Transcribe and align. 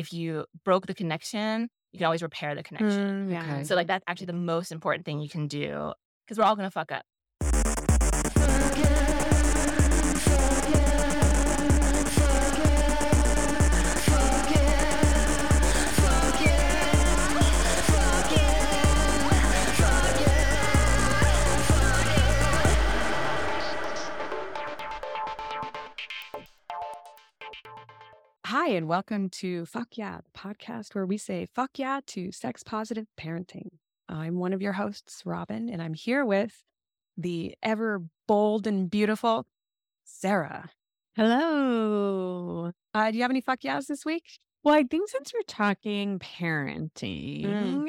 if 0.00 0.12
you 0.12 0.46
broke 0.64 0.86
the 0.86 0.94
connection, 0.94 1.68
you 1.92 1.98
can 1.98 2.06
always 2.06 2.22
repair 2.22 2.54
the 2.54 2.62
connection. 2.62 3.28
Mm, 3.28 3.32
yeah. 3.32 3.42
Okay. 3.42 3.64
So 3.64 3.74
like 3.74 3.86
that's 3.86 4.04
actually 4.08 4.26
the 4.26 4.32
most 4.32 4.72
important 4.72 5.04
thing 5.04 5.20
you 5.20 5.28
can 5.28 5.46
do 5.46 5.92
because 6.24 6.38
we're 6.38 6.44
all 6.44 6.56
gonna 6.56 6.70
fuck 6.70 6.90
up. 6.90 7.04
Hi, 28.62 28.72
and 28.72 28.86
welcome 28.88 29.30
to 29.30 29.64
Fuck 29.64 29.96
Yeah, 29.96 30.18
the 30.22 30.38
podcast 30.38 30.94
where 30.94 31.06
we 31.06 31.16
say 31.16 31.46
fuck 31.54 31.78
yeah 31.78 32.00
to 32.08 32.30
sex 32.30 32.62
positive 32.62 33.06
parenting. 33.18 33.68
I'm 34.06 34.36
one 34.36 34.52
of 34.52 34.60
your 34.60 34.74
hosts, 34.74 35.22
Robin, 35.24 35.70
and 35.70 35.80
I'm 35.80 35.94
here 35.94 36.26
with 36.26 36.62
the 37.16 37.54
ever 37.62 38.02
bold 38.28 38.66
and 38.66 38.90
beautiful 38.90 39.46
Sarah. 40.04 40.68
Hello. 41.16 42.72
Uh, 42.92 43.10
do 43.10 43.16
you 43.16 43.22
have 43.22 43.30
any 43.30 43.40
fuck 43.40 43.64
yeahs 43.64 43.86
this 43.86 44.04
week? 44.04 44.24
Well, 44.62 44.74
I 44.74 44.82
think 44.82 45.08
since 45.08 45.32
we're 45.32 45.40
talking 45.48 46.18
parenting, 46.18 47.86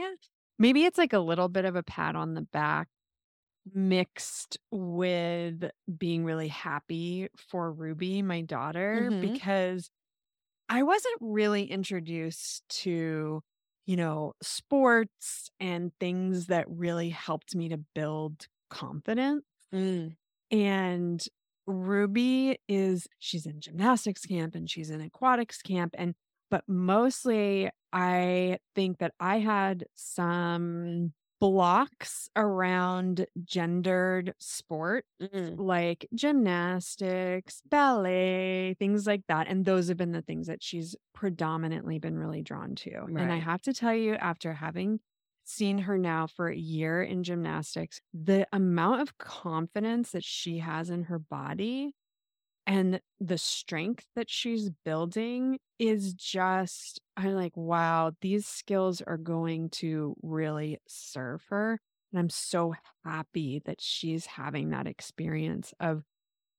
maybe 0.57 0.85
it's 0.85 0.97
like 0.97 1.11
a 1.11 1.19
little 1.19 1.49
bit 1.49 1.65
of 1.65 1.75
a 1.75 1.83
pat 1.83 2.15
on 2.15 2.33
the 2.33 2.43
back 2.43 2.87
mixed 3.75 4.57
with 4.71 5.69
being 5.97 6.23
really 6.23 6.47
happy 6.47 7.27
for 7.49 7.73
Ruby, 7.73 8.21
my 8.21 8.39
daughter, 8.39 9.09
Mhm. 9.11 9.19
because 9.19 9.91
I 10.71 10.83
wasn't 10.83 11.17
really 11.19 11.65
introduced 11.65 12.63
to, 12.83 13.43
you 13.85 13.95
know, 13.97 14.33
sports 14.41 15.51
and 15.59 15.91
things 15.99 16.47
that 16.47 16.65
really 16.69 17.09
helped 17.09 17.53
me 17.53 17.67
to 17.67 17.77
build 17.93 18.47
confidence. 18.69 19.43
Mm. 19.75 20.15
And 20.49 21.21
Ruby 21.67 22.57
is 22.69 23.05
she's 23.19 23.45
in 23.45 23.59
gymnastics 23.59 24.25
camp 24.25 24.55
and 24.55 24.69
she's 24.69 24.89
in 24.89 25.01
aquatics 25.01 25.61
camp 25.61 25.93
and 25.97 26.15
but 26.49 26.63
mostly 26.67 27.69
I 27.91 28.57
think 28.73 28.99
that 28.99 29.13
I 29.19 29.39
had 29.39 29.83
some 29.95 31.11
blocks 31.41 32.29
around 32.35 33.25
gendered 33.43 34.35
sport 34.37 35.05
mm. 35.19 35.59
like 35.59 36.07
gymnastics, 36.13 37.63
ballet, 37.67 38.75
things 38.77 39.07
like 39.07 39.23
that 39.27 39.47
and 39.47 39.65
those 39.65 39.87
have 39.87 39.97
been 39.97 40.11
the 40.11 40.21
things 40.21 40.45
that 40.47 40.61
she's 40.61 40.95
predominantly 41.13 41.97
been 41.97 42.17
really 42.17 42.43
drawn 42.43 42.75
to. 42.75 42.91
And 43.23 43.31
I 43.31 43.37
have 43.37 43.61
to 43.63 43.73
tell 43.73 43.95
you 43.95 44.13
after 44.13 44.53
having 44.53 44.99
seen 45.43 45.79
her 45.79 45.97
now 45.97 46.27
for 46.27 46.47
a 46.47 46.55
year 46.55 47.01
in 47.01 47.23
gymnastics, 47.23 47.99
the 48.13 48.47
amount 48.53 49.01
of 49.01 49.17
confidence 49.17 50.11
that 50.11 50.23
she 50.23 50.59
has 50.59 50.91
in 50.91 51.05
her 51.05 51.17
body 51.17 51.95
and 52.67 53.01
the 53.19 53.37
strength 53.37 54.05
that 54.15 54.29
she's 54.29 54.69
building 54.85 55.59
is 55.79 56.13
just, 56.13 56.99
I'm 57.17 57.33
like, 57.33 57.55
wow, 57.57 58.11
these 58.21 58.45
skills 58.47 59.01
are 59.01 59.17
going 59.17 59.69
to 59.71 60.15
really 60.21 60.79
serve 60.87 61.43
her. 61.49 61.79
And 62.11 62.19
I'm 62.19 62.29
so 62.29 62.73
happy 63.05 63.61
that 63.65 63.81
she's 63.81 64.25
having 64.25 64.69
that 64.69 64.87
experience 64.87 65.73
of 65.79 66.03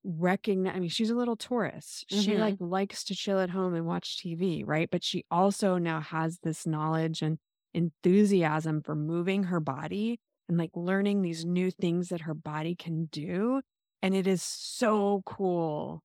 recognize. 0.05 0.77
I 0.77 0.81
mean, 0.81 0.89
she's 0.89 1.11
a 1.11 1.15
little 1.15 1.37
Taurus. 1.37 2.05
She 2.09 2.37
Mhm. 2.37 2.39
like 2.39 2.57
likes 2.59 3.05
to 3.05 3.15
chill 3.15 3.39
at 3.39 3.51
home 3.51 3.75
and 3.75 3.87
watch 3.87 4.19
TV, 4.21 4.65
right? 4.65 4.91
But 4.91 5.05
she 5.05 5.25
also 5.31 5.79
now 5.79 6.01
has 6.01 6.41
this 6.41 6.67
knowledge 6.67 7.23
and 7.23 7.39
enthusiasm 7.75 8.83
for 8.83 8.95
moving 8.95 9.45
her 9.45 9.61
body 9.61 10.21
and 10.49 10.59
like 10.59 10.71
learning 10.75 11.23
these 11.23 11.45
new 11.45 11.71
things 11.71 12.09
that 12.09 12.23
her 12.23 12.35
body 12.35 12.75
can 12.75 13.07
do. 13.07 13.63
And 14.03 14.15
it 14.15 14.27
is 14.27 14.43
so 14.43 15.23
cool 15.27 16.03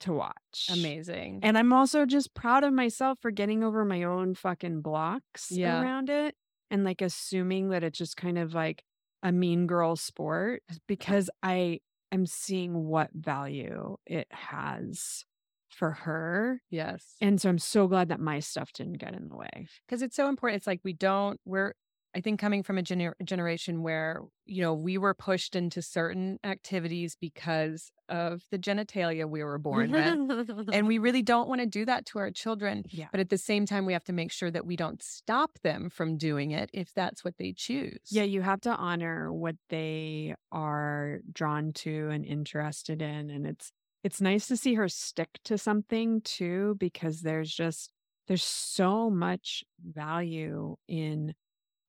to 0.00 0.12
watch. 0.12 0.68
Amazing. 0.72 1.40
And 1.42 1.58
I'm 1.58 1.72
also 1.72 2.06
just 2.06 2.32
proud 2.34 2.64
of 2.64 2.72
myself 2.72 3.18
for 3.20 3.30
getting 3.30 3.62
over 3.64 3.84
my 3.84 4.04
own 4.04 4.34
fucking 4.34 4.80
blocks 4.82 5.50
Yeah. 5.50 5.82
around 5.82 6.08
it 6.08 6.34
and 6.70 6.84
like 6.84 7.02
assuming 7.02 7.70
that 7.70 7.82
it's 7.84 7.98
just 7.98 8.16
kind 8.16 8.38
of 8.38 8.54
like 8.54 8.82
a 9.22 9.32
mean 9.32 9.66
girl 9.66 9.96
sport 9.96 10.62
because 10.86 11.28
I 11.42 11.80
am 12.12 12.24
seeing 12.24 12.86
what 12.86 13.10
value 13.12 13.96
it 14.06 14.28
has 14.30 15.24
for 15.68 15.90
her. 15.92 16.60
yes. 16.70 17.14
And 17.20 17.40
so 17.40 17.48
I'm 17.48 17.58
so 17.58 17.86
glad 17.86 18.08
that 18.08 18.18
my 18.20 18.40
stuff 18.40 18.72
didn't 18.72 18.98
get 18.98 19.14
in 19.14 19.28
the 19.28 19.36
way. 19.36 19.68
because 19.86 20.02
it's 20.02 20.16
so 20.16 20.28
important. 20.28 20.56
It's 20.58 20.66
like 20.66 20.80
we 20.82 20.92
don't, 20.92 21.38
we're, 21.44 21.74
I 22.14 22.20
think 22.20 22.40
coming 22.40 22.62
from 22.62 22.78
a 22.78 22.82
gener- 22.82 23.14
generation 23.24 23.82
where, 23.82 24.22
you 24.44 24.62
know, 24.62 24.74
we 24.74 24.98
were 24.98 25.14
pushed 25.14 25.54
into 25.54 25.80
certain 25.80 26.38
activities 26.42 27.16
because 27.20 27.92
of 28.08 28.42
the 28.50 28.58
genitalia 28.58 29.28
we 29.28 29.44
were 29.44 29.58
born 29.58 29.92
with. 29.92 30.68
And 30.72 30.86
we 30.88 30.98
really 30.98 31.22
don't 31.22 31.48
want 31.48 31.60
to 31.60 31.66
do 31.66 31.84
that 31.84 32.06
to 32.06 32.18
our 32.18 32.30
children. 32.30 32.84
Yeah. 32.88 33.06
But 33.12 33.20
at 33.20 33.30
the 33.30 33.38
same 33.38 33.66
time, 33.66 33.86
we 33.86 33.92
have 33.92 34.04
to 34.04 34.12
make 34.12 34.32
sure 34.32 34.50
that 34.50 34.66
we 34.66 34.76
don't 34.76 35.02
stop 35.02 35.58
them 35.62 35.88
from 35.90 36.16
doing 36.16 36.50
it 36.50 36.70
if 36.72 36.92
that's 36.94 37.24
what 37.24 37.36
they 37.38 37.52
choose. 37.52 38.00
Yeah, 38.10 38.24
you 38.24 38.42
have 38.42 38.60
to 38.62 38.70
honor 38.70 39.32
what 39.32 39.56
they 39.68 40.34
are 40.50 41.20
drawn 41.32 41.72
to 41.72 42.08
and 42.10 42.24
interested 42.24 43.02
in 43.02 43.30
and 43.30 43.46
it's 43.46 43.72
it's 44.02 44.20
nice 44.20 44.48
to 44.48 44.56
see 44.56 44.74
her 44.74 44.88
stick 44.88 45.28
to 45.44 45.58
something 45.58 46.22
too 46.22 46.74
because 46.78 47.20
there's 47.20 47.52
just 47.52 47.92
there's 48.28 48.44
so 48.44 49.10
much 49.10 49.64
value 49.84 50.76
in 50.88 51.34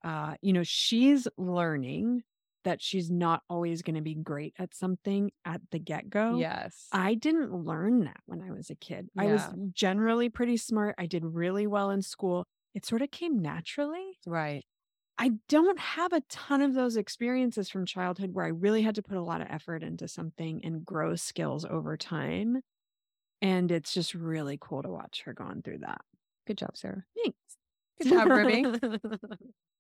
uh 0.04 0.36
you 0.42 0.54
know 0.54 0.64
she's 0.64 1.28
learning 1.38 2.24
that 2.64 2.82
she's 2.82 3.10
not 3.10 3.42
always 3.50 3.82
going 3.82 3.96
to 3.96 4.02
be 4.02 4.14
great 4.14 4.54
at 4.60 4.74
something 4.76 5.32
at 5.46 5.62
the 5.72 5.80
get-go. 5.80 6.38
Yes. 6.38 6.88
I 6.92 7.16
didn't 7.16 7.52
learn 7.52 8.04
that 8.04 8.20
when 8.28 8.42
I 8.42 8.52
was 8.52 8.70
a 8.70 8.76
kid. 8.76 9.10
I 9.18 9.26
was 9.28 9.42
generally 9.74 10.30
pretty 10.30 10.58
smart. 10.58 10.94
I 11.00 11.08
did 11.08 11.26
really 11.26 11.66
well 11.66 11.90
in 11.90 12.04
school. 12.04 12.46
It 12.76 12.86
sort 12.86 13.02
of 13.02 13.10
came 13.10 13.40
naturally. 13.42 14.20
right. 14.28 14.64
I 15.18 15.32
don't 15.50 15.80
have 15.80 16.14
a 16.14 16.22
ton 16.30 16.62
of 16.62 16.74
those 16.74 16.98
experiences 16.98 17.70
from 17.70 17.86
childhood 17.86 18.32
where 18.34 18.46
I 18.46 18.50
really 18.50 18.82
had 18.82 18.96
to 18.96 19.04
put 19.04 19.18
a 19.18 19.22
lot 19.24 19.42
of 19.42 19.48
effort 19.52 19.84
into 19.84 20.08
something 20.08 20.62
and 20.64 20.84
grow 20.84 21.16
skills 21.16 21.64
over 21.64 21.96
time. 21.96 22.62
And 23.42 23.72
it's 23.72 23.94
just 23.94 24.16
really 24.16 24.58
cool 24.60 24.82
to 24.82 24.90
watch 24.90 25.24
her 25.26 25.34
going 25.34 25.62
through 25.62 25.80
that. 25.80 26.02
Good 26.48 26.58
job, 26.58 26.76
Sarah. 26.76 27.04
Thanks. 27.16 27.38
Good 28.02 28.10
job, 28.10 28.30
Ruby. 28.30 28.66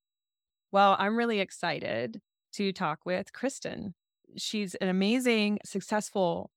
Well, 0.71 0.95
I'm 0.99 1.15
really 1.15 1.39
excited 1.39 2.21
to 2.53 2.71
talk 2.71 2.99
with 3.05 3.33
Kristen. 3.33 3.93
She's 4.37 4.75
an 4.75 4.87
amazing, 4.87 5.59
successful 5.65 6.51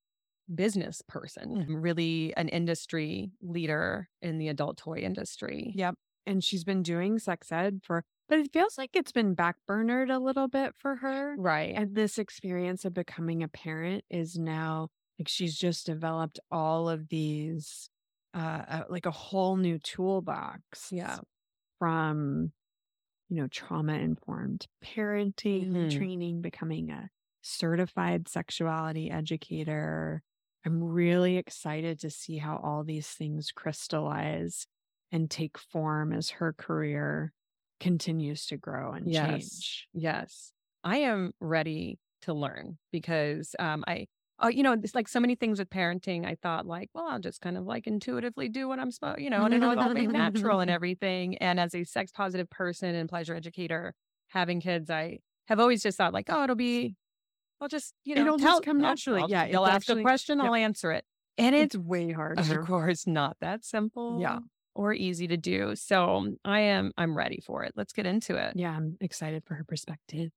business 0.52 1.02
person, 1.08 1.66
really 1.68 2.34
an 2.36 2.48
industry 2.48 3.32
leader 3.42 4.08
in 4.22 4.38
the 4.38 4.48
adult 4.48 4.76
toy 4.76 4.98
industry. 4.98 5.72
Yep. 5.74 5.94
And 6.26 6.42
she's 6.42 6.64
been 6.64 6.82
doing 6.82 7.18
sex 7.18 7.50
ed 7.50 7.80
for, 7.82 8.04
but 8.28 8.38
it 8.38 8.52
feels 8.52 8.78
like 8.78 8.90
it's 8.94 9.12
been 9.12 9.34
backburnered 9.34 10.14
a 10.14 10.18
little 10.18 10.48
bit 10.48 10.74
for 10.76 10.96
her. 10.96 11.34
Right. 11.36 11.74
And 11.76 11.94
this 11.94 12.18
experience 12.18 12.84
of 12.84 12.94
becoming 12.94 13.42
a 13.42 13.48
parent 13.48 14.04
is 14.10 14.38
now 14.38 14.88
like 15.18 15.28
she's 15.28 15.56
just 15.56 15.86
developed 15.86 16.40
all 16.50 16.88
of 16.88 17.08
these, 17.08 17.88
uh, 18.34 18.62
uh 18.68 18.82
like 18.88 19.06
a 19.06 19.10
whole 19.10 19.56
new 19.56 19.78
toolbox. 19.78 20.88
Yeah. 20.90 21.18
From, 21.78 22.52
you 23.34 23.42
know, 23.42 23.48
trauma 23.48 23.94
informed 23.94 24.66
parenting, 24.82 25.72
Mhm. 25.72 25.90
training, 25.90 26.40
becoming 26.42 26.90
a 26.90 27.10
certified 27.42 28.28
sexuality 28.28 29.10
educator. 29.10 30.22
I'm 30.64 30.82
really 30.82 31.36
excited 31.36 32.00
to 32.00 32.10
see 32.10 32.38
how 32.38 32.56
all 32.58 32.84
these 32.84 33.08
things 33.08 33.50
crystallize 33.52 34.66
and 35.12 35.30
take 35.30 35.58
form 35.58 36.12
as 36.12 36.30
her 36.30 36.52
career 36.52 37.32
continues 37.80 38.46
to 38.46 38.56
grow 38.56 38.92
and 38.92 39.12
yes. 39.12 39.12
change. 39.12 39.88
Yes. 39.92 40.52
I 40.82 40.98
am 40.98 41.32
ready 41.40 41.98
to 42.22 42.34
learn 42.34 42.78
because 42.92 43.54
um, 43.58 43.84
I, 43.86 44.06
uh, 44.42 44.48
you 44.48 44.62
know, 44.62 44.72
it's 44.72 44.94
like 44.94 45.08
so 45.08 45.20
many 45.20 45.34
things 45.34 45.58
with 45.58 45.70
parenting. 45.70 46.26
I 46.26 46.36
thought 46.42 46.66
like, 46.66 46.90
well, 46.94 47.06
I'll 47.08 47.20
just 47.20 47.40
kind 47.40 47.56
of 47.56 47.64
like 47.64 47.86
intuitively 47.86 48.48
do 48.48 48.66
what 48.68 48.78
I'm 48.78 48.90
supposed, 48.90 49.20
you 49.20 49.30
know, 49.30 49.44
and 49.44 49.54
it'll 49.54 49.78
all 49.78 49.94
being 49.94 50.10
natural 50.12 50.60
and 50.60 50.70
everything. 50.78 51.36
And 51.38 51.60
as 51.60 51.74
a 51.74 51.84
sex 51.84 52.10
positive 52.12 52.50
person 52.50 52.94
and 52.94 53.08
pleasure 53.08 53.34
educator, 53.34 53.94
having 54.28 54.60
kids, 54.60 54.90
I 54.90 55.18
have 55.46 55.60
always 55.60 55.82
just 55.82 55.98
thought 55.98 56.12
like, 56.12 56.26
oh, 56.30 56.42
it'll 56.44 56.56
be, 56.56 56.96
I'll 57.60 57.68
just, 57.68 57.94
you 58.04 58.14
know, 58.16 58.22
It'll 58.22 58.36
just 58.38 58.46
tell- 58.48 58.60
come 58.60 58.78
I'll- 58.78 58.82
naturally. 58.90 59.22
I'll- 59.22 59.30
Yeah, 59.30 59.46
they'll 59.46 59.66
ask 59.66 59.88
a 59.88 60.00
question, 60.02 60.38
yep. 60.38 60.46
I'll 60.46 60.54
answer 60.54 60.90
it, 60.90 61.04
and 61.38 61.54
it's 61.54 61.74
It's 61.76 61.84
way 61.84 62.10
harder. 62.12 62.60
of 62.60 62.66
course 62.66 63.06
not 63.06 63.36
that 63.40 63.64
simple, 63.64 64.18
Yeah. 64.20 64.40
or 64.74 64.92
easy 64.92 65.28
to 65.28 65.36
do. 65.36 65.76
So 65.76 66.34
I 66.44 66.60
am, 66.60 66.90
I'm 66.98 67.16
ready 67.16 67.40
for 67.46 67.62
it. 67.62 67.72
Let's 67.76 67.92
get 67.92 68.06
into 68.06 68.34
it. 68.36 68.54
Yeah, 68.56 68.72
I'm 68.72 68.96
excited 69.00 69.44
for 69.46 69.54
her 69.54 69.64
perspective. 69.64 70.32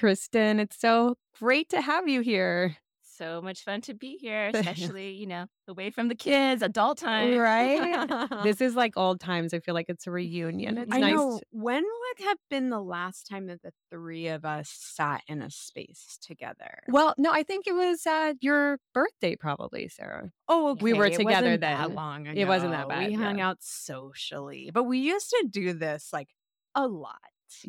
Kristen, 0.00 0.58
it's 0.58 0.78
so 0.80 1.16
great 1.38 1.68
to 1.68 1.80
have 1.82 2.08
you 2.08 2.22
here. 2.22 2.78
so 3.02 3.42
much 3.42 3.64
fun 3.64 3.82
to 3.82 3.92
be 3.92 4.16
here, 4.16 4.50
especially, 4.54 5.10
you 5.12 5.26
know, 5.26 5.44
away 5.68 5.90
from 5.90 6.08
the 6.08 6.14
kids, 6.14 6.62
adult 6.62 6.96
time. 6.96 7.36
Right? 7.36 8.08
this 8.42 8.62
is 8.62 8.74
like 8.74 8.94
old 8.96 9.20
times. 9.20 9.52
I 9.52 9.58
feel 9.60 9.74
like 9.74 9.90
it's 9.90 10.06
a 10.06 10.10
reunion. 10.10 10.78
It's 10.78 10.90
I 10.90 11.00
nice. 11.00 11.12
know. 11.14 11.38
to- 11.38 11.44
When 11.50 11.82
would 11.84 12.26
have 12.26 12.38
been 12.48 12.70
the 12.70 12.80
last 12.80 13.26
time 13.28 13.48
that 13.48 13.60
the 13.60 13.72
three 13.90 14.28
of 14.28 14.46
us 14.46 14.70
sat 14.70 15.20
in 15.28 15.42
a 15.42 15.50
space 15.50 16.18
together? 16.22 16.78
well, 16.88 17.14
no, 17.18 17.30
I 17.30 17.42
think 17.42 17.66
it 17.66 17.74
was 17.74 18.06
uh, 18.06 18.32
your 18.40 18.78
birthday, 18.94 19.36
probably, 19.36 19.88
Sarah. 19.88 20.30
Oh, 20.48 20.70
okay. 20.70 20.82
We 20.82 20.92
were 20.94 21.10
together 21.10 21.24
wasn't 21.26 21.60
That 21.60 21.88
then. 21.88 21.94
long 21.94 22.26
ago. 22.26 22.40
It 22.40 22.48
wasn't 22.48 22.72
that 22.72 22.88
bad, 22.88 23.06
We 23.06 23.12
hung 23.12 23.36
yeah. 23.36 23.50
out 23.50 23.58
socially, 23.60 24.70
but 24.72 24.84
we 24.84 24.98
used 24.98 25.28
to 25.28 25.46
do 25.50 25.74
this 25.74 26.08
like 26.10 26.28
a 26.74 26.86
lot 26.88 27.18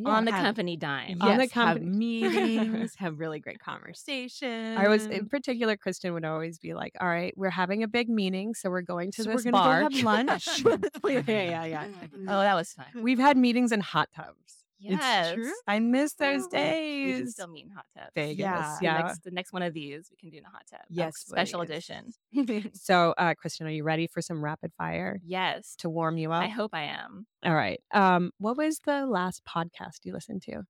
On 0.06 0.25
the 0.25 0.31
Have- 0.31 0.44
company 0.44 0.78
dime. 0.78 1.18
On 1.22 1.38
the 1.38 1.44
yes, 1.44 1.51
have 1.51 1.78
company- 1.78 1.98
meetings, 1.98 2.95
have 2.95 3.19
really 3.19 3.39
great 3.39 3.60
conversations. 3.60 4.78
I 4.80 4.88
was 4.88 5.06
in 5.06 5.28
particular, 5.28 5.75
Kristen 5.78 6.13
would 6.13 6.25
always 6.25 6.60
be 6.60 6.74
like, 6.74 6.94
"All 7.00 7.07
right, 7.07 7.33
we're 7.38 7.50
having 7.50 7.83
a 7.83 7.88
big 7.88 8.10
meeting, 8.10 8.54
so 8.54 8.69
we're 8.69 8.81
going 8.81 9.12
to 9.12 9.24
so 9.24 9.30
this 9.30 9.44
we're 9.45 9.51
gonna 9.51 9.63
bar. 9.63 9.89
go 9.89 9.95
have 9.95 10.04
lunch. 10.04 10.48
yeah, 11.06 11.22
yeah, 11.28 11.66
yeah. 11.66 11.88
Oh, 12.28 12.42
that 12.42 12.56
was 12.56 12.74
fun. 12.74 12.86
Mm-hmm. 12.89 13.01
We've 13.01 13.19
had 13.19 13.38
meetings 13.38 13.72
in 13.72 13.80
hot 13.81 14.10
tubs. 14.16 14.61
Yes. 14.81 15.33
true. 15.36 15.51
I 15.68 15.80
miss 15.80 16.13
those 16.13 16.44
We 16.44 16.50
can 16.50 16.60
days. 16.60 17.31
still 17.33 17.48
meet 17.48 17.66
in 17.66 17.72
hot 17.72 17.86
tubs. 17.95 18.10
Vegas, 18.16 18.38
Yeah. 18.39 18.78
The 18.80 18.86
yeah. 18.86 18.98
next, 19.01 19.24
the 19.24 19.31
next 19.31 19.54
one 19.54 19.62
of 19.62 19.74
these 19.74 20.10
we 20.12 20.18
can 20.18 20.30
do 20.30 20.38
in 20.38 20.45
a 20.45 20.50
hot 20.50 20.63
tub. 20.69 20.80
A 20.81 20.86
Yes, 20.89 21.18
special 21.18 21.60
please. 21.60 21.69
edition. 21.69 22.13
So, 22.74 23.13
uh, 23.18 23.33
Kristen, 23.36 23.68
are 23.68 23.72
you 23.72 23.83
ready 23.83 24.07
for 24.07 24.22
some 24.22 24.44
rapid 24.44 24.72
fire 24.78 25.19
Yes. 25.24 25.75
to 25.80 25.89
warm 25.89 26.18
you 26.18 26.31
up? 26.31 26.44
I 26.44 26.48
hope 26.48 26.72
I 26.74 26.83
am. 26.83 27.25
All 27.45 27.54
right. 27.56 27.80
Um, 27.92 28.31
what 28.38 28.57
was 28.57 28.80
the 28.86 29.06
last 29.06 29.44
podcast 29.45 30.00
you 30.04 30.13
listened 30.13 30.42
to? 30.44 30.63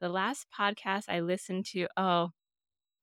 The 0.00 0.08
last 0.08 0.46
podcast 0.58 1.04
I 1.08 1.20
listened 1.20 1.66
to, 1.72 1.86
oh, 1.96 2.30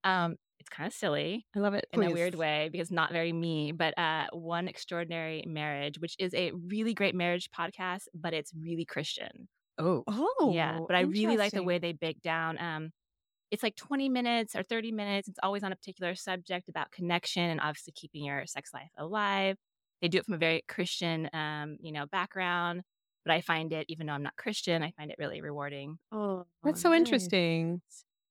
um, 0.03 0.35
it's 0.59 0.69
kind 0.69 0.87
of 0.87 0.93
silly 0.93 1.45
I 1.55 1.59
love 1.59 1.73
it. 1.73 1.85
in 1.91 2.03
a 2.03 2.11
weird 2.11 2.35
way 2.35 2.69
because 2.71 2.91
not 2.91 3.11
very 3.11 3.33
me, 3.33 3.71
but 3.71 3.97
uh, 3.97 4.27
One 4.31 4.67
Extraordinary 4.67 5.43
Marriage, 5.47 5.99
which 5.99 6.15
is 6.19 6.33
a 6.33 6.51
really 6.51 6.93
great 6.93 7.15
marriage 7.15 7.49
podcast, 7.51 8.03
but 8.13 8.33
it's 8.33 8.51
really 8.53 8.85
Christian. 8.85 9.47
Oh, 9.77 10.05
Oh, 10.07 10.55
yeah, 10.55 10.79
but 10.87 10.95
I 10.95 11.01
really 11.01 11.37
like 11.37 11.53
the 11.53 11.63
way 11.63 11.79
they 11.79 11.93
break 11.93 12.21
down. 12.21 12.57
Um, 12.59 12.91
it's 13.51 13.63
like 13.63 13.75
20 13.75 14.09
minutes 14.09 14.55
or 14.55 14.63
30 14.63 14.91
minutes. 14.91 15.27
It's 15.27 15.39
always 15.43 15.63
on 15.63 15.71
a 15.73 15.75
particular 15.77 16.15
subject 16.15 16.69
about 16.69 16.91
connection 16.91 17.43
and 17.49 17.61
obviously 17.61 17.93
keeping 17.93 18.25
your 18.25 18.45
sex 18.47 18.73
life 18.73 18.91
alive. 18.97 19.57
They 20.01 20.09
do 20.09 20.19
it 20.19 20.25
from 20.25 20.35
a 20.35 20.37
very 20.39 20.63
Christian, 20.67 21.29
um, 21.33 21.77
you 21.81 21.91
know, 21.93 22.07
background. 22.07 22.83
But 23.25 23.33
I 23.33 23.41
find 23.41 23.73
it, 23.73 23.85
even 23.89 24.07
though 24.07 24.13
I'm 24.13 24.23
not 24.23 24.37
Christian, 24.37 24.83
I 24.83 24.91
find 24.91 25.11
it 25.11 25.17
really 25.19 25.41
rewarding. 25.41 25.99
Oh, 26.11 26.45
that's 26.63 26.81
so 26.81 26.93
nice. 26.93 26.99
interesting. 26.99 27.81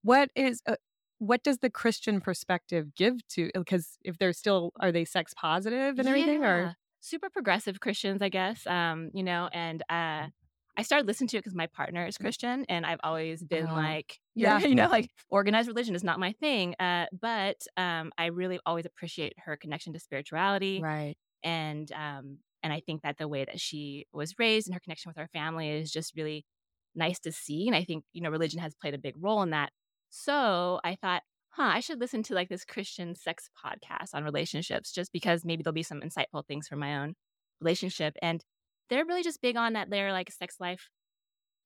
What 0.02 0.30
is 0.36 0.62
uh, 0.66 0.76
what 1.18 1.42
does 1.44 1.58
the 1.58 1.70
Christian 1.70 2.20
perspective 2.20 2.94
give 2.94 3.26
to? 3.30 3.50
Because 3.54 3.98
if 4.04 4.18
they're 4.18 4.32
still, 4.32 4.72
are 4.80 4.92
they 4.92 5.04
sex 5.04 5.34
positive 5.34 5.98
and 5.98 6.08
everything, 6.08 6.44
or 6.44 6.72
super 7.00 7.30
progressive 7.30 7.80
Christians, 7.80 8.22
I 8.22 8.28
guess. 8.28 8.66
Um, 8.66 9.10
you 9.14 9.22
know, 9.22 9.48
and 9.52 9.82
uh, 9.88 10.28
I 10.76 10.82
started 10.82 11.06
listening 11.06 11.28
to 11.28 11.36
it 11.36 11.40
because 11.40 11.54
my 11.54 11.66
partner 11.66 12.06
is 12.06 12.16
Christian, 12.16 12.64
and 12.68 12.86
I've 12.86 13.00
always 13.02 13.42
been 13.44 13.66
Oh. 13.68 13.74
like, 13.74 14.18
Yeah. 14.34 14.58
yeah, 14.60 14.66
you 14.66 14.74
know, 14.74 14.88
like 14.88 15.10
organized 15.28 15.68
religion 15.68 15.94
is 15.94 16.02
not 16.04 16.18
my 16.18 16.32
thing. 16.32 16.74
Uh, 16.80 17.06
but 17.12 17.56
um, 17.76 18.10
I 18.16 18.26
really 18.26 18.58
always 18.64 18.86
appreciate 18.86 19.34
her 19.44 19.56
connection 19.56 19.92
to 19.92 19.98
spirituality, 19.98 20.80
right? 20.82 21.14
and 21.42 21.90
um, 21.92 22.38
and 22.62 22.72
I 22.72 22.80
think 22.80 23.02
that 23.02 23.18
the 23.18 23.28
way 23.28 23.44
that 23.44 23.60
she 23.60 24.06
was 24.12 24.34
raised 24.38 24.66
and 24.68 24.74
her 24.74 24.80
connection 24.80 25.10
with 25.10 25.16
her 25.16 25.28
family 25.28 25.68
is 25.68 25.90
just 25.90 26.16
really 26.16 26.46
nice 26.94 27.18
to 27.20 27.32
see. 27.32 27.66
And 27.66 27.76
I 27.76 27.84
think 27.84 28.04
you 28.12 28.22
know, 28.22 28.30
religion 28.30 28.60
has 28.60 28.74
played 28.74 28.94
a 28.94 28.98
big 28.98 29.14
role 29.18 29.42
in 29.42 29.50
that. 29.50 29.72
So 30.10 30.80
I 30.84 30.94
thought, 31.00 31.22
huh, 31.50 31.70
I 31.74 31.80
should 31.80 32.00
listen 32.00 32.22
to 32.24 32.34
like 32.34 32.48
this 32.48 32.64
Christian 32.64 33.14
sex 33.14 33.48
podcast 33.64 34.14
on 34.14 34.24
relationships 34.24 34.92
just 34.92 35.12
because 35.12 35.44
maybe 35.44 35.62
there'll 35.62 35.74
be 35.74 35.82
some 35.82 36.00
insightful 36.00 36.46
things 36.46 36.68
for 36.68 36.76
my 36.76 36.96
own 36.98 37.14
relationship. 37.60 38.14
And 38.22 38.44
they're 38.90 39.04
really 39.04 39.22
just 39.22 39.40
big 39.42 39.56
on 39.56 39.74
that 39.74 39.90
their 39.90 40.12
like 40.12 40.30
sex 40.30 40.56
life, 40.60 40.88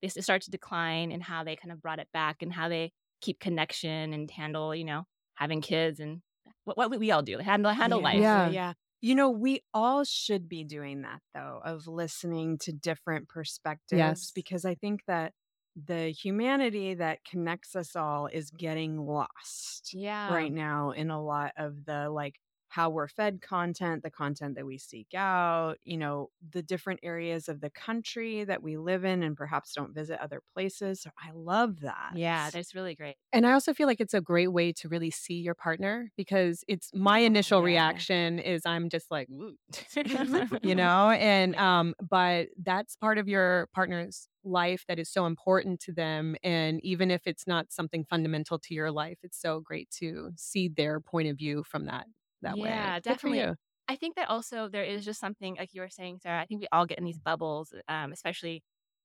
they 0.02 0.08
start 0.08 0.42
to 0.42 0.50
decline 0.50 1.10
and 1.12 1.22
how 1.22 1.44
they 1.44 1.56
kind 1.56 1.72
of 1.72 1.80
brought 1.82 1.98
it 1.98 2.08
back 2.12 2.42
and 2.42 2.52
how 2.52 2.68
they 2.68 2.92
keep 3.20 3.40
connection 3.40 4.12
and 4.12 4.30
handle, 4.30 4.74
you 4.74 4.84
know, 4.84 5.04
having 5.34 5.60
kids 5.60 6.00
and 6.00 6.20
what, 6.64 6.76
what 6.76 6.90
we 6.98 7.10
all 7.10 7.22
do, 7.22 7.38
handle, 7.38 7.72
handle 7.72 8.00
yeah, 8.00 8.04
life. 8.04 8.20
Yeah. 8.20 8.48
yeah. 8.50 8.72
You 9.00 9.14
know, 9.14 9.30
we 9.30 9.62
all 9.74 10.04
should 10.04 10.48
be 10.48 10.64
doing 10.64 11.02
that 11.02 11.20
though, 11.34 11.60
of 11.64 11.86
listening 11.86 12.58
to 12.58 12.72
different 12.72 13.28
perspectives 13.28 13.98
Yes. 13.98 14.32
because 14.34 14.64
I 14.64 14.74
think 14.74 15.00
that 15.06 15.32
the 15.76 16.08
humanity 16.10 16.94
that 16.94 17.18
connects 17.30 17.76
us 17.76 17.94
all 17.94 18.26
is 18.26 18.50
getting 18.50 18.98
lost 18.98 19.90
Yeah. 19.92 20.32
right 20.32 20.52
now 20.52 20.90
in 20.92 21.10
a 21.10 21.22
lot 21.22 21.52
of 21.56 21.84
the 21.84 22.08
like 22.08 22.34
how 22.68 22.90
we're 22.90 23.08
fed 23.08 23.40
content, 23.40 24.02
the 24.02 24.10
content 24.10 24.54
that 24.56 24.66
we 24.66 24.78
seek 24.78 25.14
out, 25.14 25.78
you 25.84 25.96
know, 25.96 26.30
the 26.50 26.62
different 26.62 27.00
areas 27.02 27.48
of 27.48 27.60
the 27.60 27.70
country 27.70 28.44
that 28.44 28.62
we 28.62 28.76
live 28.76 29.04
in 29.04 29.22
and 29.22 29.36
perhaps 29.36 29.72
don't 29.74 29.94
visit 29.94 30.20
other 30.20 30.42
places. 30.54 31.02
So 31.02 31.10
I 31.18 31.30
love 31.32 31.80
that. 31.80 32.14
Yeah, 32.14 32.50
that's 32.50 32.74
really 32.74 32.94
great. 32.94 33.16
And 33.32 33.46
I 33.46 33.52
also 33.52 33.74
feel 33.74 33.86
like 33.86 34.00
it's 34.00 34.14
a 34.14 34.20
great 34.20 34.48
way 34.52 34.72
to 34.74 34.88
really 34.88 35.10
see 35.10 35.34
your 35.34 35.54
partner 35.54 36.10
because 36.16 36.64
it's 36.68 36.90
my 36.94 37.18
initial 37.18 37.60
Yeah. 37.60 37.62
reaction 37.62 38.38
is 38.38 38.64
I'm 38.64 38.88
just 38.88 39.10
like, 39.10 39.28
you 40.62 40.74
know, 40.74 41.10
and 41.10 41.56
um, 41.56 41.94
but 42.08 42.48
that's 42.62 42.96
part 42.96 43.18
of 43.18 43.28
your 43.28 43.68
partner's 43.74 44.28
life 44.44 44.84
that 44.88 44.98
is 44.98 45.10
so 45.10 45.26
important 45.26 45.80
to 45.80 45.92
them. 45.92 46.36
And 46.44 46.80
even 46.84 47.10
if 47.10 47.26
it's 47.26 47.46
not 47.46 47.72
something 47.72 48.04
fundamental 48.04 48.58
to 48.60 48.74
your 48.74 48.92
life, 48.92 49.18
it's 49.22 49.40
so 49.40 49.60
great 49.60 49.90
to 49.98 50.32
see 50.36 50.68
their 50.68 51.00
point 51.00 51.28
of 51.28 51.36
view 51.36 51.64
from 51.64 51.86
that 51.86 52.06
that 52.42 52.58
way. 52.58 52.90
Yeah, 52.90 53.00
Good 53.06 53.20
for 53.20 53.28
definitely. 53.28 53.48
I 53.88 53.96
think 53.96 54.16
that 54.16 54.28
also 54.30 54.68
there 54.68 54.84
is 54.84 55.04
just 55.04 55.20
something 55.20 55.56
like 55.56 55.70
you 55.74 55.80
were 55.80 55.88
saying, 55.88 56.18
Sarah. 56.22 56.40
I 56.40 56.46
think 56.46 56.60
we 56.60 56.68
all 56.72 56.86
get 56.86 56.98
in 56.98 57.04
these 57.04 57.18
bubbles, 57.18 57.72
um, 57.88 58.12
especially 58.12 58.56
if 58.56 58.62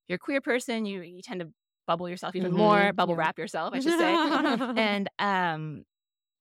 you're 0.07 0.15
a 0.17 0.19
queer 0.19 0.41
person, 0.41 0.85
you 0.85 1.01
you 1.01 1.21
tend 1.21 1.41
to 1.41 1.51
bubble 1.87 2.09
yourself 2.09 2.35
even 2.35 2.51
Mhm, 2.51 2.53
more, 2.53 2.93
bubble 2.93 3.15
yeah. 3.15 3.15
wrap 3.15 3.37
yourself, 3.39 3.73
I 3.73 3.79
should 3.79 3.93
say. 3.95 4.19
and 4.75 5.09
um, 5.19 5.83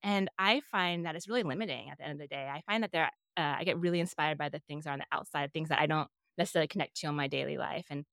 and 0.02 0.31
I 0.38 0.60
find 0.72 1.06
that 1.06 1.16
it's 1.16 1.28
really 1.28 1.42
limiting 1.44 1.90
at 1.90 1.98
the 1.98 2.04
end 2.04 2.14
of 2.14 2.19
the 2.20 2.28
day. 2.28 2.48
I 2.52 2.62
find 2.70 2.82
that 2.84 2.92
there, 2.92 3.06
uh, 3.37 3.56
I 3.58 3.64
get 3.64 3.78
really 3.81 4.00
inspired 4.00 4.38
by 4.38 4.48
the 4.50 4.60
things 4.69 4.84
that 4.84 4.90
are 4.90 4.94
on 4.94 5.00
the 5.00 5.06
outside, 5.12 5.52
things 5.52 5.70
that 5.70 5.81
I 5.81 5.87
don't 5.87 6.08
necessarily 6.38 6.69
connect 6.69 6.96
to 6.98 7.08
in 7.08 7.14
my 7.16 7.28
daily 7.28 7.58
life, 7.58 7.87
and 7.90 8.04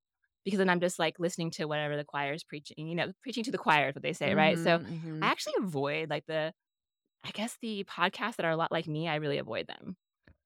because 0.45 0.59
then 0.59 0.69
I'm 0.69 0.79
just 0.81 1.00
like 1.00 1.19
listening 1.19 1.51
to 1.51 1.65
whatever 1.65 1.97
the 1.97 2.06
choir 2.06 2.33
is 2.33 2.44
preaching, 2.44 2.88
you 2.88 2.95
know, 2.95 3.12
preaching 3.24 3.44
to 3.45 3.51
the 3.51 3.57
choir 3.57 3.89
is 3.89 3.95
what 3.95 4.03
they 4.03 4.13
say, 4.13 4.33
right? 4.35 4.59
So 4.59 4.79
Mhm, 4.79 4.85
mhm. 4.88 5.21
I 5.21 5.31
actually 5.31 5.53
avoid 5.59 6.09
like 6.09 6.25
the, 6.27 6.53
I 7.24 7.31
guess 7.31 7.58
the 7.58 7.84
podcasts 7.86 8.36
that 8.38 8.46
are 8.46 8.52
a 8.52 8.58
lot 8.58 8.72
like 8.72 8.88
me. 8.88 9.08
I 9.08 9.16
really 9.16 9.38
avoid 9.38 9.68
them. 9.68 9.98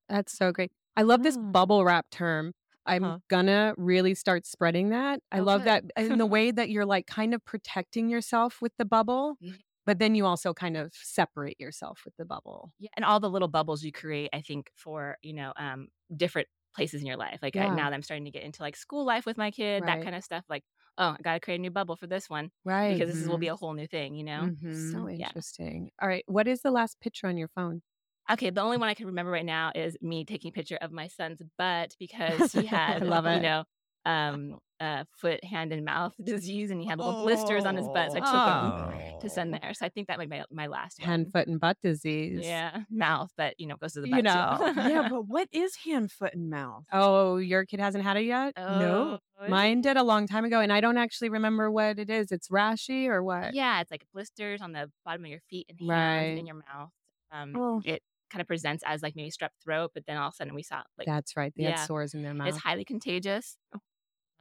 That's 0.08 0.36
so 0.36 0.52
great. 0.52 0.72
I 0.96 1.02
love 1.02 1.22
this 1.22 1.36
bubble 1.36 1.84
wrap 1.84 2.10
term. 2.10 2.52
I'm 2.86 3.12
Huh. 3.12 3.20
gonna 3.28 3.74
really 3.76 4.14
start 4.14 4.44
spreading 4.46 4.90
that. 4.90 5.20
I 5.30 5.38
Oh, 5.38 5.46
love 5.46 5.64
good. 5.64 5.64
that 5.64 5.84
in 5.96 6.18
the 6.18 6.26
way 6.26 6.50
that 6.50 6.68
you're 6.70 6.84
like 6.86 7.06
kind 7.06 7.34
of 7.34 7.44
protecting 7.44 8.08
yourself 8.08 8.60
with 8.60 8.72
the 8.78 8.84
bubble, 8.84 9.36
Mhm. 9.40 9.62
but 9.86 9.98
then 9.98 10.14
you 10.14 10.26
also 10.26 10.52
kind 10.52 10.76
of 10.76 10.92
separate 10.94 11.60
yourself 11.60 12.02
with 12.04 12.14
the 12.16 12.24
bubble. 12.24 12.72
Yeah, 12.78 12.88
and 12.96 13.04
all 13.04 13.20
the 13.20 13.30
little 13.30 13.48
bubbles 13.48 13.84
you 13.84 13.92
create, 13.92 14.30
I 14.32 14.40
think, 14.42 14.70
for 14.76 15.16
you 15.22 15.32
know, 15.34 15.52
um, 15.56 15.88
different 16.16 16.48
places 16.74 17.00
in 17.02 17.06
your 17.06 17.16
life. 17.16 17.40
Like 17.42 17.56
I, 17.56 17.68
now 17.68 17.90
that 17.90 17.94
I'm 17.94 18.02
starting 18.02 18.24
to 18.24 18.30
get 18.30 18.42
into 18.42 18.62
like 18.62 18.76
school 18.76 19.04
life 19.04 19.26
with 19.26 19.36
my 19.38 19.50
kid, 19.50 19.86
that 19.86 20.00
kind 20.00 20.16
of 20.16 20.24
stuff. 20.24 20.44
Like, 20.48 20.64
oh, 20.98 21.16
I 21.18 21.22
got 21.22 21.34
to 21.34 21.40
create 21.40 21.56
a 21.58 21.62
new 21.62 21.70
bubble 21.70 21.96
for 21.96 22.06
this 22.06 22.28
one 22.30 22.50
Right. 22.64 23.06
because 23.06 23.18
this 23.18 23.26
will 23.26 23.38
be 23.38 23.48
a 23.48 23.56
whole 23.56 23.74
new 23.74 23.86
thing, 23.88 24.14
you 24.16 24.24
know. 24.24 24.52
Mhm. 24.52 24.70
so 24.70 25.08
yeah. 25.16 25.32
interesting. 25.32 25.90
All 26.00 26.08
right. 26.08 26.24
What 26.26 26.46
is 26.48 26.62
the 26.62 26.70
last 26.70 27.00
picture 27.00 27.26
on 27.26 27.36
your 27.38 27.48
phone? 27.48 27.82
Okay, 28.30 28.50
the 28.50 28.60
only 28.60 28.76
one 28.76 28.88
I 28.88 28.94
can 28.94 29.06
remember 29.06 29.32
right 29.32 29.44
now 29.44 29.72
is 29.74 29.96
me 30.00 30.24
taking 30.24 30.50
a 30.50 30.52
picture 30.52 30.78
of 30.80 30.92
my 30.92 31.08
son's 31.08 31.42
butt 31.58 31.96
because 31.98 32.50
he 32.52 32.64
had, 32.66 33.04
love 33.04 33.26
you 33.26 33.40
it. 33.40 33.40
know, 33.40 33.64
um, 34.04 34.58
uh, 34.80 35.04
foot, 35.16 35.44
hand, 35.44 35.72
and 35.72 35.84
mouth 35.84 36.12
disease, 36.24 36.70
and 36.72 36.80
he 36.80 36.86
had 36.88 36.98
little 36.98 37.22
blisters 37.22 37.64
on 37.64 37.76
his 37.76 37.86
butt. 37.88 38.10
So 38.12 38.18
I 38.18 38.20
took 38.20 38.32
them 38.32 39.20
to 39.20 39.28
send 39.28 39.54
there. 39.54 39.72
So 39.74 39.86
I 39.86 39.88
think 39.90 40.08
that 40.08 40.18
might 40.18 40.28
be 40.28 40.38
my, 40.38 40.44
my 40.50 40.66
last 40.66 40.98
one. 41.00 41.08
Hand, 41.08 41.32
foot, 41.32 41.46
and 41.46 41.60
butt 41.60 41.76
disease. 41.82 42.40
Yeah, 42.42 42.80
mouth, 42.90 43.30
but 43.36 43.54
you 43.58 43.66
know, 43.68 43.76
goes 43.76 43.92
to 43.92 44.00
the 44.00 44.08
You 44.08 44.22
know. 44.22 44.56
too. 44.74 44.80
yeah, 44.88 45.08
but 45.10 45.28
what 45.28 45.48
is 45.52 45.76
hand, 45.84 46.10
foot, 46.10 46.34
and 46.34 46.50
mouth? 46.50 46.84
Oh, 46.92 47.36
your 47.36 47.64
kid 47.64 47.78
hasn't 47.78 48.02
had 48.02 48.16
it 48.16 48.24
yet? 48.24 48.54
no. 48.56 49.18
Oh, 49.40 49.48
Mine 49.48 49.80
did 49.80 49.96
a 49.96 50.02
long 50.04 50.26
time 50.28 50.44
ago, 50.44 50.60
and 50.60 50.72
I 50.72 50.80
don't 50.80 50.98
actually 50.98 51.28
remember 51.28 51.70
what 51.70 51.98
it 51.98 52.10
is. 52.10 52.30
It's 52.32 52.48
rashy 52.48 53.06
or 53.06 53.22
what? 53.22 53.54
Yeah, 53.54 53.80
it's 53.80 53.90
like 53.90 54.04
blisters 54.12 54.60
on 54.62 54.72
the 54.72 54.90
bottom 55.04 55.24
of 55.24 55.30
your 55.30 55.40
feet 55.50 55.66
and 55.68 55.78
hands 55.80 55.88
Right. 55.90 56.28
and 56.30 56.38
in 56.40 56.46
your 56.46 56.56
mouth. 56.56 56.90
Um, 57.32 57.54
Oh. 57.56 57.82
it 57.84 58.02
kind 58.30 58.40
of 58.40 58.46
presents 58.48 58.82
as 58.86 59.02
like 59.02 59.14
maybe 59.16 59.30
strep 59.30 59.48
throat, 59.62 59.90
but 59.94 60.04
then 60.06 60.16
all 60.16 60.28
of 60.28 60.32
a 60.34 60.36
sudden 60.36 60.54
we 60.54 60.62
saw 60.62 60.82
like 60.96 61.06
That's 61.06 61.36
right. 61.36 61.52
They 61.56 61.64
had 61.64 61.70
Yeah. 61.72 61.84
sores 61.86 62.14
in 62.14 62.22
their 62.22 62.34
mouth. 62.34 62.48
it's 62.48 62.58
highly 62.58 62.84
contagious. 62.84 63.56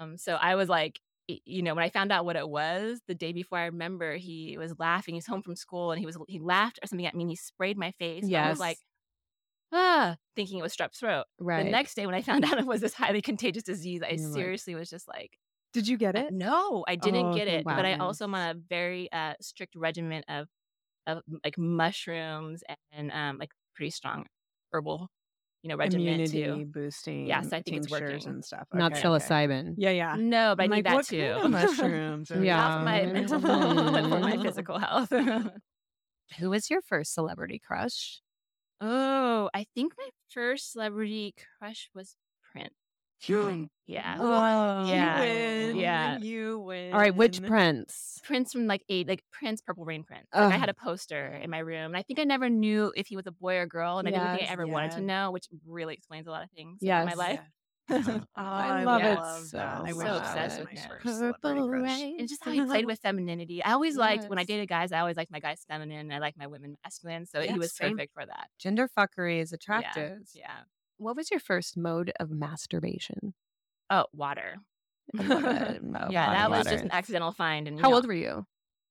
Um, 0.02 0.18
so 0.18 0.36
I 0.36 0.56
was 0.56 0.70
like, 0.70 1.00
you 1.28 1.62
know, 1.62 1.76
when 1.76 1.84
I 1.84 1.90
found 1.90 2.12
out 2.12 2.26
what 2.26 2.36
it 2.36 2.50
was 2.50 3.02
the 3.08 3.16
day 3.16 3.32
before, 3.34 3.60
I 3.60 3.66
remember 3.66 4.18
he 4.18 4.58
was 4.58 4.78
laughing. 4.80 5.16
He's 5.16 5.28
home 5.28 5.44
from 5.44 5.56
school 5.56 5.92
and 5.92 6.00
he 6.00 6.06
was 6.06 6.18
he 6.28 6.40
laughed 6.40 6.80
or 6.84 6.88
something 6.88 7.06
at 7.06 7.16
me 7.16 7.24
and 7.24 7.30
he 7.32 7.36
sprayed 7.38 7.78
my 7.78 7.92
face. 7.94 8.30
and 8.34 8.44
I 8.44 8.50
was 8.50 8.60
like, 8.60 8.80
ah, 9.74 10.18
thinking 10.36 10.60
it 10.60 10.64
was 10.64 10.76
strep 10.76 10.96
throat. 10.98 11.26
right. 11.40 11.58
The 11.58 11.64
next 11.72 11.96
day 11.96 12.06
when 12.06 12.16
I 12.16 12.22
found 12.24 12.46
out 12.46 12.60
it 12.60 12.66
was 12.68 12.82
this 12.82 12.94
highly 12.94 13.22
contagious 13.22 13.64
disease, 13.64 14.02
I 14.04 14.16
You're 14.16 14.30
like, 14.30 14.52
seriously 14.52 14.76
was 14.76 14.90
just 14.90 15.08
like, 15.08 15.38
Did 15.74 15.88
you 15.88 15.98
get 15.98 16.16
it? 16.16 16.34
No, 16.34 16.86
I 16.88 16.96
didn't 16.96 17.30
Oh, 17.30 17.32
get 17.32 17.48
it, 17.48 17.68
but 17.76 17.86
I 17.86 17.96
also 17.96 18.26
am 18.26 18.36
on 18.36 18.50
a 18.56 18.60
very 18.60 19.12
uh, 19.12 19.36
strict 19.42 19.76
regimen 19.76 20.24
of 20.28 20.48
of 21.08 21.24
like 21.44 21.58
mushrooms 21.58 22.64
and 22.92 23.12
um 23.12 23.38
like 23.40 23.52
pretty 23.76 23.92
strong 23.92 24.28
herbal, 24.74 25.10
you 25.64 25.70
know, 25.70 25.76
regimen 25.76 26.08
Immunity 26.08 26.44
too. 26.44 26.66
boosting. 26.66 27.28
Yes, 27.28 27.48
I 27.54 27.62
think 27.62 27.78
it's 27.78 27.88
tinctures 27.88 28.12
working. 28.26 28.30
and 28.30 28.44
stuff. 28.46 28.68
Not 28.74 28.94
Okay, 28.94 29.00
okay. 29.08 29.08
psilocybin. 29.26 29.76
Yeah, 29.78 29.92
yeah. 29.92 30.16
No, 30.18 30.56
but 30.56 30.64
I 30.64 30.66
I'm 30.66 30.70
need 30.72 30.76
like, 30.78 30.84
that 30.86 30.96
what 30.96 31.06
too. 31.06 31.34
kind 31.42 31.46
of 31.46 31.52
mushrooms? 31.70 32.32
Yeah. 32.36 32.80
For 32.80 32.86
my 32.86 33.06
mental 33.06 33.40
health, 33.40 33.92
but 33.94 34.04
for 34.10 34.20
my 34.20 34.38
physical 34.44 34.80
health. 34.80 35.10
Who 36.40 36.50
was 36.50 36.70
your 36.70 36.82
first 36.82 37.14
celebrity 37.14 37.60
crush? 37.66 38.22
oh, 38.84 39.50
I 39.54 39.66
think 39.76 39.94
my 39.98 40.10
first 40.30 40.72
celebrity 40.72 41.36
crush 41.60 41.90
was 41.94 42.16
Prince. 42.52 42.74
Yeah. 43.88 44.18
Oh, 44.20 44.84
Yeah, 44.86 45.20
You 45.20 45.20
win. 45.20 45.78
yeah. 45.78 46.18
You 46.22 46.60
win. 46.60 46.94
All 46.94 47.00
right, 47.00 47.16
which 47.16 47.42
prince? 47.44 48.20
Prince 48.24 48.52
from 48.54 48.68
like 48.68 48.84
eight, 48.90 49.08
like 49.08 49.24
Prince, 49.32 49.62
Purple 49.62 49.86
Rain 49.86 50.04
Prince. 50.04 50.28
Like, 50.40 50.52
I 50.52 50.58
had 50.58 50.70
a 50.70 50.74
poster 50.74 51.28
in 51.28 51.50
my 51.50 51.60
room, 51.60 51.86
and 51.88 51.98
I 51.98 52.04
think 52.04 52.20
I 52.20 52.24
never 52.24 52.50
knew 52.50 52.92
if 52.96 53.08
he 53.08 53.16
was 53.16 53.28
a 53.28 53.32
boy 53.32 53.58
or 53.58 53.66
girl, 53.66 54.00
and 54.00 54.08
I 54.08 54.12
didn't 54.12 54.30
think 54.30 54.44
I 54.44 54.46
ever 54.46 54.68
wanted 54.68 54.92
to 54.92 55.02
know, 55.02 55.32
which 55.32 55.48
really 55.66 55.94
explains 55.96 56.28
a 56.28 56.32
lot 56.32 56.44
of 56.44 56.52
things 56.52 56.82
in 56.98 57.04
my 57.04 57.14
life. 57.14 57.42
Oh, 58.38 58.42
I 58.44 58.86
love 58.86 59.06
it 59.06 59.26
love 59.26 59.26
so 59.26 59.58
that. 59.58 59.82
I 59.86 59.92
much. 59.92 59.94
wish 59.94 60.08
So 60.08 60.18
obsessed 60.18 60.60
with 60.60 60.72
my 60.74 60.80
him. 60.80 60.90
first 60.90 61.18
celebrity. 61.42 62.16
And 62.20 62.28
just 62.30 62.44
how 62.44 62.52
he 62.52 62.62
played 62.62 62.86
with 62.86 63.00
femininity. 63.00 63.64
I 63.64 63.72
always 63.74 63.98
liked 63.98 64.26
when 64.30 64.40
I 64.40 64.44
dated 64.44 64.70
guys, 64.70 64.92
I 64.92 65.00
always 65.00 65.18
liked 65.18 65.32
my 65.32 65.40
guys 65.40 65.66
feminine, 65.68 66.12
I 66.12 66.20
like 66.20 66.38
my 66.38 66.48
women 66.48 66.76
masculine. 66.84 67.26
So 67.26 67.42
Yeah, 67.42 67.54
he 67.54 67.60
was 67.60 67.74
same. 67.74 67.94
perfect 67.94 68.14
for 68.14 68.26
that. 68.26 68.50
Gender 68.60 68.88
fuckery 68.88 69.40
is 69.42 69.52
Yeah, 69.52 69.56
attractive. 69.56 70.20
Yeah. 70.34 70.62
What 71.02 71.18
was 71.18 71.30
your 71.32 71.42
first 71.42 71.76
mode 71.76 72.14
of 72.18 72.30
masturbation? 72.32 73.34
Oh, 73.90 74.06
water. 74.14 74.58
I 75.18 75.24
love 75.24 75.46
it. 75.48 75.82
Yeah, 76.08 76.30
that 76.30 76.52
was 76.52 76.66
water. 76.66 76.70
just 76.70 76.84
an 76.84 76.92
accidental 76.92 77.32
find. 77.32 77.68
And 77.68 77.78
How 77.78 77.90
know, 77.90 77.96
old 77.96 78.08
were 78.08 78.14
you? 78.14 78.46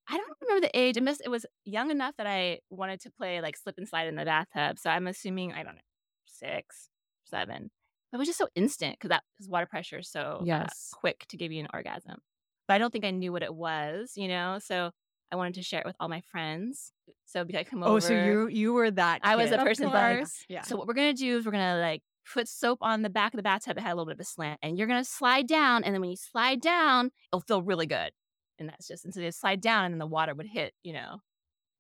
I 0.09 0.17
don't 0.17 0.37
remember 0.43 0.67
the 0.67 0.79
age. 0.79 0.97
I 0.97 1.01
missed, 1.01 1.23
it 1.25 1.29
was 1.31 1.47
young 1.65 1.91
enough 1.91 2.17
that 2.19 2.27
I 2.27 2.61
wanted 2.71 3.01
to 3.03 3.11
play 3.11 3.41
like 3.41 3.57
slip 3.57 3.77
and 3.79 3.89
slide 3.89 4.09
in 4.09 4.17
the 4.17 4.25
bathtub. 4.25 4.79
So 4.79 4.91
I'm 4.91 5.07
assuming 5.07 5.53
I 5.53 5.63
don't 5.63 5.77
know, 5.77 5.81
six, 6.27 6.89
seven. 7.25 7.71
It 8.13 8.17
was 8.17 8.27
just 8.27 8.39
so 8.39 8.49
instant 8.57 8.95
because 8.97 9.11
that 9.11 9.23
because 9.37 9.49
water 9.49 9.67
pressure 9.67 9.99
is 9.99 10.11
so 10.11 10.49
uh, 10.59 10.71
Yes. 10.71 10.93
quick 10.93 11.27
to 11.29 11.37
give 11.37 11.53
you 11.53 11.61
an 11.61 11.69
orgasm. 11.73 12.19
But 12.67 12.75
I 12.75 12.79
don't 12.79 12.93
think 12.93 13.05
I 13.05 13.11
knew 13.13 13.33
what 13.33 13.43
it 13.45 13.55
was, 13.55 14.15
you 14.17 14.29
know. 14.29 14.59
So 14.61 14.91
I 15.33 15.37
wanted 15.37 15.55
to 15.55 15.63
share 15.63 15.81
it 15.81 15.87
with 15.87 15.97
all 16.01 16.09
my 16.09 16.21
friends. 16.23 16.93
So 17.27 17.45
I 17.55 17.65
come 17.65 17.83
over. 17.83 17.97
Oh, 17.97 17.99
so 18.01 18.13
you 18.15 18.49
you 18.49 18.73
were 18.73 18.91
that. 18.91 19.21
I 19.23 19.37
was 19.37 19.51
kid. 19.51 19.61
the 19.61 19.65
person 19.65 19.91
that 19.91 20.19
like. 20.19 20.27
Yeah. 20.49 20.63
so 20.63 20.77
what 20.77 20.87
we're 20.87 20.95
gonna 20.95 21.15
do 21.15 21.39
is 21.39 21.47
we're 21.47 21.53
gonna 21.53 21.79
like 21.81 22.03
put 22.33 22.49
soap 22.49 22.79
on 22.83 23.03
the 23.03 23.11
back 23.11 23.33
of 23.33 23.37
the 23.39 23.43
bathtub 23.43 23.77
that 23.77 23.83
had 23.83 23.93
a 23.93 23.95
little 23.95 24.07
bit 24.07 24.15
of 24.15 24.21
a 24.21 24.25
slant, 24.25 24.59
and 24.63 24.77
you're 24.79 24.87
gonna 24.89 25.05
slide 25.05 25.47
down, 25.47 25.85
and 25.85 25.95
then 25.95 26.01
when 26.01 26.11
you 26.11 26.17
slide 26.17 26.61
down, 26.61 27.11
it'll 27.33 27.41
feel 27.43 27.63
really 27.63 27.87
good. 27.87 28.11
And 28.59 28.69
that's 28.69 28.87
just 28.89 29.05
and 29.05 29.15
so 29.15 29.21
you 29.21 29.31
slide 29.33 29.61
down, 29.61 29.85
and 29.87 29.95
then 29.95 29.99
the 29.99 30.07
water 30.07 30.35
would 30.35 30.47
hit, 30.47 30.75
you 30.83 30.93
know. 30.93 31.21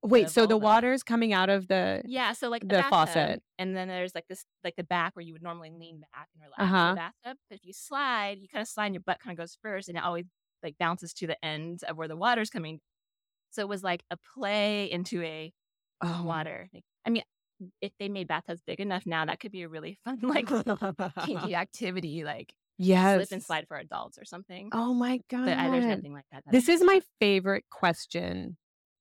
Wait, 0.02 0.24
the 0.24 0.30
so 0.30 0.40
the 0.42 0.54
vulva. 0.54 0.64
water's 0.64 1.02
coming 1.02 1.34
out 1.34 1.50
of 1.50 1.68
the 1.68 2.00
Yeah, 2.06 2.32
so 2.32 2.48
like 2.48 2.62
the, 2.62 2.68
The 2.68 2.74
bathtub, 2.76 2.90
faucet. 2.90 3.42
and 3.58 3.76
then 3.76 3.86
there's 3.86 4.14
like 4.14 4.24
this, 4.28 4.46
like 4.64 4.76
the 4.76 4.84
back 4.84 5.14
where 5.14 5.22
you 5.22 5.34
would 5.34 5.42
normally 5.42 5.70
lean 5.70 6.00
back 6.14 6.28
and 6.34 6.42
relax 6.42 6.62
Uh-huh. 6.62 6.78
in 6.88 6.94
the 6.94 6.96
bathtub. 6.96 7.38
But 7.50 7.56
if 7.56 7.64
you 7.66 7.74
slide, 7.74 8.38
you 8.40 8.48
kind 8.48 8.62
of 8.62 8.68
slide, 8.68 8.86
and 8.86 8.94
your 8.94 9.02
butt 9.04 9.18
kind 9.20 9.38
of 9.38 9.42
goes 9.42 9.58
first, 9.60 9.88
and 9.90 9.98
it 9.98 10.04
always 10.04 10.24
like 10.62 10.76
bounces 10.78 11.12
to 11.14 11.26
the 11.26 11.42
end 11.44 11.82
of 11.86 11.98
where 11.98 12.08
the 12.08 12.16
water's 12.16 12.48
coming. 12.48 12.80
So 13.50 13.62
it 13.62 13.68
was 13.68 13.82
like 13.82 14.02
a 14.10 14.16
play 14.34 14.90
into 14.90 15.22
a 15.22 15.52
oh, 16.02 16.22
water. 16.24 16.68
I 17.06 17.10
mean, 17.10 17.22
if 17.80 17.92
they 17.98 18.08
made 18.08 18.28
bathtubs 18.28 18.62
big 18.66 18.80
enough 18.80 19.06
now, 19.06 19.24
that 19.26 19.40
could 19.40 19.52
be 19.52 19.62
a 19.62 19.68
really 19.68 19.98
fun 20.04 20.18
like 20.22 20.46
kinky 20.46 21.54
activity, 21.54 22.24
like 22.24 22.54
Yes. 22.78 23.16
slip 23.16 23.32
and 23.32 23.42
slide 23.42 23.66
for 23.68 23.76
adults 23.76 24.18
or 24.18 24.24
something. 24.24 24.70
Oh 24.72 24.94
my 24.94 25.20
god. 25.28 25.46
but 25.46 25.58
I, 25.58 25.68
there's 25.70 25.86
nothing 25.86 26.14
like 26.14 26.24
that. 26.32 26.44
This 26.50 26.68
is 26.68 26.82
my 26.82 27.00
favorite 27.20 27.64
question. 27.70 28.56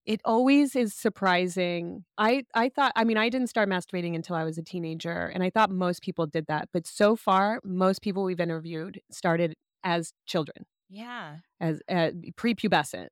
It 0.06 0.22
always 0.26 0.76
is 0.76 0.94
surprising. 0.94 2.04
I 2.18 2.44
I 2.56 2.70
thought 2.70 2.92
I 2.96 3.04
mean 3.04 3.18
I 3.18 3.30
didn't 3.30 3.48
start 3.48 3.70
masturbating 3.70 4.16
until 4.16 4.36
I 4.36 4.44
was 4.44 4.58
a 4.58 4.64
teenager 4.64 5.28
and 5.34 5.44
I 5.44 5.50
thought 5.50 5.70
most 5.70 6.02
people 6.02 6.26
did 6.26 6.48
that, 6.48 6.70
but 6.74 6.88
so 6.88 7.16
far 7.16 7.62
most 7.64 8.02
people 8.02 8.24
we've 8.24 8.40
interviewed 8.40 9.00
started 9.12 9.56
as 9.84 10.12
children, 10.26 10.66
Yeah. 10.90 11.38
as 11.62 11.82
uh, 11.90 12.12
prepubescent. 12.38 13.10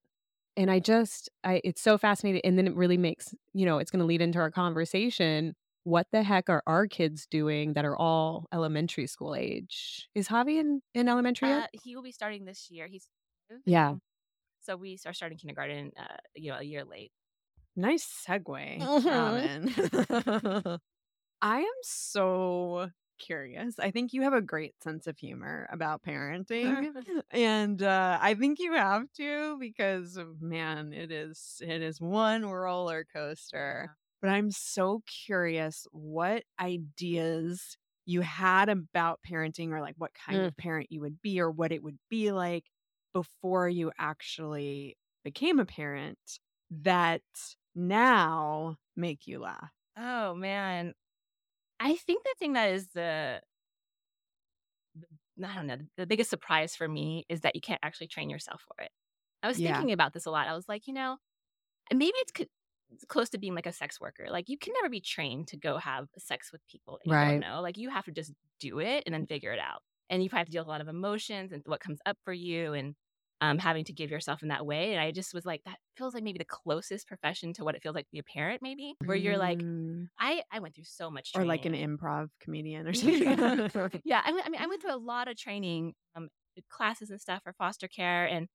And 0.57 0.71
I 0.71 0.79
just 0.79 1.29
I 1.43 1.61
it's 1.63 1.81
so 1.81 1.97
fascinating 1.97 2.41
and 2.43 2.57
then 2.57 2.67
it 2.67 2.75
really 2.75 2.97
makes, 2.97 3.33
you 3.53 3.65
know, 3.65 3.77
it's 3.79 3.91
going 3.91 3.99
to 4.01 4.05
lead 4.05 4.21
into 4.21 4.39
our 4.39 4.51
conversation. 4.51 5.55
What 5.83 6.07
the 6.11 6.23
heck 6.23 6.49
are 6.49 6.63
our 6.67 6.87
kids 6.87 7.27
doing 7.27 7.73
that 7.75 7.85
are 7.85 7.95
all 7.97 8.47
elementary 8.53 9.07
school 9.07 9.35
age? 9.35 10.09
Is 10.15 10.27
Javi 10.27 10.59
in, 10.59 10.81
in 10.93 11.07
elementary 11.09 11.49
Uh, 11.49 11.67
yet? 11.67 11.69
he 11.73 11.95
will 11.95 12.03
be 12.03 12.11
starting 12.11 12.45
this 12.45 12.69
year. 12.69 12.87
He's 12.87 13.09
Yeah. 13.65 13.97
So 14.61 14.75
we 14.75 14.97
are 15.05 15.13
starting 15.13 15.37
kindergarten, 15.37 15.91
uh, 15.97 16.17
you 16.35 16.51
know, 16.51 16.57
a 16.57 16.63
year 16.63 16.83
late. 16.83 17.11
Nice 17.75 18.05
segue, 18.27 18.89
Mhm. 19.09 19.51
I 21.41 21.59
am 21.61 21.73
so 21.83 22.89
curious. 23.17 23.79
I 23.79 23.91
think 23.91 24.13
you 24.13 24.21
have 24.23 24.33
a 24.33 24.41
great 24.41 24.81
sense 24.81 25.07
of 25.07 25.17
humor 25.17 25.67
about 25.71 26.03
parenting. 26.03 26.87
and 27.31 27.81
uh, 27.81 28.17
I 28.21 28.33
think 28.35 28.59
you 28.59 28.73
have 28.73 29.11
to 29.13 29.57
because 29.59 30.17
man, 30.39 30.93
it 30.93 31.11
is 31.11 31.61
it 31.65 31.81
is 31.81 31.99
one 32.01 32.45
roller 32.45 33.03
coaster. 33.05 33.89
But 34.21 34.29
I'm 34.31 34.49
so 34.51 35.03
curious 35.05 35.85
what 35.91 36.43
ideas 36.59 37.77
you 38.05 38.21
had 38.21 38.69
about 38.69 39.19
parenting 39.27 39.71
or 39.71 39.81
like 39.81 39.95
what 39.97 40.13
kind 40.13 40.43
Mm. 40.43 40.47
of 40.47 40.55
parent 40.57 40.91
you 40.91 41.01
would 41.01 41.21
be 41.21 41.39
or 41.39 41.51
what 41.51 41.71
it 41.71 41.83
would 41.83 41.99
be 42.09 42.31
like 42.31 42.65
before 43.13 43.69
you 43.69 43.91
actually 43.97 44.97
became 45.23 45.59
a 45.59 45.65
parent 45.65 46.39
that 46.71 47.21
now 47.75 48.77
make 48.95 49.27
you 49.27 49.39
laugh. 49.39 49.71
Oh 49.95 50.33
man, 50.35 50.93
I 51.79 51.95
think 51.95 52.23
the 52.23 52.35
thing 52.39 52.53
that 52.53 52.71
is 52.71 52.87
the, 52.89 53.41
I 55.43 55.55
don't 55.55 55.67
know 55.67 55.77
the 55.97 56.07
biggest 56.07 56.29
surprise 56.29 56.75
for 56.75 56.87
me 56.87 57.25
is 57.29 57.41
that 57.41 57.55
you 57.55 57.61
can't 57.61 57.79
actually 57.83 58.07
train 58.07 58.29
yourself 58.29 58.61
for 58.67 58.83
it. 58.83 58.91
I 59.43 59.47
was 59.47 59.59
Yeah. 59.59 59.59
thinking 59.59 59.91
about 59.91 60.13
this 60.13 60.25
a 60.25 60.31
lot. 60.31 60.47
I 60.47 60.55
was 60.55 60.67
like, 60.67 60.87
you 60.87 60.93
know, 60.93 61.17
maybe 61.93 62.13
it's, 62.17 62.31
co- 62.33 62.45
it's 62.91 63.05
close 63.05 63.29
to 63.31 63.39
being 63.39 63.55
like 63.55 63.67
a 63.67 63.73
sex 63.73 64.01
worker. 64.01 64.27
Like 64.29 64.49
you 64.49 64.57
can 64.57 64.73
never 64.75 64.89
be 64.89 65.01
trained 65.01 65.49
to 65.49 65.57
go 65.57 65.77
have 65.77 66.09
sex 66.17 66.51
with 66.51 66.65
people 66.67 66.99
that 67.03 67.09
you 67.09 67.17
Right. 67.17 67.19
don't 67.19 67.39
know. 67.39 67.61
Like 67.61 67.77
you 67.77 67.89
have 67.91 68.05
to 68.05 68.11
just 68.13 68.33
do 68.59 68.79
it 68.79 69.03
and 69.05 69.13
then 69.15 69.27
figure 69.27 69.53
it 69.53 69.59
out. 69.59 69.83
And 70.09 70.23
you 70.23 70.29
probably 70.29 70.41
have 70.41 70.47
to 70.47 70.53
deal 70.53 70.61
with 70.63 70.67
a 70.67 70.71
lot 70.71 70.81
of 70.81 70.89
emotions 70.89 71.53
and 71.53 71.63
what 71.67 71.81
comes 71.81 71.99
up 72.05 72.17
for 72.25 72.33
you 72.33 72.73
and 72.73 72.95
um, 73.41 73.57
having 73.59 73.85
to 73.85 73.93
give 73.93 74.11
yourself 74.11 74.41
in 74.43 74.49
that 74.49 74.65
way. 74.65 74.91
And 74.93 75.01
I 75.01 75.11
just 75.11 75.33
was 75.33 75.45
like, 75.45 75.61
that 75.65 75.79
feels 75.95 76.13
like 76.13 76.23
maybe 76.23 76.39
the 76.39 76.45
closest 76.45 77.07
profession 77.07 77.53
to 77.53 77.63
what 77.63 77.75
it 77.75 77.83
feels 77.83 77.95
like 77.95 78.05
to 78.05 78.11
be 78.11 78.19
a 78.19 78.23
parent, 78.23 78.61
maybe, 78.61 78.95
where 79.05 79.17
you're 79.17 79.37
like, 79.37 79.63
Mm. 79.63 80.09
I, 80.19 80.43
I 80.51 80.59
went 80.59 80.75
through 80.75 80.85
so 80.85 81.11
much 81.11 81.31
or 81.33 81.45
like 81.45 81.65
an 81.65 81.73
improv 81.73 82.29
comedian 82.39 82.87
or 82.87 82.93
something. 82.93 83.51
yeah, 84.03 84.21
I, 84.25 84.41
I 84.45 84.49
mean, 84.49 84.61
I 84.61 84.67
went 84.67 84.81
through 84.81 84.95
a 84.95 84.97
lot 84.97 85.27
of 85.27 85.37
training, 85.37 85.93
um, 86.15 86.29
classes 86.69 87.09
and 87.11 87.21
stuff 87.21 87.43
for 87.43 87.53
foster 87.53 87.87
care, 87.87 88.25
and 88.25 88.47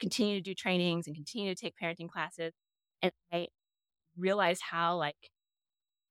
continue 0.00 0.36
to 0.36 0.40
do 0.42 0.54
trainings 0.54 1.06
and 1.06 1.16
continue 1.16 1.52
to 1.54 1.60
take 1.60 1.74
parenting 1.82 2.08
classes. 2.08 2.54
And 3.02 3.12
I 3.32 3.48
realized 4.16 4.62
how 4.62 4.96
like 4.98 5.16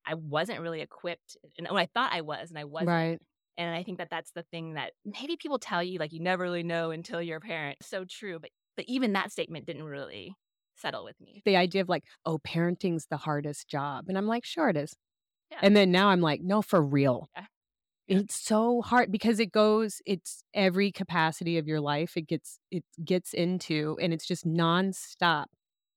I 0.05 0.13
wasn't 0.15 0.61
really 0.61 0.81
equipped, 0.81 1.37
and 1.57 1.67
well, 1.67 1.77
I 1.77 1.87
thought 1.87 2.13
I 2.13 2.21
was, 2.21 2.49
and 2.49 2.57
I 2.59 2.63
wasn't. 2.65 2.87
Right. 2.87 3.21
And 3.57 3.75
I 3.75 3.83
think 3.83 3.97
that 3.97 4.09
that's 4.09 4.31
the 4.31 4.43
thing 4.43 4.75
that 4.75 4.93
maybe 5.03 5.35
people 5.35 5.57
tell 5.59 5.81
you 5.81 5.99
like 5.99 6.13
you 6.13 6.19
never 6.19 6.43
really 6.43 6.63
know 6.63 6.91
until 6.91 7.21
you're 7.21 7.37
a 7.37 7.41
parent. 7.41 7.77
So 7.81 8.05
true, 8.05 8.39
but 8.39 8.51
but 8.75 8.85
even 8.87 9.13
that 9.13 9.31
statement 9.31 9.65
didn't 9.65 9.83
really 9.83 10.35
settle 10.75 11.03
with 11.03 11.19
me. 11.19 11.41
the 11.45 11.55
idea 11.55 11.81
of 11.81 11.89
like, 11.89 12.03
oh, 12.25 12.37
parenting's 12.37 13.07
the 13.09 13.17
hardest 13.17 13.67
job. 13.67 14.05
And 14.07 14.17
I'm 14.17 14.27
like, 14.27 14.45
sure 14.45 14.69
it 14.69 14.77
is. 14.77 14.93
Yeah. 15.51 15.59
And 15.61 15.75
then 15.75 15.91
now 15.91 16.09
I'm 16.09 16.21
like, 16.21 16.41
no, 16.41 16.61
for 16.61 16.81
real. 16.81 17.29
Yeah. 17.35 17.45
It's 18.19 18.35
so 18.35 18.81
hard 18.81 19.11
because 19.11 19.39
it 19.39 19.51
goes, 19.51 20.01
it's 20.05 20.43
every 20.53 20.91
capacity 20.91 21.57
of 21.57 21.67
your 21.67 21.81
life 21.81 22.15
it 22.15 22.27
gets 22.27 22.59
it 22.71 22.83
gets 23.03 23.33
into 23.33 23.97
and 24.01 24.13
it's 24.13 24.25
just 24.25 24.45
nonstop. 24.47 25.45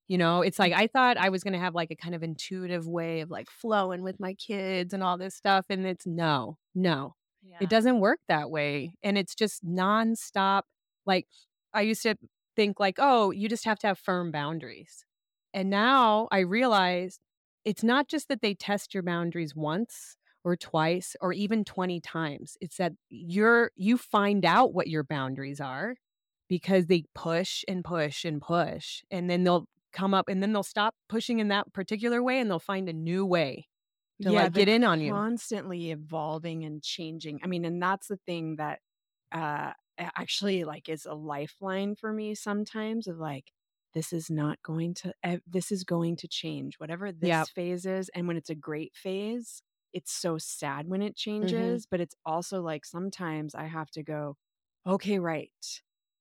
You 0.08 0.18
know, 0.18 0.42
it's 0.42 0.58
like 0.58 0.72
I 0.72 0.88
thought 0.88 1.18
I 1.18 1.28
was 1.28 1.44
gonna 1.44 1.60
have 1.60 1.74
like 1.74 1.92
a 1.92 1.96
kind 1.96 2.16
of 2.16 2.22
intuitive 2.24 2.86
way 2.88 3.20
of 3.20 3.30
like 3.30 3.48
flowing 3.48 4.02
with 4.02 4.18
my 4.18 4.34
kids 4.34 4.92
and 4.92 5.04
all 5.04 5.18
this 5.18 5.36
stuff. 5.36 5.66
And 5.70 5.86
it's 5.86 6.06
no, 6.06 6.56
no. 6.74 7.14
Yeah. 7.42 7.58
It 7.60 7.70
doesn't 7.70 8.00
work 8.00 8.20
that 8.28 8.50
way. 8.50 8.94
And 9.02 9.16
it's 9.18 9.34
just 9.34 9.64
nonstop. 9.64 10.62
Like 11.06 11.26
I 11.72 11.82
used 11.82 12.02
to 12.02 12.16
think 12.56 12.80
like, 12.80 12.96
oh, 12.98 13.30
you 13.30 13.48
just 13.48 13.64
have 13.64 13.78
to 13.80 13.86
have 13.88 13.98
firm 13.98 14.30
boundaries. 14.30 15.04
And 15.54 15.70
now 15.70 16.28
I 16.30 16.40
realize 16.40 17.18
it's 17.64 17.82
not 17.82 18.08
just 18.08 18.28
that 18.28 18.40
they 18.40 18.54
test 18.54 18.94
your 18.94 19.02
boundaries 19.02 19.54
once 19.54 20.16
or 20.44 20.56
twice 20.56 21.16
or 21.20 21.32
even 21.32 21.64
20 21.64 22.00
times. 22.00 22.56
It's 22.60 22.76
that 22.76 22.92
you're 23.08 23.70
you 23.76 23.98
find 23.98 24.44
out 24.44 24.72
what 24.72 24.88
your 24.88 25.04
boundaries 25.04 25.60
are 25.60 25.96
because 26.48 26.86
they 26.86 27.04
push 27.14 27.64
and 27.68 27.84
push 27.84 28.24
and 28.24 28.40
push 28.40 29.02
and 29.10 29.30
then 29.30 29.44
they'll 29.44 29.66
come 29.92 30.14
up 30.14 30.28
and 30.28 30.42
then 30.42 30.52
they'll 30.52 30.62
stop 30.62 30.94
pushing 31.08 31.40
in 31.40 31.48
that 31.48 31.72
particular 31.72 32.22
way 32.22 32.38
and 32.40 32.50
they'll 32.50 32.58
find 32.58 32.88
a 32.88 32.92
new 32.92 33.26
way 33.26 33.66
to 34.22 34.32
like 34.32 34.52
get 34.52 34.68
in 34.68 34.84
on 34.84 35.00
you. 35.00 35.12
Constantly 35.12 35.90
evolving 35.90 36.64
and 36.64 36.82
changing. 36.82 37.40
I 37.42 37.46
mean, 37.46 37.64
and 37.64 37.82
that's 37.82 38.08
the 38.08 38.18
thing 38.26 38.56
that 38.56 38.80
uh 39.32 39.72
actually 40.16 40.64
like 40.64 40.88
is 40.88 41.06
a 41.06 41.14
lifeline 41.14 41.94
for 41.94 42.12
me 42.12 42.34
sometimes 42.34 43.06
of 43.06 43.18
like 43.18 43.52
this 43.92 44.12
is 44.12 44.30
not 44.30 44.60
going 44.62 44.94
to 44.94 45.12
this 45.46 45.72
is 45.72 45.84
going 45.84 46.16
to 46.16 46.28
change 46.28 46.76
whatever 46.78 47.12
this 47.12 47.28
yep. 47.28 47.48
phase 47.48 47.86
is 47.86 48.08
and 48.14 48.26
when 48.26 48.36
it's 48.36 48.50
a 48.50 48.54
great 48.54 48.92
phase 48.94 49.62
it's 49.92 50.12
so 50.12 50.38
sad 50.38 50.86
when 50.88 51.02
it 51.02 51.16
mm-hmm. 51.16 51.46
changes 51.46 51.82
mm-hmm. 51.82 51.88
but 51.90 52.00
it's 52.00 52.14
also 52.24 52.62
like 52.62 52.84
sometimes 52.84 53.54
i 53.54 53.64
have 53.64 53.90
to 53.90 54.02
go 54.02 54.36
okay 54.86 55.18
right 55.18 55.50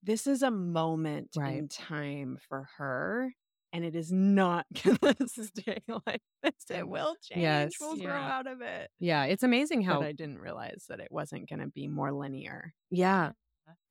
this 0.03 0.27
is 0.27 0.41
a 0.41 0.51
moment 0.51 1.29
right. 1.37 1.57
in 1.57 1.67
time 1.67 2.37
for 2.47 2.69
her 2.77 3.33
and 3.71 3.85
it 3.85 3.95
is 3.95 4.11
not 4.11 4.65
gonna 4.83 5.15
stay 5.27 5.81
like 6.05 6.21
this. 6.43 6.53
It 6.69 6.87
will 6.87 7.15
change. 7.23 7.41
Yes. 7.41 7.71
We'll 7.79 7.97
yeah. 7.97 8.05
grow 8.05 8.15
out 8.15 8.47
of 8.47 8.61
it. 8.61 8.89
Yeah. 8.99 9.25
It's 9.25 9.43
amazing 9.43 9.83
how 9.83 9.99
but 9.99 10.07
I 10.07 10.11
didn't 10.11 10.39
realize 10.39 10.85
that 10.89 10.99
it 10.99 11.09
wasn't 11.11 11.49
gonna 11.49 11.67
be 11.67 11.87
more 11.87 12.11
linear. 12.11 12.73
Yeah 12.89 13.31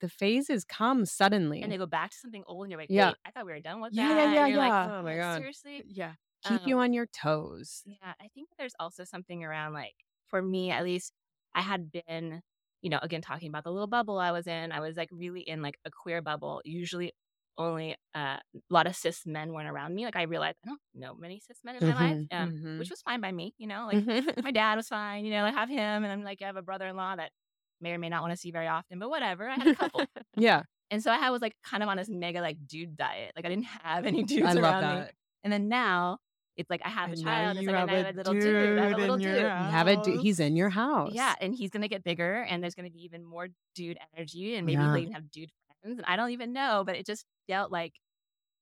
the 0.01 0.09
phases 0.09 0.63
come 0.63 1.05
suddenly. 1.05 1.61
And 1.61 1.71
they 1.71 1.77
go 1.77 1.85
back 1.85 2.11
to 2.11 2.17
something 2.17 2.43
old 2.47 2.63
and 2.63 2.71
you're 2.71 2.79
like, 2.79 2.89
yeah. 2.89 3.13
I 3.25 3.31
thought 3.31 3.45
we 3.45 3.51
were 3.51 3.59
done 3.59 3.81
with 3.81 3.93
yeah, 3.93 4.09
that. 4.09 4.15
Yeah, 4.15 4.33
yeah, 4.33 4.47
yeah. 4.47 4.57
Like, 4.57 4.89
oh 4.89 5.03
my 5.03 5.15
God. 5.15 5.37
Seriously? 5.37 5.83
Yeah. 5.87 6.13
Keep 6.45 6.61
um, 6.61 6.67
you 6.67 6.79
on 6.79 6.93
your 6.93 7.05
toes. 7.05 7.83
Yeah. 7.85 8.13
I 8.19 8.27
think 8.33 8.49
there's 8.57 8.75
also 8.79 9.03
something 9.03 9.43
around 9.43 9.73
like, 9.73 9.95
for 10.27 10.41
me 10.41 10.71
at 10.71 10.83
least, 10.83 11.13
I 11.53 11.61
had 11.61 11.91
been, 11.91 12.41
you 12.81 12.89
know, 12.89 12.99
again, 13.01 13.21
talking 13.21 13.49
about 13.49 13.63
the 13.63 13.71
little 13.71 13.87
bubble 13.87 14.19
I 14.19 14.31
was 14.31 14.47
in. 14.47 14.71
I 14.71 14.79
was 14.79 14.95
like 14.95 15.09
really 15.11 15.41
in 15.41 15.61
like 15.61 15.77
a 15.85 15.91
queer 15.91 16.21
bubble. 16.21 16.61
Usually 16.63 17.11
only 17.59 17.95
uh, 18.15 18.37
a 18.37 18.39
lot 18.69 18.87
of 18.87 18.95
cis 18.95 19.21
men 19.25 19.53
weren't 19.53 19.69
around 19.69 19.93
me. 19.93 20.05
Like 20.05 20.15
I 20.15 20.23
realized 20.23 20.57
I 20.65 20.69
don't 20.69 20.79
know 20.95 21.13
many 21.13 21.41
cis 21.45 21.59
men 21.63 21.75
in 21.75 21.81
mm-hmm, 21.81 22.03
my 22.03 22.13
life, 22.13 22.27
um, 22.31 22.51
mm-hmm. 22.51 22.79
which 22.79 22.89
was 22.89 23.01
fine 23.01 23.21
by 23.21 23.31
me. 23.31 23.53
You 23.57 23.67
know, 23.67 23.89
like 23.91 24.43
my 24.43 24.51
dad 24.51 24.75
was 24.75 24.87
fine. 24.87 25.25
You 25.25 25.31
know, 25.31 25.45
I 25.45 25.51
have 25.51 25.69
him, 25.69 26.03
and 26.03 26.07
I'm 26.07 26.23
like 26.23 26.41
I 26.41 26.45
have 26.45 26.55
a 26.55 26.61
brother-in-law 26.61 27.17
that 27.17 27.31
may 27.81 27.91
or 27.91 27.97
may 27.99 28.09
not 28.09 28.21
want 28.21 28.33
to 28.33 28.37
see 28.37 28.51
very 28.51 28.67
often, 28.67 28.97
but 28.97 29.09
whatever. 29.09 29.47
I 29.47 29.55
had 29.55 29.67
a 29.67 29.75
couple. 29.75 30.05
yeah. 30.35 30.63
And 30.91 31.03
so 31.03 31.11
I 31.11 31.17
had 31.17 31.29
was 31.29 31.41
like 31.41 31.53
kind 31.63 31.83
of 31.83 31.89
on 31.89 31.97
this 31.97 32.09
mega 32.09 32.41
like 32.41 32.57
dude 32.65 32.97
diet. 32.97 33.33
Like 33.35 33.45
I 33.45 33.49
didn't 33.49 33.65
have 33.65 34.05
any 34.05 34.23
dudes 34.23 34.55
I 34.55 34.59
around 34.59 35.01
me. 35.01 35.05
And 35.43 35.53
then 35.53 35.69
now 35.69 36.17
it's 36.57 36.69
like 36.69 36.81
I 36.83 36.89
have 36.89 37.09
a 37.09 37.13
and 37.13 37.23
child. 37.23 37.57
It's 37.57 37.67
like 37.67 37.75
I 37.75 37.79
have 37.79 37.89
a 37.89 38.17
little 38.17 38.33
dude. 38.33 38.43
dude. 38.43 38.79
I 38.79 38.83
have 38.83 38.93
a 38.93 38.97
little 38.97 39.17
dude. 39.17 39.37
You 39.37 39.45
have 39.45 39.87
a 39.87 39.95
dude. 39.97 40.19
He's 40.21 40.39
in 40.39 40.55
your 40.55 40.69
house. 40.69 41.11
Yeah, 41.13 41.33
and 41.39 41.55
he's 41.55 41.69
gonna 41.69 41.87
get 41.87 42.03
bigger, 42.03 42.45
and 42.49 42.61
there's 42.61 42.75
gonna 42.75 42.89
be 42.89 43.03
even 43.05 43.23
more 43.23 43.47
dude 43.75 43.97
energy, 44.15 44.55
and 44.55 44.65
maybe 44.65 44.81
yeah. 44.81 44.91
they 44.91 45.01
even 45.01 45.13
have 45.13 45.31
dude. 45.31 45.51
And 45.83 46.01
I 46.05 46.15
don't 46.15 46.31
even 46.31 46.53
know, 46.53 46.83
but 46.85 46.95
it 46.95 47.05
just 47.05 47.25
felt 47.47 47.71
like, 47.71 47.93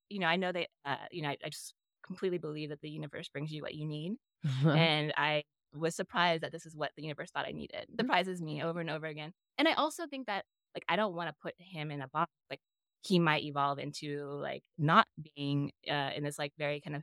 you 0.08 0.20
know, 0.20 0.26
I 0.26 0.36
know 0.36 0.52
that, 0.52 0.68
uh, 0.84 0.96
you 1.10 1.22
know, 1.22 1.30
I, 1.30 1.36
I 1.44 1.48
just 1.48 1.74
completely 2.06 2.38
believe 2.38 2.70
that 2.70 2.80
the 2.80 2.88
universe 2.88 3.28
brings 3.28 3.52
you 3.52 3.62
what 3.62 3.74
you 3.74 3.86
need, 3.86 4.16
and 4.64 5.12
I 5.16 5.42
was 5.74 5.94
surprised 5.94 6.42
that 6.42 6.52
this 6.52 6.64
is 6.64 6.76
what 6.76 6.90
the 6.96 7.02
universe 7.02 7.30
thought 7.30 7.46
I 7.46 7.52
needed. 7.52 7.82
Mm-hmm. 7.82 8.00
Surprises 8.00 8.40
me 8.40 8.62
over 8.62 8.80
and 8.80 8.90
over 8.90 9.06
again. 9.06 9.32
And 9.58 9.68
I 9.68 9.74
also 9.74 10.06
think 10.06 10.26
that 10.26 10.44
like 10.74 10.84
I 10.88 10.96
don't 10.96 11.14
want 11.14 11.28
to 11.28 11.34
put 11.42 11.54
him 11.58 11.90
in 11.90 12.00
a 12.00 12.08
box. 12.08 12.30
Like 12.50 12.60
he 13.02 13.18
might 13.18 13.44
evolve 13.44 13.78
into 13.78 14.24
like 14.40 14.62
not 14.78 15.06
being 15.36 15.72
uh, 15.90 16.10
in 16.16 16.24
this 16.24 16.38
like 16.38 16.52
very 16.58 16.80
kind 16.80 16.96
of 16.96 17.02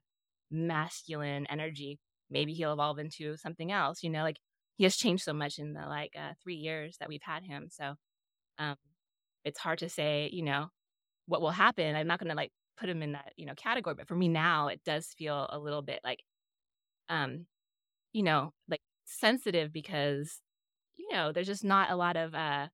masculine 0.52 1.46
energy. 1.48 2.00
Maybe 2.30 2.54
he'll 2.54 2.74
evolve 2.74 3.00
into 3.00 3.38
something 3.38 3.72
else. 3.72 4.04
You 4.04 4.10
know, 4.10 4.24
like 4.24 4.38
he 4.78 4.84
has 4.84 4.96
changed 4.96 5.24
so 5.24 5.34
much 5.34 5.60
in 5.60 5.74
the 5.74 5.86
like 5.88 6.14
uh, 6.18 6.34
three 6.44 6.56
years 6.56 6.98
that 7.00 7.10
we've 7.10 7.22
had 7.22 7.44
him. 7.44 7.68
So 7.70 7.96
um, 8.58 8.76
it's 9.46 9.60
hard 9.60 9.80
to 9.80 9.90
say. 9.90 10.30
You 10.34 10.44
know, 10.44 10.68
what 11.28 11.42
will 11.42 11.52
happen. 11.52 11.96
I'm 11.96 12.08
not 12.08 12.20
going 12.20 12.30
to 12.30 12.36
like 12.36 12.52
put 12.78 12.88
them 12.88 13.02
in 13.02 13.14
that 13.14 13.34
you 13.38 13.46
know 13.46 13.56
category. 13.56 13.96
But 13.96 14.08
for 14.08 14.16
me 14.16 14.28
now, 14.28 14.68
it 14.68 14.82
does 14.86 15.08
feel 15.18 15.48
a 15.50 15.60
little 15.60 15.82
bit 15.82 16.02
like 16.04 16.24
um 17.10 17.46
you 18.16 18.24
know, 18.24 18.54
like 18.70 18.80
sensitive 19.04 19.74
because, 19.74 20.40
you 20.96 21.06
know, 21.12 21.34
there's 21.34 21.48
just 21.48 21.66
not 21.66 21.92
a 21.92 21.98
lot 21.98 22.16
of 22.16 22.34
uh, 22.34 22.68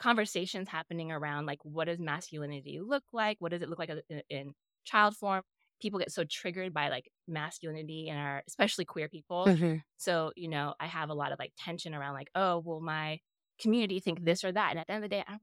conversations 0.00 0.68
happening 0.68 1.12
around 1.12 1.46
like 1.46 1.60
what 1.62 1.84
does 1.84 2.00
masculinity 2.00 2.80
look 2.84 3.04
like? 3.12 3.36
What 3.38 3.52
does 3.52 3.62
it 3.62 3.68
look 3.68 3.78
like 3.78 3.90
in, 4.10 4.22
in 4.28 4.52
child 4.84 5.14
form? 5.14 5.42
People 5.80 6.00
get 6.00 6.10
so 6.10 6.24
triggered 6.28 6.74
by 6.74 6.88
like 6.88 7.08
masculinity 7.28 8.08
and 8.08 8.18
our, 8.18 8.42
especially 8.48 8.84
queer 8.84 9.08
people. 9.08 9.46
Mm-hmm. 9.46 9.76
So, 9.96 10.32
you 10.34 10.48
know, 10.48 10.74
I 10.80 10.88
have 10.88 11.08
a 11.08 11.14
lot 11.14 11.30
of 11.30 11.38
like 11.38 11.52
tension 11.56 11.94
around 11.94 12.14
like, 12.14 12.30
oh, 12.34 12.58
will 12.58 12.80
my 12.80 13.20
community 13.60 14.00
think 14.00 14.24
this 14.24 14.42
or 14.42 14.50
that? 14.50 14.70
And 14.70 14.80
at 14.80 14.88
the 14.88 14.94
end 14.94 15.04
of 15.04 15.08
the 15.08 15.16
day, 15.16 15.24
I 15.24 15.30
don't, 15.30 15.42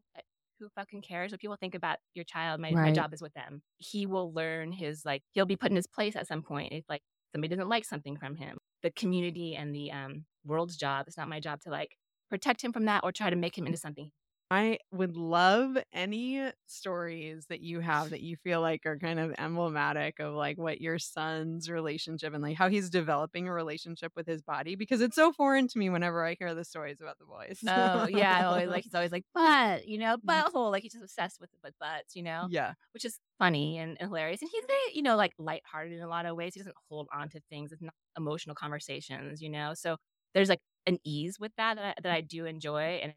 who 0.62 0.70
fucking 0.76 1.02
cares 1.02 1.32
what 1.32 1.42
people 1.42 1.58
think 1.60 1.76
about 1.76 1.98
your 2.14 2.26
child? 2.26 2.62
My, 2.62 2.72
right. 2.72 2.88
my 2.88 2.92
job 2.92 3.14
is 3.14 3.22
with 3.22 3.34
them. 3.34 3.62
He 3.78 4.06
will 4.06 4.32
learn 4.34 4.72
his 4.72 5.04
like, 5.04 5.24
he'll 5.32 5.46
be 5.46 5.58
put 5.58 5.72
in 5.72 5.76
his 5.76 5.88
place 5.88 6.16
at 6.16 6.28
some 6.28 6.44
point 6.44 6.72
if 6.72 6.86
like 6.88 7.02
somebody 7.34 7.54
doesn't 7.54 7.70
like 7.70 7.86
something 7.86 8.18
from 8.18 8.36
him 8.36 8.58
the 8.84 8.92
community 8.92 9.56
and 9.56 9.76
the 9.76 9.92
um, 9.92 10.26
world's 10.46 10.78
job. 10.78 11.06
It's 11.08 11.18
not 11.18 11.30
my 11.30 11.40
job 11.40 11.62
to 11.62 11.70
like 11.70 11.98
protect 12.30 12.64
him 12.64 12.74
from 12.74 12.86
that 12.86 13.04
or 13.04 13.12
try 13.12 13.30
to 13.30 13.36
make 13.36 13.58
him 13.58 13.66
into 13.66 13.78
something 13.78 14.12
I 14.52 14.80
would 14.92 15.16
love 15.16 15.78
any 15.94 16.52
stories 16.68 17.46
that 17.48 17.62
you 17.62 17.80
have 17.80 18.10
that 18.10 18.20
you 18.20 18.36
feel 18.36 18.60
like 18.60 18.86
are 18.86 18.98
kind 18.98 19.18
of 19.18 19.34
emblematic 19.38 20.20
of 20.20 20.34
like 20.34 20.58
what 20.58 20.82
your 20.82 21.00
son's 21.00 21.70
relationship 21.70 22.34
and 22.34 22.44
like 22.44 22.58
how 22.58 22.68
he's 22.68 22.90
developing 22.90 23.48
a 23.48 23.54
relationship 23.54 24.12
with 24.14 24.28
his 24.28 24.42
body 24.42 24.76
because 24.76 25.00
it's 25.00 25.16
so 25.16 25.32
foreign 25.32 25.70
to 25.70 25.80
me 25.80 25.90
whenever 25.90 26.26
I 26.26 26.36
hear 26.38 26.54
the 26.54 26.66
stories 26.66 27.00
about 27.00 27.18
the 27.18 27.24
boys. 27.24 27.60
Oh 27.66 28.10
yeah, 28.10 28.40
I 28.40 28.44
always 28.44 28.68
like 28.68 28.84
he's 28.84 28.94
always 28.94 29.14
like 29.14 29.24
butt, 29.34 29.88
you 29.88 29.98
know, 29.98 30.18
mm-hmm. 30.18 30.30
butthole, 30.30 30.70
like 30.70 30.84
he's 30.84 30.92
just 30.92 31.06
obsessed 31.06 31.40
with 31.40 31.52
with 31.64 31.74
butts, 31.80 32.14
you 32.18 32.24
know. 32.24 32.48
Yeah, 32.50 32.74
which 32.94 33.06
is 33.06 33.20
funny 33.40 33.78
and, 33.78 33.96
and 34.02 34.10
hilarious, 34.10 34.42
and 34.42 34.50
he's 34.52 34.66
very 34.68 34.96
you 34.96 35.02
know 35.02 35.16
like 35.16 35.32
lighthearted 35.38 35.94
in 35.94 36.04
a 36.04 36.10
lot 36.10 36.26
of 36.26 36.36
ways. 36.36 36.56
He 36.56 36.60
doesn't 36.60 36.76
hold 36.90 37.08
on 37.16 37.30
to 37.30 37.40
things. 37.50 37.72
It's 37.72 37.82
not 37.82 37.94
emotional 38.18 38.56
conversations, 38.56 39.42
you 39.42 39.50
know. 39.50 39.76
So 39.76 39.96
there's 40.34 40.50
like 40.50 40.60
an 40.88 40.98
ease 41.06 41.40
with 41.40 41.54
that 41.56 41.78
that 41.78 41.86
I, 41.86 42.02
that 42.02 42.12
I 42.12 42.20
do 42.20 42.46
enjoy, 42.46 43.00
and 43.02 43.14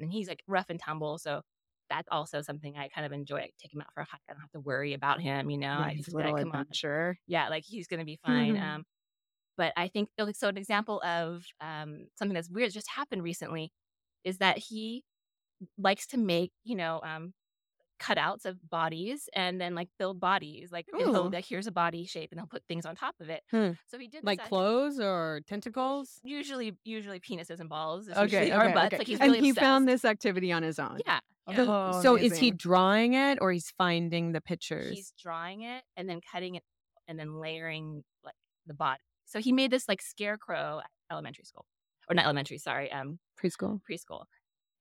and 0.00 0.12
he's 0.12 0.28
like 0.28 0.42
rough 0.46 0.70
and 0.70 0.80
tumble. 0.80 1.18
So 1.18 1.42
that's 1.90 2.08
also 2.10 2.42
something 2.42 2.76
I 2.76 2.88
kind 2.88 3.06
of 3.06 3.12
enjoy. 3.12 3.38
I 3.38 3.50
take 3.60 3.72
him 3.72 3.80
out 3.80 3.92
for 3.94 4.00
a 4.00 4.04
hike. 4.04 4.20
I 4.28 4.32
don't 4.32 4.40
have 4.40 4.50
to 4.52 4.60
worry 4.60 4.94
about 4.94 5.20
him, 5.20 5.50
you 5.50 5.58
know. 5.58 5.78
Yeah, 5.80 5.90
he's 5.90 6.08
a 6.08 6.16
little 6.16 6.32
like, 6.32 6.46
adventure. 6.46 7.18
Yeah, 7.26 7.48
like 7.48 7.64
he's 7.66 7.86
gonna 7.86 8.04
be 8.04 8.18
fine. 8.24 8.54
Mm-hmm. 8.54 8.64
Um, 8.78 8.84
but 9.56 9.72
I 9.76 9.88
think 9.88 10.08
so. 10.34 10.48
An 10.48 10.56
example 10.56 11.02
of 11.02 11.44
um, 11.60 12.06
something 12.16 12.34
that's 12.34 12.48
weird 12.48 12.72
just 12.72 12.88
happened 12.88 13.24
recently 13.24 13.72
is 14.22 14.38
that 14.38 14.56
he 14.56 15.02
likes 15.76 16.06
to 16.08 16.16
make 16.16 16.52
you 16.62 16.76
know 16.76 17.00
um, 17.02 17.32
cutouts 17.98 18.44
of 18.44 18.56
bodies 18.68 19.28
and 19.34 19.60
then 19.60 19.74
like 19.74 19.88
build 19.98 20.20
bodies. 20.20 20.70
Like 20.72 20.86
he'll 20.96 21.30
like 21.30 21.44
here's 21.44 21.66
a 21.66 21.72
body 21.72 22.04
shape 22.04 22.30
and 22.32 22.40
he'll 22.40 22.46
put 22.46 22.62
things 22.68 22.86
on 22.86 22.96
top 22.96 23.14
of 23.20 23.28
it. 23.28 23.42
Hmm. 23.50 23.70
So 23.86 23.98
he 23.98 24.08
did 24.08 24.24
like 24.24 24.42
clothes 24.44 25.00
or 25.00 25.40
tentacles. 25.46 26.20
Usually, 26.22 26.76
usually 26.84 27.20
penises 27.20 27.60
and 27.60 27.68
balls. 27.68 28.08
Okay, 28.08 28.52
okay, 28.52 28.72
butts. 28.72 28.86
Okay. 28.86 28.98
Like 28.98 29.06
he's 29.06 29.20
really 29.20 29.38
and 29.38 29.44
he 29.44 29.50
obsessed. 29.50 29.64
found 29.64 29.88
this 29.88 30.04
activity 30.04 30.52
on 30.52 30.62
his 30.62 30.78
own. 30.78 30.98
Yeah. 31.06 31.20
yeah. 31.48 31.64
Oh, 31.68 32.00
so 32.00 32.14
amazing. 32.14 32.32
is 32.32 32.38
he 32.38 32.50
drawing 32.50 33.14
it 33.14 33.38
or 33.40 33.52
he's 33.52 33.72
finding 33.76 34.32
the 34.32 34.40
pictures? 34.40 34.90
He's 34.90 35.12
drawing 35.20 35.62
it 35.62 35.82
and 35.96 36.08
then 36.08 36.20
cutting 36.32 36.54
it 36.54 36.62
and 37.06 37.18
then 37.18 37.40
layering 37.40 38.04
like 38.24 38.34
the 38.66 38.74
body. 38.74 39.00
So 39.26 39.40
he 39.40 39.52
made 39.52 39.70
this 39.70 39.88
like 39.88 40.00
scarecrow 40.00 40.80
at 40.82 40.90
elementary 41.12 41.44
school, 41.44 41.66
or 42.08 42.14
not 42.14 42.24
elementary. 42.24 42.58
Sorry, 42.58 42.90
um, 42.90 43.18
preschool. 43.42 43.80
Preschool, 43.90 44.24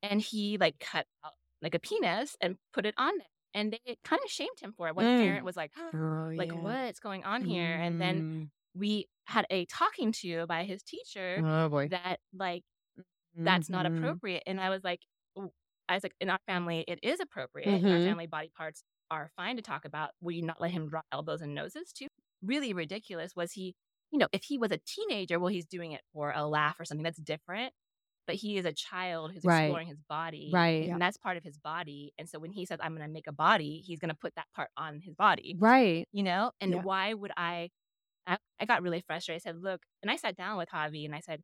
and 0.01 0.21
he 0.21 0.57
like 0.57 0.79
cut 0.79 1.05
out 1.25 1.33
like 1.61 1.75
a 1.75 1.79
penis 1.79 2.35
and 2.41 2.57
put 2.73 2.85
it 2.85 2.95
on 2.97 3.17
there. 3.17 3.27
And 3.53 3.73
they 3.73 3.97
kind 4.03 4.21
of 4.23 4.29
shamed 4.29 4.59
him 4.61 4.73
for 4.75 4.87
it. 4.87 4.95
One 4.95 5.05
mm. 5.05 5.23
parent 5.23 5.45
was 5.45 5.55
like, 5.55 5.71
oh, 5.77 6.31
like, 6.35 6.51
yeah. 6.51 6.59
what's 6.59 6.99
going 6.99 7.23
on 7.23 7.43
here? 7.43 7.77
Mm. 7.77 7.87
And 7.87 8.01
then 8.01 8.21
mm. 8.21 8.49
we 8.75 9.07
had 9.25 9.45
a 9.49 9.65
talking 9.65 10.11
to 10.11 10.45
by 10.47 10.63
his 10.63 10.83
teacher 10.83 11.41
oh, 11.43 11.69
boy. 11.69 11.87
that 11.89 12.19
like 12.37 12.63
that's 13.35 13.67
mm-hmm. 13.67 13.73
not 13.73 13.85
appropriate. 13.85 14.43
And 14.45 14.59
I 14.59 14.69
was 14.69 14.83
like, 14.83 15.01
I 15.89 15.93
was 15.93 16.03
like, 16.03 16.15
in 16.19 16.29
our 16.29 16.39
family, 16.47 16.83
it 16.87 16.99
is 17.01 17.19
appropriate. 17.19 17.67
Mm-hmm. 17.67 17.87
Our 17.87 17.99
family 17.99 18.27
body 18.27 18.51
parts 18.55 18.83
are 19.09 19.31
fine 19.35 19.55
to 19.55 19.61
talk 19.61 19.85
about. 19.85 20.11
Will 20.21 20.33
you 20.33 20.41
not 20.41 20.59
let 20.59 20.71
him 20.71 20.89
draw 20.89 21.01
elbows 21.11 21.41
and 21.41 21.55
noses 21.55 21.93
too? 21.93 22.07
Really 22.43 22.73
ridiculous. 22.73 23.35
Was 23.35 23.53
he, 23.53 23.75
you 24.11 24.19
know, 24.19 24.27
if 24.33 24.43
he 24.43 24.57
was 24.57 24.71
a 24.71 24.79
teenager, 24.85 25.39
well, 25.39 25.47
he's 25.47 25.65
doing 25.65 25.93
it 25.93 26.01
for 26.13 26.33
a 26.35 26.45
laugh 26.45 26.79
or 26.79 26.85
something 26.85 27.03
that's 27.03 27.21
different 27.21 27.73
but 28.27 28.35
he 28.35 28.57
is 28.57 28.65
a 28.65 28.73
child 28.73 29.31
who's 29.33 29.43
right. 29.43 29.63
exploring 29.63 29.87
his 29.87 30.01
body. 30.07 30.51
Right. 30.53 30.89
And 30.89 31.01
that's 31.01 31.17
part 31.17 31.37
of 31.37 31.43
his 31.43 31.57
body. 31.57 32.13
And 32.19 32.29
so 32.29 32.37
when 32.37 32.51
he 32.51 32.65
says, 32.65 32.77
I'm 32.81 32.95
going 32.95 33.07
to 33.07 33.11
make 33.11 33.27
a 33.27 33.31
body, 33.31 33.81
he's 33.85 33.99
going 33.99 34.09
to 34.09 34.15
put 34.15 34.35
that 34.35 34.45
part 34.53 34.69
on 34.77 34.99
his 34.99 35.15
body. 35.15 35.55
Right. 35.57 36.07
You 36.11 36.23
know? 36.23 36.51
And 36.59 36.73
yeah. 36.73 36.81
why 36.81 37.13
would 37.13 37.31
I, 37.37 37.69
I, 38.27 38.37
I 38.59 38.65
got 38.65 38.83
really 38.83 39.01
frustrated. 39.07 39.41
I 39.41 39.43
said, 39.49 39.63
look, 39.63 39.81
and 40.03 40.11
I 40.11 40.17
sat 40.17 40.35
down 40.35 40.57
with 40.57 40.69
Javi 40.69 41.05
and 41.05 41.15
I 41.15 41.21
said, 41.21 41.41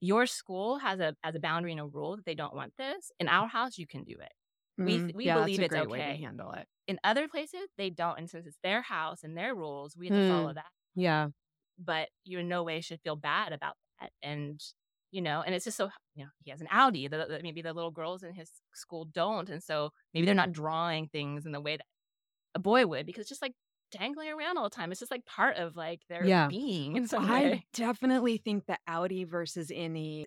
your 0.00 0.24
school 0.26 0.78
has 0.78 1.00
a, 1.00 1.14
as 1.22 1.34
a 1.34 1.40
boundary 1.40 1.72
and 1.72 1.80
a 1.80 1.84
rule 1.84 2.16
that 2.16 2.24
they 2.24 2.34
don't 2.34 2.54
want 2.54 2.72
this. 2.78 3.10
In 3.18 3.28
our 3.28 3.48
house, 3.48 3.76
you 3.76 3.86
can 3.86 4.04
do 4.04 4.12
it. 4.12 4.32
Mm-hmm. 4.80 5.06
We, 5.08 5.12
we 5.12 5.24
yeah, 5.26 5.34
believe 5.34 5.60
it's 5.60 5.74
okay. 5.74 6.16
to 6.16 6.22
handle 6.22 6.52
it. 6.52 6.66
In 6.86 6.98
other 7.04 7.28
places, 7.28 7.68
they 7.76 7.90
don't. 7.90 8.18
And 8.18 8.30
since 8.30 8.46
it's 8.46 8.58
their 8.62 8.82
house 8.82 9.24
and 9.24 9.36
their 9.36 9.54
rules, 9.54 9.96
we 9.96 10.08
have 10.08 10.16
to 10.16 10.22
mm. 10.22 10.28
follow 10.28 10.54
that. 10.54 10.70
Yeah. 10.94 11.28
But 11.78 12.08
you 12.24 12.38
in 12.38 12.48
no 12.48 12.62
way 12.62 12.80
should 12.80 13.00
feel 13.02 13.16
bad 13.16 13.52
about 13.52 13.74
that. 14.00 14.10
And 14.22 14.60
you 15.10 15.22
know, 15.22 15.42
and 15.44 15.54
it's 15.54 15.64
just 15.64 15.76
so, 15.76 15.90
you 16.14 16.24
know, 16.24 16.30
he 16.44 16.50
has 16.50 16.60
an 16.60 16.68
outie 16.68 17.10
that, 17.10 17.42
maybe 17.42 17.62
the 17.62 17.72
little 17.72 17.90
girls 17.90 18.22
in 18.22 18.32
his 18.32 18.50
school 18.74 19.04
don't. 19.04 19.48
And 19.48 19.62
so 19.62 19.90
maybe 20.14 20.26
they're 20.26 20.34
not 20.34 20.52
drawing 20.52 21.08
things 21.08 21.46
in 21.46 21.52
the 21.52 21.60
way 21.60 21.76
that 21.76 21.86
a 22.54 22.58
boy 22.58 22.86
would 22.86 23.06
because 23.06 23.28
just 23.28 23.42
like 23.42 23.54
dangling 23.90 24.28
around 24.28 24.56
all 24.56 24.64
the 24.64 24.70
time. 24.70 24.90
It's 24.90 25.00
just 25.00 25.10
like 25.10 25.26
part 25.26 25.56
of 25.56 25.76
like 25.76 26.00
their 26.08 26.24
yeah. 26.24 26.46
being. 26.48 26.96
And 26.96 27.10
so 27.10 27.18
I 27.18 27.64
definitely 27.74 28.38
think 28.38 28.66
the 28.66 28.78
outie 28.88 29.28
versus 29.28 29.70
innie 29.70 30.26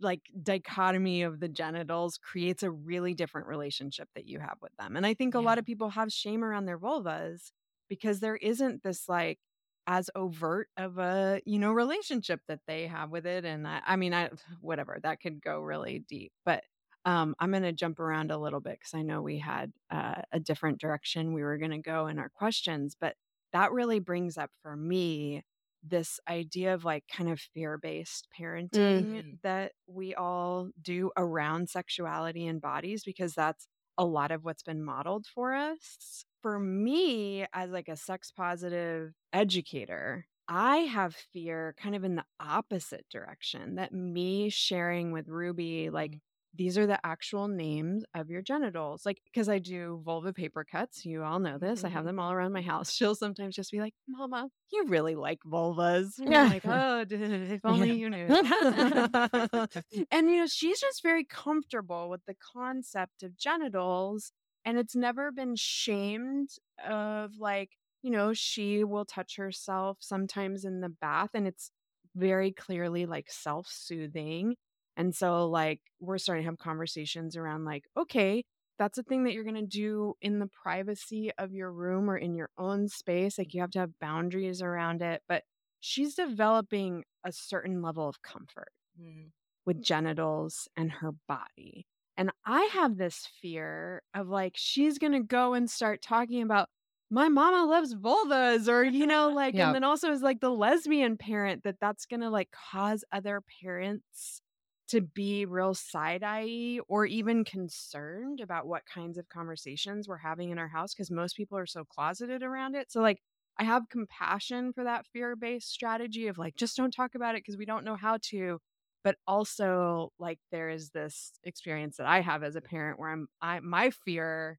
like 0.00 0.22
dichotomy 0.42 1.22
of 1.22 1.40
the 1.40 1.48
genitals 1.48 2.18
creates 2.18 2.62
a 2.62 2.70
really 2.70 3.14
different 3.14 3.46
relationship 3.46 4.08
that 4.14 4.26
you 4.26 4.40
have 4.40 4.56
with 4.60 4.72
them. 4.78 4.96
And 4.96 5.06
I 5.06 5.14
think 5.14 5.34
yeah. 5.34 5.40
a 5.40 5.42
lot 5.42 5.58
of 5.58 5.64
people 5.64 5.90
have 5.90 6.12
shame 6.12 6.44
around 6.44 6.66
their 6.66 6.78
vulvas 6.78 7.52
because 7.88 8.20
there 8.20 8.36
isn't 8.36 8.82
this 8.82 9.08
like 9.08 9.38
as 9.86 10.10
overt 10.14 10.68
of 10.76 10.98
a 10.98 11.40
you 11.44 11.58
know 11.58 11.72
relationship 11.72 12.40
that 12.48 12.60
they 12.66 12.86
have 12.86 13.10
with 13.10 13.26
it 13.26 13.44
and 13.44 13.66
i, 13.66 13.80
I 13.86 13.96
mean 13.96 14.12
i 14.14 14.30
whatever 14.60 14.98
that 15.02 15.20
could 15.20 15.40
go 15.42 15.60
really 15.60 16.04
deep 16.08 16.32
but 16.44 16.64
um, 17.04 17.34
i'm 17.38 17.50
going 17.52 17.62
to 17.62 17.72
jump 17.72 18.00
around 18.00 18.30
a 18.30 18.38
little 18.38 18.60
bit 18.60 18.78
because 18.80 18.94
i 18.94 19.02
know 19.02 19.22
we 19.22 19.38
had 19.38 19.72
uh, 19.90 20.22
a 20.32 20.40
different 20.40 20.80
direction 20.80 21.32
we 21.32 21.42
were 21.42 21.58
going 21.58 21.70
to 21.70 21.78
go 21.78 22.06
in 22.08 22.18
our 22.18 22.28
questions 22.30 22.96
but 23.00 23.14
that 23.52 23.72
really 23.72 24.00
brings 24.00 24.36
up 24.36 24.50
for 24.62 24.76
me 24.76 25.44
this 25.88 26.18
idea 26.28 26.74
of 26.74 26.84
like 26.84 27.04
kind 27.08 27.30
of 27.30 27.38
fear 27.38 27.78
based 27.78 28.26
parenting 28.38 28.70
Mm-hmm. 28.74 29.20
that 29.44 29.72
we 29.86 30.14
all 30.16 30.70
do 30.82 31.12
around 31.16 31.68
sexuality 31.68 32.46
and 32.46 32.60
bodies 32.60 33.04
because 33.04 33.34
that's 33.34 33.68
a 33.96 34.04
lot 34.04 34.32
of 34.32 34.44
what's 34.44 34.62
been 34.64 34.82
modeled 34.84 35.26
for 35.32 35.54
us. 35.54 36.24
For 36.42 36.58
me, 36.58 37.46
as 37.52 37.70
like 37.70 37.88
a 37.88 37.96
sex 37.96 38.30
positive 38.30 39.12
educator, 39.32 40.26
I 40.48 40.78
have 40.78 41.14
fear 41.32 41.74
kind 41.80 41.96
of 41.96 42.04
in 42.04 42.14
the 42.16 42.24
opposite 42.38 43.06
direction 43.10 43.76
that 43.76 43.92
me 43.92 44.48
sharing 44.48 45.10
with 45.10 45.28
Ruby, 45.28 45.90
like, 45.90 46.12
mm-hmm. 46.12 46.18
these 46.54 46.78
are 46.78 46.86
the 46.86 47.04
actual 47.04 47.48
names 47.48 48.04
of 48.14 48.30
your 48.30 48.42
genitals. 48.42 49.04
Like, 49.04 49.20
because 49.24 49.48
I 49.48 49.58
do 49.58 50.00
vulva 50.04 50.32
paper 50.32 50.64
cuts. 50.64 51.04
You 51.04 51.24
all 51.24 51.40
know 51.40 51.58
this. 51.58 51.82
I 51.82 51.88
have 51.88 52.00
mm-hmm. 52.00 52.06
them 52.06 52.18
all 52.20 52.30
around 52.30 52.52
my 52.52 52.62
house. 52.62 52.92
She'll 52.94 53.16
sometimes 53.16 53.56
just 53.56 53.72
be 53.72 53.80
like, 53.80 53.94
Mama, 54.08 54.48
you 54.72 54.84
really 54.86 55.16
like 55.16 55.40
vulvas. 55.44 56.18
And 56.18 56.32
I'm 56.32 56.50
like, 56.50 56.66
oh, 56.66 57.04
if 57.08 57.60
only 57.64 57.92
you 57.92 58.08
knew. 58.08 58.26
and, 60.12 60.30
you 60.30 60.36
know, 60.36 60.46
she's 60.46 60.80
just 60.80 61.02
very 61.02 61.24
comfortable 61.24 62.08
with 62.08 62.20
the 62.26 62.36
concept 62.54 63.24
of 63.24 63.36
genitals. 63.36 64.30
And 64.66 64.78
it's 64.78 64.96
never 64.96 65.32
been 65.32 65.56
shamed 65.56 66.50
of 66.84 67.36
like, 67.38 67.72
you 68.02 68.10
know, 68.10 68.34
she 68.34 68.84
will 68.84 69.06
touch 69.06 69.36
herself 69.36 69.98
sometimes 70.02 70.66
in 70.66 70.82
the 70.82 70.90
bath 70.90 71.30
and 71.34 71.48
it's 71.48 71.72
very 72.16 72.52
clearly 72.52 73.06
like 73.06 73.30
self 73.30 73.68
soothing. 73.68 74.56
And 74.96 75.14
so, 75.14 75.48
like, 75.48 75.82
we're 76.00 76.18
starting 76.18 76.44
to 76.44 76.50
have 76.50 76.58
conversations 76.58 77.36
around, 77.36 77.64
like, 77.66 77.84
okay, 77.96 78.44
that's 78.78 78.98
a 78.98 79.04
thing 79.04 79.24
that 79.24 79.34
you're 79.34 79.44
going 79.44 79.56
to 79.56 79.66
do 79.66 80.14
in 80.22 80.38
the 80.38 80.48
privacy 80.48 81.32
of 81.38 81.52
your 81.54 81.72
room 81.72 82.10
or 82.10 82.16
in 82.18 82.34
your 82.34 82.50
own 82.58 82.88
space. 82.88 83.38
Like, 83.38 83.54
you 83.54 83.60
have 83.60 83.70
to 83.72 83.80
have 83.80 83.98
boundaries 84.00 84.62
around 84.62 85.02
it. 85.02 85.22
But 85.28 85.44
she's 85.80 86.14
developing 86.14 87.04
a 87.24 87.32
certain 87.32 87.82
level 87.82 88.08
of 88.08 88.22
comfort 88.22 88.72
Mm. 88.98 89.32
with 89.66 89.82
genitals 89.82 90.68
and 90.76 90.90
her 90.92 91.12
body. 91.12 91.86
And 92.16 92.30
I 92.44 92.62
have 92.72 92.96
this 92.96 93.26
fear 93.26 94.02
of 94.14 94.28
like, 94.28 94.54
she's 94.56 94.98
going 94.98 95.12
to 95.12 95.22
go 95.22 95.54
and 95.54 95.70
start 95.70 96.02
talking 96.02 96.42
about, 96.42 96.68
my 97.10 97.28
mama 97.28 97.64
loves 97.70 97.94
vulvas, 97.94 98.68
or, 98.68 98.82
you 98.84 99.06
know, 99.06 99.28
like, 99.32 99.58
Yeah. 99.58 99.58
and 99.58 99.74
then 99.74 99.84
also 99.84 100.10
as 100.10 100.22
like 100.22 100.40
the 100.40 100.50
lesbian 100.50 101.16
parent, 101.16 101.62
that 101.64 101.78
that's 101.80 102.06
going 102.06 102.20
to 102.20 102.30
like 102.30 102.50
cause 102.50 103.04
other 103.12 103.42
parents 103.62 104.40
to 104.88 105.00
be 105.00 105.44
real 105.44 105.74
side 105.74 106.22
eye 106.24 106.78
or 106.88 107.06
even 107.06 107.44
concerned 107.44 108.40
about 108.40 108.66
what 108.68 108.86
kinds 108.86 109.18
of 109.18 109.28
conversations 109.28 110.06
we're 110.08 110.16
having 110.16 110.50
in 110.50 110.58
our 110.58 110.68
house 110.68 110.94
because 110.94 111.10
most 111.10 111.36
people 111.36 111.58
are 111.58 111.66
so 111.66 111.84
closeted 111.84 112.42
around 112.42 112.74
it. 112.76 112.90
So, 112.92 113.00
like, 113.00 113.20
I 113.58 113.64
have 113.64 113.88
compassion 113.88 114.72
for 114.72 114.84
that 114.84 115.06
fear 115.06 115.34
based 115.34 115.68
strategy 115.70 116.28
of 116.28 116.38
like, 116.38 116.56
just 116.56 116.76
don't 116.76 116.92
talk 116.92 117.14
about 117.14 117.34
it 117.34 117.38
because 117.40 117.56
we 117.56 117.64
don't 117.66 117.84
know 117.84 117.96
how 117.96 118.18
to. 118.30 118.60
But 119.06 119.14
also, 119.24 120.12
like, 120.18 120.40
there 120.50 120.68
is 120.68 120.90
this 120.90 121.38
experience 121.44 121.98
that 121.98 122.08
I 122.08 122.22
have 122.22 122.42
as 122.42 122.56
a 122.56 122.60
parent 122.60 122.98
where 122.98 123.10
I'm, 123.10 123.28
I, 123.40 123.60
my 123.60 123.90
fear 123.90 124.58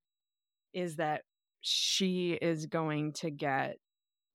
is 0.74 0.98
that 0.98 1.24
she 1.62 2.34
is 2.34 2.66
going 2.66 3.14
to 3.16 3.30
get, 3.30 3.78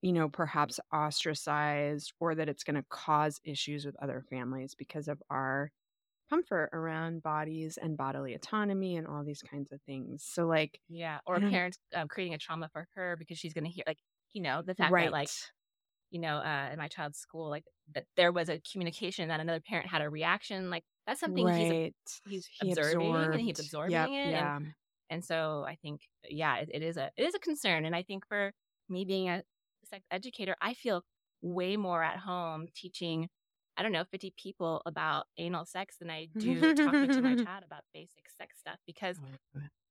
you 0.02 0.12
know, 0.12 0.28
perhaps 0.28 0.80
ostracized 0.92 2.12
or 2.20 2.34
that 2.34 2.50
it's 2.50 2.64
going 2.64 2.76
to 2.76 2.84
cause 2.90 3.40
issues 3.44 3.86
with 3.86 3.96
other 4.02 4.22
families 4.28 4.74
because 4.74 5.08
of 5.08 5.22
our 5.30 5.70
comfort 6.28 6.70
around 6.74 7.22
bodies 7.22 7.78
and 7.80 7.96
bodily 7.96 8.34
autonomy 8.34 8.96
and 8.96 9.06
all 9.06 9.24
these 9.24 9.42
kinds 9.42 9.72
of 9.72 9.80
things. 9.86 10.24
So, 10.24 10.46
like, 10.46 10.80
Yeah. 10.90 11.20
Or 11.26 11.40
parents 11.40 11.78
um, 11.94 12.08
creating 12.08 12.34
a 12.34 12.38
trauma 12.38 12.68
for 12.72 12.86
her 12.96 13.16
because 13.18 13.38
she's 13.38 13.54
going 13.54 13.64
to 13.64 13.70
hear, 13.70 13.84
like, 13.86 14.00
you 14.34 14.42
know, 14.42 14.62
the 14.62 14.74
fact 14.74 14.92
right. 14.92 15.06
that, 15.06 15.12
like, 15.12 15.30
you 16.12 16.20
know, 16.20 16.36
uh, 16.36 16.68
in 16.70 16.78
my 16.78 16.88
child's 16.88 17.18
school, 17.18 17.48
like, 17.50 17.64
that 17.94 18.04
there 18.16 18.30
was 18.30 18.48
a 18.48 18.60
communication 18.70 19.28
that 19.28 19.40
another 19.40 19.60
parent 19.60 19.88
had 19.88 20.02
a 20.02 20.08
reaction. 20.08 20.70
Like, 20.70 20.84
that's 21.06 21.18
something 21.18 21.48
he's, 21.48 21.70
right. 21.70 21.94
he's 22.28 22.46
He 22.60 22.70
observing 22.70 23.14
and 23.14 23.40
he's 23.40 23.58
absorbing 23.58 23.92
Yep, 23.92 24.08
it. 24.08 24.12
And 24.12 24.30
Yeah. 24.30 24.58
And 25.10 25.24
so 25.24 25.64
I 25.68 25.76
think, 25.82 26.02
yeah, 26.28 26.56
it, 26.58 26.70
it 26.72 26.82
is 26.82 26.96
a 26.96 27.10
it 27.16 27.24
is 27.24 27.34
a 27.34 27.38
concern. 27.38 27.84
And 27.84 27.94
I 27.94 28.02
think 28.02 28.26
for 28.26 28.52
me 28.88 29.04
being 29.04 29.28
a 29.28 29.42
sex 29.84 30.04
educator, 30.10 30.56
I 30.62 30.74
feel 30.74 31.02
way 31.42 31.76
more 31.76 32.02
at 32.02 32.18
home 32.18 32.68
teaching, 32.74 33.28
I 33.76 33.82
don't 33.82 33.92
know, 33.92 34.04
50 34.10 34.32
people 34.42 34.80
about 34.86 35.26
anal 35.38 35.66
sex 35.66 35.96
than 35.98 36.08
I 36.10 36.28
do 36.38 36.74
talking 36.74 37.08
to 37.08 37.20
my 37.20 37.34
child 37.44 37.64
about 37.66 37.82
basic 37.92 38.30
sex 38.38 38.58
stuff. 38.58 38.76
Because 38.86 39.18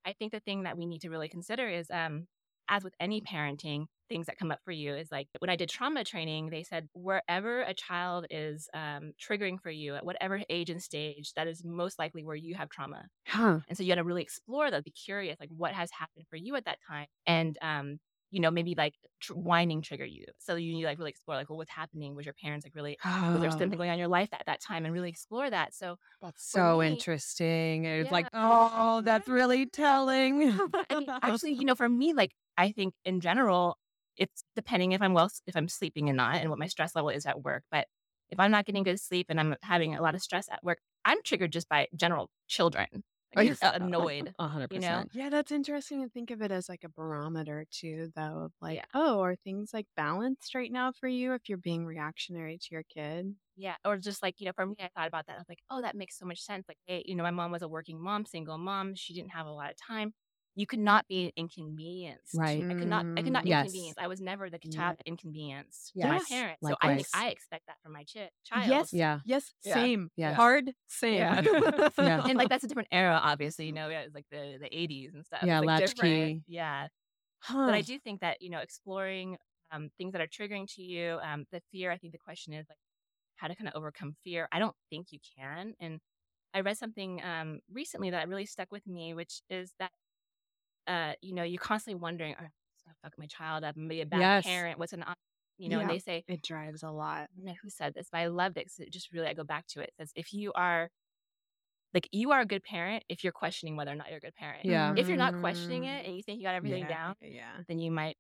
I 0.06 0.14
think 0.14 0.32
the 0.32 0.40
thing 0.40 0.64
that 0.64 0.78
we 0.78 0.86
need 0.86 1.02
to 1.02 1.10
really 1.10 1.30
consider 1.30 1.68
is, 1.68 1.92
um, 1.92 2.28
as 2.72 2.84
with 2.84 2.96
any 3.00 3.22
parenting, 3.22 3.88
things 4.10 4.28
that 4.28 4.40
come 4.40 4.52
up 4.52 4.62
for 4.66 4.72
you 4.72 4.96
is 4.96 5.12
like 5.12 5.28
when 5.40 5.52
I 5.52 5.58
did 5.58 5.70
trauma 5.70 6.04
training, 6.06 6.50
they 6.50 6.64
said 6.64 6.90
wherever 6.94 7.62
a 7.62 7.76
child 7.76 8.28
is 8.32 8.70
um, 8.74 9.14
triggering 9.22 9.62
for 9.62 9.72
you 9.72 9.96
at 9.96 10.06
whatever 10.06 10.42
age 10.50 10.72
and 10.72 10.84
stage, 10.84 11.34
that 11.36 11.48
is 11.48 11.64
most 11.66 12.00
likely 12.00 12.26
where 12.26 12.36
you 12.36 12.56
have 12.56 12.70
trauma. 12.70 13.08
Huh. 13.28 13.62
And 13.68 13.78
so 13.78 13.84
you 13.84 13.90
got 13.90 13.96
to 13.96 14.04
really 14.04 14.24
explore 14.24 14.70
that, 14.72 14.84
be 14.84 14.92
curious, 14.92 15.40
like 15.40 15.50
what 15.50 15.74
has 15.74 15.92
happened 15.92 16.26
for 16.30 16.36
you 16.38 16.56
at 16.56 16.66
that 16.66 16.80
time. 16.88 17.08
And, 17.26 17.58
um, 17.62 18.00
you 18.32 18.40
know, 18.42 18.52
maybe 18.52 18.76
like 18.76 18.96
tr- 19.22 19.34
whining 19.34 19.82
trigger 19.82 20.06
you. 20.06 20.26
So 20.40 20.56
you 20.56 20.74
need 20.74 20.82
to 20.82 20.88
like 20.88 20.98
really 20.98 21.12
explore, 21.12 21.38
like, 21.38 21.50
well, 21.50 21.58
what's 21.58 21.72
happening? 21.72 22.16
Was 22.16 22.26
your 22.26 22.36
parents 22.36 22.66
like 22.66 22.76
really, 22.76 22.98
was 23.34 23.42
there 23.42 23.52
Oh, 23.52 23.52
something 23.52 23.78
going 23.78 23.90
on 23.90 23.96
in 23.96 24.00
your 24.00 24.08
life 24.08 24.30
at 24.34 24.46
that 24.46 24.62
time 24.62 24.86
and 24.86 24.94
really 24.94 25.10
explore 25.10 25.50
that. 25.50 25.74
So, 25.74 25.98
That's 26.22 26.42
so 26.52 26.82
me- 26.86 27.06
interesting. 27.06 27.86
It's 27.86 28.12
like, 28.12 28.28
oh, 28.34 29.02
that's 29.02 29.28
really 29.28 29.66
telling. 29.68 30.52
I 30.90 30.96
mean, 30.96 31.12
actually, 31.22 31.54
you 31.54 31.66
know, 31.66 31.76
for 31.76 31.88
me, 31.90 32.14
like, 32.14 32.32
I 32.58 32.72
think 32.72 32.94
in 33.06 33.20
general, 33.22 33.78
it's 34.18 34.44
depending 34.56 34.92
if 34.92 35.02
I'm 35.02 35.14
well, 35.14 35.30
if 35.48 35.56
I'm 35.56 35.68
sleeping 35.68 36.10
or 36.10 36.14
not, 36.14 36.36
and 36.38 36.50
what 36.50 36.60
my 36.60 36.68
stress 36.68 36.96
level 36.96 37.10
is 37.10 37.26
at 37.26 37.44
work. 37.44 37.64
But 37.72 37.88
if 38.30 38.40
I'm 38.40 38.52
not 38.52 38.66
getting 38.66 38.84
good 38.84 39.00
sleep 39.00 39.28
and 39.30 39.40
I'm 39.40 39.56
having 39.64 39.96
a 39.96 40.02
lot 40.02 40.16
of 40.16 40.22
stress 40.22 40.48
at 40.50 40.64
work, 40.64 40.80
I'm 41.06 41.22
triggered 41.24 41.52
just 41.52 41.70
by 41.70 41.88
general 41.96 42.30
children. 42.48 43.04
Like, 43.36 43.48
I'm 43.48 43.48
oh, 43.48 43.50
just 43.50 43.64
annoyed. 43.64 44.34
A 44.40 44.48
hundred 44.48 44.72
you 44.72 44.80
know? 44.80 44.88
percent. 44.88 45.10
Yeah, 45.14 45.30
that's 45.30 45.52
interesting 45.52 46.02
to 46.04 46.10
think 46.10 46.32
of 46.32 46.42
it 46.42 46.52
as 46.52 46.68
like 46.68 46.84
a 46.84 46.90
barometer 46.90 47.66
too, 47.72 48.12
though. 48.16 48.46
Of 48.46 48.52
like, 48.62 48.78
Yeah. 48.78 48.86
oh, 48.94 49.22
are 49.22 49.36
things 49.36 49.72
like 49.74 49.88
balanced 49.96 50.54
right 50.54 50.72
now 50.72 50.92
for 50.92 51.08
you 51.08 51.34
if 51.34 51.48
you're 51.48 51.58
being 51.58 51.86
reactionary 51.86 52.58
to 52.58 52.68
your 52.72 52.84
kid? 52.84 53.36
Yeah. 53.56 53.76
Or 53.86 53.98
just 53.98 54.22
like, 54.22 54.36
you 54.40 54.46
know, 54.48 54.54
for 54.54 54.66
me, 54.66 54.76
I 54.80 54.90
thought 54.96 55.08
about 55.08 55.28
that. 55.28 55.36
I 55.36 55.40
was 55.40 55.50
like, 55.50 55.62
oh, 55.70 55.82
that 55.82 55.96
makes 55.96 56.18
so 56.18 56.26
much 56.26 56.42
sense. 56.42 56.66
Like, 56.68 56.78
hey, 56.86 57.04
you 57.06 57.16
know, 57.16 57.24
my 57.24 57.32
mom 57.32 57.52
was 57.52 57.62
a 57.62 57.68
working 57.68 58.02
mom, 58.02 58.26
single 58.26 58.58
mom. 58.58 58.96
She 58.96 59.14
didn't 59.14 59.32
have 59.32 59.46
a 59.46 59.52
lot 59.52 59.72
of 59.72 59.78
time. 59.78 60.14
You 60.56 60.68
could 60.68 60.80
not 60.80 61.08
be 61.08 61.32
inconvenienced. 61.38 62.36
Right. 62.36 62.64
I 62.70 62.74
could 62.76 62.88
not, 62.90 63.06
I 63.18 63.22
could 63.22 63.32
not 63.34 63.46
Yes. 63.46 63.68
inconvenience. 63.68 63.98
I 63.98 64.08
was 64.08 64.20
never 64.22 64.50
the 64.50 64.60
Yeah. 64.64 64.72
child 64.72 64.98
that 64.98 65.08
inconvenienced 65.08 65.94
to 66.02 66.08
my 66.08 66.20
Yes. 66.20 66.28
parents. 66.30 66.68
So 66.68 66.76
I 66.82 66.96
think 66.96 67.08
I 67.14 67.30
expect 67.30 67.68
that 67.68 67.78
from 67.82 67.94
my 67.94 68.04
chi- 68.04 68.30
child. 68.44 68.70
Yes. 68.70 68.94
Yeah. 68.94 69.20
Yes, 69.24 69.54
Yeah. 69.64 69.74
same. 69.74 70.10
Yeah. 70.18 70.34
Hard, 70.34 70.74
same. 70.88 71.18
Yeah. 71.18 71.42
Yeah. 71.98 72.22
and 72.28 72.38
like 72.38 72.50
that's 72.50 72.64
a 72.64 72.68
different 72.68 72.90
era, 72.92 73.20
obviously. 73.24 73.66
You 73.68 73.72
know, 73.74 73.88
yeah, 73.90 74.02
it's 74.02 74.14
like 74.16 74.26
the 74.30 74.58
the 74.60 74.70
eighties 74.78 75.14
and 75.14 75.26
stuff. 75.26 75.44
Yeah, 75.46 75.60
It's, 75.60 75.62
like, 75.62 75.68
latchkey. 75.68 76.08
different. 76.08 76.44
Yeah, 76.48 76.88
Huh. 77.40 77.66
but 77.66 77.76
I 77.76 77.82
do 77.82 78.00
think 78.00 78.22
that 78.22 78.42
you 78.42 78.50
know, 78.50 78.60
exploring 78.60 79.38
um, 79.72 79.90
things 79.98 80.12
that 80.14 80.22
are 80.22 80.28
triggering 80.28 80.68
to 80.76 80.82
you, 80.84 81.20
um, 81.24 81.46
the 81.52 81.62
fear. 81.72 81.92
I 81.92 81.98
think 81.98 82.12
the 82.14 82.20
question 82.20 82.54
is 82.54 82.68
like 82.70 82.78
how 83.38 83.48
to 83.48 83.56
kind 83.56 83.68
of 83.70 83.76
overcome 83.76 84.16
fear. 84.24 84.48
I 84.52 84.60
don't 84.60 84.76
think 84.90 85.12
you 85.12 85.20
can. 85.38 85.74
And 85.80 86.00
I 86.54 86.62
read 86.62 86.78
something 86.78 87.24
um, 87.24 87.62
recently 87.72 88.10
that 88.12 88.28
really 88.30 88.46
stuck 88.46 88.72
with 88.72 88.88
me, 88.88 89.14
which 89.14 89.42
is 89.50 89.74
that 89.80 89.92
uh, 90.88 91.13
you 91.22 91.34
know, 91.34 91.44
you're 91.44 91.60
constantly 91.62 92.00
wondering, 92.02 92.36
"Oh, 92.39 92.46
fuck 93.04 93.13
my 93.17 93.28
child 93.28 93.63
up, 93.63 93.76
and 93.78 93.89
be 93.89 94.02
a 94.02 94.06
bad 94.06 94.20
Yes. 94.20 94.46
parent. 94.46 94.80
What's 94.80 94.94
an, 94.94 95.04
you 95.58 95.70
know? 95.70 95.80
And 95.80 95.89
they 95.89 96.00
say 96.00 96.24
it 96.28 96.41
drives 96.41 96.84
a 96.84 96.89
lot. 96.91 97.24
I 97.24 97.28
don't 97.36 97.46
know 97.46 97.56
who 97.62 97.70
said 97.70 97.94
this, 97.94 98.10
but 98.12 98.20
I 98.20 98.28
loved 98.28 98.58
it 98.58 98.72
it 98.80 98.91
just 98.91 99.12
really 99.12 99.28
I 99.28 99.34
go 99.34 99.44
back 99.44 99.67
to 99.67 99.82
it. 99.82 99.89
It 99.89 99.94
says 99.98 100.12
if 100.15 100.34
you 100.34 100.52
are 100.54 100.89
like 101.94 102.08
you 102.12 102.32
are 102.32 102.41
a 102.41 102.46
good 102.46 102.63
parent 102.63 103.04
if 103.10 103.24
you're 103.24 103.34
questioning 103.34 103.76
whether 103.76 103.91
or 103.91 103.96
not 103.96 104.08
you're 104.10 104.17
a 104.17 104.22
good 104.22 104.36
parent. 104.36 104.65
Yeah. 104.65 104.94
If 104.96 105.08
you're 105.08 105.17
not 105.17 105.39
questioning 105.39 105.84
it 105.86 106.06
and 106.06 106.15
you 106.15 106.24
think 106.24 106.39
you 106.39 106.46
got 106.46 106.56
everything 106.56 106.84
yeah. 106.84 106.88
down, 106.88 107.15
Yeah. 107.22 107.52
then 107.67 107.80
you 107.80 107.91
might 107.91 108.17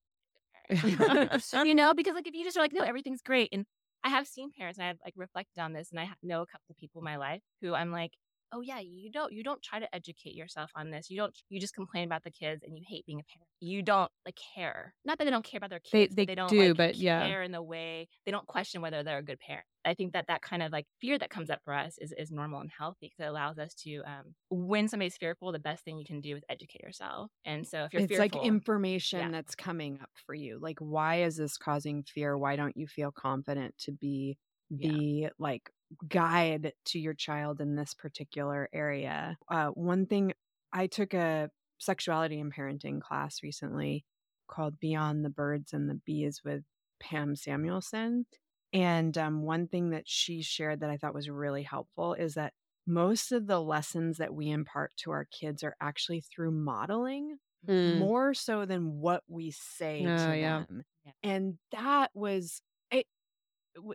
be 0.69 0.93
a 0.93 0.97
good 0.97 1.09
parent. 1.09 1.41
you 1.65 1.75
know, 1.75 1.93
because 1.93 2.15
like 2.15 2.27
if 2.27 2.33
you 2.33 2.43
just 2.43 2.57
are 2.57 2.61
like, 2.61 2.73
no, 2.73 2.81
everything's 2.83 3.21
great. 3.21 3.49
And 3.51 3.65
I 4.03 4.09
have 4.09 4.27
seen 4.27 4.51
parents 4.51 4.79
and 4.79 4.87
I've 4.87 4.99
like 5.05 5.13
reflected 5.15 5.59
on 5.61 5.73
this 5.73 5.91
and 5.91 5.99
I 5.99 6.09
know 6.23 6.41
a 6.41 6.45
couple 6.47 6.65
of 6.69 6.77
people 6.77 7.01
in 7.01 7.05
my 7.05 7.17
life 7.17 7.41
who 7.61 7.73
I'm 7.73 7.91
like, 7.91 8.11
oh 8.53 8.61
yeah, 8.61 8.79
you 8.79 9.11
don't 9.11 9.31
you 9.31 9.43
don't 9.43 9.61
try 9.61 9.79
to 9.79 9.95
educate 9.95 10.35
yourself 10.35 10.71
on 10.75 10.91
this. 10.91 11.09
You 11.09 11.17
don't 11.17 11.33
you 11.49 11.59
just 11.59 11.73
complain 11.73 12.05
about 12.05 12.23
the 12.23 12.31
kids 12.31 12.63
and 12.63 12.77
you 12.77 12.83
hate 12.87 13.05
being 13.05 13.19
a 13.19 13.23
parent. 13.23 13.47
You 13.59 13.81
don't 13.81 14.11
like 14.25 14.37
care. 14.55 14.93
Not 15.05 15.17
that 15.17 15.25
they 15.25 15.31
don't 15.31 15.45
care 15.45 15.57
about 15.57 15.69
their 15.69 15.79
kids, 15.79 16.15
they 16.15 16.23
but 16.23 16.27
they 16.27 16.35
don't 16.35 16.49
do, 16.49 16.69
like, 16.69 16.77
but 16.77 16.95
yeah. 16.95 17.27
care 17.27 17.43
in 17.43 17.51
the 17.51 17.61
way 17.61 18.07
they 18.25 18.31
don't 18.31 18.47
question 18.47 18.81
whether 18.81 19.03
they're 19.03 19.19
a 19.19 19.23
good 19.23 19.39
parent. 19.39 19.65
I 19.83 19.95
think 19.95 20.13
that 20.13 20.27
that 20.27 20.41
kind 20.43 20.61
of 20.61 20.71
like 20.71 20.85
fear 20.99 21.17
that 21.17 21.31
comes 21.31 21.49
up 21.49 21.59
for 21.65 21.73
us 21.73 21.97
is, 21.97 22.13
is 22.15 22.31
normal 22.31 22.61
and 22.61 22.69
healthy 22.77 22.97
because 23.09 23.25
it 23.25 23.29
allows 23.29 23.57
us 23.57 23.73
to, 23.83 24.01
um, 24.05 24.35
when 24.49 24.87
somebody's 24.87 25.17
fearful, 25.17 25.51
the 25.51 25.57
best 25.59 25.83
thing 25.83 25.97
you 25.97 26.05
can 26.05 26.21
do 26.21 26.35
is 26.35 26.43
educate 26.49 26.83
yourself. 26.83 27.31
And 27.45 27.65
so 27.65 27.85
if 27.85 27.93
you're 27.93 28.01
fearful, 28.01 28.25
it's 28.25 28.33
fearful, 28.33 28.39
like 28.41 28.47
information 28.47 29.19
yeah. 29.19 29.29
that's 29.31 29.55
coming 29.55 29.99
up 30.01 30.11
for 30.25 30.35
you. 30.35 30.59
Like, 30.61 30.77
why 30.79 31.23
is 31.23 31.37
this 31.37 31.57
causing 31.57 32.03
fear? 32.03 32.37
Why 32.37 32.55
don't 32.57 32.77
you 32.77 32.85
feel 32.87 33.11
confident 33.11 33.75
to 33.79 33.91
be 33.91 34.37
Yeah. 34.69 34.89
the 34.89 35.29
like 35.39 35.69
guide 36.07 36.73
to 36.85 36.99
your 36.99 37.13
child 37.13 37.61
in 37.61 37.75
this 37.75 37.93
particular 37.93 38.69
area? 38.73 39.37
Uh, 39.49 39.67
one 39.69 40.05
thing 40.05 40.33
I 40.73 40.87
took 40.87 41.13
a 41.13 41.49
sexuality 41.79 42.39
and 42.39 42.53
parenting 42.53 43.01
class 43.01 43.39
recently 43.43 44.05
called 44.47 44.79
Beyond 44.79 45.23
the 45.25 45.29
Birds 45.29 45.73
and 45.73 45.89
the 45.89 45.99
Bees 46.05 46.41
with 46.43 46.63
Pam 46.99 47.35
Samuelson. 47.35 48.25
And 48.73 49.17
um, 49.17 49.41
one 49.43 49.67
thing 49.67 49.89
that 49.89 50.03
she 50.07 50.41
shared 50.41 50.79
that 50.81 50.89
I 50.89 50.97
thought 50.97 51.13
was 51.13 51.29
really 51.29 51.63
helpful 51.63 52.13
is 52.13 52.35
that 52.35 52.53
most 52.87 53.31
of 53.31 53.47
the 53.47 53.59
lessons 53.61 54.17
that 54.17 54.33
we 54.33 54.49
impart 54.49 54.91
to 54.97 55.11
our 55.11 55.25
kids 55.25 55.63
are 55.63 55.75
actually 55.81 56.21
through 56.21 56.51
modeling 56.51 57.37
Mm. 57.69 57.99
more 57.99 58.33
so 58.33 58.65
than 58.65 58.99
what 59.01 59.21
we 59.27 59.51
say 59.51 60.03
Oh, 60.03 60.17
to 60.31 60.35
yeah. 60.35 60.63
them. 60.67 60.83
Yeah. 61.05 61.11
And 61.21 61.59
that 61.71 62.09
was 62.15 62.59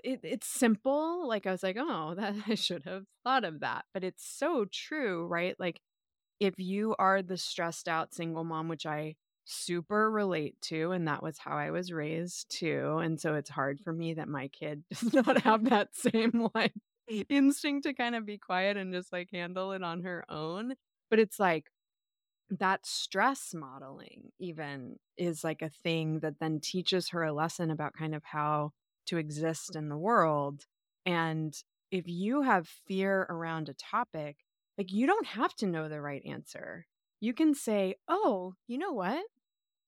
it. 0.04 0.20
It's 0.22 0.46
simple. 0.46 1.28
Like 1.28 1.46
I 1.46 1.52
was 1.52 1.62
like, 1.62 1.76
oh, 1.78 2.14
that 2.16 2.34
I 2.46 2.54
should 2.54 2.84
have 2.84 3.04
thought 3.24 3.44
of 3.44 3.60
that. 3.60 3.84
But 3.92 4.04
it's 4.04 4.26
so 4.26 4.66
true, 4.70 5.26
right? 5.26 5.54
Like 5.58 5.80
if 6.40 6.54
you 6.58 6.94
are 6.98 7.22
the 7.22 7.36
stressed 7.36 7.88
out 7.88 8.14
single 8.14 8.44
mom, 8.44 8.68
which 8.68 8.86
I 8.86 9.16
super 9.44 10.10
relate 10.10 10.60
to, 10.60 10.90
and 10.90 11.06
that 11.08 11.22
was 11.22 11.38
how 11.38 11.56
I 11.56 11.70
was 11.70 11.92
raised 11.92 12.50
too. 12.50 12.98
And 12.98 13.20
so 13.20 13.34
it's 13.34 13.50
hard 13.50 13.80
for 13.80 13.92
me 13.92 14.14
that 14.14 14.28
my 14.28 14.48
kid 14.48 14.82
does 14.90 15.14
not 15.14 15.42
have 15.42 15.64
that 15.70 15.94
same 15.94 16.48
like 16.54 16.74
instinct 17.28 17.84
to 17.84 17.94
kind 17.94 18.14
of 18.14 18.26
be 18.26 18.38
quiet 18.38 18.76
and 18.76 18.92
just 18.92 19.12
like 19.12 19.28
handle 19.32 19.72
it 19.72 19.82
on 19.82 20.02
her 20.02 20.24
own. 20.28 20.74
But 21.08 21.20
it's 21.20 21.38
like 21.38 21.70
that 22.50 22.86
stress 22.86 23.52
modeling 23.54 24.30
even 24.38 24.96
is 25.16 25.42
like 25.42 25.62
a 25.62 25.70
thing 25.82 26.20
that 26.20 26.38
then 26.40 26.60
teaches 26.60 27.08
her 27.10 27.22
a 27.22 27.32
lesson 27.32 27.70
about 27.70 27.94
kind 27.98 28.14
of 28.14 28.22
how 28.24 28.72
to 29.06 29.18
exist 29.18 29.76
in 29.76 29.88
the 29.88 29.96
world. 29.98 30.64
And 31.04 31.54
if 31.90 32.04
you 32.06 32.42
have 32.42 32.68
fear 32.68 33.22
around 33.28 33.68
a 33.68 33.74
topic, 33.74 34.38
like 34.78 34.92
you 34.92 35.06
don't 35.06 35.26
have 35.26 35.54
to 35.56 35.66
know 35.66 35.88
the 35.88 36.00
right 36.00 36.22
answer. 36.26 36.86
You 37.20 37.32
can 37.32 37.54
say, 37.54 37.96
Oh, 38.08 38.54
you 38.66 38.78
know 38.78 38.92
what? 38.92 39.24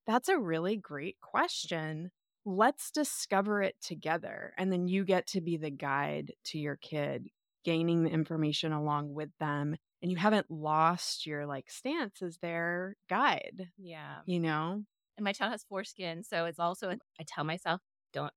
That's 0.06 0.28
a 0.28 0.38
really 0.38 0.76
great 0.76 1.16
question. 1.20 2.10
Let's 2.44 2.90
discover 2.90 3.62
it 3.62 3.76
together. 3.82 4.54
And 4.56 4.72
then 4.72 4.88
you 4.88 5.04
get 5.04 5.26
to 5.28 5.40
be 5.40 5.56
the 5.56 5.70
guide 5.70 6.32
to 6.44 6.58
your 6.58 6.76
kid, 6.76 7.28
gaining 7.64 8.04
the 8.04 8.10
information 8.10 8.72
along 8.72 9.12
with 9.12 9.30
them. 9.38 9.76
And 10.00 10.10
you 10.10 10.16
haven't 10.16 10.50
lost 10.50 11.26
your 11.26 11.46
like 11.46 11.70
stance 11.70 12.22
as 12.22 12.38
their 12.38 12.96
guide, 13.10 13.68
Yeah. 13.76 14.20
you 14.24 14.40
know? 14.40 14.84
And 15.16 15.24
my 15.24 15.32
child 15.32 15.52
has 15.52 15.64
foreskin, 15.64 16.22
so 16.22 16.44
it's 16.46 16.60
also 16.60 16.90
I 16.90 17.24
tell 17.26 17.44
myself 17.44 17.80
don't 18.12 18.32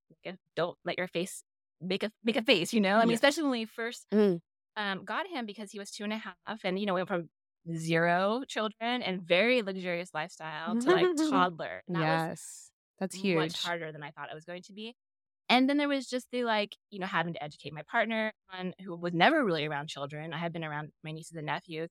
don't 0.56 0.78
let 0.86 0.98
your 0.98 1.08
face 1.08 1.44
make 1.82 2.04
a 2.04 2.12
make 2.24 2.36
a 2.38 2.42
face. 2.44 2.74
You 2.74 2.82
know, 2.82 2.98
I 2.98 3.02
mean, 3.02 3.10
Yeah. 3.10 3.16
especially 3.16 3.44
when 3.44 3.52
we 3.52 3.66
first 3.66 4.08
Mm. 4.14 4.42
um, 4.78 5.06
got 5.06 5.28
him 5.28 5.46
because 5.46 5.72
he 5.72 5.80
was 5.80 5.92
two 5.92 6.04
and 6.04 6.14
a 6.14 6.18
half, 6.18 6.60
and 6.64 6.80
you 6.80 6.86
know 6.86 6.94
went 6.94 7.08
from 7.08 7.30
zero 7.76 8.44
children 8.48 9.02
and 9.04 9.22
very 9.22 9.62
luxurious 9.62 10.14
lifestyle 10.14 10.76
to 10.80 10.92
like 10.92 11.08
toddler. 11.30 11.84
And 11.88 11.96
that 11.98 12.02
yes. 12.02 12.72
That's 13.00 13.16
huge. 13.16 13.36
much 13.36 13.64
harder 13.64 13.92
than 13.92 14.04
I 14.04 14.12
thought 14.12 14.30
it 14.32 14.36
was 14.36 14.46
going 14.46 14.62
to 14.64 14.74
be. 14.74 14.96
And 15.50 15.68
then 15.70 15.78
there 15.78 15.88
was 15.90 16.08
just 16.08 16.28
the 16.32 16.44
like, 16.44 16.76
you 16.92 17.00
know, 17.00 17.08
having 17.08 17.34
to 17.34 17.44
educate 17.44 17.74
my 17.74 17.82
partner 17.92 18.32
on 18.54 18.74
who 18.84 18.96
was 18.96 19.14
never 19.14 19.44
really 19.44 19.66
around 19.66 19.90
children. 19.90 20.34
I 20.34 20.38
had 20.38 20.54
been 20.54 20.64
around 20.64 20.92
my 21.04 21.12
nieces 21.12 21.36
and 21.36 21.48
nephews, 21.48 21.90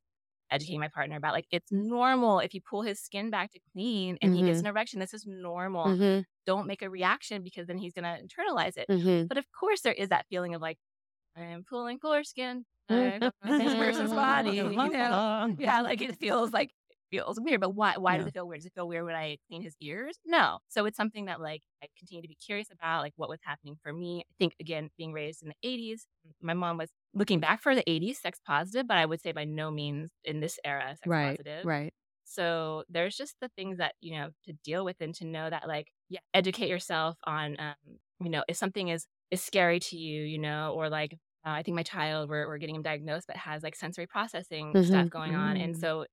educating 0.50 0.80
my 0.80 0.88
partner 0.88 1.16
about 1.16 1.32
like 1.32 1.46
it's 1.50 1.70
normal 1.70 2.40
if 2.40 2.54
you 2.54 2.60
pull 2.60 2.82
his 2.82 3.00
skin 3.00 3.30
back 3.30 3.52
to 3.52 3.60
clean 3.72 4.18
and 4.22 4.34
he 4.34 4.42
gets 4.42 4.60
an 4.60 4.66
erection. 4.66 5.00
This 5.00 5.14
is 5.14 5.24
normal. 5.26 5.86
Mm-hmm. 5.86 6.20
Don't 6.46 6.66
make 6.66 6.82
a 6.82 6.90
reaction 6.90 7.42
because 7.42 7.66
then 7.66 7.78
he's 7.78 7.92
gonna 7.92 8.18
internalize 8.22 8.76
it. 8.76 8.86
Mm-hmm. 8.88 9.26
But 9.26 9.38
of 9.38 9.44
course 9.58 9.80
there 9.82 9.92
is 9.92 10.08
that 10.08 10.26
feeling 10.30 10.54
of 10.54 10.60
like, 10.62 10.78
I 11.36 11.42
am 11.42 11.64
pulling 11.68 11.98
foreskin. 11.98 12.64
I'm 12.88 13.20
this 13.20 13.74
person's 13.74 14.12
body. 14.12 14.50
You 14.56 14.70
know? 14.72 15.54
yeah, 15.58 15.80
like 15.82 16.02
it 16.02 16.16
feels 16.18 16.52
like 16.52 16.70
it 16.90 16.96
feels 17.16 17.38
weird. 17.40 17.60
But 17.60 17.74
why 17.76 17.94
why 17.98 18.12
Yeah. 18.14 18.18
does 18.18 18.26
it 18.26 18.34
feel 18.34 18.48
weird? 18.48 18.60
Does 18.60 18.66
it 18.66 18.72
feel 18.74 18.88
weird 18.88 19.04
when 19.04 19.14
I 19.14 19.38
clean 19.48 19.62
his 19.62 19.76
ears? 19.80 20.18
No. 20.26 20.58
So 20.68 20.86
it's 20.86 20.96
something 20.96 21.26
that 21.26 21.40
like 21.40 21.62
I 21.82 21.86
continue 21.96 22.22
to 22.22 22.28
be 22.28 22.34
curious 22.44 22.68
about, 22.72 23.02
like 23.02 23.12
what 23.16 23.28
was 23.28 23.38
happening 23.44 23.76
for 23.82 23.92
me. 23.92 24.24
I 24.28 24.34
think 24.40 24.54
again, 24.60 24.90
being 24.98 25.12
raised 25.12 25.42
in 25.42 25.48
the 25.50 25.54
eighties, 25.68 26.06
my 26.42 26.54
mom 26.54 26.78
was 26.78 26.90
looking 27.14 27.40
back 27.40 27.62
for 27.62 27.74
the 27.74 27.88
eighties, 27.90 28.20
sex 28.20 28.40
positive, 28.44 28.86
but 28.86 28.98
I 28.98 29.06
would 29.06 29.20
say 29.20 29.32
by 29.32 29.44
no 29.44 29.70
means 29.70 30.12
in 30.24 30.40
this 30.40 30.58
era 30.64 30.96
sex 30.96 31.14
Right. 31.14 31.20
positive. 31.20 31.62
Right. 31.62 31.92
So 32.24 32.84
there's 32.88 33.16
just 33.16 33.36
the 33.40 33.50
things 33.56 33.78
that, 33.78 33.94
you 34.00 34.12
know, 34.16 34.30
to 34.44 34.52
deal 34.64 34.84
with 34.84 34.96
and 35.00 35.14
to 35.16 35.26
know 35.26 35.50
that 35.50 35.66
like, 35.68 35.92
yeah, 36.08 36.20
educate 36.34 36.68
yourself 36.68 37.18
on 37.24 37.58
um, 37.60 37.74
you 38.20 38.30
know, 38.30 38.44
if 38.48 38.56
something 38.56 38.88
is 38.88 39.06
is 39.30 39.42
scary 39.42 39.80
to 39.80 39.96
you, 39.96 40.22
you 40.24 40.38
know, 40.38 40.74
or 40.74 40.88
like 40.90 41.14
uh, 41.46 41.50
I 41.50 41.62
think 41.62 41.74
my 41.76 41.82
child, 41.82 42.28
we're, 42.30 42.46
we're 42.48 42.58
getting 42.58 42.76
him 42.76 42.82
diagnosed, 42.82 43.26
but 43.28 43.36
has 43.36 43.62
like 43.62 43.74
sensory 43.76 44.06
processing 44.06 44.78
stuff 44.82 45.08
Mhm. 45.08 45.10
going 45.10 45.34
on. 45.34 45.56
And 45.56 45.76
Mm. 45.76 45.78
so 45.78 46.06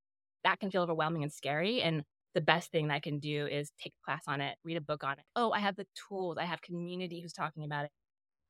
that 0.43 0.59
can 0.59 0.71
feel 0.71 0.83
overwhelming 0.83 1.23
and 1.23 1.31
scary. 1.33 1.81
And 1.81 2.03
the 2.33 2.41
best 2.41 2.71
thing 2.71 2.87
that 2.87 2.93
I 2.95 2.99
can 2.99 3.19
do 3.19 3.45
is 3.47 3.71
take 3.81 3.93
a 4.01 4.05
class 4.05 4.23
on 4.27 4.41
it, 4.41 4.57
read 4.63 4.77
a 4.77 4.81
book 4.81 5.03
on 5.03 5.19
it. 5.19 5.25
Oh, 5.35 5.51
I 5.51 5.59
have 5.59 5.75
the 5.75 5.87
tools. 6.07 6.37
I 6.37 6.45
have 6.45 6.61
community 6.61 7.21
who's 7.21 7.33
talking 7.33 7.63
about 7.65 7.85
it. 7.85 7.91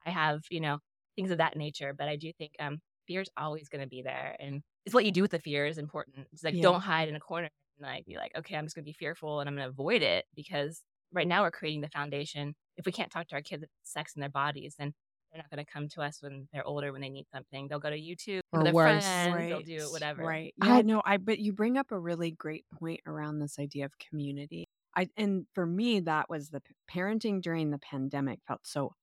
I 0.06 0.12
have, 0.12 0.44
you 0.52 0.62
know, 0.62 0.80
things 1.18 1.32
of 1.32 1.40
that 1.40 1.58
nature. 1.58 1.94
But 1.98 2.08
I 2.08 2.16
do 2.16 2.32
think 2.38 2.54
um, 2.60 2.80
fear 3.08 3.20
is 3.22 3.30
always 3.36 3.68
going 3.68 3.82
to 3.82 3.88
be 3.90 4.02
there. 4.02 4.38
And 4.40 4.62
it's 4.86 4.94
what 4.96 5.04
you 5.04 5.12
do 5.12 5.22
with 5.22 5.32
the 5.32 5.40
fear 5.40 5.66
is 5.66 5.78
important. 5.78 6.28
It's 6.32 6.44
like, 6.46 6.54
Yeah. 6.54 6.62
don't 6.62 6.80
hide 6.82 7.10
in 7.10 7.16
a 7.16 7.20
corner 7.20 7.50
and 7.78 7.86
like 7.88 8.06
be 8.06 8.16
like, 8.16 8.32
okay, 8.38 8.56
I'm 8.56 8.66
just 8.66 8.76
going 8.76 8.86
to 8.86 8.90
be 8.90 8.94
fearful 8.94 9.42
and 9.42 9.50
I'm 9.50 9.56
going 9.56 9.66
to 9.66 9.70
avoid 9.70 10.02
it 10.02 10.24
because 10.36 10.82
right 11.12 11.28
now 11.28 11.42
we're 11.44 11.52
creating 11.52 11.82
the 11.82 11.90
foundation. 11.90 12.54
If 12.78 12.86
we 12.86 12.92
can't 12.94 13.12
talk 13.12 13.28
to 13.30 13.36
our 13.36 13.42
kids 13.42 13.64
about 13.64 13.70
sex 13.84 14.14
in 14.16 14.22
their 14.22 14.30
bodies, 14.30 14.76
then 14.80 14.94
they're 15.34 15.42
not 15.42 15.50
going 15.50 15.66
to 15.66 15.70
come 15.70 15.90
to 15.90 16.02
us 16.02 16.20
when 16.22 16.48
they're 16.54 16.66
older 16.66 16.94
when 16.94 17.02
they 17.02 17.10
need 17.10 17.26
something. 17.34 17.68
They'll 17.68 17.80
go 17.80 17.90
to 17.90 18.00
YouTube 18.00 18.40
Or 18.54 18.64
their 18.64 18.72
worse. 18.74 19.04
friends. 19.04 19.50
They'll 19.50 19.62
do 19.80 19.92
whatever. 19.92 20.24
Right. 20.24 20.54
I- 20.62 20.78
Yeah, 20.78 20.82
no, 20.84 21.02
I 21.04 21.18
but 21.18 21.40
you 21.40 21.52
bring 21.52 21.78
up 21.78 21.92
a 21.92 22.00
really 22.00 22.32
great 22.32 22.64
point 22.80 23.02
around 23.06 23.40
this 23.40 23.58
idea 23.60 23.84
of 23.86 23.92
community. 23.98 24.66
I 24.96 25.10
and 25.18 25.46
for 25.54 25.66
me 25.66 26.00
that 26.02 26.30
was 26.30 26.50
the 26.50 26.62
parenting 26.92 27.42
during 27.42 27.70
the 27.72 27.78
pandemic 27.78 28.40
felt 28.48 28.62
so 28.66 28.94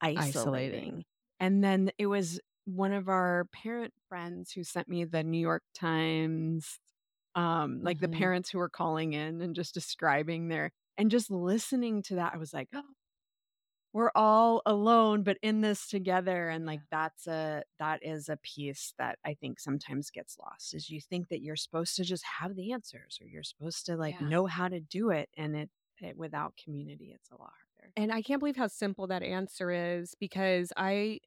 isolating. 0.00 0.28
Isolating. 0.40 1.04
And 1.44 1.62
then 1.62 1.90
it 1.98 2.06
was 2.06 2.40
one 2.64 2.92
of 2.92 3.08
our 3.08 3.44
parent 3.52 3.92
friends 4.08 4.50
who 4.52 4.64
sent 4.64 4.88
me 4.88 5.04
the 5.04 5.22
New 5.22 5.38
York 5.40 5.64
Times 5.74 6.78
um 7.36 7.80
like 7.82 8.00
Mhm. 8.00 8.00
the 8.00 8.08
parents 8.10 8.50
who 8.50 8.58
were 8.58 8.70
calling 8.70 9.12
in 9.14 9.42
and 9.42 9.54
just 9.56 9.74
describing 9.74 10.48
their 10.48 10.72
and 10.98 11.10
just 11.10 11.30
listening 11.30 12.02
to 12.04 12.16
that 12.16 12.34
I 12.34 12.38
was 12.38 12.52
like, 12.54 12.68
"Oh, 12.74 12.82
we're 13.92 14.10
all 14.14 14.60
alone 14.66 15.22
but 15.22 15.38
in 15.42 15.60
this 15.60 15.88
together 15.88 16.48
and 16.48 16.66
like 16.66 16.82
that's 16.90 17.26
a 17.26 17.62
that 17.78 18.02
is 18.02 18.28
a 18.28 18.36
piece 18.38 18.92
that 18.98 19.18
i 19.24 19.34
think 19.34 19.60
sometimes 19.60 20.10
gets 20.10 20.36
lost 20.38 20.74
is 20.74 20.90
you 20.90 21.00
think 21.00 21.28
that 21.28 21.42
you're 21.42 21.56
supposed 21.56 21.94
to 21.96 22.04
just 22.04 22.24
have 22.24 22.56
the 22.56 22.72
answers 22.72 23.18
or 23.20 23.26
you're 23.26 23.42
supposed 23.44 23.86
to 23.86 23.96
like 23.96 24.16
Yeah. 24.16 24.20
know 24.20 24.46
how 24.46 24.68
to 24.68 24.80
do 24.80 25.10
it 25.10 25.28
and 25.36 25.56
it, 25.56 25.70
it 26.00 26.16
without 26.16 26.56
community 26.56 27.12
it's 27.14 27.30
a 27.30 27.36
lot 27.36 27.52
harder 27.78 27.94
And 27.96 28.12
I 28.12 28.22
can't 28.22 28.40
believe 28.40 28.56
how 28.56 28.66
simple 28.66 29.06
that 29.06 29.22
answer 29.22 29.70
is 29.70 30.14
because 30.18 30.72
I, 30.76 31.20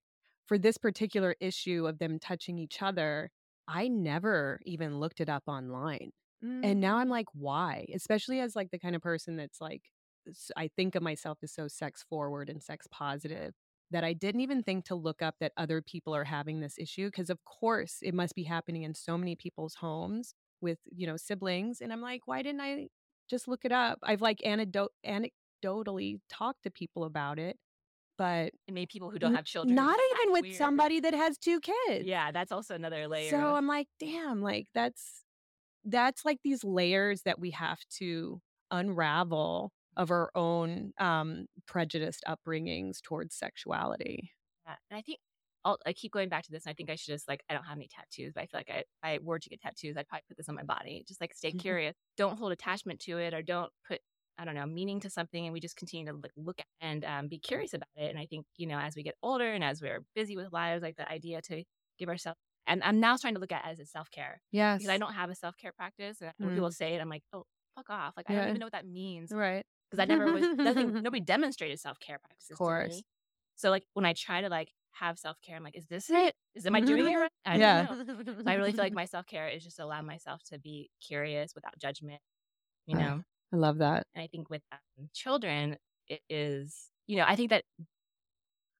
for 0.48 0.58
this 0.58 0.78
particular 0.78 1.36
issue 1.40 1.88
of 1.88 2.00
them 2.00 2.20
touching 2.20 2.58
each 2.58 2.82
other, 2.82 3.30
I 3.68 3.88
never 3.88 4.60
even 4.66 5.00
looked 5.00 5.20
it 5.20 5.30
up 5.30 5.44
online. 5.48 6.12
And 6.42 6.80
now 6.80 6.98
mm. 6.98 7.02
I'm 7.02 7.10
like, 7.10 7.26
why? 7.34 7.88
Especially 7.94 8.40
as 8.40 8.56
like 8.56 8.70
the 8.72 8.78
kind 8.78 8.96
of 8.96 9.02
person 9.02 9.38
that's 9.38 9.60
like, 9.60 9.82
I 10.56 10.70
think 10.76 10.96
of 10.96 11.02
myself 11.02 11.40
as 11.42 11.54
so 11.54 11.68
sex 11.68 12.06
forward 12.08 12.50
and 12.50 12.62
sex 12.62 12.86
positive 12.92 13.54
that 13.90 14.04
I 14.04 14.14
didn't 14.14 14.42
even 14.42 14.62
think 14.62 14.86
to 14.86 14.96
look 14.96 15.22
up 15.22 15.36
that 15.40 15.54
other 15.58 15.82
people 15.82 16.14
are 16.16 16.26
having 16.26 16.60
this 16.60 16.78
issue. 16.78 17.10
Cause 17.10 17.30
of 17.30 17.44
course 17.44 17.98
it 18.02 18.14
must 18.14 18.36
be 18.36 18.44
happening 18.44 18.84
in 18.84 18.94
so 18.94 19.18
many 19.18 19.36
people's 19.36 19.76
homes 19.76 20.36
with, 20.62 20.78
you 20.96 21.08
know, 21.08 21.18
siblings. 21.18 21.82
And 21.82 21.92
I'm 21.92 22.02
like, 22.02 22.22
why 22.26 22.42
didn't 22.44 22.62
I 22.62 22.88
just 23.30 23.48
look 23.48 23.66
it 23.66 23.72
up? 23.72 24.00
I've 24.04 24.22
like 24.22 24.46
anecdote, 24.46 24.92
anecdotally 25.06 26.20
talked 26.30 26.64
to 26.64 26.70
people 26.70 27.06
about 27.06 27.40
it, 27.40 27.58
but 28.18 28.54
And 28.68 28.76
maybe 28.76 28.88
people 28.88 29.10
who 29.12 29.20
don't 29.20 29.36
have 29.36 29.46
children. 29.46 29.76
not 29.76 30.00
even 30.14 30.34
with 30.34 30.44
weird. 30.44 30.56
somebody 30.56 31.00
that 31.02 31.14
has 31.14 31.38
two 31.38 31.60
kids. 31.60 32.06
Yeah, 32.06 32.32
that's 32.32 32.52
also 32.52 32.76
another 32.76 33.08
layer. 33.08 33.30
So 33.32 33.56
I'm 33.56 33.68
like, 33.68 33.88
damn, 34.00 34.42
like 34.42 34.68
that's 34.74 35.24
that's 35.86 36.26
like 36.26 36.40
these 36.44 36.64
layers 36.64 37.22
that 37.24 37.40
we 37.40 37.52
have 37.52 37.80
to 37.98 38.42
unravel 38.72 39.72
of 39.96 40.12
our 40.12 40.32
own 40.36 40.94
um 41.00 41.46
prejudiced 41.66 42.24
upbringings 42.28 43.02
towards 43.02 43.36
sexuality. 43.36 44.32
Yeah, 44.66 44.76
And 44.92 44.98
I 44.98 45.02
think 45.02 45.20
I'll, 45.66 45.78
I 45.86 45.94
keep 45.94 46.12
going 46.14 46.30
back 46.30 46.44
to 46.44 46.52
this. 46.52 46.66
And 46.66 46.72
I 46.72 46.74
think 46.76 46.90
I 46.90 46.96
should 46.96 47.14
just 47.14 47.28
like, 47.28 47.44
I 47.50 47.54
don't 47.54 47.64
have 47.64 47.78
any 47.78 47.88
tattoos, 47.90 48.34
but 48.34 48.44
I 48.44 48.46
feel 48.48 48.60
like 48.60 48.70
I, 48.70 48.84
I 49.04 49.20
were 49.22 49.40
to 49.40 49.50
get 49.50 49.62
tattoos, 49.62 49.98
I'd 49.98 50.08
probably 50.08 50.24
put 50.28 50.38
this 50.38 50.48
on 50.50 50.56
my 50.56 50.64
body. 50.64 51.04
Just 51.08 51.20
like 51.22 51.34
stay 51.34 51.52
Mhm. 51.52 51.60
curious. 51.60 51.96
Don't 52.16 52.38
hold 52.38 52.52
attachment 52.52 53.00
to 53.02 53.18
it 53.18 53.34
or 53.34 53.42
don't 53.42 53.72
put 53.88 54.00
I 54.38 54.46
don't 54.46 54.56
know, 54.56 54.66
meaning 54.66 55.00
to 55.02 55.10
something 55.10 55.46
and 55.46 55.54
we 55.54 55.60
just 55.60 55.76
continue 55.76 56.06
to 56.08 56.14
look, 56.14 56.32
look 56.36 56.60
at 56.60 56.68
and 56.82 57.04
um, 57.06 57.28
be 57.28 57.40
curious 57.40 57.74
about 57.74 57.90
it. 57.96 58.10
And 58.10 58.20
I 58.20 58.26
think, 58.28 58.46
you 58.58 58.68
know, 58.68 58.78
as 58.80 58.96
we 58.96 59.04
get 59.04 59.16
older 59.24 59.52
and 59.52 59.64
as 59.64 59.82
we're 59.82 60.06
busy 60.16 60.36
with 60.38 60.52
lives, 60.54 60.84
like 60.84 60.96
the 60.98 61.10
idea 61.12 61.42
to 61.44 61.64
give 61.98 62.10
ourselves, 62.10 62.38
and 62.68 62.84
I'm 62.84 63.00
now 63.00 63.16
starting 63.16 63.36
to 63.36 63.42
look 63.42 63.52
at 63.52 63.66
it 63.66 63.70
as 63.70 63.80
a 63.80 63.86
self 63.86 64.12
care. 64.12 64.42
Yes. 64.52 64.84
Because 64.84 64.94
I 64.94 64.98
don't 64.98 65.14
have 65.14 65.30
a 65.30 65.36
self 65.36 65.58
care 65.58 65.72
practice. 65.74 66.22
And 66.22 66.34
when 66.40 66.52
Mm. 66.52 66.54
people 66.54 66.72
say 66.72 66.94
it, 66.96 67.02
I'm 67.02 67.10
like, 67.10 67.24
oh, 67.34 67.46
fuck 67.76 67.90
off. 67.90 68.14
Like, 68.18 68.28
I 68.30 68.36
don't 68.36 68.48
even 68.48 68.60
know 68.60 68.66
what 68.68 68.74
that 68.74 68.86
means. 68.88 69.34
Right. 69.34 69.66
Because 69.90 70.02
I 70.02 70.06
never 70.06 70.30
was, 70.30 70.50
nothing, 70.64 70.96
nobody 71.02 71.22
demonstrated 71.22 71.80
self 71.80 72.00
care 72.00 72.20
practices. 72.20 72.52
Of 72.52 72.58
course. 72.58 73.04
So, 73.56 73.70
like, 73.70 73.86
when 73.94 74.06
I 74.06 74.14
try 74.14 74.42
to 74.42 74.50
like 74.50 74.72
have 74.92 75.20
self 75.20 75.42
care, 75.42 75.56
I'm 75.58 75.64
like, 75.64 75.78
is 75.78 75.88
this 75.88 76.10
it? 76.10 76.36
Is, 76.56 76.66
am 76.66 76.76
I 76.76 76.82
doing 76.82 77.08
it 77.08 77.16
right? 77.18 77.32
I 77.46 77.58
don't 77.60 77.76
Yeah. 77.76 77.76
know. 77.76 78.04
So 78.44 78.52
I 78.52 78.54
really 78.56 78.74
feel 78.74 78.84
like 78.86 78.94
my 78.94 79.06
self 79.08 79.26
care 79.26 79.48
is 79.48 79.64
just 79.64 79.80
allow 79.80 80.02
myself 80.02 80.44
to 80.46 80.60
be 80.60 80.90
curious 81.02 81.54
without 81.56 81.78
judgment, 81.80 82.22
you 82.88 82.96
know? 82.96 83.24
I 83.54 83.58
love 83.58 83.78
that. 83.80 84.06
And 84.14 84.24
I 84.24 84.28
think 84.28 84.50
with 84.50 84.62
um, 84.72 85.10
children, 85.14 85.78
it 86.08 86.22
is, 86.30 86.90
you 87.08 87.18
know, 87.18 87.26
I 87.28 87.36
think 87.36 87.50
that 87.50 87.64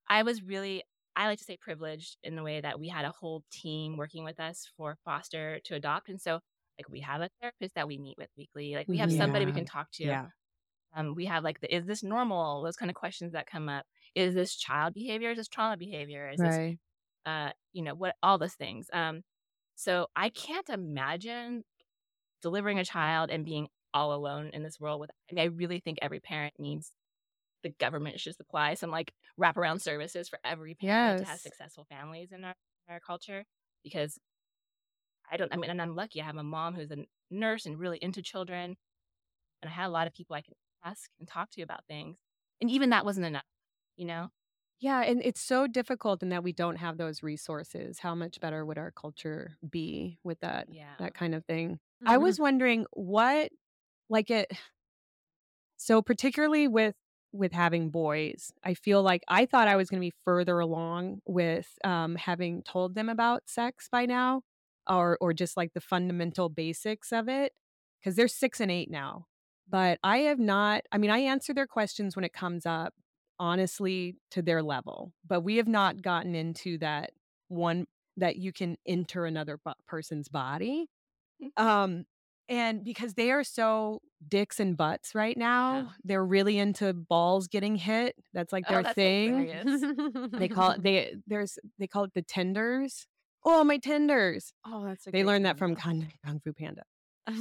I 0.08 0.24
was 0.24 0.44
really, 0.44 0.84
I 1.16 1.28
like 1.28 1.40
to 1.40 1.44
say 1.44 1.58
privileged 1.58 2.18
in 2.24 2.36
the 2.36 2.44
way 2.44 2.62
that 2.62 2.80
we 2.80 2.88
had 2.88 3.06
a 3.06 3.12
whole 3.12 3.44
team 3.52 3.98
working 3.98 4.24
with 4.24 4.40
us 4.40 4.70
for 4.78 4.98
foster 5.04 5.60
to 5.66 5.76
adopt. 5.76 6.10
And 6.10 6.22
so, 6.22 6.34
like, 6.78 6.90
we 6.90 7.02
have 7.02 7.22
a 7.22 7.30
therapist 7.42 7.76
that 7.76 7.88
we 7.88 7.98
meet 7.98 8.18
with 8.18 8.30
weekly. 8.38 8.76
Like, 8.76 8.88
we 8.88 8.98
have 8.98 9.12
somebody 9.12 9.46
we 9.46 9.52
can 9.52 9.66
talk 9.66 9.92
to. 9.94 10.06
Yeah. 10.06 10.26
Um, 10.96 11.16
we 11.16 11.26
have 11.26 11.44
like 11.44 11.60
the 11.60 11.74
is 11.76 11.86
this 11.86 12.04
normal? 12.04 12.64
Those 12.64 12.76
kind 12.78 12.90
of 12.90 12.96
questions 12.96 13.34
that 13.34 13.46
come 13.48 13.68
up. 13.70 13.86
Is 14.16 14.34
this 14.34 14.56
child 14.56 14.94
behavior? 14.94 15.32
Is 15.32 15.38
this 15.38 15.48
trauma 15.48 15.78
behavior? 15.78 16.30
Is 16.30 16.40
this 16.40 16.78
uh, 17.28 17.52
you 17.74 17.84
know, 17.84 17.94
what 17.94 18.16
all 18.24 18.38
those 18.38 18.54
things. 18.54 18.90
Um, 18.94 19.22
so 19.76 20.08
I 20.16 20.30
can't 20.30 20.70
imagine 20.70 21.64
delivering 22.42 22.80
a 22.80 22.86
child 22.86 23.30
and 23.30 23.46
being 23.46 23.68
all 23.94 24.14
alone 24.14 24.52
in 24.54 24.64
this 24.64 24.80
world 24.80 25.00
with 25.00 25.10
I, 25.32 25.36
mean, 25.36 25.44
I 25.44 25.48
really 25.48 25.80
think 25.80 26.00
every 26.02 26.20
parent 26.20 26.54
needs 26.60 26.92
the 27.64 27.70
government 27.70 28.20
should 28.20 28.36
supply 28.36 28.76
some 28.76 28.92
like 28.92 29.12
wraparound 29.40 29.82
services 29.82 30.30
for 30.30 30.40
every 30.44 30.76
parent 30.76 31.20
to 31.20 31.26
have 31.26 31.40
successful 31.40 31.86
families 31.90 32.32
in 32.32 32.44
our, 32.44 32.56
our 32.90 33.00
culture 33.00 33.44
because 33.84 34.20
I 35.32 35.38
don't 35.38 35.54
I 35.54 35.58
mean 35.58 35.70
and 35.70 35.82
I'm 35.82 35.96
lucky 35.96 36.22
I 36.22 36.26
have 36.26 36.38
a 36.38 36.44
mom 36.44 36.76
who's 36.76 36.92
a 36.92 36.98
nurse 37.32 37.66
and 37.66 37.80
really 37.80 37.98
into 38.02 38.22
children 38.22 38.78
and 39.62 39.70
I 39.70 39.74
had 39.74 39.88
a 39.88 39.90
lot 39.90 40.08
of 40.08 40.14
people 40.14 40.36
I 40.36 40.42
can 40.42 40.54
ask 40.86 41.10
and 41.20 41.28
talk 41.28 41.50
to 41.52 41.62
about 41.62 41.86
things 41.88 42.18
and 42.62 42.70
even 42.70 42.92
that 42.92 43.06
wasn't 43.06 43.26
enough 43.26 43.44
you 43.96 44.06
know 44.06 44.30
Yeah, 44.80 45.02
and 45.02 45.22
it's 45.24 45.42
so 45.42 45.68
difficult 45.68 46.22
in 46.22 46.30
that 46.30 46.44
we 46.44 46.54
don't 46.54 46.76
have 46.78 46.98
those 46.98 47.24
resources. 47.24 48.00
How 48.00 48.14
much 48.14 48.40
better 48.40 48.64
would 48.64 48.78
our 48.78 48.92
culture 48.92 49.58
be 49.68 50.20
with 50.24 50.40
that 50.42 50.68
yeah 50.70 50.94
that 51.00 51.16
kind 51.16 51.34
of 51.34 51.44
thing? 51.46 51.80
I 52.06 52.14
mm-hmm. 52.14 52.24
was 52.24 52.40
wondering 52.40 52.86
what 52.94 53.50
like 54.10 54.30
it 54.30 54.52
so 55.78 56.02
particularly 56.02 56.68
with 56.68 56.96
with 57.34 57.52
having 57.52 57.90
boys, 57.90 58.52
I 58.64 58.74
feel 58.74 59.04
like 59.04 59.22
I 59.28 59.46
thought 59.46 59.68
I 59.68 59.76
was 59.76 59.90
going 59.90 60.00
to 60.00 60.06
be 60.06 60.14
further 60.26 60.60
along 60.60 61.22
with 61.26 61.68
um 61.84 62.16
having 62.16 62.64
told 62.64 62.96
them 62.96 63.10
about 63.10 63.44
sex 63.48 63.88
by 63.92 64.06
now 64.06 64.42
or 64.90 65.18
or 65.22 65.34
just 65.34 65.58
like 65.58 65.74
the 65.74 65.82
fundamental 65.82 66.50
basics 66.50 67.12
of 67.12 67.30
it 67.30 67.54
cuz 68.04 68.16
they're 68.16 68.28
6 68.28 68.60
and 68.62 68.72
8 68.72 68.90
now. 68.90 69.28
But 69.70 70.00
I 70.04 70.20
have 70.20 70.40
not 70.40 70.84
I 70.92 70.98
mean 70.98 71.12
I 71.12 71.20
answer 71.20 71.54
their 71.54 71.68
questions 71.68 72.16
when 72.16 72.26
it 72.26 72.34
comes 72.34 72.66
up 72.66 72.94
honestly 73.40 74.18
to 74.32 74.42
their 74.42 74.64
level, 74.64 75.14
but 75.26 75.42
we 75.42 75.58
have 75.58 75.68
not 75.68 76.02
gotten 76.02 76.34
into 76.36 76.78
that 76.80 77.12
one 77.50 77.86
that 78.18 78.38
you 78.38 78.52
can 78.52 78.78
enter 78.88 79.26
another 79.26 79.60
person's 79.88 80.28
body 80.30 80.90
um, 81.58 82.06
and 82.50 82.84
because 82.84 83.14
they 83.16 83.32
are 83.32 83.44
so 83.44 84.02
dicks 84.28 84.60
and 84.60 84.76
butts 84.78 85.14
right 85.16 85.38
now, 85.38 85.76
Yeah. 85.78 85.90
they're 86.04 86.26
really 86.26 86.58
into 86.58 86.94
balls 86.94 87.48
getting 87.48 87.76
hit. 87.76 88.16
That's 88.34 88.52
like 88.54 88.66
Oh, 88.68 88.74
their 88.74 88.84
that's 88.84 88.96
thing. 88.96 90.30
They 90.32 90.48
call 90.48 90.72
it 90.72 90.84
they 90.84 91.16
there's 91.28 91.58
they 91.80 91.88
call 91.88 92.04
it 92.06 92.14
the 92.14 92.22
tenders. 92.22 93.08
Oh, 93.46 93.64
my 93.64 93.78
tenders. 93.78 94.52
Oh, 94.66 94.84
that's 94.86 95.08
a 95.08 95.12
They 95.12 95.24
learned 95.24 95.46
that 95.46 95.58
from. 95.58 95.76
Kung, 95.76 96.08
Kung 96.26 96.40
Fu 96.42 96.52
Panda. 96.54 96.84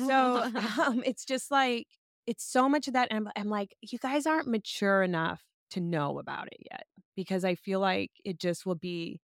So 0.07 0.43
um, 0.87 1.03
it's 1.05 1.25
just 1.25 1.51
like 1.51 1.87
it's 2.27 2.45
so 2.45 2.69
much 2.69 2.87
of 2.89 2.95
that. 2.95 3.09
And 3.11 3.27
I'm, 3.29 3.33
I'm 3.45 3.49
like, 3.49 3.75
you 3.81 3.99
guys 3.99 4.27
aren't 4.27 4.49
mature 4.49 5.03
enough 5.03 5.43
to 5.71 5.81
know 5.81 6.19
about 6.19 6.47
it 6.49 6.59
yet 6.71 6.85
because 7.17 7.45
I 7.45 7.55
feel 7.55 7.81
like 7.81 8.11
it 8.25 8.39
just 8.39 8.67
will 8.67 8.75
be 8.77 9.21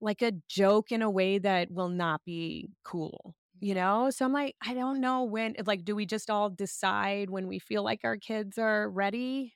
like 0.00 0.22
a 0.22 0.32
joke 0.48 0.92
in 0.92 1.02
a 1.02 1.10
way 1.10 1.38
that 1.38 1.70
will 1.70 1.88
not 1.88 2.20
be 2.24 2.70
cool, 2.84 3.34
you 3.60 3.74
know? 3.74 4.10
So 4.10 4.24
I'm 4.24 4.32
like, 4.32 4.56
I 4.62 4.74
don't 4.74 5.00
know 5.00 5.24
when, 5.24 5.56
like, 5.66 5.84
do 5.84 5.94
we 5.96 6.06
just 6.06 6.30
all 6.30 6.50
decide 6.50 7.30
when 7.30 7.48
we 7.48 7.58
feel 7.58 7.82
like 7.82 8.00
our 8.04 8.16
kids 8.16 8.58
are 8.58 8.88
ready? 8.90 9.54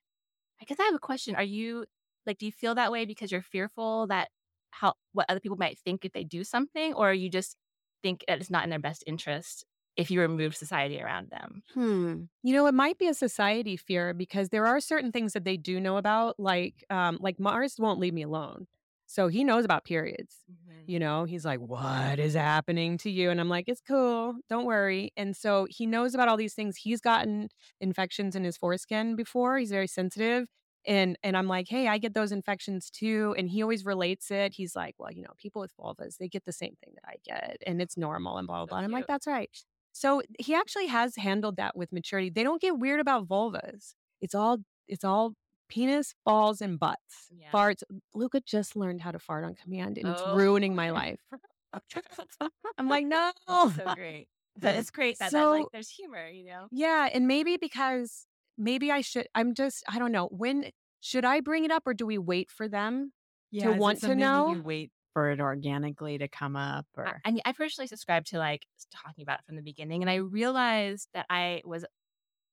I 0.60 0.64
guess 0.64 0.80
I 0.80 0.84
have 0.84 0.94
a 0.94 0.98
question. 1.00 1.36
Are 1.36 1.42
you 1.42 1.86
like, 2.26 2.38
do 2.38 2.46
you 2.46 2.52
feel 2.52 2.74
that 2.76 2.92
way 2.92 3.04
because 3.06 3.32
you're 3.32 3.42
fearful 3.42 4.06
that 4.08 4.30
how 4.70 4.94
what 5.12 5.26
other 5.28 5.40
people 5.40 5.58
might 5.58 5.78
think 5.78 6.04
if 6.04 6.12
they 6.12 6.24
do 6.24 6.44
something, 6.44 6.94
or 6.94 7.12
you 7.14 7.30
just 7.30 7.56
think 8.02 8.24
that 8.28 8.40
it's 8.40 8.50
not 8.50 8.64
in 8.64 8.70
their 8.70 8.78
best 8.80 9.04
interest 9.06 9.64
if 9.96 10.10
you 10.10 10.20
remove 10.20 10.56
society 10.56 11.00
around 11.02 11.30
them? 11.30 11.62
Hmm. 11.74 12.28
You 12.42 12.54
know, 12.54 12.66
it 12.66 12.74
might 12.74 12.98
be 12.98 13.08
a 13.08 13.14
society 13.14 13.76
fear 13.76 14.14
because 14.14 14.50
there 14.50 14.66
are 14.66 14.80
certain 14.80 15.12
things 15.12 15.32
that 15.32 15.44
they 15.44 15.56
do 15.56 15.80
know 15.80 15.96
about, 15.96 16.38
like, 16.38 16.84
um, 16.90 17.18
like 17.20 17.40
Mars 17.40 17.76
won't 17.78 18.00
leave 18.00 18.14
me 18.14 18.22
alone. 18.22 18.66
So 19.10 19.28
he 19.28 19.42
knows 19.42 19.64
about 19.64 19.84
periods. 19.84 20.36
Mm-hmm. 20.52 20.82
You 20.86 20.98
know, 20.98 21.24
he's 21.24 21.44
like, 21.44 21.60
What 21.60 22.18
is 22.18 22.34
happening 22.34 22.98
to 22.98 23.10
you? 23.10 23.30
And 23.30 23.40
I'm 23.40 23.48
like, 23.48 23.64
It's 23.66 23.80
cool. 23.80 24.36
Don't 24.50 24.66
worry. 24.66 25.12
And 25.16 25.34
so 25.34 25.66
he 25.70 25.86
knows 25.86 26.14
about 26.14 26.28
all 26.28 26.36
these 26.36 26.54
things. 26.54 26.76
He's 26.76 27.00
gotten 27.00 27.48
infections 27.80 28.36
in 28.36 28.44
his 28.44 28.58
foreskin 28.58 29.16
before. 29.16 29.56
He's 29.56 29.70
very 29.70 29.86
sensitive. 29.86 30.46
And 30.86 31.18
and 31.22 31.36
I'm 31.36 31.48
like, 31.48 31.68
hey, 31.68 31.88
I 31.88 31.98
get 31.98 32.14
those 32.14 32.32
infections 32.32 32.90
too. 32.90 33.34
And 33.38 33.48
he 33.48 33.62
always 33.62 33.84
relates 33.84 34.30
it. 34.30 34.52
He's 34.54 34.76
like, 34.76 34.94
well, 34.98 35.10
you 35.10 35.22
know, 35.22 35.32
people 35.38 35.60
with 35.60 35.72
vulvas, 35.76 36.18
they 36.18 36.28
get 36.28 36.44
the 36.44 36.52
same 36.52 36.76
thing 36.84 36.94
that 36.94 37.04
I 37.06 37.16
get, 37.24 37.62
and 37.66 37.82
it's 37.82 37.96
normal 37.96 38.36
and 38.36 38.46
blah 38.46 38.58
blah 38.58 38.66
blah. 38.66 38.78
And 38.78 38.84
I'm 38.84 38.92
like, 38.92 39.06
that's 39.06 39.26
right. 39.26 39.50
So 39.92 40.22
he 40.38 40.54
actually 40.54 40.86
has 40.86 41.16
handled 41.16 41.56
that 41.56 41.76
with 41.76 41.92
maturity. 41.92 42.30
They 42.30 42.42
don't 42.42 42.60
get 42.60 42.78
weird 42.78 43.00
about 43.00 43.26
vulvas. 43.26 43.94
It's 44.20 44.34
all 44.34 44.58
it's 44.86 45.04
all 45.04 45.34
penis, 45.68 46.14
balls, 46.24 46.60
and 46.60 46.78
butts. 46.78 47.28
Yeah. 47.30 47.50
Farts. 47.52 47.82
Luca 48.14 48.40
just 48.40 48.76
learned 48.76 49.00
how 49.02 49.10
to 49.12 49.18
fart 49.18 49.44
on 49.44 49.54
command, 49.54 49.98
and 49.98 50.08
it's 50.08 50.22
Oh. 50.24 50.34
ruining 50.36 50.74
my 50.74 50.90
life. 50.90 51.20
I'm 52.78 52.88
like, 52.88 53.06
no. 53.06 53.32
so 53.46 53.70
great. 53.94 54.28
But 54.60 54.74
it's 54.74 54.90
great 54.90 55.18
that, 55.18 55.30
that 55.32 55.44
like 55.44 55.62
So- 55.64 55.68
there's 55.72 55.90
humor, 55.90 56.28
you 56.28 56.44
know. 56.46 56.66
Yeah, 56.70 57.08
and 57.12 57.26
maybe 57.28 57.56
because 57.56 58.26
maybe 58.56 58.90
I 58.90 59.02
should. 59.02 59.28
I'm 59.34 59.54
just. 59.54 59.84
I 59.88 59.98
don't 59.98 60.12
know. 60.12 60.26
When 60.32 60.70
should 61.00 61.24
I 61.24 61.40
bring 61.40 61.64
it 61.64 61.70
up, 61.70 61.84
or 61.86 61.94
do 61.94 62.06
we 62.06 62.18
wait 62.18 62.50
for 62.50 62.68
them? 62.68 63.12
Yeah, 63.50 63.68
is 63.70 63.76
it 63.76 63.78
want 63.78 64.00
to 64.00 64.08
that 64.08 64.16
know? 64.16 64.54
You 64.54 64.62
wait 64.62 64.90
for 65.14 65.30
it 65.30 65.40
organically 65.40 66.18
to 66.18 66.28
come 66.28 66.56
up, 66.56 66.86
I- 66.96 67.00
or 67.00 67.20
And 67.24 67.40
I 67.44 67.52
personally 67.52 67.86
subscribe 67.86 68.24
to 68.26 68.38
like 68.38 68.66
talking 68.90 69.22
about 69.22 69.38
it 69.40 69.44
from 69.46 69.56
the 69.56 69.62
beginning, 69.62 70.02
and 70.02 70.10
I 70.10 70.16
realized 70.16 71.08
that 71.14 71.26
I 71.30 71.62
was 71.64 71.84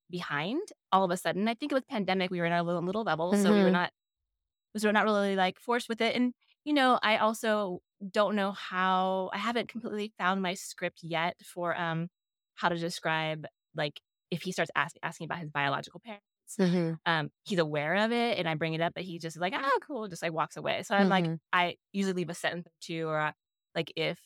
behind 0.10 0.62
all 0.92 1.04
of 1.04 1.12
a 1.12 1.18
sudden. 1.18 1.48
I 1.48 1.54
think 1.56 1.72
it 1.72 1.76
was 1.76 1.86
pandemic. 1.86 2.32
We 2.32 2.40
were 2.40 2.46
in 2.46 2.52
our 2.54 2.64
little, 2.64 2.84
little 2.84 3.04
bubble, 3.06 3.36
so 3.36 3.54
we 3.54 3.64
were 3.64 3.72
Mhm. 3.72 3.80
not 3.80 3.92
was 4.74 4.86
we 4.86 4.92
not 4.92 5.06
really 5.06 5.36
like 5.36 5.60
forced 5.60 5.90
with 5.90 6.02
it. 6.02 6.16
And 6.16 6.34
you 6.66 6.74
know, 6.74 7.00
I 7.04 7.18
also 7.18 7.82
don't 8.12 8.36
know 8.36 8.52
how. 8.52 9.30
I 9.34 9.38
haven't 9.38 9.70
completely 9.70 10.14
found 10.18 10.42
my 10.42 10.54
script 10.56 11.00
yet 11.04 11.36
for 11.46 11.76
um 11.80 12.10
how 12.56 12.70
to 12.70 12.78
describe 12.78 13.46
like 13.76 14.02
if 14.32 14.42
he 14.44 14.52
starts 14.52 14.72
ask, 14.76 14.96
asking 15.04 15.26
about 15.26 15.40
his 15.40 15.50
biological 15.52 16.00
parents. 16.02 16.24
Um, 17.06 17.30
he's 17.46 17.60
aware 17.60 17.96
of 17.96 18.12
it, 18.12 18.40
and 18.40 18.50
I 18.50 18.56
bring 18.56 18.74
it 18.74 18.82
up, 18.82 18.94
but 18.96 19.04
he 19.04 19.20
just 19.20 19.36
is 19.38 19.42
like, 19.42 19.54
ah, 19.56 19.78
cool, 19.82 20.08
just 20.08 20.24
like 20.24 20.34
walks 20.34 20.58
away. 20.58 20.82
So 20.84 20.96
I'm 20.96 21.10
like, 21.10 21.30
Mhm. 21.30 21.40
I 21.54 21.78
usually 21.94 22.14
leave 22.14 22.30
a 22.30 22.34
sentence 22.34 22.68
or 22.68 22.72
two, 22.82 23.08
or 23.08 23.20
uh, 23.20 23.32
like 23.76 23.92
if 23.96 24.20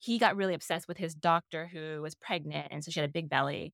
he 0.00 0.18
got 0.18 0.36
really 0.36 0.54
obsessed 0.54 0.88
with 0.88 0.98
his 0.98 1.14
doctor 1.14 1.66
who 1.68 2.02
was 2.02 2.14
pregnant, 2.16 2.68
and 2.72 2.84
so 2.84 2.90
she 2.90 3.00
had 3.00 3.08
a 3.08 3.12
big 3.12 3.28
belly, 3.28 3.72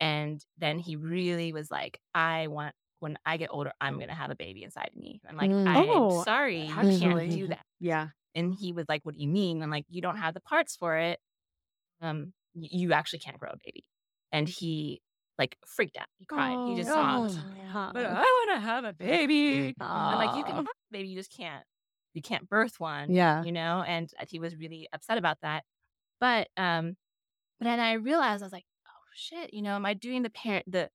and 0.00 0.44
then 0.58 0.78
he 0.78 0.96
really 0.96 1.52
was 1.52 1.70
like, 1.70 2.00
I 2.14 2.46
want 2.48 2.74
when 3.00 3.16
I 3.24 3.36
get 3.36 3.50
older, 3.52 3.72
I'm 3.80 3.98
gonna 4.00 4.14
have 4.14 4.30
a 4.30 4.34
baby 4.36 4.64
inside 4.64 4.90
of 4.94 5.00
me. 5.00 5.20
I'm 5.28 5.36
like, 5.36 5.50
Mm. 5.50 5.66
I'm 5.68 5.88
Oh, 5.88 6.24
sorry, 6.24 6.62
you 6.66 6.72
actually. 6.74 6.98
can't 6.98 7.30
do 7.30 7.46
that. 7.48 7.64
yeah, 7.80 8.08
And 8.34 8.54
he 8.54 8.72
was 8.72 8.86
like, 8.88 9.04
What 9.04 9.14
do 9.14 9.20
you 9.20 9.28
mean? 9.28 9.62
I'm 9.62 9.70
like, 9.70 9.84
You 9.88 10.02
don't 10.02 10.16
have 10.16 10.34
the 10.34 10.40
parts 10.40 10.74
for 10.76 10.96
it. 10.96 11.20
Um, 12.00 12.32
y- 12.54 12.68
you 12.70 12.92
actually 12.92 13.20
can't 13.20 13.38
grow 13.38 13.50
a 13.50 13.56
baby. 13.64 13.84
And 14.32 14.48
he 14.48 15.00
like 15.38 15.56
freaked 15.66 15.96
out. 15.96 16.06
He 16.18 16.24
cried. 16.26 16.58
He 16.66 16.74
just 16.76 16.90
Oh. 16.90 16.94
sobbed. 17.28 17.38
But 17.94 18.04
I 18.06 18.12
want 18.22 18.50
to 18.54 18.60
have 18.60 18.84
a 18.84 18.92
baby. 18.92 19.74
I'm 19.80 20.18
like, 20.18 20.34
you 20.36 20.42
can 20.44 20.52
Aw. 20.54 20.56
have 20.56 20.66
a 20.66 20.92
baby, 20.92 21.08
you 21.08 21.16
just 21.16 21.30
can't. 21.36 21.64
You 22.14 22.22
can't 22.22 22.48
birth 22.48 22.80
one. 22.80 23.12
Yeah. 23.12 23.44
You 23.44 23.52
know, 23.52 23.84
and 23.86 24.10
uh, 24.20 24.24
he 24.28 24.40
was 24.40 24.56
really 24.56 24.88
upset 24.92 25.18
about 25.18 25.38
that. 25.42 25.62
But 26.20 26.48
um, 26.56 26.96
but 27.60 27.66
then 27.66 27.78
I 27.78 27.92
realized 27.94 28.42
I 28.42 28.46
was 28.46 28.52
like, 28.52 28.64
oh 28.66 28.67
shit, 29.18 29.54
you 29.54 29.62
know, 29.62 29.74
am 29.76 29.86
I 29.86 29.94
doing 29.94 30.22
the 30.22 30.30
parent 30.30 30.70
the 30.70 30.90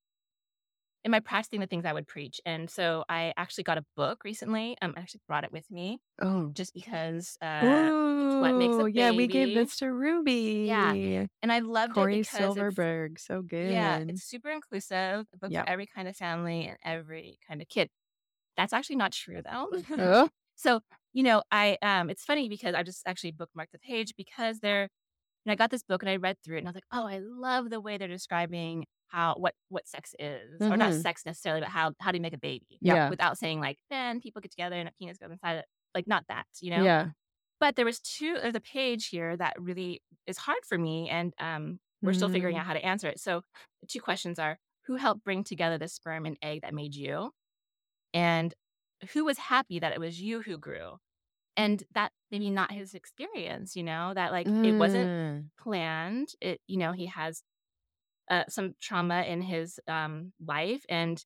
am 1.05 1.13
I 1.13 1.19
practicing 1.19 1.59
the 1.59 1.67
things 1.67 1.85
I 1.85 1.93
would 1.93 2.07
preach. 2.07 2.39
And 2.45 2.69
so 2.69 3.03
I 3.09 3.33
actually 3.37 3.63
got 3.65 3.77
a 3.77 3.85
book 3.95 4.23
recently. 4.23 4.77
Um, 4.81 4.93
I 4.95 5.01
actually 5.01 5.21
brought 5.27 5.43
it 5.43 5.51
with 5.51 5.69
me 5.71 5.99
Oh. 6.21 6.55
just 6.55 6.73
because 6.73 7.37
uh, 7.41 7.91
Ooh, 8.01 8.39
what 8.39 8.57
makes 8.57 8.79
a 8.79 8.85
yeah, 8.85 9.11
we 9.11 9.27
gave 9.27 9.53
baby. 9.53 9.53
this 9.53 9.77
to 9.77 9.91
Ruby. 9.91 11.29
and 11.41 11.51
I 11.51 11.59
loved 11.59 11.93
Cory 11.93 11.99
it 11.99 12.09
because 12.09 12.57
it's 12.57 12.89
Silverberg. 12.95 13.19
So 13.19 13.41
good. 13.41 13.59
yeah, 13.61 13.99
it's 14.07 14.23
super 14.23 14.49
inclusive, 14.51 15.27
a 15.33 15.37
book 15.37 15.53
Yep. 15.53 15.67
for 15.67 15.69
every 15.69 15.87
kind 15.87 16.07
of 16.07 16.15
family 16.17 16.67
and 16.67 16.77
every 16.83 17.39
kind 17.47 17.61
of 17.61 17.69
kid. 17.69 17.89
That's 18.57 18.73
actually 18.73 18.97
not 18.97 19.13
true 19.13 19.41
though. 19.43 19.69
Oh, 19.97 20.29
So, 20.55 20.81
you 21.13 21.23
know, 21.23 21.43
I 21.51 21.77
um 21.81 22.09
it's 22.09 22.25
funny 22.25 22.49
because 22.49 22.75
I 22.75 22.83
just 22.83 23.07
actually 23.07 23.33
bookmarked 23.33 23.71
the 23.73 23.79
page 23.79 24.13
because 24.17 24.59
they're 24.59 24.89
and 25.45 25.51
I 25.51 25.55
got 25.55 25.71
this 25.71 25.83
book 25.83 26.01
and 26.03 26.09
I 26.09 26.15
read 26.17 26.37
through 26.43 26.55
it 26.57 26.59
and 26.59 26.67
I 26.67 26.71
was 26.71 26.75
like, 26.75 26.85
oh, 26.91 27.05
I 27.07 27.19
love 27.19 27.69
the 27.69 27.81
way 27.81 27.97
they're 27.97 28.07
describing 28.07 28.85
how 29.07 29.35
what 29.37 29.53
what 29.69 29.87
sex 29.87 30.15
is. 30.19 30.59
Or 30.61 30.75
not 30.77 30.91
Mhm. 30.91 31.01
sex 31.01 31.25
necessarily, 31.25 31.61
but 31.61 31.69
how 31.69 31.93
how 31.99 32.11
do 32.11 32.17
you 32.17 32.21
make 32.21 32.33
a 32.33 32.37
baby? 32.39 32.79
Yeah. 32.81 33.09
Without 33.09 33.37
saying 33.37 33.59
like, 33.59 33.77
then 33.89 34.19
people 34.21 34.41
get 34.41 34.51
together 34.51 34.75
and 34.75 34.89
a 34.89 34.91
penis 34.99 35.17
goes 35.17 35.31
inside 35.31 35.57
it. 35.57 35.65
Like 35.93 36.07
not 36.07 36.25
that, 36.29 36.45
you 36.61 36.71
know? 36.71 36.83
Yeah. 36.83 37.09
But 37.59 37.75
there 37.75 37.85
was 37.85 37.99
two 37.99 38.37
there's 38.41 38.55
a 38.55 38.59
page 38.61 39.07
here 39.07 39.37
that 39.37 39.53
really 39.59 40.01
is 40.27 40.37
hard 40.37 40.59
for 40.67 40.77
me 40.77 41.09
and 41.09 41.33
um 41.39 41.79
we're 42.01 42.13
still 42.13 42.27
figuring 42.29 42.55
Mm. 42.55 42.59
out 42.59 42.65
how 42.65 42.73
to 42.73 42.83
answer 42.85 43.07
it. 43.07 43.19
So 43.19 43.43
the 43.81 43.87
two 43.87 44.01
questions 44.01 44.37
are 44.39 44.57
who 44.87 44.95
helped 44.97 45.23
bring 45.23 45.43
together 45.45 45.77
the 45.77 45.87
sperm 45.87 46.25
and 46.25 46.37
egg 46.41 46.61
that 46.63 46.73
made 46.73 46.95
you? 46.95 47.31
And 48.13 48.53
who 49.13 49.23
was 49.25 49.37
happy 49.37 49.79
that 49.79 49.93
it 49.93 49.99
was 49.99 50.19
you 50.21 50.41
who 50.41 50.57
grew? 50.57 50.97
And 51.55 51.83
that 51.93 52.11
maybe 52.31 52.49
not 52.49 52.71
his 52.71 52.93
experience, 52.95 53.75
you 53.75 53.83
know, 53.83 54.13
that 54.13 54.31
like 54.31 54.49
it 54.63 54.77
wasn't 54.77 55.11
Mm. 55.11 55.51
planned. 55.59 56.29
It, 56.41 56.61
you 56.67 56.77
know, 56.77 56.91
he 56.93 57.05
has 57.07 57.43
uh, 58.31 58.45
some 58.49 58.75
trauma 58.81 59.23
in 59.23 59.41
his 59.41 59.79
um, 59.87 60.33
life, 60.45 60.85
and 60.89 61.23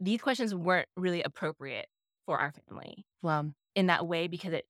these 0.00 0.20
questions 0.20 0.54
weren't 0.54 0.88
really 0.96 1.22
appropriate 1.22 1.86
for 2.26 2.38
our 2.38 2.52
family 2.52 3.06
Wow. 3.22 3.54
in 3.74 3.86
that 3.86 4.06
way 4.06 4.28
because 4.28 4.52
it, 4.54 4.66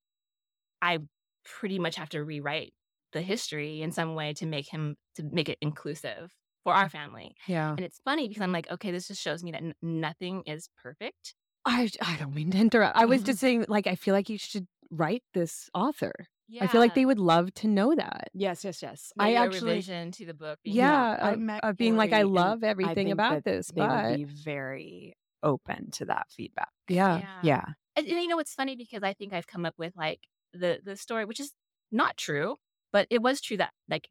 I 0.82 1.00
pretty 1.44 1.78
much 1.78 1.96
have 1.96 2.10
to 2.10 2.24
rewrite 2.24 2.74
the 3.12 3.22
history 3.22 3.82
in 3.82 3.92
some 3.92 4.14
way 4.14 4.34
to 4.34 4.46
make 4.46 4.68
him 4.68 4.96
to 5.16 5.24
make 5.24 5.48
it 5.48 5.58
inclusive 5.62 6.32
for 6.64 6.74
our 6.74 6.88
family. 6.88 7.34
Yeah. 7.46 7.76
And 7.76 7.80
it's 7.86 8.00
funny 8.04 8.28
because 8.28 8.42
I'm 8.42 8.52
like, 8.52 8.70
okay, 8.70 8.90
this 8.92 9.08
just 9.08 9.22
shows 9.22 9.44
me 9.44 9.52
that 9.52 9.62
n- 9.62 9.74
nothing 9.82 10.42
is 10.46 10.68
perfect. 10.76 11.34
I 11.64 11.88
I 12.00 12.16
don't 12.18 12.34
mean 12.34 12.50
to 12.52 12.58
interrupt. 12.58 12.96
I 12.96 13.04
was 13.04 13.22
just 13.22 13.38
saying, 13.40 13.66
like, 13.68 13.86
I 13.86 13.94
feel 13.94 14.14
like 14.14 14.28
you 14.28 14.38
should 14.38 14.66
write 14.90 15.22
this 15.34 15.68
author. 15.74 16.12
Yeah. 16.50 16.64
I 16.64 16.66
feel 16.68 16.80
like 16.80 16.94
they 16.94 17.04
would 17.04 17.18
love 17.18 17.52
to 17.54 17.68
know 17.68 17.94
that. 17.94 18.28
yes, 18.32 18.64
yes, 18.64 18.80
yes. 18.80 19.12
Maybe 19.16 19.36
I 19.36 19.44
actually, 19.44 19.72
revision 19.72 20.12
to 20.12 20.24
the 20.24 20.32
book. 20.32 20.58
being 20.64 20.76
Yeah, 20.76 21.18
I 21.20 21.60
of- 21.68 21.76
being 21.76 21.96
like, 21.98 22.14
I 22.14 22.22
love 22.22 22.64
I 22.64 22.68
everything 22.68 22.94
think 22.94 23.10
about 23.12 23.44
this, 23.44 23.68
They 23.68 23.82
but 23.82 24.04
would 24.06 24.16
be 24.16 24.24
very 24.24 25.14
open 25.42 25.90
to 25.92 26.06
that 26.06 26.26
feedback. 26.30 26.70
yeah. 26.88 27.22
Yeah. 27.42 27.64
And, 27.96 28.06
and 28.06 28.22
you 28.22 28.28
know 28.28 28.36
what's 28.36 28.54
funny 28.54 28.76
because 28.76 29.02
I 29.02 29.12
think 29.12 29.34
I've 29.34 29.46
come 29.46 29.66
up 29.66 29.74
with 29.76 29.92
like 29.96 30.20
the 30.54 30.80
the 30.82 30.96
story, 30.96 31.26
which 31.26 31.40
is 31.40 31.52
not 31.92 32.16
true, 32.16 32.56
but 32.92 33.06
it 33.10 33.20
was 33.20 33.40
true 33.42 33.58
that 33.58 33.72
like 33.90 34.08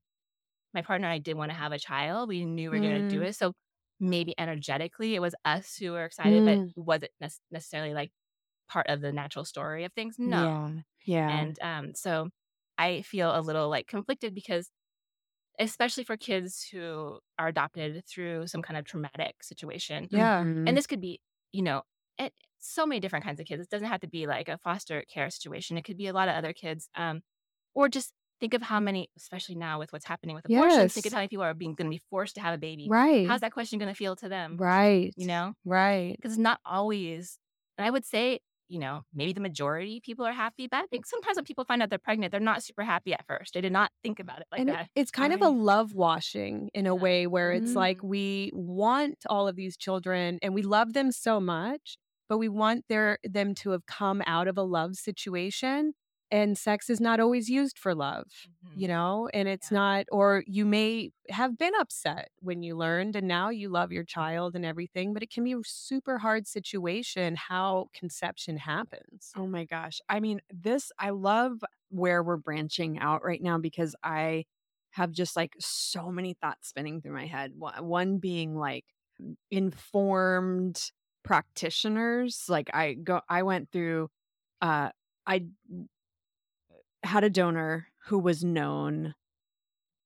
my 0.76 0.82
partner 0.84 1.08
and 1.08 1.14
I 1.14 1.18
did 1.20 1.36
want 1.38 1.50
to 1.52 1.58
have 1.58 1.72
a 1.72 1.80
child. 1.80 2.30
We 2.30 2.45
knew 2.45 2.70
we 2.70 2.78
were 2.80 2.86
going 2.86 3.08
to 3.08 3.16
do 3.16 3.22
Mm. 3.22 3.28
it, 3.30 3.36
so 3.36 3.54
maybe 4.00 4.36
energetically 4.39 5.16
it 5.16 5.22
was 5.22 5.36
us 5.45 5.76
who 5.78 5.91
were 5.93 6.06
excited, 6.06 6.43
Mm. 6.43 6.74
but 6.76 6.84
was 6.84 7.04
it 7.04 7.12
nec- 7.22 7.32
necessarily 7.52 7.93
like 7.93 8.12
part 8.70 8.88
of 8.89 9.02
the 9.02 9.12
natural 9.14 9.45
story 9.45 9.86
of 9.86 9.93
things? 9.93 10.18
No. 10.20 10.43
Yeah. 10.43 10.70
Yeah. 11.06 11.30
And 11.30 11.60
um, 11.62 11.95
so 11.95 12.30
I 12.78 13.02
feel 13.04 13.38
a 13.38 13.41
little 13.41 13.70
like 13.70 13.88
conflicted 13.88 14.36
because, 14.36 14.72
especially 15.60 16.04
for 16.04 16.18
kids 16.18 16.68
who 16.72 17.20
are 17.39 17.48
adopted 17.48 18.04
through 18.08 18.48
some 18.48 18.62
kind 18.62 18.78
of 18.78 18.86
traumatic 18.86 19.43
situation, 19.43 20.08
Yeah. 20.12 20.39
And 20.41 20.78
this 20.78 20.88
could 20.88 21.02
be, 21.02 21.22
you 21.52 21.64
know, 21.64 21.84
it, 22.20 22.34
so 22.60 22.86
many 22.86 23.00
different 23.00 23.26
kinds 23.26 23.39
of 23.39 23.45
kids. 23.48 23.64
It 23.64 23.70
doesn't 23.70 23.88
have 23.88 24.02
to 24.02 24.08
be 24.08 24.28
like 24.28 24.50
a 24.50 24.58
foster 24.58 25.04
care 25.12 25.30
situation. 25.30 25.78
It 25.78 25.84
could 25.84 25.98
be 25.98 26.08
a 26.08 26.14
lot 26.14 26.30
of 26.30 26.36
other 26.36 26.54
kids, 26.54 26.89
um, 26.95 27.22
or 27.76 27.89
just 27.89 28.14
think 28.39 28.53
of 28.53 28.61
how 28.61 28.79
many, 28.79 29.09
especially 29.17 29.55
now 29.55 29.79
with 29.79 29.91
what's 29.93 30.05
happening 30.05 30.35
with 30.35 30.45
abortions. 30.45 30.93
Think 30.93 31.05
of 31.07 31.13
how 31.13 31.19
many 31.19 31.27
people 31.27 31.43
are 31.43 31.53
being 31.53 31.73
going 31.75 31.88
to 31.88 31.95
be 31.95 32.01
forced 32.09 32.35
to 32.35 32.41
have 32.41 32.53
a 32.53 32.57
baby. 32.57 32.88
Right. 32.89 33.27
How's 33.27 33.41
that 33.41 33.51
question 33.53 33.79
going 33.79 33.89
to 33.91 33.95
feel 33.95 34.15
to 34.17 34.29
them? 34.29 34.57
Right. 34.57 35.13
You 35.17 35.27
know, 35.27 35.53
Right. 35.65 36.15
because 36.15 36.33
it's 36.33 36.39
not 36.39 36.59
always. 36.65 37.38
And 37.77 37.85
I 37.85 37.89
would 37.89 38.05
say, 38.05 38.39
you 38.69 38.79
know, 38.79 39.03
maybe 39.13 39.31
the 39.31 39.39
majority 39.39 39.97
of 39.97 40.03
people 40.03 40.25
are 40.25 40.33
happy, 40.33 40.67
but 40.69 40.77
I 40.77 40.85
think 40.88 41.05
sometimes 41.05 41.38
when 41.38 41.45
people 41.45 41.63
find 41.63 41.81
out 41.81 41.89
they're 41.89 41.97
pregnant, 41.99 42.31
they're 42.31 42.41
not 42.41 42.63
super 42.63 42.83
happy 42.83 43.13
at 43.13 43.25
first. 43.25 43.53
They 43.53 43.61
did 43.61 43.71
not 43.71 43.91
think 44.03 44.19
about 44.19 44.39
it 44.41 44.47
like 44.51 44.59
and 44.59 44.69
that. 44.69 44.89
it's 44.93 45.09
kind 45.09 45.31
of 45.33 45.41
a 45.41 45.47
love 45.47 45.93
washing 45.93 46.69
in 46.73 46.85
a 46.85 46.93
way 46.93 47.27
where 47.27 47.53
it's 47.53 47.75
like 47.75 47.99
Mm. 47.99 48.03
we 48.09 48.51
want 48.53 49.15
all 49.29 49.47
of 49.47 49.55
these 49.55 49.77
children 49.77 50.38
and 50.41 50.53
we 50.53 50.63
love 50.63 50.91
them 50.93 51.11
so 51.13 51.39
much 51.39 51.97
but 52.29 52.39
we 52.39 52.49
want 52.49 52.83
their 52.89 53.19
them 53.23 53.55
to 53.55 53.69
have 53.69 53.85
come 53.85 54.21
out 54.27 54.49
of 54.49 54.57
a 54.57 54.63
love 54.63 54.95
situation 54.95 55.93
and 56.32 56.57
sex 56.57 56.89
is 56.89 56.99
not 57.01 57.19
always 57.19 57.49
used 57.49 57.78
for 57.78 57.95
love 57.95 58.28
you 58.73 58.88
know 58.88 59.30
and 59.34 59.47
it's 59.47 59.71
Yeah. 59.71 59.71
not 59.71 60.05
or 60.11 60.43
you 60.47 60.65
may 60.65 61.11
have 61.30 61.57
been 61.57 61.73
upset 61.80 62.30
when 62.39 62.63
you 62.63 62.75
learned 62.75 63.15
and 63.15 63.28
now 63.28 63.49
you 63.49 63.69
love 63.69 63.91
your 63.91 64.03
child 64.03 64.55
and 64.55 64.65
everything 64.65 65.13
but 65.13 65.23
it 65.23 65.32
can 65.32 65.43
be 65.43 65.53
a 65.53 65.57
super 65.65 66.19
hard 66.19 66.47
situation 66.47 67.36
how 67.36 67.88
conception 67.93 68.57
happens 68.57 69.36
Oh 69.36 69.47
my 69.47 69.65
gosh. 69.65 69.99
I 70.09 70.19
mean, 70.19 70.41
this, 70.49 70.91
I 70.99 71.11
love 71.11 71.63
where 71.89 72.23
we're 72.23 72.38
branching 72.38 72.97
out 72.99 73.23
right 73.23 73.41
now 73.41 73.57
because 73.57 73.95
I 74.03 74.45
have 74.91 75.11
just 75.11 75.36
like 75.36 75.53
so 75.59 76.11
many 76.11 76.34
thoughts 76.34 76.69
spinning 76.69 77.01
through 77.01 77.13
my 77.13 77.28
head. 77.28 77.51
One 77.55 78.17
being 78.17 78.55
like 78.55 78.86
informed 79.51 80.91
practitioners. 81.23 82.45
Like 82.49 82.69
I 82.73 82.93
go, 82.95 83.21
I 83.30 83.43
went 83.43 83.71
through, 83.71 84.09
uh, 84.61 84.91
I 85.28 85.45
had 87.04 87.24
a 87.24 87.30
donor 87.30 87.88
who 88.06 88.20
was 88.20 88.43
known, 88.43 89.16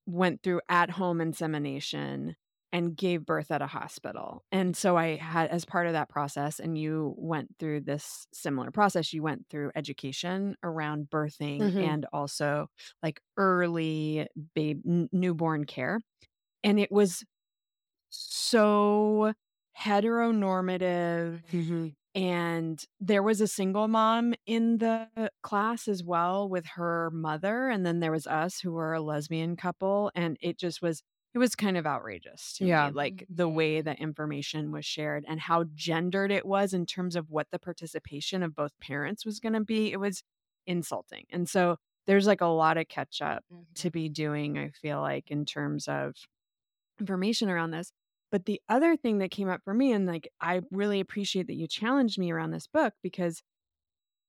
went 0.05 0.41
through 0.43 0.61
at 0.69 0.89
home 0.91 1.21
insemination 1.21 2.35
and 2.73 2.95
gave 2.95 3.25
birth 3.25 3.51
at 3.51 3.61
a 3.61 3.67
hospital. 3.67 4.45
And 4.51 4.75
so 4.77 4.97
I 4.97 5.17
had, 5.17 5.49
as 5.49 5.65
part 5.65 5.87
of 5.87 5.93
that 5.93 6.09
process, 6.09 6.59
and 6.59 6.77
you 6.77 7.13
went 7.17 7.49
through 7.59 7.81
this 7.81 8.27
similar 8.33 8.71
process, 8.71 9.11
you 9.11 9.21
went 9.21 9.47
through 9.49 9.71
education 9.75 10.55
around 10.63 11.09
birthing 11.09 11.73
Mhm. 11.73 11.83
and 11.83 12.05
also 12.13 12.67
like 13.03 13.21
early 13.37 14.27
babe, 14.55 14.81
n- 14.87 15.09
newborn 15.11 15.65
care. 15.65 15.99
And 16.63 16.79
it 16.79 16.91
was 16.91 17.23
so 18.09 19.33
heteronormative 19.79 21.41
and 22.13 22.83
there 22.99 23.23
was 23.23 23.39
a 23.39 23.47
single 23.47 23.87
mom 23.87 24.33
in 24.45 24.79
the 24.79 25.07
class 25.41 25.87
as 25.87 26.03
well 26.03 26.49
with 26.49 26.65
her 26.65 27.09
mother 27.11 27.69
and 27.69 27.85
then 27.85 27.99
there 27.99 28.11
was 28.11 28.27
us 28.27 28.59
who 28.59 28.71
were 28.71 28.93
a 28.93 29.01
lesbian 29.01 29.55
couple 29.55 30.11
and 30.13 30.37
it 30.41 30.57
just 30.57 30.81
was 30.81 31.03
it 31.33 31.37
was 31.37 31.55
kind 31.55 31.77
of 31.77 31.87
outrageous 31.87 32.53
to 32.57 32.65
Yeah. 32.65 32.87
me 32.87 32.93
like 32.93 33.25
the 33.29 33.47
mm-hmm. 33.47 33.55
way 33.55 33.81
that 33.81 33.99
information 33.99 34.71
was 34.71 34.85
shared 34.85 35.23
and 35.27 35.39
how 35.39 35.65
gendered 35.73 36.31
it 36.31 36.45
was 36.45 36.73
in 36.73 36.85
terms 36.85 37.15
of 37.15 37.29
what 37.29 37.47
the 37.51 37.59
participation 37.59 38.43
of 38.43 38.55
both 38.55 38.71
parents 38.81 39.25
was 39.25 39.39
going 39.39 39.53
to 39.53 39.61
be 39.61 39.91
it 39.91 39.99
was 39.99 40.23
insulting 40.67 41.25
and 41.29 41.47
so 41.47 41.77
there's 42.07 42.27
like 42.27 42.41
a 42.41 42.45
lot 42.45 42.77
of 42.77 42.87
catch 42.89 43.21
up 43.21 43.43
mm-hmm. 43.51 43.63
to 43.75 43.89
be 43.89 44.09
doing 44.09 44.57
i 44.57 44.69
feel 44.69 44.99
like 44.99 45.31
in 45.31 45.45
terms 45.45 45.87
of 45.87 46.13
information 46.99 47.49
around 47.49 47.71
this 47.71 47.93
but 48.31 48.45
the 48.45 48.61
other 48.69 48.95
thing 48.95 49.19
that 49.19 49.31
came 49.31 49.49
up 49.49 49.61
for 49.63 49.73
me 49.73 49.91
and 49.91 50.05
like 50.07 50.29
i 50.41 50.61
really 50.71 50.99
appreciate 50.99 51.47
that 51.47 51.55
you 51.55 51.67
challenged 51.67 52.17
me 52.19 52.31
around 52.31 52.51
this 52.51 52.67
book 52.67 52.93
because 53.03 53.41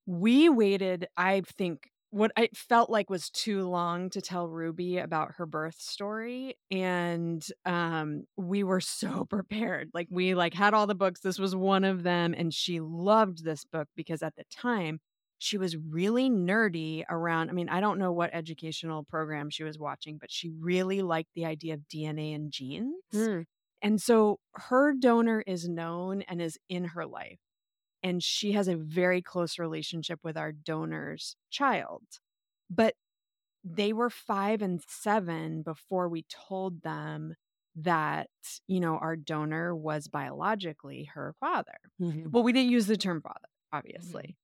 we 0.07 0.48
waited 0.48 1.07
i 1.16 1.40
think 1.42 1.90
what 2.11 2.30
I 2.36 2.50
felt 2.55 2.90
like 2.90 3.09
was 3.09 3.30
too 3.30 3.66
long 3.66 4.11
to 4.11 4.20
tell 4.20 4.46
Ruby 4.46 4.98
about 4.98 5.32
her 5.36 5.46
birth 5.46 5.80
story 5.80 6.57
and 6.70 7.44
um 7.64 8.24
we 8.36 8.62
were 8.62 8.80
so 8.82 9.24
prepared 9.30 9.90
like 9.94 10.09
we 10.11 10.34
like 10.34 10.55
had 10.55 10.74
all 10.74 10.86
the 10.86 10.94
books 10.94 11.20
this 11.20 11.38
was 11.38 11.57
one 11.57 11.84
of 11.84 12.03
them 12.03 12.34
and 12.36 12.53
she 12.53 12.80
loved 12.80 13.44
this 13.44 13.64
book 13.64 13.88
because 13.96 14.22
at 14.22 14.36
the 14.36 14.44
time 14.50 15.00
she 15.38 15.57
was 15.59 15.76
really 15.76 16.28
nerdy 16.30 17.03
around 17.09 17.48
I 17.48 17.55
mean 17.55 17.70
I 17.70 17.80
don't 17.80 17.98
know 17.98 18.12
what 18.12 18.30
educational 18.34 19.05
program 19.05 19.48
she 19.50 19.64
was 19.64 19.78
watching 19.78 20.18
but 20.18 20.30
she 20.30 20.50
really 20.50 21.00
liked 21.03 21.30
the 21.34 21.46
idea 21.46 21.74
of 21.74 21.88
DNA 21.88 22.34
and 22.34 22.53
genes 22.53 22.92
Mm. 23.14 23.46
And 23.83 24.01
so 24.01 24.41
her 24.55 24.95
donor 24.95 25.43
is 25.47 25.68
known 25.68 26.22
and 26.22 26.41
is 26.43 26.59
in 26.68 26.85
her 26.85 27.07
life. 27.07 27.39
And 28.03 28.22
she 28.22 28.53
has 28.53 28.68
a 28.68 28.76
very 28.76 29.22
close 29.22 29.59
relationship 29.59 30.20
with 30.24 30.37
our 30.37 30.53
donor's 30.53 31.37
child. 31.51 32.03
But 32.70 32.95
they 33.64 33.93
were 33.93 34.11
five 34.11 34.62
and 34.62 34.83
seven 34.89 35.62
before 35.62 36.09
we 36.09 36.24
told 36.24 36.83
them 36.83 37.35
that, 37.76 38.28
you 38.66 38.80
know, 38.80 38.99
our 38.99 39.16
donor 39.16 39.74
was 39.74 40.09
biologically 40.09 41.05
her 41.14 41.35
father. 41.41 41.78
Mhm. 42.01 42.30
Well, 42.33 42.43
we 42.43 42.53
didn't 42.53 42.70
use 42.72 42.87
the 42.87 42.97
term 42.97 43.22
father, 43.22 43.49
obviously. 43.72 44.37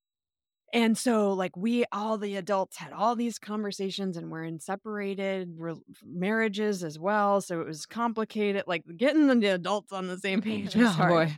And 0.73 0.99
so, 0.99 1.33
like, 1.33 1.57
we 1.57 1.85
all 1.93 2.19
the 2.19 2.37
adults 2.37 2.77
had 2.77 2.93
all 2.93 3.17
these 3.17 3.39
conversations 3.39 4.17
and 4.19 4.31
we're 4.31 4.45
in 4.45 4.61
separated 4.61 5.55
re- 5.57 5.81
marriages 6.05 6.85
as 6.85 6.99
well. 6.99 7.41
So 7.41 7.61
it 7.63 7.67
was 7.67 7.87
complicated. 7.87 8.65
Like, 8.67 8.83
getting 8.97 9.27
the 9.29 9.47
adults 9.55 9.93
on 9.93 10.09
the 10.09 10.19
same 10.19 10.43
page 10.43 10.71
mm-hmm. 10.71 10.81
was 10.81 10.89
Oh, 10.91 10.93
hard. 10.93 11.11
boy. 11.29 11.37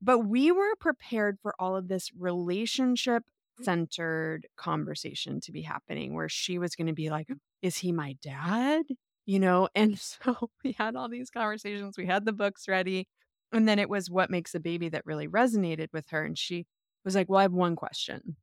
But 0.00 0.20
we 0.20 0.50
were 0.50 0.74
prepared 0.80 1.38
for 1.42 1.54
all 1.60 1.76
of 1.76 1.86
this 1.86 2.10
relationship 2.18 3.22
centered 3.62 4.48
conversation 4.56 5.40
to 5.42 5.52
be 5.52 5.62
happening 5.62 6.14
where 6.14 6.28
she 6.28 6.58
was 6.58 6.74
going 6.74 6.88
to 6.88 6.92
be 6.92 7.08
like, 7.10 7.28
Is 7.62 7.76
he 7.76 7.92
my 7.92 8.16
dad? 8.20 8.82
You 9.26 9.38
know, 9.38 9.68
and 9.76 9.96
so 9.98 10.50
we 10.64 10.72
had 10.72 10.96
all 10.96 11.08
these 11.08 11.30
conversations. 11.30 11.96
We 11.96 12.06
had 12.06 12.24
the 12.24 12.32
books 12.32 12.66
ready. 12.66 13.06
And 13.52 13.68
then 13.68 13.78
it 13.78 13.88
was 13.88 14.10
what 14.10 14.30
makes 14.30 14.54
a 14.54 14.60
baby 14.60 14.88
that 14.88 15.06
really 15.06 15.28
resonated 15.28 15.88
with 15.92 16.06
her. 16.10 16.24
And 16.24 16.36
she 16.36 16.66
was 17.04 17.14
like, 17.14 17.28
Well, 17.28 17.38
I 17.38 17.42
have 17.42 17.52
one 17.52 17.76
question. 17.76 18.36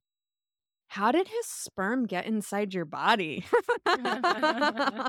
How 0.90 1.12
did 1.12 1.28
his 1.28 1.46
sperm 1.46 2.06
get 2.06 2.26
inside 2.26 2.74
your 2.74 2.86
body? 2.86 3.46
And 3.96 4.26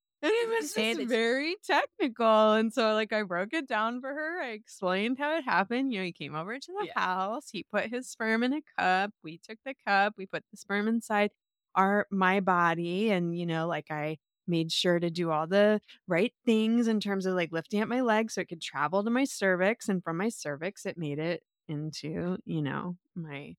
it 0.22 0.60
was 0.60 0.72
just 0.72 0.98
very 0.98 1.56
technical. 1.64 2.52
And 2.52 2.72
so, 2.72 2.94
like, 2.94 3.12
I 3.12 3.22
broke 3.22 3.52
it 3.52 3.68
down 3.68 4.00
for 4.00 4.08
her. 4.12 4.40
I 4.42 4.50
explained 4.50 5.18
how 5.18 5.36
it 5.36 5.44
happened. 5.44 5.92
You 5.92 6.00
know, 6.00 6.04
he 6.06 6.12
came 6.12 6.34
over 6.34 6.58
to 6.58 6.72
the 6.72 6.86
Yeah. 6.86 6.94
house. 7.00 7.50
He 7.50 7.64
put 7.64 7.90
his 7.90 8.08
sperm 8.08 8.42
in 8.42 8.54
a 8.54 8.62
cup. 8.78 9.12
We 9.22 9.38
took 9.38 9.58
the 9.64 9.74
cup. 9.86 10.14
We 10.16 10.26
put 10.26 10.44
the 10.50 10.56
sperm 10.56 10.88
inside 10.88 11.30
our 11.74 12.06
my 12.10 12.40
body. 12.40 13.10
And, 13.10 13.36
you 13.36 13.46
know, 13.46 13.66
like 13.66 13.90
I 13.90 14.18
made 14.46 14.70
sure 14.72 14.98
to 15.00 15.10
do 15.10 15.30
all 15.30 15.46
the 15.46 15.80
right 16.06 16.32
things 16.44 16.86
in 16.88 17.00
terms 17.00 17.26
of 17.26 17.34
like 17.34 17.50
lifting 17.52 17.80
up 17.80 17.88
my 17.88 18.02
legs 18.02 18.34
so 18.34 18.42
it 18.42 18.48
could 18.48 18.60
travel 18.62 19.02
to 19.04 19.10
my 19.10 19.24
cervix. 19.24 19.88
And 19.88 20.02
from 20.02 20.16
my 20.18 20.28
cervix, 20.28 20.86
it 20.86 20.98
made 20.98 21.18
it 21.18 21.42
into, 21.68 22.38
you 22.44 22.62
know, 22.62 22.96
my 23.14 23.56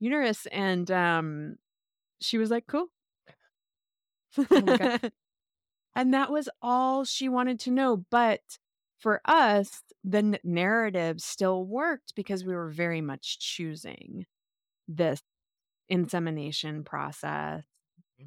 uterus. 0.00 0.46
And 0.46 0.90
um 0.90 1.56
she 2.20 2.38
was 2.38 2.50
like, 2.50 2.66
cool. 2.66 2.88
Oh 4.54 4.78
and 5.94 6.14
that 6.14 6.30
was 6.30 6.48
all 6.62 7.04
she 7.04 7.28
wanted 7.28 7.60
to 7.60 7.70
know. 7.70 7.98
But 8.10 8.40
for 8.98 9.20
us, 9.24 9.82
the 10.04 10.18
n- 10.18 10.38
narrative 10.44 11.20
still 11.20 11.64
worked 11.64 12.14
because 12.14 12.44
we 12.44 12.54
were 12.54 12.70
very 12.70 13.00
much 13.00 13.38
choosing 13.40 14.26
this 14.88 15.22
insemination 15.88 16.84
process. 16.84 17.64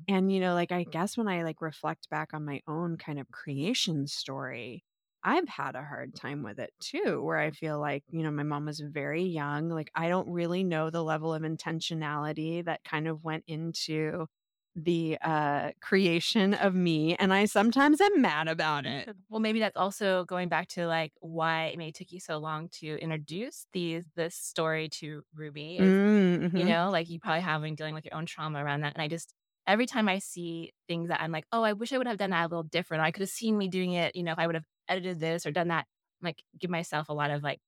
And, 0.08 0.32
you 0.32 0.40
know, 0.40 0.54
like, 0.56 0.72
I 0.72 0.86
guess 0.86 1.18
when 1.18 1.28
I 1.28 1.44
like 1.44 1.62
reflect 1.62 2.10
back 2.10 2.34
on 2.34 2.46
my 2.46 2.62
own 2.68 2.98
kind 2.98 3.20
of 3.20 3.32
creation 3.32 4.08
story, 4.08 4.84
I've 5.24 5.48
had 5.48 5.76
a 5.76 5.84
hard 5.84 6.16
time 6.16 6.44
with 6.44 6.60
it 6.60 6.74
too, 6.80 7.22
where 7.24 7.38
I 7.38 7.52
feel 7.52 7.80
like, 7.80 8.04
you 8.12 8.24
know, 8.24 8.32
my 8.32 8.44
mom 8.44 8.66
was 8.66 8.80
very 8.80 9.24
young. 9.24 9.70
Like, 9.70 9.92
I 9.96 10.10
don't 10.10 10.30
really 10.30 10.64
know 10.64 10.90
the 10.90 11.04
level 11.04 11.34
of 11.34 11.44
intentionality 11.44 12.66
that 12.66 12.84
kind 12.84 13.08
of 13.08 13.24
went 13.24 13.44
into 13.48 14.28
the 14.76 15.18
uh 15.22 15.70
creation 15.82 16.54
of 16.54 16.74
me 16.74 17.14
and 17.18 17.34
i 17.34 17.44
sometimes 17.44 18.00
am 18.00 18.22
mad 18.22 18.48
about 18.48 18.86
it 18.86 19.10
Well, 19.30 19.40
maybe 19.40 19.60
that's 19.60 19.78
also 19.78 20.26
going 20.26 20.50
back 20.50 20.68
to 20.70 20.88
like 20.88 21.14
why 21.20 21.66
it 21.66 21.78
may 21.78 21.92
took 21.92 22.12
you 22.12 22.20
so 22.20 22.38
long 22.38 22.70
to 22.80 22.98
introduce 23.00 23.66
these 23.74 24.06
this 24.16 24.36
story 24.36 24.90
to 24.90 25.24
Ruby. 25.34 25.80
is, 25.80 26.00
Mhm. 26.00 26.54
You 26.54 26.66
know, 26.66 26.90
like 26.92 27.10
you 27.10 27.20
probably 27.20 27.42
have 27.42 27.62
been 27.64 27.76
dealing 27.76 27.96
with 27.96 28.06
your 28.06 28.16
own 28.16 28.26
trauma 28.28 28.64
around 28.64 28.82
that. 28.82 28.94
And 28.96 29.02
I 29.04 29.08
just 29.10 29.34
every 29.68 29.86
time 29.88 30.10
I 30.10 30.20
see 30.20 30.72
things 30.88 31.10
that 31.10 31.22
I'm 31.22 31.32
like, 31.32 31.46
oh, 31.54 31.64
I 31.64 31.74
wish 31.74 31.94
I 31.94 31.98
would 32.00 32.08
have 32.08 32.18
done 32.20 32.32
that 32.32 32.44
a 32.46 32.50
little 32.50 32.64
different. 32.64 33.04
I 33.04 33.12
could 33.12 33.22
have 33.22 33.30
seen 33.30 33.58
me 33.58 33.70
doing 33.70 33.94
it, 33.94 34.16
you 34.16 34.24
know, 34.24 34.34
if 34.34 34.40
I 34.40 34.48
would 34.48 34.56
have 34.56 34.66
edited 34.90 35.20
this 35.20 35.46
or 35.46 35.52
done 35.52 35.70
that. 35.70 35.88
I'm 36.22 36.26
like 36.28 36.44
give 36.60 36.70
myself 36.72 37.10
a 37.10 37.14
lot 37.14 37.32
of 37.32 37.44
like 37.44 37.60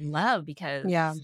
love 0.00 0.46
because 0.46 0.92
Yeah. 0.92 1.14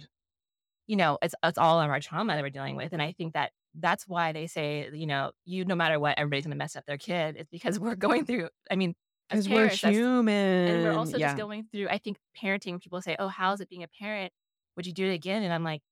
you 0.87 0.97
know, 0.97 1.19
it's 1.23 1.35
it's 1.45 1.59
all 1.59 1.81
of 1.81 1.91
our 1.91 2.01
trauma 2.01 2.35
that 2.35 2.43
we're 2.43 2.51
dealing 2.51 2.77
with. 2.77 2.93
And 2.93 3.03
I 3.03 3.13
think 3.13 3.35
that 3.35 3.53
that's 3.75 4.07
why 4.09 4.33
they 4.33 4.47
say, 4.47 4.91
you 4.93 5.07
know, 5.07 5.33
you 5.45 5.65
no 5.65 5.75
matter 5.77 5.99
what, 6.01 6.19
everybody's 6.19 6.45
gonna 6.47 6.57
mess 6.57 6.77
up 6.77 6.87
their 6.87 6.99
kid. 6.99 7.37
It's 7.39 7.51
because 7.51 7.81
we're 7.81 7.97
going 7.97 8.25
through. 8.27 8.49
I 8.71 8.77
mean, 8.77 8.95
because 9.29 9.49
we're 9.49 9.69
human 9.69 10.33
and 10.67 10.83
we're 10.83 10.93
also 10.93 11.19
yeah 11.19 11.21
just 11.21 11.37
going 11.37 11.69
through. 11.73 11.89
I 11.89 11.99
think 11.99 12.19
parenting. 12.41 12.81
People 12.83 13.01
say, 13.03 13.17
"Oh, 13.19 13.29
how's 13.29 13.61
it 13.61 13.69
being 13.69 13.83
a 13.85 13.89
parent? 13.89 14.33
Would 14.77 14.87
you 14.87 14.93
do 14.93 15.07
it 15.07 15.15
again?" 15.15 15.43
And 15.43 15.53
I'm 15.53 15.65
like, 15.65 15.83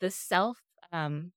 the 0.00 0.10
self 0.10 0.58
um, 0.92 1.32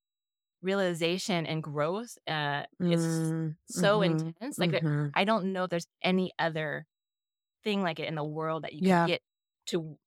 realization 0.62 1.46
and 1.46 1.64
growth 1.64 2.18
uh, 2.28 2.66
is 2.88 3.34
Mm, 3.36 3.58
so 3.66 4.02
mhm, 4.02 4.04
intense. 4.04 4.60
Like, 4.60 4.84
mhm. 4.84 5.16
I 5.16 5.24
don't 5.26 5.54
know 5.54 5.66
if 5.66 5.70
there's 5.70 5.88
any 6.04 6.32
other 6.40 6.86
thing 7.64 7.82
like 7.84 8.00
it 8.00 8.08
in 8.08 8.16
the 8.16 8.24
world 8.24 8.64
that 8.64 8.74
you 8.74 8.82
can 8.82 8.88
Yeah. 8.88 9.06
get 9.06 9.22
to. 9.68 9.98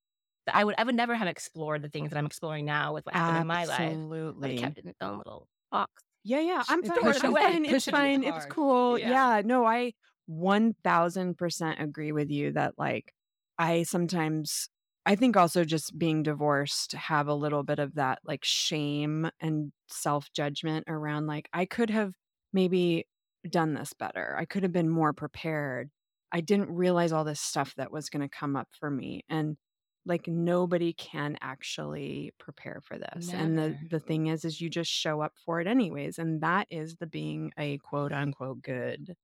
I 0.52 0.64
would. 0.64 0.74
I 0.78 0.84
would 0.84 0.94
never 0.96 1.14
have 1.14 1.28
explored 1.28 1.82
the 1.82 1.88
things 1.88 2.10
that 2.10 2.18
I'm 2.18 2.26
exploring 2.26 2.64
now 2.64 2.94
with 2.94 3.06
what 3.06 3.14
happened 3.14 3.38
in 3.38 3.46
my 3.46 3.64
life. 3.66 3.80
Absolutely 3.80 4.54
kept 4.54 4.78
it 4.78 4.84
in 4.84 4.90
its 4.90 4.98
own 5.02 5.18
little 5.18 5.48
box. 5.70 6.02
Yeah, 6.24 6.40
yeah. 6.40 6.64
I'm 6.68 6.82
It's 6.82 6.88
fine. 6.98 7.22
I'm 7.22 7.36
fine. 7.36 7.64
It's 7.64 7.86
fine. 7.86 8.22
It's 8.24 8.46
cool. 8.46 8.98
Yeah. 8.98 9.10
Yeah. 9.10 9.42
No, 9.44 9.64
I 9.66 9.92
1000% 10.26 11.80
agree 11.80 12.12
with 12.12 12.30
you 12.30 12.52
that, 12.52 12.74
like, 12.78 13.12
I 13.58 13.82
sometimes, 13.84 14.68
I 15.06 15.16
think 15.16 15.36
also 15.36 15.64
just 15.64 15.98
being 15.98 16.22
divorced, 16.22 16.92
have 16.92 17.26
a 17.28 17.34
little 17.34 17.62
bit 17.64 17.78
of 17.78 17.94
that, 17.94 18.20
like, 18.24 18.44
shame 18.44 19.30
and 19.40 19.72
self 19.88 20.32
judgment 20.32 20.84
around, 20.88 21.26
like, 21.26 21.48
I 21.52 21.66
could 21.66 21.90
have 21.90 22.14
maybe 22.52 23.06
done 23.48 23.74
this 23.74 23.92
better. 23.92 24.36
I 24.38 24.44
could 24.44 24.62
have 24.62 24.72
been 24.72 24.88
more 24.88 25.12
prepared. 25.12 25.90
I 26.32 26.40
didn't 26.40 26.74
realize 26.74 27.12
all 27.12 27.24
this 27.24 27.40
stuff 27.40 27.74
that 27.76 27.92
was 27.92 28.08
going 28.08 28.22
to 28.22 28.28
come 28.28 28.56
up 28.56 28.68
for 28.78 28.90
me. 28.90 29.22
And, 29.28 29.56
like 30.04 30.26
nobody 30.26 30.92
can 30.92 31.36
actually 31.40 32.32
prepare 32.38 32.80
for 32.82 32.98
this 32.98 33.30
and 33.32 33.56
the 33.56 33.76
the 33.90 34.00
thing 34.00 34.26
is 34.26 34.44
is 34.44 34.60
you 34.60 34.68
just 34.68 34.90
show 34.90 35.20
up 35.20 35.32
for 35.44 35.60
it 35.60 35.66
anyways 35.66 36.18
and 36.18 36.40
that 36.40 36.66
is 36.70 36.96
the 36.96 37.06
being 37.06 37.52
a 37.58 37.78
quote 37.78 38.12
unquote 38.12 38.60
good 38.62 39.14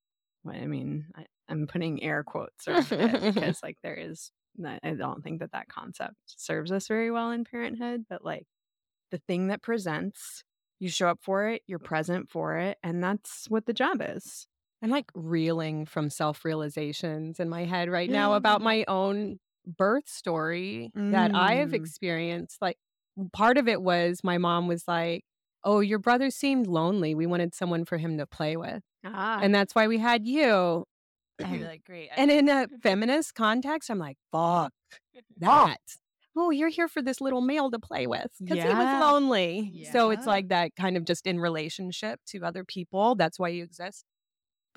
well, 0.44 0.54
i 0.54 0.66
mean 0.66 1.06
I, 1.16 1.26
i'm 1.48 1.66
putting 1.66 2.02
air 2.02 2.22
quotes 2.22 2.68
around 2.68 2.92
it 2.92 3.34
because 3.34 3.60
like 3.62 3.78
there 3.82 3.96
is 3.96 4.30
i 4.64 4.90
don't 4.90 5.22
think 5.22 5.40
that 5.40 5.52
that 5.52 5.68
concept 5.68 6.16
serves 6.26 6.72
us 6.72 6.86
very 6.86 7.10
well 7.10 7.30
in 7.30 7.44
parenthood 7.44 8.04
but 8.08 8.24
like 8.24 8.46
the 9.10 9.18
thing 9.18 9.48
that 9.48 9.62
presents 9.62 10.44
you 10.78 10.88
show 10.88 11.08
up 11.08 11.18
for 11.22 11.48
it 11.48 11.62
you're 11.66 11.78
present 11.78 12.30
for 12.30 12.56
it 12.56 12.78
and 12.82 13.02
that's 13.02 13.46
what 13.48 13.66
the 13.66 13.72
job 13.72 14.00
is 14.00 14.46
I'm 14.82 14.90
like 14.90 15.06
reeling 15.14 15.86
from 15.86 16.10
self 16.10 16.44
realizations 16.44 17.40
in 17.40 17.48
my 17.48 17.64
head 17.64 17.88
right 17.90 18.10
now 18.10 18.34
about 18.34 18.62
my 18.62 18.84
own 18.88 19.38
birth 19.66 20.08
story 20.08 20.92
that 21.10 21.30
I 21.34 21.56
have 21.56 21.70
Mm. 21.70 21.74
experienced. 21.74 22.62
Like, 22.62 22.78
part 23.32 23.58
of 23.58 23.66
it 23.68 23.82
was 23.82 24.22
my 24.22 24.38
mom 24.38 24.68
was 24.68 24.86
like, 24.86 25.24
Oh, 25.64 25.80
your 25.80 25.98
brother 25.98 26.30
seemed 26.30 26.66
lonely. 26.68 27.14
We 27.14 27.26
wanted 27.26 27.54
someone 27.54 27.84
for 27.84 27.98
him 27.98 28.16
to 28.18 28.26
play 28.26 28.56
with. 28.56 28.82
ah 29.04 29.40
And 29.42 29.54
that's 29.54 29.74
why 29.74 29.88
we 29.88 29.98
had 29.98 30.26
you. 30.26 30.84
I'd 31.40 31.50
be 31.50 31.58
like, 31.64 31.84
great. 31.84 32.10
And 32.16 32.30
in 32.30 32.48
a 32.48 32.68
feminist 32.82 33.34
context, 33.34 33.90
I'm 33.90 33.98
like, 33.98 34.18
fuck 34.32 34.72
that. 35.38 35.78
Oh, 36.36 36.50
you're 36.50 36.68
here 36.68 36.88
for 36.88 37.02
this 37.02 37.20
little 37.20 37.40
male 37.40 37.70
to 37.70 37.78
play 37.80 38.06
with 38.06 38.30
because 38.44 38.62
he 38.62 38.74
was 38.74 38.92
lonely. 38.92 39.72
So 39.84 40.10
it's 40.10 40.26
like 40.26 40.48
that 40.48 40.76
kind 40.76 40.96
of 40.96 41.04
just 41.04 41.26
in 41.26 41.40
relationship 41.40 42.20
to 42.28 42.44
other 42.44 42.64
people. 42.64 43.16
That's 43.16 43.38
why 43.38 43.48
you 43.48 43.64
exist. 43.64 44.04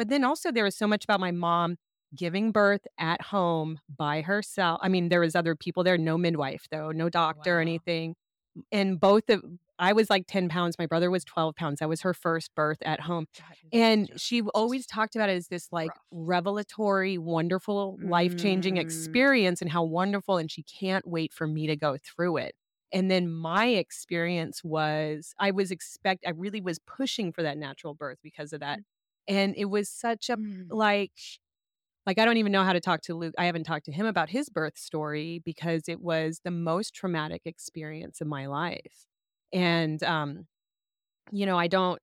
But 0.01 0.09
then 0.09 0.23
also, 0.23 0.51
there 0.51 0.63
was 0.63 0.75
so 0.75 0.87
much 0.87 1.03
about 1.03 1.19
my 1.19 1.29
mom 1.29 1.77
giving 2.15 2.51
birth 2.51 2.87
at 2.97 3.21
home 3.21 3.79
by 3.87 4.21
herself. 4.21 4.79
I 4.81 4.89
mean, 4.89 5.09
there 5.09 5.19
was 5.19 5.35
other 5.35 5.55
people 5.55 5.83
there, 5.83 5.95
no 5.95 6.17
midwife 6.17 6.65
though, 6.71 6.89
no 6.89 7.07
doctor 7.07 7.57
or 7.57 7.61
anything. 7.61 8.15
And 8.71 8.99
both 8.99 9.29
of 9.29 9.43
I 9.77 9.93
was 9.93 10.09
like 10.09 10.25
10 10.25 10.49
pounds. 10.49 10.79
My 10.79 10.87
brother 10.87 11.11
was 11.11 11.23
12 11.23 11.55
pounds. 11.55 11.81
That 11.81 11.87
was 11.87 12.01
her 12.01 12.15
first 12.15 12.49
birth 12.55 12.79
at 12.83 13.01
home. 13.01 13.27
And 13.71 14.09
she 14.19 14.41
always 14.41 14.87
talked 14.87 15.15
about 15.15 15.29
it 15.29 15.33
as 15.35 15.49
this 15.49 15.67
like 15.71 15.91
revelatory, 16.09 17.19
wonderful, 17.19 17.99
life 18.01 18.35
changing 18.35 18.77
Mm. 18.77 18.81
experience 18.81 19.61
and 19.61 19.69
how 19.71 19.83
wonderful. 19.83 20.37
And 20.37 20.49
she 20.49 20.63
can't 20.63 21.07
wait 21.07 21.31
for 21.31 21.45
me 21.45 21.67
to 21.67 21.75
go 21.75 21.97
through 22.03 22.37
it. 22.37 22.55
And 22.91 23.11
then 23.11 23.31
my 23.31 23.67
experience 23.67 24.63
was 24.63 25.35
I 25.39 25.51
was 25.51 25.69
expect 25.69 26.25
I 26.25 26.31
really 26.31 26.59
was 26.59 26.79
pushing 26.79 27.31
for 27.31 27.43
that 27.43 27.59
natural 27.59 27.93
birth 27.93 28.17
because 28.23 28.51
of 28.51 28.61
that. 28.61 28.79
And 29.27 29.55
it 29.57 29.65
was 29.65 29.89
such 29.89 30.29
a 30.29 30.37
Mm. 30.37 30.69
like 30.69 31.11
like 32.05 32.19
I 32.19 32.25
don't 32.25 32.37
even 32.37 32.51
know 32.51 32.63
how 32.63 32.73
to 32.73 32.81
talk 32.81 33.01
to 33.03 33.15
Luke. 33.15 33.35
I 33.37 33.45
haven't 33.45 33.63
talked 33.65 33.85
to 33.85 33.91
him 33.91 34.05
about 34.05 34.29
his 34.29 34.49
birth 34.49 34.77
story 34.77 35.41
because 35.45 35.83
it 35.89 36.01
was 36.01 36.41
the 36.43 36.51
most 36.51 36.93
traumatic 36.95 37.43
experience 37.45 38.21
of 38.21 38.27
my 38.27 38.47
life. 38.47 39.05
And 39.53 40.01
um 40.03 40.47
you 41.31 41.45
know, 41.45 41.57
I 41.57 41.67
don't 41.67 42.01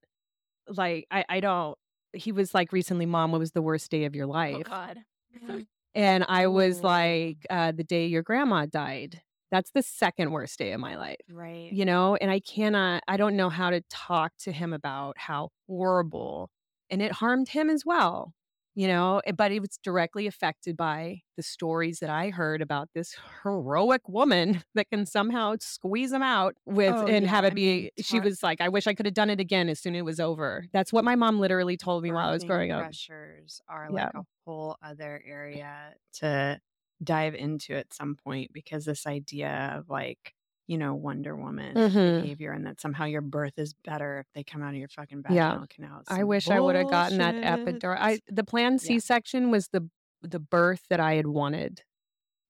like 0.68 1.06
I 1.10 1.24
I 1.28 1.40
don't 1.40 1.78
he 2.14 2.32
was 2.32 2.54
like 2.54 2.72
recently 2.72 3.06
mom 3.06 3.32
what 3.32 3.40
was 3.40 3.52
the 3.52 3.62
worst 3.62 3.90
day 3.90 4.04
of 4.06 4.14
your 4.16 4.26
oh 4.50 4.58
life? 4.58 4.62
God. 4.62 5.04
and 5.94 6.24
I 6.28 6.46
was 6.46 6.82
Ooh. 6.82 6.84
like 6.84 7.46
uh 7.50 7.72
the 7.72 7.84
day 7.84 8.06
your 8.06 8.22
grandma 8.22 8.66
died. 8.66 9.22
That's 9.50 9.70
the 9.72 9.82
second 9.82 10.30
worst 10.32 10.58
day 10.58 10.72
of 10.72 10.80
my 10.80 10.96
life 10.96 11.16
right 11.28 11.76
you 11.76 11.84
know 11.84 12.16
and 12.16 12.30
i 12.30 12.40
cannot 12.40 13.02
i 13.08 13.16
don't 13.18 13.36
know 13.36 13.48
how 13.50 13.70
to 13.70 13.82
talk 13.90 14.32
to 14.38 14.52
him 14.52 14.72
about 14.72 15.16
how 15.18 15.50
horrible 15.66 16.50
and 16.90 17.02
it 17.02 17.12
harmed 17.12 17.48
him 17.50 17.70
as 17.70 17.84
well 17.84 18.34
you 18.74 18.86
know, 18.86 19.20
eh, 19.26 19.32
but 19.32 19.50
it 19.50 19.58
was 19.60 19.76
directly 19.82 20.28
affected 20.28 20.76
by 20.76 21.22
the 21.36 21.42
stories 21.42 21.98
that 21.98 22.10
I 22.10 22.30
heard 22.30 22.62
about 22.62 22.88
this 22.94 23.16
heroic 23.42 24.08
woman 24.08 24.62
that 24.74 24.88
can 24.90 25.04
somehow 25.04 25.56
squeeze 25.60 26.12
them 26.12 26.22
out 26.22 26.54
with 26.64 26.94
Oh, 26.94 27.08
and 27.08 27.26
yeah, 27.26 27.28
have 27.28 27.44
it 27.44 27.54
be. 27.54 27.90
mean, 27.96 28.04
She 28.04 28.20
was 28.20 28.40
like, 28.40 28.60
I 28.60 28.68
wish 28.68 28.86
I 28.86 28.94
could 28.94 29.06
have 29.06 29.14
done 29.14 29.30
it 29.30 29.40
again 29.40 29.68
as 29.68 29.80
soon 29.80 29.96
as 29.96 30.00
it 30.00 30.04
was 30.04 30.20
over. 30.20 30.66
That's 30.72 30.92
what 30.92 31.04
my 31.04 31.16
mom 31.16 31.40
literally 31.40 31.76
told 31.76 32.04
me 32.04 32.12
while 32.12 32.28
I 32.28 32.32
was 32.32 32.44
growing 32.44 32.70
up. 32.70 32.86
Pressures 32.86 33.60
are 33.68 33.90
Yeah. 33.90 34.10
like 34.10 34.14
a 34.14 34.22
whole 34.46 34.76
other 34.82 35.22
area 35.26 35.94
to 36.14 36.60
dive 37.02 37.34
into 37.34 37.74
at 37.74 37.92
some 37.92 38.16
point 38.16 38.52
because 38.52 38.84
this 38.84 39.06
idea 39.06 39.72
of 39.76 39.88
like, 39.88 40.34
you 40.68 40.78
know, 40.78 40.94
Wonder 40.94 41.36
Woman 41.36 41.76
Mhm. 41.76 42.04
behavior 42.04 42.52
and 42.52 42.66
that 42.66 42.80
somehow 42.80 43.06
your 43.06 43.22
birth 43.22 43.54
is 43.58 43.74
better 43.74 44.20
if 44.20 44.28
they 44.34 44.44
come 44.44 44.62
out 44.62 44.70
of 44.74 44.76
your 44.80 44.88
fucking 44.88 45.22
Yeah. 45.26 45.58
vaginal 45.58 45.66
canal. 45.68 46.00
is 46.02 46.08
I 46.08 46.18
some 46.20 46.24
wish 46.24 46.50
I 46.50 46.60
would 46.60 46.76
have 46.76 46.88
gotten 46.88 47.18
that 47.18 47.36
epidural. 47.42 47.96
I 47.98 48.20
the 48.28 48.44
planned 48.44 48.80
C-section 48.80 49.50
was 49.50 49.68
the 49.68 49.88
the 50.22 50.40
birth 50.40 50.82
that 50.90 51.00
I 51.00 51.14
had 51.14 51.26
wanted. 51.28 51.82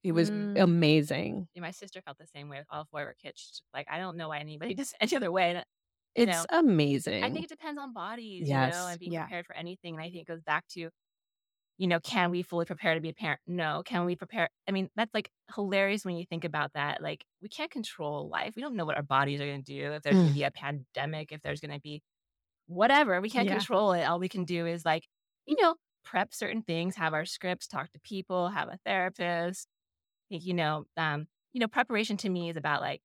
It 0.05 0.13
was 0.13 0.31
Mm. 0.31 0.55
amazing. 0.57 1.49
Yeah, 1.55 1.63
my 1.63 1.71
sister 1.73 2.03
felt 2.03 2.19
the 2.19 2.27
same 2.27 2.49
way 2.49 2.59
with 2.59 2.67
all 2.71 2.87
four 2.87 3.03
of 3.03 3.07
her 3.09 3.15
kids. 3.15 3.63
Like, 3.75 3.89
I 3.91 3.99
don't 3.99 4.17
know 4.17 4.29
why 4.29 4.39
anybody 4.39 4.75
does 4.77 4.95
any 5.01 5.17
other 5.17 5.33
way. 5.33 5.63
It's 6.15 6.27
know, 6.33 6.47
amazing. 6.51 7.25
I 7.25 7.31
think 7.31 7.45
it 7.47 7.51
depends 7.51 7.81
on 7.81 7.93
bodies, 7.95 8.53
you 8.53 8.61
know, 8.61 8.87
and 8.89 8.99
being 9.01 9.13
Yeah. 9.13 9.27
prepared 9.29 9.47
for 9.47 9.57
anything. 9.57 9.95
And 9.95 10.03
I 10.03 10.11
think 10.11 10.23
it 10.23 10.27
goes 10.29 10.43
back 10.43 10.67
to, 10.71 10.91
you 11.79 11.87
know, 11.87 12.01
can 12.01 12.31
we 12.31 12.43
fully 12.43 12.67
prepare 12.67 12.95
to 12.95 13.01
be 13.01 13.11
a 13.11 13.15
parent? 13.15 13.41
No. 13.47 13.83
Can 13.85 14.05
we 14.05 14.17
prepare? 14.17 14.51
I 14.69 14.73
mean, 14.73 14.91
that's 14.97 15.15
like 15.15 15.31
hilarious 15.55 16.05
when 16.05 16.17
you 16.17 16.27
think 16.27 16.45
about 16.45 16.73
that. 16.75 17.03
Like, 17.03 17.25
we 17.43 17.49
can't 17.49 17.71
control 17.71 18.29
life. 18.29 18.55
We 18.57 18.63
don't 18.63 18.77
know 18.77 18.85
what 18.85 18.97
our 18.97 19.03
bodies 19.03 19.41
are 19.41 19.47
going 19.47 19.65
to 19.65 19.73
do. 19.75 19.93
If 19.93 20.03
there's 20.03 20.19
going 20.19 20.29
to 20.29 20.33
be 20.39 20.45
a 20.45 20.51
pandemic, 20.51 21.33
if 21.33 21.43
there's 21.43 21.61
going 21.61 21.73
to 21.75 21.81
be 21.81 22.03
whatever, 22.67 23.21
we 23.21 23.31
can't 23.31 23.49
Yeah. 23.49 23.65
control 23.65 23.93
it. 23.93 24.05
All 24.05 24.19
we 24.21 24.29
can 24.29 24.45
do 24.45 24.67
is 24.67 24.85
like, 24.85 25.09
you 25.47 25.57
know, 25.61 25.77
prep 26.05 26.35
certain 26.35 26.63
things, 26.63 26.97
have 26.97 27.15
our 27.15 27.25
scripts, 27.25 27.67
talk 27.67 27.93
to 27.93 28.01
people, 28.01 28.49
have 28.51 28.69
a 28.69 28.79
therapist. 28.85 29.69
Think, 30.31 30.45
you 30.47 30.55
know, 30.55 30.87
um, 30.97 31.29
you 31.53 31.61
know, 31.61 31.69
preparation 31.69 32.17
to 32.19 32.29
me 32.31 32.51
is 32.51 32.57
about 32.57 32.83
like 32.83 33.03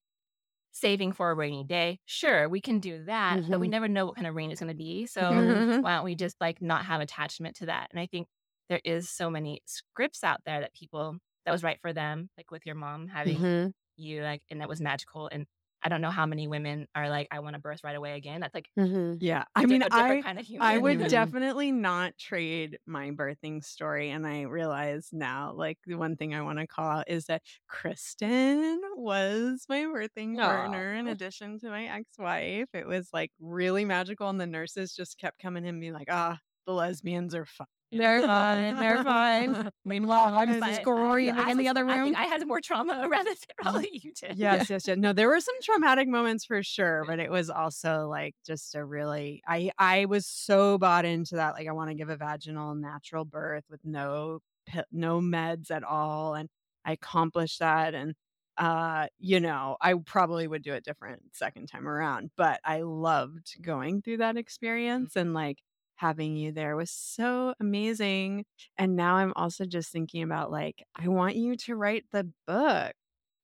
saving 0.71 1.13
for 1.13 1.32
a 1.32 1.36
rainy 1.36 1.63
day. 1.63 1.99
Sure, 2.05 2.49
we 2.49 2.61
can 2.61 2.80
do 2.80 3.05
that, 3.05 3.43
but 3.49 3.59
we 3.59 3.67
Mhm. 3.67 3.69
never 3.69 3.88
know 3.88 4.05
what 4.05 4.15
kind 4.15 4.28
of 4.28 4.36
rain 4.36 4.51
it's 4.51 4.59
going 4.61 4.69
to 4.71 4.76
be. 4.78 5.05
So 5.05 5.43
Mhm. 5.43 5.82
why 5.82 5.95
don't 5.95 6.05
we 6.05 6.15
just 6.15 6.39
like 6.41 6.61
not 6.61 6.86
have 6.86 7.01
attachment 7.01 7.57
to 7.57 7.67
that? 7.67 7.89
And 7.91 7.99
I 7.99 8.07
think 8.07 8.28
there 8.74 8.82
is 8.86 9.09
so 9.09 9.30
many 9.30 9.61
scripts 9.65 10.24
out 10.24 10.41
there 10.45 10.61
that 10.61 10.74
people 10.74 11.17
that 11.45 11.51
was 11.51 11.63
right 11.63 11.80
for 11.82 11.93
them, 11.93 12.30
like 12.38 12.51
with 12.51 12.65
your 12.65 12.76
mom 12.76 13.07
having 13.07 13.45
Mhm. 13.45 13.74
you 13.97 14.24
like, 14.24 14.41
and 14.49 14.61
that 14.61 14.69
was 14.69 14.82
magical. 14.82 15.30
And 15.32 15.45
I 15.84 15.89
don't 15.89 16.01
know 16.01 16.11
how 16.11 16.26
many 16.26 16.47
women 16.47 16.88
are 16.95 17.09
like, 17.09 17.28
I 17.32 17.39
want 17.39 17.55
to 17.55 17.61
birth 17.61 17.82
right 17.84 17.95
away 17.95 18.15
again. 18.17 18.41
That's 18.41 18.55
like 18.55 18.69
Mhm. 18.78 19.17
Yeah. 19.21 19.45
I 19.55 19.65
di- 19.67 19.67
mean, 19.67 19.84
a 19.84 19.89
different 19.89 20.21
I 20.21 20.24
kind 20.24 20.39
of 20.39 20.45
human. 20.45 20.76
I 20.76 20.78
would 20.78 21.07
Mhm. 21.07 21.07
definitely 21.07 21.71
not 21.71 22.17
trade 22.17 22.80
my 22.86 23.11
birthing 23.11 23.63
story. 23.63 24.09
And 24.11 24.26
I 24.28 24.43
realize 24.43 25.09
now, 25.11 25.53
like, 25.53 25.80
the 25.86 25.95
one 25.95 26.15
thing 26.15 26.34
I 26.34 26.41
want 26.41 26.59
to 26.59 26.67
call 26.67 26.88
out 26.99 27.09
is 27.09 27.26
that 27.26 27.43
Kristen 27.67 28.82
was 28.95 29.65
my 29.69 29.82
birthing 29.82 30.41
partner 30.41 30.93
in 30.93 31.07
addition 31.07 31.59
to 31.59 31.69
my 31.69 31.86
ex 31.88 32.17
wife. 32.17 32.69
It 32.74 32.88
was 32.88 33.09
like 33.13 33.32
really 33.39 33.86
magical. 33.86 34.30
And 34.30 34.39
the 34.39 34.47
nurses 34.47 34.95
just 34.95 35.17
kept 35.19 35.39
coming 35.39 35.63
in 35.65 35.69
and 35.71 35.82
being 35.82 35.93
like, 35.93 36.07
ah, 36.11 36.39
the 36.65 36.74
lesbians 36.74 37.36
are 37.36 37.45
fine. 37.45 37.67
They're 37.98 38.22
fine. 38.22 38.76
They're 38.78 39.04
fine. 39.04 39.70
Meanwhile, 39.86 40.34
I'm 40.36 40.60
But- 40.60 40.76
scurrying 40.76 41.36
I 41.38 41.52
in 41.52 41.58
the 41.58 41.64
was- 41.64 41.70
other 41.72 41.86
I 41.88 41.96
room. 41.98 42.06
think 42.06 42.18
I 42.18 42.24
had 42.26 42.46
more 42.48 42.62
trauma 42.62 43.02
around 43.10 43.26
this 43.26 43.39
than 43.39 43.56
probably 43.62 43.89
you 43.94 44.12
did. 44.14 44.38
Yes, 44.38 44.70
yes, 44.70 44.88
yes. 44.88 44.98
No, 44.98 45.14
there 45.14 45.28
were 45.30 45.39
some 45.39 45.56
traumatic 45.62 46.08
moments 46.08 46.46
for 46.46 46.62
sure, 46.64 47.04
but 47.08 47.20
it 47.20 47.30
was 47.32 47.50
also 47.50 48.08
like 48.10 48.36
just 48.46 48.76
a 48.76 48.84
really 48.84 49.41
I 49.48 49.72
I 49.78 50.06
was 50.06 50.26
so 50.26 50.78
bought 50.78 51.06
into 51.06 51.36
that 51.36 51.54
like 51.54 51.68
I 51.68 51.72
want 51.72 51.89
to 51.89 51.96
give 51.96 52.10
a 52.10 52.18
vaginal 52.18 52.76
natural 52.76 53.26
birth 53.26 53.64
with 53.70 53.82
no 53.84 54.39
no 54.91 55.20
meds 55.20 55.70
at 55.72 55.84
all 55.84 56.36
and 56.36 56.50
I 56.86 56.94
accomplished 56.94 57.60
that 57.60 57.94
and 57.94 58.14
uh 58.58 59.08
you 59.20 59.39
know, 59.39 59.78
I 59.82 59.96
probably 60.06 60.48
would 60.48 60.62
do 60.64 60.74
it 60.74 60.86
different 60.86 61.22
second 61.34 61.68
time 61.68 61.88
around, 61.88 62.30
but 62.38 62.60
I 62.64 62.82
loved 62.82 63.62
going 63.62 64.02
through 64.04 64.18
that 64.18 64.38
experience 64.38 65.16
and 65.16 65.34
like 65.34 65.58
having 66.04 66.36
you 66.38 66.51
there 66.51 66.76
was 66.76 66.91
so 66.91 67.54
amazing. 67.60 68.45
And 68.78 68.95
now 68.95 69.16
I'm 69.16 69.34
also 69.36 69.66
just 69.66 69.91
thinking 69.91 70.24
about 70.24 70.51
like 70.51 70.84
I 70.95 71.08
want 71.08 71.36
you 71.38 71.56
to 71.58 71.76
write 71.76 72.06
the 72.12 72.32
book 72.47 72.93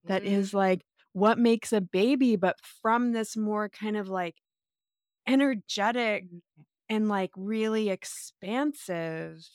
that 0.08 0.24
Mhm. 0.24 0.26
is 0.26 0.54
like 0.54 0.84
what 1.14 1.38
makes 1.40 1.74
a 1.74 1.82
baby, 1.82 2.36
but 2.36 2.58
from 2.62 3.12
this 3.14 3.38
more 3.38 3.70
kind 3.70 3.98
of 3.98 4.10
like 4.10 4.36
energetic 5.28 6.26
and 6.90 7.08
like 7.10 7.32
really 7.36 7.90
expansive 7.90 9.46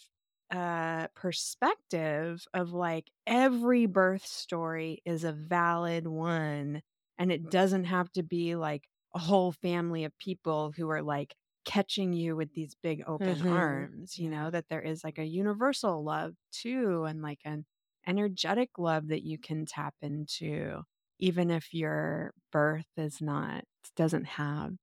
uh 0.51 1.09
perspective 1.15 2.45
of 2.53 2.73
like 2.73 3.11
every 3.27 3.87
birth 3.87 4.25
story 4.27 5.01
is 5.07 5.25
a 5.25 5.33
valid 5.33 6.07
one 6.07 6.83
and 7.19 7.33
it 7.33 7.49
doesn't 7.49 7.85
have 7.85 8.13
to 8.13 8.23
be 8.23 8.55
like 8.55 8.85
a 9.15 9.19
whole 9.19 9.53
family 9.53 10.05
of 10.05 10.17
people 10.19 10.71
who 10.77 10.89
are 10.91 11.03
like 11.03 11.35
catching 11.65 12.13
you 12.13 12.37
with 12.37 12.53
these 12.55 12.75
big 12.83 13.03
open 13.07 13.37
Mhm. 13.37 13.51
arms 13.51 14.19
you 14.19 14.29
know 14.31 14.51
that 14.51 14.69
there 14.69 14.81
is 14.83 15.03
like 15.05 15.19
a 15.19 15.25
universal 15.25 16.03
love 16.05 16.35
too 16.53 17.05
and 17.05 17.23
like 17.23 17.41
an 17.45 17.65
energetic 18.07 18.79
love 18.79 19.09
that 19.09 19.23
you 19.23 19.39
can 19.39 19.65
tap 19.67 19.95
into 20.03 20.83
even 21.19 21.51
if 21.51 21.73
your 21.73 22.35
birth 22.53 22.87
is 22.97 23.21
not 23.23 23.65
doesn't 23.97 24.25
have 24.27 24.75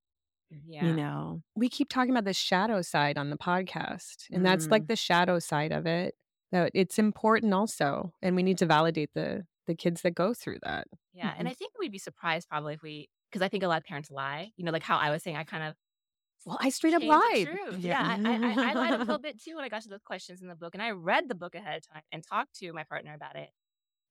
Yeah. 0.65 0.85
you 0.85 0.93
know 0.93 1.43
we 1.55 1.69
keep 1.69 1.89
talking 1.89 2.11
about 2.11 2.25
the 2.25 2.33
shadow 2.33 2.81
side 2.81 3.17
on 3.17 3.29
the 3.29 3.37
podcast, 3.37 4.27
and 4.31 4.45
that's 4.45 4.67
like 4.67 4.87
the 4.87 4.95
shadow 4.97 5.39
side 5.39 5.71
of 5.71 5.85
it. 5.85 6.15
That 6.51 6.71
it's 6.73 6.99
important 6.99 7.53
also, 7.53 8.13
and 8.21 8.35
we 8.35 8.43
need 8.43 8.57
to 8.57 8.65
validate 8.65 9.11
the 9.13 9.45
the 9.67 9.75
kids 9.75 10.01
that 10.01 10.11
go 10.15 10.33
through 10.33 10.57
that. 10.63 10.87
Yeah. 11.13 11.33
And 11.37 11.47
I 11.47 11.53
think 11.53 11.71
we'd 11.79 11.91
be 11.93 11.97
surprised 11.99 12.49
probably 12.49 12.73
if 12.73 12.81
we, 12.81 13.09
because 13.29 13.41
I 13.41 13.47
think 13.47 13.63
a 13.63 13.67
lot 13.69 13.77
of 13.77 13.85
parents 13.85 14.11
lie. 14.11 14.51
You 14.57 14.65
know, 14.65 14.71
like 14.71 14.83
how 14.83 14.97
I 14.97 15.11
was 15.11 15.23
saying, 15.23 15.37
I 15.37 15.43
kind 15.45 15.63
of 15.63 15.75
Well, 16.45 16.57
I 16.59 16.69
straight 16.69 16.93
up 16.93 17.03
lied. 17.03 17.59
Yeah. 17.69 17.95
Yeah. 17.99 18.17
I, 18.25 18.37
I, 18.41 18.57
I 18.71 18.73
lied 18.73 18.95
a 18.95 18.99
little 18.99 19.19
bit 19.21 19.39
too 19.41 19.55
when 19.55 19.63
I 19.63 19.69
got 19.69 19.83
to 19.83 19.89
those 19.89 20.01
questions 20.01 20.41
in 20.41 20.47
the 20.47 20.55
book. 20.55 20.73
And 20.73 20.81
I 20.81 20.91
read 20.91 21.29
the 21.29 21.35
book 21.35 21.53
ahead 21.55 21.77
of 21.77 21.87
time 21.87 22.03
and 22.11 22.23
talked 22.23 22.55
to 22.59 22.73
my 22.73 22.83
partner 22.83 23.13
about 23.13 23.35
it. 23.35 23.51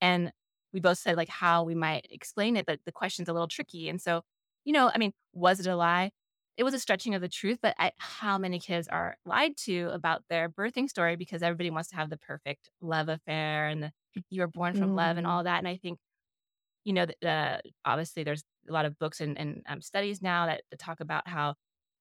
And 0.00 0.32
we 0.72 0.80
both 0.80 0.98
said 0.98 1.16
like 1.16 1.28
how 1.28 1.64
we 1.64 1.74
might 1.74 2.06
explain 2.10 2.56
it, 2.56 2.66
but 2.66 2.80
the 2.86 2.92
question's 2.92 3.28
a 3.28 3.32
little 3.32 3.48
tricky. 3.48 3.88
And 3.88 4.00
so, 4.00 4.22
you 4.64 4.72
know, 4.72 4.90
I 4.94 4.98
mean, 4.98 5.12
was 5.32 5.60
it 5.60 5.66
a 5.66 5.76
lie? 5.76 6.12
It 6.56 6.64
was 6.64 6.74
a 6.74 6.80
stretching 6.80 7.14
of 7.14 7.22
the 7.22 7.28
truth, 7.28 7.58
but 7.62 7.74
I, 7.78 7.92
how 7.98 8.38
many 8.38 8.60
kids 8.60 8.88
are 8.88 9.16
lied 9.24 9.56
to 9.58 9.90
about 9.92 10.24
their 10.28 10.48
birthing 10.50 10.88
story 10.90 11.16
because 11.16 11.42
everybody 11.42 11.70
wants 11.70 11.90
to 11.90 11.96
have 11.96 12.10
the 12.10 12.18
perfect 12.18 12.70
love 12.80 13.08
affair 13.08 13.68
and 13.68 13.84
the, 13.84 13.92
you 14.30 14.42
were 14.42 14.48
born 14.48 14.74
from 14.74 14.94
love 14.94 15.16
and 15.18 15.26
Mhm. 15.26 15.28
all 15.28 15.44
that. 15.44 15.58
And 15.58 15.68
I 15.68 15.76
think, 15.78 15.98
you 16.84 16.92
know, 16.92 17.06
uh, 17.26 17.58
obviously 17.84 18.24
there's 18.24 18.42
a 18.68 18.72
lot 18.72 18.84
of 18.86 18.98
books 18.98 19.20
and, 19.20 19.38
and 19.38 19.62
um, 19.66 19.82
studies 19.82 20.22
now 20.22 20.46
that, 20.46 20.62
that 20.70 20.78
talk 20.78 21.00
about 21.00 21.28
how 21.28 21.54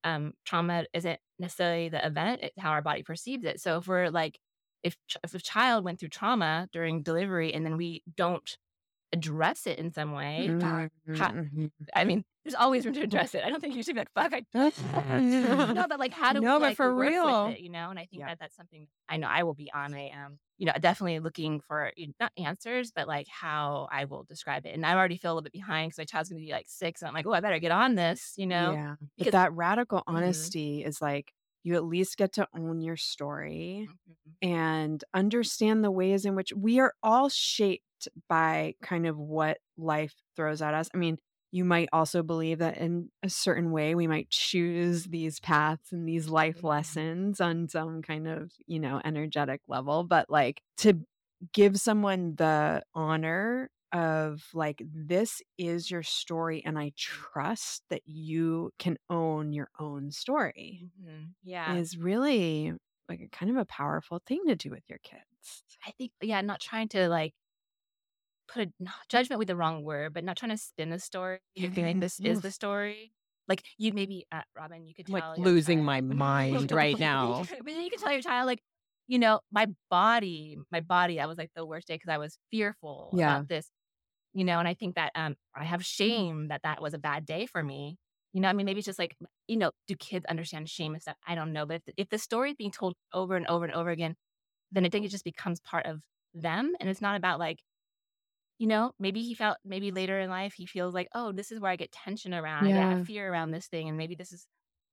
um, 0.04 0.34
trauma 0.45 0.86
isn't 0.93 1.20
necessarily 1.39 1.89
the 1.89 2.06
event, 2.06 2.41
it's 2.43 2.56
how 2.60 2.72
our 2.72 2.82
body 2.82 3.04
perceives 3.04 3.45
it. 3.45 3.60
So 3.62 3.78
if 3.78 3.88
we're 3.88 4.10
like, 4.10 4.39
if 4.84 4.95
if 5.24 5.34
a 5.34 5.39
child 5.39 5.84
went 5.84 6.00
through 6.00 6.10
trauma 6.10 6.68
during 6.72 7.04
delivery 7.04 7.54
and 7.54 7.66
then 7.66 7.76
we 7.78 8.02
don't 8.16 8.58
address 9.12 9.66
it 9.68 9.80
in 9.80 9.91
some 9.91 10.12
way, 10.14 10.47
Mm-hmm. 10.50 11.16
how- 11.16 11.32
Mhm. 11.32 11.72
I 11.95 12.04
mean, 12.06 12.24
there's 12.43 12.56
always 12.56 12.86
room 12.86 12.93
to 12.93 13.02
address 13.02 13.34
it. 13.36 13.43
I 13.43 13.50
don't 13.50 13.60
think 13.60 13.76
you 13.76 13.84
should 13.84 13.95
be 13.95 14.02
like, 14.02 14.12
fuck, 14.14 14.32
I 14.34 14.45
no, 15.74 15.86
but 15.89 16.00
like, 16.00 16.14
how 16.14 16.32
do 16.34 16.41
No, 16.41 16.56
we 16.58 16.60
but 16.60 16.68
like, 16.68 16.78
for 16.78 16.93
real. 16.93 17.47
it, 17.47 17.60
you 17.60 17.70
know? 17.70 17.89
And 17.89 17.97
I 18.00 18.06
think 18.06 18.22
Yeah. 18.22 18.28
that 18.28 18.39
that's 18.39 18.56
something 18.56 18.88
I 19.08 19.18
know 19.18 19.28
I 19.28 19.43
will 19.43 19.54
be 19.56 19.72
on 19.74 19.93
a, 19.93 20.12
um, 20.12 20.39
you 20.60 20.68
know, 20.68 20.74
definitely 20.82 21.20
looking 21.22 21.62
for 21.62 21.93
you 21.97 22.07
know, 22.10 22.14
not 22.22 22.34
answers, 22.38 22.91
but 22.91 23.07
like 23.10 23.28
how 23.30 23.89
I 23.91 24.05
will 24.05 24.24
describe 24.26 24.66
it. 24.68 24.76
And 24.76 24.86
I 24.86 24.93
already 24.95 25.18
feel 25.18 25.32
a 25.32 25.36
little 25.36 25.43
bit 25.43 25.53
behind 25.53 25.89
because 25.91 25.99
my 25.99 26.05
child's 26.05 26.30
gonna 26.30 26.41
be 26.41 26.51
like 26.51 26.68
six, 26.70 27.01
and 27.01 27.10
I'm 27.10 27.16
like, 27.16 27.28
oh, 27.28 27.34
I 27.34 27.41
better 27.41 27.60
get 27.60 27.72
on 27.72 27.95
this, 27.95 28.36
you 28.38 28.47
know? 28.47 28.78
Yeah. 28.78 28.95
But 29.18 29.32
that 29.32 29.53
radical 29.53 30.03
Mhm. 30.10 30.53
honesty 30.53 30.84
is 30.84 31.01
like 31.01 31.34
you 31.64 31.76
at 31.76 31.84
least 31.84 32.18
get 32.18 32.34
to 32.34 32.47
own 32.55 32.82
your 32.82 32.97
story 32.97 33.89
Mhm. 34.07 34.38
and 34.41 35.03
understand 35.14 35.84
the 35.84 35.91
ways 35.91 36.26
in 36.26 36.36
which 36.36 36.53
we 36.53 36.80
are 36.80 36.93
all 37.03 37.30
shaped 37.30 38.10
by 38.30 38.76
kind 38.84 39.07
of 39.07 39.18
what 39.18 39.60
life 39.78 40.16
throws 40.36 40.62
at 40.62 40.74
us. 40.76 40.89
I 40.93 40.97
mean, 40.97 41.20
you 41.52 41.66
might 41.66 41.89
also 41.93 42.24
believe 42.24 42.60
that 42.60 42.78
in 42.78 43.10
a 43.24 43.30
certain 43.30 43.72
way 43.72 43.95
we 43.95 44.08
might 44.08 44.30
choose 44.30 45.06
these 45.06 45.39
paths 45.39 45.91
and 45.91 46.08
these 46.08 46.30
life 46.30 46.64
Mhm. 46.64 46.64
lessons 46.64 47.41
on 47.41 47.68
some 47.68 48.02
kind 48.02 48.28
of, 48.28 48.52
you 48.68 48.80
know, 48.80 49.02
energetic 49.04 49.62
level, 49.68 50.04
but 50.04 50.30
like 50.30 50.62
to 50.78 51.06
give 51.54 51.78
someone 51.80 52.36
the 52.36 52.84
honor 52.93 53.70
of 53.91 54.43
like 54.54 54.82
this 54.86 55.41
is 55.58 55.89
your 55.89 56.04
story 56.04 56.64
and 56.66 56.78
I 56.78 56.91
trust 56.95 57.84
that 57.89 58.04
you 58.06 58.72
can 58.78 58.97
own 59.10 59.52
your 59.54 59.70
own 59.80 60.12
story 60.12 60.86
Mhm. 60.97 61.36
Yeah. 61.43 61.82
is 61.82 61.97
really 61.97 62.74
like 63.10 63.22
a 63.22 63.30
kind 63.30 63.52
of 63.52 63.58
a 63.58 63.66
powerful 63.66 64.22
thing 64.26 64.45
to 64.47 64.56
do 64.56 64.70
with 64.72 64.84
your 64.89 65.00
kids. 65.00 65.64
I 65.86 65.91
think, 65.91 66.12
yeah, 66.22 66.41
not 66.41 66.60
trying 66.62 66.89
to 66.89 67.08
like 67.10 67.34
put 68.54 68.68
a 68.68 68.72
judgment 69.10 69.39
with 69.39 69.47
the 69.47 69.56
wrong 69.56 69.84
word, 69.84 70.14
but 70.14 70.24
not 70.24 70.38
trying 70.38 70.52
to 70.52 70.58
spin 70.58 70.89
the 70.89 71.00
story. 71.00 71.39
You're 71.56 71.72
feeling 71.72 72.00
this 72.00 72.20
is 72.20 72.41
the 72.41 72.52
story. 72.52 73.12
Like 73.47 73.64
you 73.78 73.93
maybe, 73.93 74.26
uh, 74.32 74.41
Robin, 74.56 74.86
you 74.86 74.93
could 74.93 75.08
tell 75.08 75.32
like 75.32 75.39
losing 75.39 75.80
child- 75.80 75.86
my 75.86 76.02
mind 76.16 76.72
right 76.72 77.00
now. 77.00 77.43
but 77.50 77.66
then 77.66 77.82
you 77.82 77.89
can 77.89 78.00
tell 78.00 78.12
your 78.12 78.22
child 78.22 78.47
like, 78.47 78.62
you 79.08 79.18
know, 79.18 79.39
my 79.52 79.68
body, 79.89 80.58
my 80.72 80.82
body, 80.82 81.18
that 81.18 81.28
was 81.28 81.38
like 81.38 81.50
the 81.56 81.66
worst 81.66 81.88
day 81.88 81.95
because 81.95 82.10
I 82.10 82.18
was 82.20 82.38
fearful 82.52 83.12
Yeah. 83.14 83.38
about 83.38 83.47
this, 83.47 83.70
you 84.34 84.43
know, 84.45 84.60
and 84.60 84.68
I 84.68 84.76
think 84.76 84.95
that 84.95 85.12
um, 85.16 85.36
I 85.56 85.64
have 85.64 85.84
shame 85.84 86.50
that 86.50 86.62
that 86.64 86.82
was 86.82 86.93
a 86.93 87.00
bad 87.00 87.26
day 87.26 87.45
for 87.47 87.64
me. 87.64 87.97
You 88.34 88.41
know, 88.41 88.50
I 88.50 88.54
mean, 88.54 88.66
maybe 88.68 88.80
it's 88.80 88.86
just 88.86 89.00
like, 89.00 89.16
you 89.47 89.58
know, 89.58 89.72
do 89.88 89.95
kids 89.95 90.26
understand 90.26 90.70
shame 90.70 90.93
and 90.93 91.02
stuff? 91.02 91.18
I 91.28 91.34
don't 91.34 91.54
know. 91.54 91.66
But 91.66 91.82
if, 91.88 91.93
if 91.97 92.10
the 92.10 92.20
story 92.20 92.52
is 92.52 92.56
being 92.56 92.72
told 92.72 92.93
over 93.14 93.36
and 93.36 93.47
over 93.47 93.66
and 93.66 93.74
over 93.74 93.89
again, 93.89 94.16
then 94.72 94.86
I 94.86 94.89
think 94.89 95.06
it 95.06 95.10
just 95.10 95.24
becomes 95.24 95.60
part 95.62 95.88
of 95.88 96.02
them. 96.36 96.74
And 96.80 96.89
it's 96.89 97.02
not 97.02 97.16
about 97.18 97.39
like, 97.39 97.58
you 98.60 98.68
know, 98.68 98.93
maybe 98.99 99.24
he 99.24 99.34
felt, 99.34 99.57
maybe 99.66 99.91
later 99.91 100.20
in 100.20 100.30
life, 100.30 100.53
he 100.55 100.66
feels 100.68 100.93
like, 100.93 101.07
oh, 101.16 101.32
this 101.32 101.51
is 101.51 101.60
where 101.60 101.72
I 101.72 101.78
get 101.78 101.91
tension 101.91 102.34
around. 102.34 102.66
I 102.66 102.70
Yeah. 102.70 102.89
get 102.95 103.05
fear 103.05 103.32
around 103.32 103.51
this 103.51 103.68
thing. 103.68 103.88
And 103.89 103.97
maybe 103.97 104.16
this 104.16 104.32
is 104.34 104.47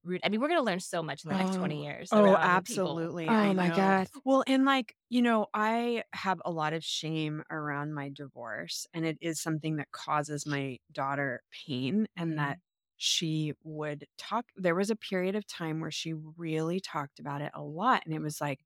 rude. 0.04 0.20
I 0.24 0.28
mean, 0.28 0.40
we're 0.40 0.48
going 0.48 0.60
to 0.60 0.64
learn 0.64 0.80
so 0.80 1.02
much 1.02 1.24
in 1.24 1.30
the 1.30 1.36
next 1.36 1.56
20 1.56 1.76
Oh, 1.80 1.82
years. 1.82 2.08
Oh, 2.12 2.36
absolutely. 2.36 3.28
Oh 3.28 3.32
I 3.32 3.52
my 3.52 3.68
know. 3.68 3.76
God. 3.76 4.08
Well, 4.24 4.44
and 4.46 4.64
like, 4.64 4.94
you 5.08 5.20
know, 5.22 5.46
I 5.52 6.04
have 6.12 6.40
a 6.44 6.50
lot 6.50 6.72
of 6.72 6.84
shame 6.84 7.42
around 7.50 7.92
my 7.94 8.08
divorce, 8.10 8.86
and 8.94 9.04
it 9.04 9.18
is 9.20 9.40
something 9.42 9.76
that 9.76 9.90
causes 9.90 10.46
my 10.46 10.78
daughter 10.92 11.42
pain, 11.66 12.06
and 12.16 12.30
mm-hmm. 12.30 12.38
that 12.38 12.58
she 12.96 13.52
would 13.64 14.06
talk. 14.16 14.46
There 14.56 14.74
was 14.76 14.90
a 14.90 14.96
period 14.96 15.34
of 15.34 15.46
time 15.46 15.80
where 15.80 15.90
she 15.90 16.14
really 16.14 16.80
talked 16.80 17.18
about 17.18 17.42
it 17.42 17.50
a 17.54 17.62
lot, 17.62 18.02
and 18.06 18.14
it 18.14 18.20
was 18.22 18.40
like, 18.40 18.60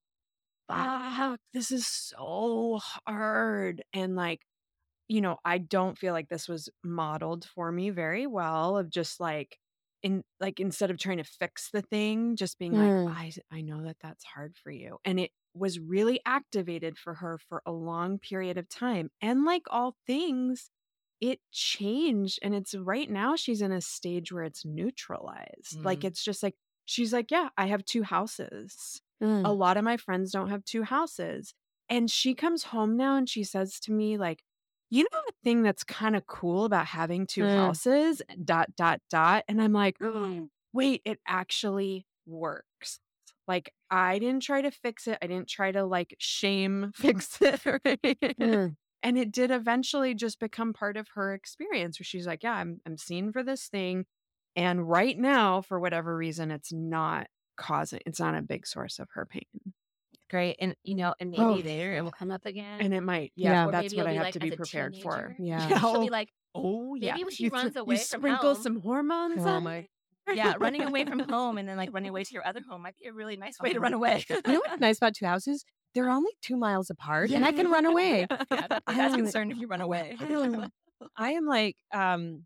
fuck, 0.69 1.41
this 1.53 1.71
is 1.73 1.87
so 1.87 2.81
hard. 3.07 3.83
And 3.93 4.17
like, 4.17 4.43
you 5.11 5.21
know, 5.23 5.39
I 5.45 5.59
don't 5.59 5.99
feel 5.99 6.15
like 6.15 6.31
this 6.31 6.49
was 6.49 6.71
modeled 6.85 7.47
for 7.47 7.73
me 7.73 7.91
very 7.91 8.27
well 8.29 8.79
of 8.79 8.91
just 8.91 9.21
like, 9.21 9.59
in 10.03 10.25
like 10.41 10.61
instead 10.61 10.91
of 10.91 10.99
trying 10.99 11.19
to 11.19 11.25
fix 11.25 11.71
the 11.73 11.83
thing, 11.83 12.37
just 12.37 12.59
being 12.59 12.75
Mm. 12.75 12.77
like, 12.77 12.99
I 13.07 13.33
I 13.51 13.63
know 13.63 13.83
that 13.85 13.99
that's 14.03 14.25
hard 14.25 14.57
for 14.57 14.71
you. 14.73 14.99
And 15.05 15.21
it 15.21 15.33
was 15.55 15.81
really 15.81 16.21
activated 16.27 16.99
for 16.99 17.15
her 17.15 17.39
for 17.39 17.63
a 17.67 17.73
long 17.73 18.19
period 18.21 18.59
of 18.59 18.69
time. 18.69 19.11
And 19.23 19.45
like 19.45 19.65
all 19.71 19.97
things, 20.07 20.71
it 21.21 21.41
changed. 21.53 22.39
And 22.43 22.55
it's 22.55 22.75
right 22.75 23.11
now 23.11 23.37
she's 23.37 23.63
in 23.63 23.73
a 23.73 23.81
stage 23.81 24.33
where 24.33 24.45
it's 24.45 24.65
neutralized. 24.65 25.79
Like 25.85 26.03
Mm. 26.03 26.05
it's 26.05 26.23
just 26.25 26.43
like, 26.43 26.55
she's 26.87 27.13
like, 27.13 27.31
Yeah, 27.31 27.51
I 27.57 27.67
have 27.67 27.85
two 27.85 28.03
houses 28.03 29.03
Mm. 29.21 29.51
a 29.51 29.53
lot 29.55 29.79
of 29.79 29.85
my 29.85 29.97
friends 29.97 30.33
don't 30.33 30.51
have 30.51 30.65
two 30.67 30.83
houses. 30.83 31.55
And 31.89 32.11
she 32.11 32.35
comes 32.35 32.65
home 32.65 32.97
now 32.97 33.17
and 33.17 33.27
she 33.29 33.43
says 33.43 33.81
to 33.81 33.93
me, 33.93 34.19
like, 34.19 34.43
you 34.91 35.05
know 35.05 35.21
the 35.27 35.33
thing 35.45 35.63
that's 35.63 35.85
kind 35.85 36.17
of 36.17 36.27
cool 36.27 36.65
about 36.65 36.87
having 36.87 37.27
two 37.27 37.43
Mm. 37.45 37.55
houses, 37.57 38.23
dot, 38.45 38.75
dot, 38.77 39.01
dot. 39.09 39.45
And 39.49 39.63
I'm 39.63 39.73
like, 39.73 39.97
wait, 40.73 41.03
it 41.05 41.21
actually 41.27 42.07
works. 42.27 43.01
Like, 43.49 43.73
I 43.91 44.19
didn't 44.19 44.43
try 44.43 44.63
to 44.63 44.71
fix 44.71 45.07
it. 45.09 45.19
I 45.23 45.27
didn't 45.27 45.49
try 45.49 45.73
to 45.73 45.85
like 45.85 46.15
shame 46.19 46.93
fix 46.97 47.41
it. 47.41 47.61
Mm. 48.41 48.77
and 49.03 49.19
it 49.19 49.33
did 49.33 49.51
eventually 49.51 50.15
just 50.15 50.39
become 50.41 50.73
part 50.73 50.97
of 50.97 51.09
her 51.15 51.35
experience 51.35 51.99
where 51.99 52.05
she's 52.05 52.27
like, 52.27 52.43
yeah, 52.43 52.55
I'm, 52.55 52.81
I'm 52.87 52.97
seen 52.99 53.33
for 53.33 53.43
this 53.43 53.69
thing. 53.69 54.07
And 54.57 54.89
right 54.89 55.19
now, 55.19 55.63
for 55.63 55.79
whatever 55.81 56.17
reason, 56.17 56.51
it's 56.51 56.73
not 56.73 57.29
causing, 57.57 58.01
it's 58.07 58.21
not 58.21 58.35
a 58.35 58.43
big 58.43 58.67
source 58.67 58.99
of 58.99 59.09
her 59.15 59.27
pain. 59.27 59.45
Great. 60.31 60.57
And, 60.61 60.75
you 60.85 60.95
know, 60.95 61.13
and 61.21 61.31
maybe 61.31 61.43
Oh. 61.43 61.55
later 61.55 61.97
it 61.97 62.03
will 62.03 62.13
come 62.13 62.31
up 62.31 62.47
again. 62.47 62.81
And 62.81 62.95
it 62.95 63.01
might, 63.03 63.33
Yeah. 63.35 63.67
yeah, 63.67 63.71
that's 63.73 63.95
what 63.95 64.07
I 64.07 64.13
have 64.13 64.23
like 64.25 64.35
to 64.35 64.41
be 64.41 64.53
prepared 64.53 64.97
for. 64.97 65.35
Yeah. 65.39 65.67
She'll 65.81 66.01
be 66.01 66.11
like, 66.11 66.29
Oh, 66.55 66.95
yeah. 66.97 67.13
Maybe 67.13 67.25
when 67.25 67.33
she 67.35 67.45
You 67.45 67.51
runs 67.51 67.77
away 67.77 67.95
you 67.95 67.99
from 68.01 68.21
sprinkle 68.21 68.55
home. 68.55 68.63
some 68.63 68.81
hormones. 68.81 69.45
Oh 69.45 69.49
on 69.49 69.65
my- 69.65 69.87
yeah, 70.33 70.55
running 70.61 70.83
away 70.83 71.05
from 71.05 71.19
home 71.29 71.59
and 71.59 71.69
then 71.69 71.77
like 71.77 71.91
running 71.93 72.11
away 72.11 72.23
to 72.25 72.33
your 72.35 72.47
other 72.47 72.61
home 72.69 72.83
might 72.83 72.97
be 72.97 73.07
a 73.07 73.13
really 73.13 73.37
nice 73.37 73.59
way 73.61 73.73
to 73.73 73.81
run 73.81 73.93
away. 73.95 74.25
You 74.31 74.41
know 74.47 74.61
what's 74.67 74.81
nice 74.81 74.97
about 74.99 75.15
two 75.15 75.27
houses? 75.27 75.65
They're 75.95 76.09
only 76.09 76.31
two 76.41 76.57
miles 76.57 76.89
apart, 76.91 77.31
and 77.31 77.45
I 77.45 77.51
can 77.51 77.69
run 77.69 77.85
away. 77.85 78.27
yeah, 78.31 78.67
that, 78.69 78.83
I 78.87 78.95
that's 78.97 79.17
concerned 79.17 79.51
if 79.51 79.59
you 79.59 79.67
run 79.67 79.81
away. 79.81 80.17
I 81.17 81.33
am 81.33 81.47
like, 81.47 81.77
um, 81.93 82.45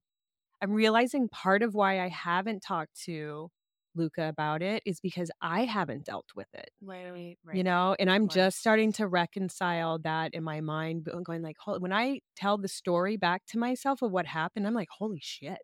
I'm 0.63 0.73
realizing 0.73 1.29
part 1.29 1.63
of 1.63 1.75
why 1.75 2.01
I 2.01 2.09
haven't 2.09 2.61
talked 2.61 2.99
to 3.05 3.51
Luca 3.95 4.29
about 4.29 4.63
it 4.63 4.83
is 4.87 5.01
because 5.01 5.31
I 5.41 5.65
haven't 5.65 6.05
dealt 6.05 6.27
with 6.35 6.49
it. 6.55 6.71
Wait, 6.81 7.11
wait, 7.13 7.57
You 7.57 7.63
know, 7.65 7.95
and 7.99 8.11
I'm 8.11 8.29
just 8.29 8.59
starting 8.59 8.93
to 8.95 9.07
reconcile 9.07 9.99
that 10.01 10.35
in 10.35 10.43
my 10.45 10.61
mind. 10.61 11.05
but 11.05 11.15
I'm 11.15 11.23
going 11.23 11.43
like, 11.43 11.57
"Hol- 11.59 11.81
when 11.81 11.93
I 11.93 12.21
tell 12.37 12.59
the 12.59 12.69
story 12.69 13.17
back 13.17 13.45
to 13.49 13.59
myself 13.59 14.03
of 14.03 14.11
what 14.13 14.27
happened, 14.27 14.67
I'm 14.67 14.75
like, 14.75 14.89
holy 14.91 15.21
shit, 15.23 15.59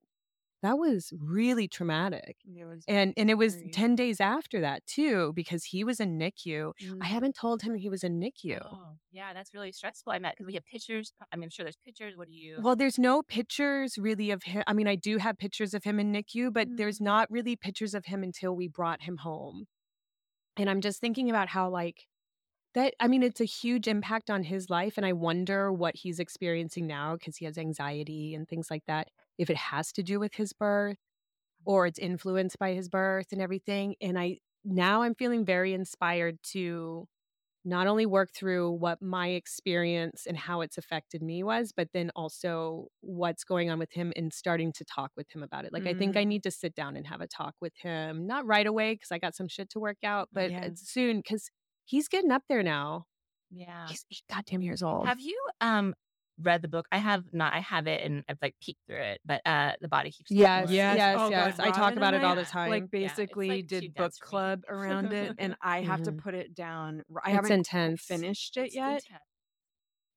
that 0.62 0.76
was 0.78 1.12
really 1.18 1.66
traumatic. 1.68 2.36
It 2.44 2.64
was 2.66 2.84
And 2.86 3.14
and 3.16 3.30
it 3.30 3.34
was 3.38 3.54
very- 3.56 3.70
10 3.70 3.94
days 3.96 4.20
after 4.20 4.60
that 4.60 4.86
too, 4.86 5.32
because 5.34 5.64
he 5.64 5.84
was 5.84 6.00
in 6.00 6.18
NICU. 6.18 6.72
I 6.78 6.84
Mm. 6.84 7.02
haven't 7.02 7.34
told 7.34 7.62
him 7.62 7.74
he 7.74 7.88
was 7.88 8.04
in 8.04 8.18
NICU. 8.20 8.58
Oh, 8.62 8.96
yeah, 9.10 9.32
that's 9.32 9.54
really 9.54 9.72
stressful. 9.72 10.12
I 10.12 10.18
met 10.18 10.34
because 10.34 10.46
we 10.46 10.54
have 10.54 10.64
pictures. 10.66 11.12
I 11.32 11.36
mean, 11.36 11.44
I'm 11.44 11.50
sure 11.50 11.64
there's 11.64 11.76
pictures. 11.76 12.14
What 12.16 12.28
do 12.28 12.34
you? 12.34 12.58
Well, 12.60 12.76
there's 12.76 12.98
no 12.98 13.22
pictures 13.22 13.96
really 13.98 14.30
of 14.30 14.42
him. 14.42 14.62
I 14.66 14.72
mean, 14.74 14.86
I 14.86 14.96
do 14.96 15.16
have 15.18 15.38
pictures 15.38 15.72
of 15.74 15.84
him 15.84 15.98
in 15.98 16.12
NICU, 16.12 16.52
but 16.52 16.68
there's 16.76 17.00
not 17.00 17.30
really 17.30 17.56
pictures 17.56 17.94
of 17.94 18.04
him 18.06 18.22
until 18.22 18.54
we 18.54 18.68
brought 18.68 19.02
him 19.02 19.18
home. 19.18 19.66
And 20.56 20.68
I'm 20.68 20.80
just 20.82 21.00
thinking 21.00 21.30
about 21.30 21.48
how, 21.48 21.70
like, 21.70 22.06
that, 22.74 22.94
I 23.00 23.08
mean, 23.08 23.22
it's 23.22 23.40
a 23.40 23.44
huge 23.46 23.88
impact 23.88 24.30
on 24.30 24.44
his 24.44 24.68
life. 24.70 24.96
And 24.96 25.04
I 25.06 25.12
wonder 25.12 25.72
what 25.72 25.96
he's 25.96 26.20
experiencing 26.20 26.86
now 26.86 27.14
because 27.16 27.36
he 27.38 27.44
has 27.46 27.58
anxiety 27.58 28.34
and 28.34 28.46
things 28.48 28.70
like 28.70 28.84
that, 28.86 29.08
if 29.40 29.48
it 29.50 29.56
has 29.56 29.90
to 29.92 30.02
do 30.02 30.20
with 30.20 30.34
his 30.34 30.52
birth 30.52 30.96
or 31.64 31.86
it's 31.86 31.98
influenced 31.98 32.58
by 32.58 32.72
his 32.74 32.88
birth 32.88 33.26
and 33.32 33.40
everything. 33.40 33.94
And 34.00 34.18
I, 34.18 34.38
now 34.64 35.02
I'm 35.02 35.14
feeling 35.14 35.44
very 35.44 35.72
inspired 35.74 36.38
to 36.52 37.06
not 37.64 37.86
only 37.86 38.06
work 38.06 38.30
through 38.34 38.70
what 38.72 39.02
my 39.02 39.28
experience 39.28 40.24
and 40.26 40.36
how 40.36 40.62
it's 40.62 40.78
affected 40.78 41.20
me 41.22 41.42
was, 41.42 41.72
but 41.76 41.88
then 41.92 42.10
also 42.16 42.86
what's 43.02 43.44
going 43.44 43.70
on 43.70 43.78
with 43.78 43.92
him 43.92 44.12
and 44.16 44.32
starting 44.32 44.72
to 44.72 44.84
talk 44.84 45.10
with 45.16 45.26
him 45.34 45.42
about 45.42 45.66
it. 45.66 45.72
Like, 45.72 45.86
I 45.86 45.92
think 45.98 46.16
I 46.16 46.24
need 46.24 46.42
to 46.44 46.50
sit 46.50 46.74
down 46.74 46.96
and 46.96 47.06
have 47.06 47.20
a 47.20 47.26
talk 47.26 47.54
with 47.60 47.74
him, 47.76 48.26
not 48.26 48.46
right 48.46 48.66
away 48.66 48.94
because 48.94 49.12
I 49.12 49.18
got 49.18 49.34
some 49.34 49.46
shit 49.48 49.68
to 49.70 49.78
work 49.78 49.98
out, 50.02 50.30
but 50.32 50.50
Yeah. 50.50 50.70
soon 50.74 51.18
because 51.18 51.50
he's 51.84 52.08
getting 52.08 52.30
up 52.30 52.44
there 52.48 52.62
now. 52.62 53.04
yeah. 53.50 53.88
He's 53.88 54.04
eight 54.10 54.22
goddamn 54.34 54.62
years 54.62 54.82
old. 54.82 55.06
Have 55.06 55.20
you 55.20 55.38
um 55.60 55.94
read 56.42 56.62
the 56.62 56.68
book? 56.68 56.86
I 56.92 56.98
have 56.98 57.24
not. 57.32 57.52
I 57.54 57.60
have 57.60 57.86
it 57.86 58.02
and 58.04 58.24
I've 58.28 58.38
like 58.42 58.54
peeked 58.62 58.80
through 58.86 59.02
it. 59.02 59.20
But 59.24 59.42
uh, 59.46 59.72
the 59.80 59.88
body 59.88 60.10
keeps. 60.10 60.30
Yes, 60.30 60.64
Score. 60.66 60.74
yes, 60.74 60.96
yes, 60.96 61.16
Oh, 61.20 61.30
yes. 61.30 61.56
God, 61.56 61.66
I 61.66 61.70
talk 61.70 61.96
about 61.96 62.14
it 62.14 62.24
all 62.24 62.32
I, 62.32 62.36
the 62.36 62.44
time. 62.44 62.70
Like 62.70 62.84
Yeah, 62.84 62.88
basically 62.90 63.48
like, 63.48 63.66
did 63.66 63.94
book 63.94 64.04
dense 64.04 64.18
for 64.18 64.24
me. 64.24 64.28
club 64.28 64.62
around 64.68 65.12
it, 65.12 65.34
and 65.38 65.56
I 65.62 65.82
have 65.82 66.02
to 66.02 66.12
Mhm. 66.12 66.18
put 66.18 66.34
it 66.34 66.54
down. 66.54 67.02
R- 67.14 67.22
I 67.24 67.30
It's 67.30 67.36
haven't 67.36 67.52
intense. 67.52 68.02
finished 68.02 68.56
it 68.56 68.66
It's 68.66 68.74
yet. 68.74 69.02
intense. 69.04 69.22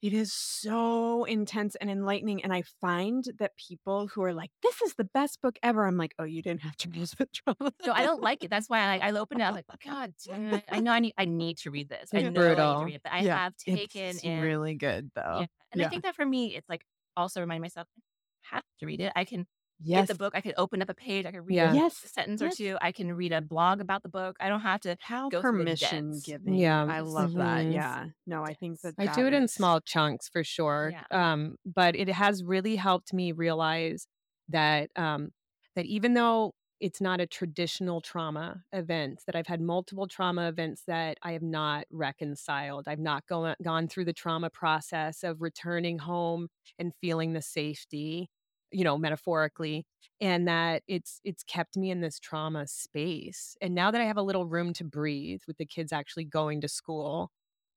It 0.04 0.14
is 0.14 0.34
so 0.34 1.24
intense 1.24 1.76
and 1.78 1.90
enlightening, 1.90 2.44
and 2.44 2.54
I 2.54 2.62
find 2.62 3.24
that 3.40 3.56
people 3.58 4.08
who 4.10 4.22
are 4.24 4.34
like, 4.34 4.52
"This 4.62 4.82
is 4.82 4.96
the 4.96 5.06
best 5.06 5.42
book 5.42 5.58
ever," 5.64 5.88
I'm 5.88 5.98
like, 5.98 6.14
"Oh, 6.20 6.26
you 6.26 6.42
didn't 6.44 6.62
have 6.62 6.76
to 6.78 6.90
read 6.90 7.10
with 7.18 7.32
trauma." 7.32 7.72
No, 7.86 7.92
I 7.94 8.04
don't 8.04 8.22
like 8.22 8.44
it. 8.44 8.50
That's 8.50 8.70
why 8.70 8.80
I, 8.80 9.10
I 9.10 9.12
opened 9.12 9.42
it. 9.42 9.44
I 9.44 9.50
was 9.50 9.56
like, 9.58 9.66
God, 9.84 10.14
damn 10.26 10.54
it. 10.54 10.64
I 10.70 10.80
know 10.80 10.92
I 10.92 11.00
need. 11.00 11.14
I 11.18 11.26
need 11.26 11.58
to 11.60 11.72
read 11.72 11.90
this. 11.90 12.12
I 12.14 12.20
It's 12.20 12.30
know 12.30 12.30
I 12.30 12.60
need 12.60 12.78
brutal. 12.78 12.80
to 12.80 12.86
read 12.86 12.96
it, 12.96 13.04
but 13.04 13.12
I 13.12 13.22
Yeah, 13.22 13.36
have 13.36 13.56
taken 13.58 14.20
it's 14.20 14.24
in. 14.24 14.40
really 14.42 14.76
good 14.76 15.12
though. 15.16 15.40
Yeah. 15.40 15.48
And 15.72 15.82
Yeah. 15.82 15.88
I 15.88 15.90
think 15.90 16.04
that 16.04 16.16
for 16.16 16.26
me, 16.26 16.56
it's 16.56 16.70
like 16.70 16.86
also 17.18 17.42
remind 17.42 17.62
myself, 17.62 17.88
I 17.98 18.56
have 18.56 18.64
to 18.80 18.86
read 18.86 19.02
it. 19.02 19.14
I 19.16 19.26
can 19.26 19.48
Yes, 19.80 20.08
get 20.08 20.14
the 20.14 20.18
book. 20.18 20.34
I 20.36 20.42
could 20.42 20.54
open 20.58 20.82
up 20.82 20.90
a 20.90 20.94
page. 20.94 21.26
I 21.26 21.32
could 21.32 21.46
read 21.46 21.56
Yeah. 21.56 21.88
a 21.88 21.90
sentence 21.90 22.42
yes. 22.42 22.54
or 22.54 22.56
two. 22.56 22.78
I 22.82 22.92
can 22.92 23.12
read 23.14 23.32
a 23.34 23.42
blog 23.42 23.82
about 23.82 24.04
the 24.04 24.10
book. 24.10 24.38
I 24.40 24.50
don't 24.50 24.62
have 24.62 24.82
to. 24.82 24.98
How 25.02 25.30
go 25.30 25.42
permission 25.42 26.20
giving. 26.24 26.54
Yeah. 26.54 26.86
I 26.86 27.02
love 27.02 27.34
that. 27.34 27.66
Mhm. 27.66 27.74
Yeah. 27.74 28.06
No, 28.26 28.44
I 28.44 28.54
think 28.54 28.82
that 28.82 28.96
I 28.98 29.06
that 29.08 29.16
do 29.16 29.28
it 29.28 29.34
in 29.34 29.48
small 29.48 29.82
chunks 29.82 30.30
for 30.30 30.44
sure. 30.44 30.94
Yeah. 30.94 31.32
Um, 31.34 31.58
but 31.66 31.96
it 31.96 32.10
has 32.10 32.44
really 32.44 32.76
helped 32.76 33.14
me 33.14 33.32
realize 33.32 34.08
that 34.50 34.90
um, 34.96 35.32
that 35.76 35.86
even 35.86 36.14
though 36.14 36.54
it's 36.80 37.00
not 37.00 37.22
a 37.22 37.26
traditional 37.28 38.02
trauma 38.02 38.62
event, 38.74 39.22
that 39.26 39.36
I've 39.38 39.48
had 39.48 39.62
multiple 39.62 40.06
trauma 40.08 40.50
events 40.50 40.84
that 40.88 41.18
I 41.24 41.32
have 41.32 41.42
not 41.42 41.86
reconciled. 41.92 42.88
I've 42.88 43.00
not 43.00 43.26
gone 43.28 43.56
gone 43.64 43.88
through 43.88 44.06
the 44.06 44.14
trauma 44.14 44.50
process 44.50 45.24
of 45.24 45.42
returning 45.42 46.00
home 46.00 46.50
and 46.78 46.94
feeling 47.00 47.34
the 47.34 47.42
safety, 47.42 48.30
you 48.74 48.84
know, 48.84 48.98
metaphorically, 48.98 49.86
and 50.20 50.48
that 50.48 50.84
it's 50.88 51.20
it's 51.24 51.44
kept 51.44 51.78
me 51.78 51.92
in 51.92 52.02
this 52.02 52.20
trauma 52.20 52.68
space. 52.68 53.56
And 53.62 53.76
now 53.76 53.92
that 53.92 54.02
I 54.02 54.06
have 54.06 54.18
a 54.18 54.22
little 54.22 54.46
room 54.46 54.74
to 54.74 54.84
breathe 54.84 55.42
with 55.48 55.58
the 55.58 55.66
kids 55.66 55.92
actually 55.94 56.26
going 56.26 56.62
to 56.62 56.68
school, 56.68 57.32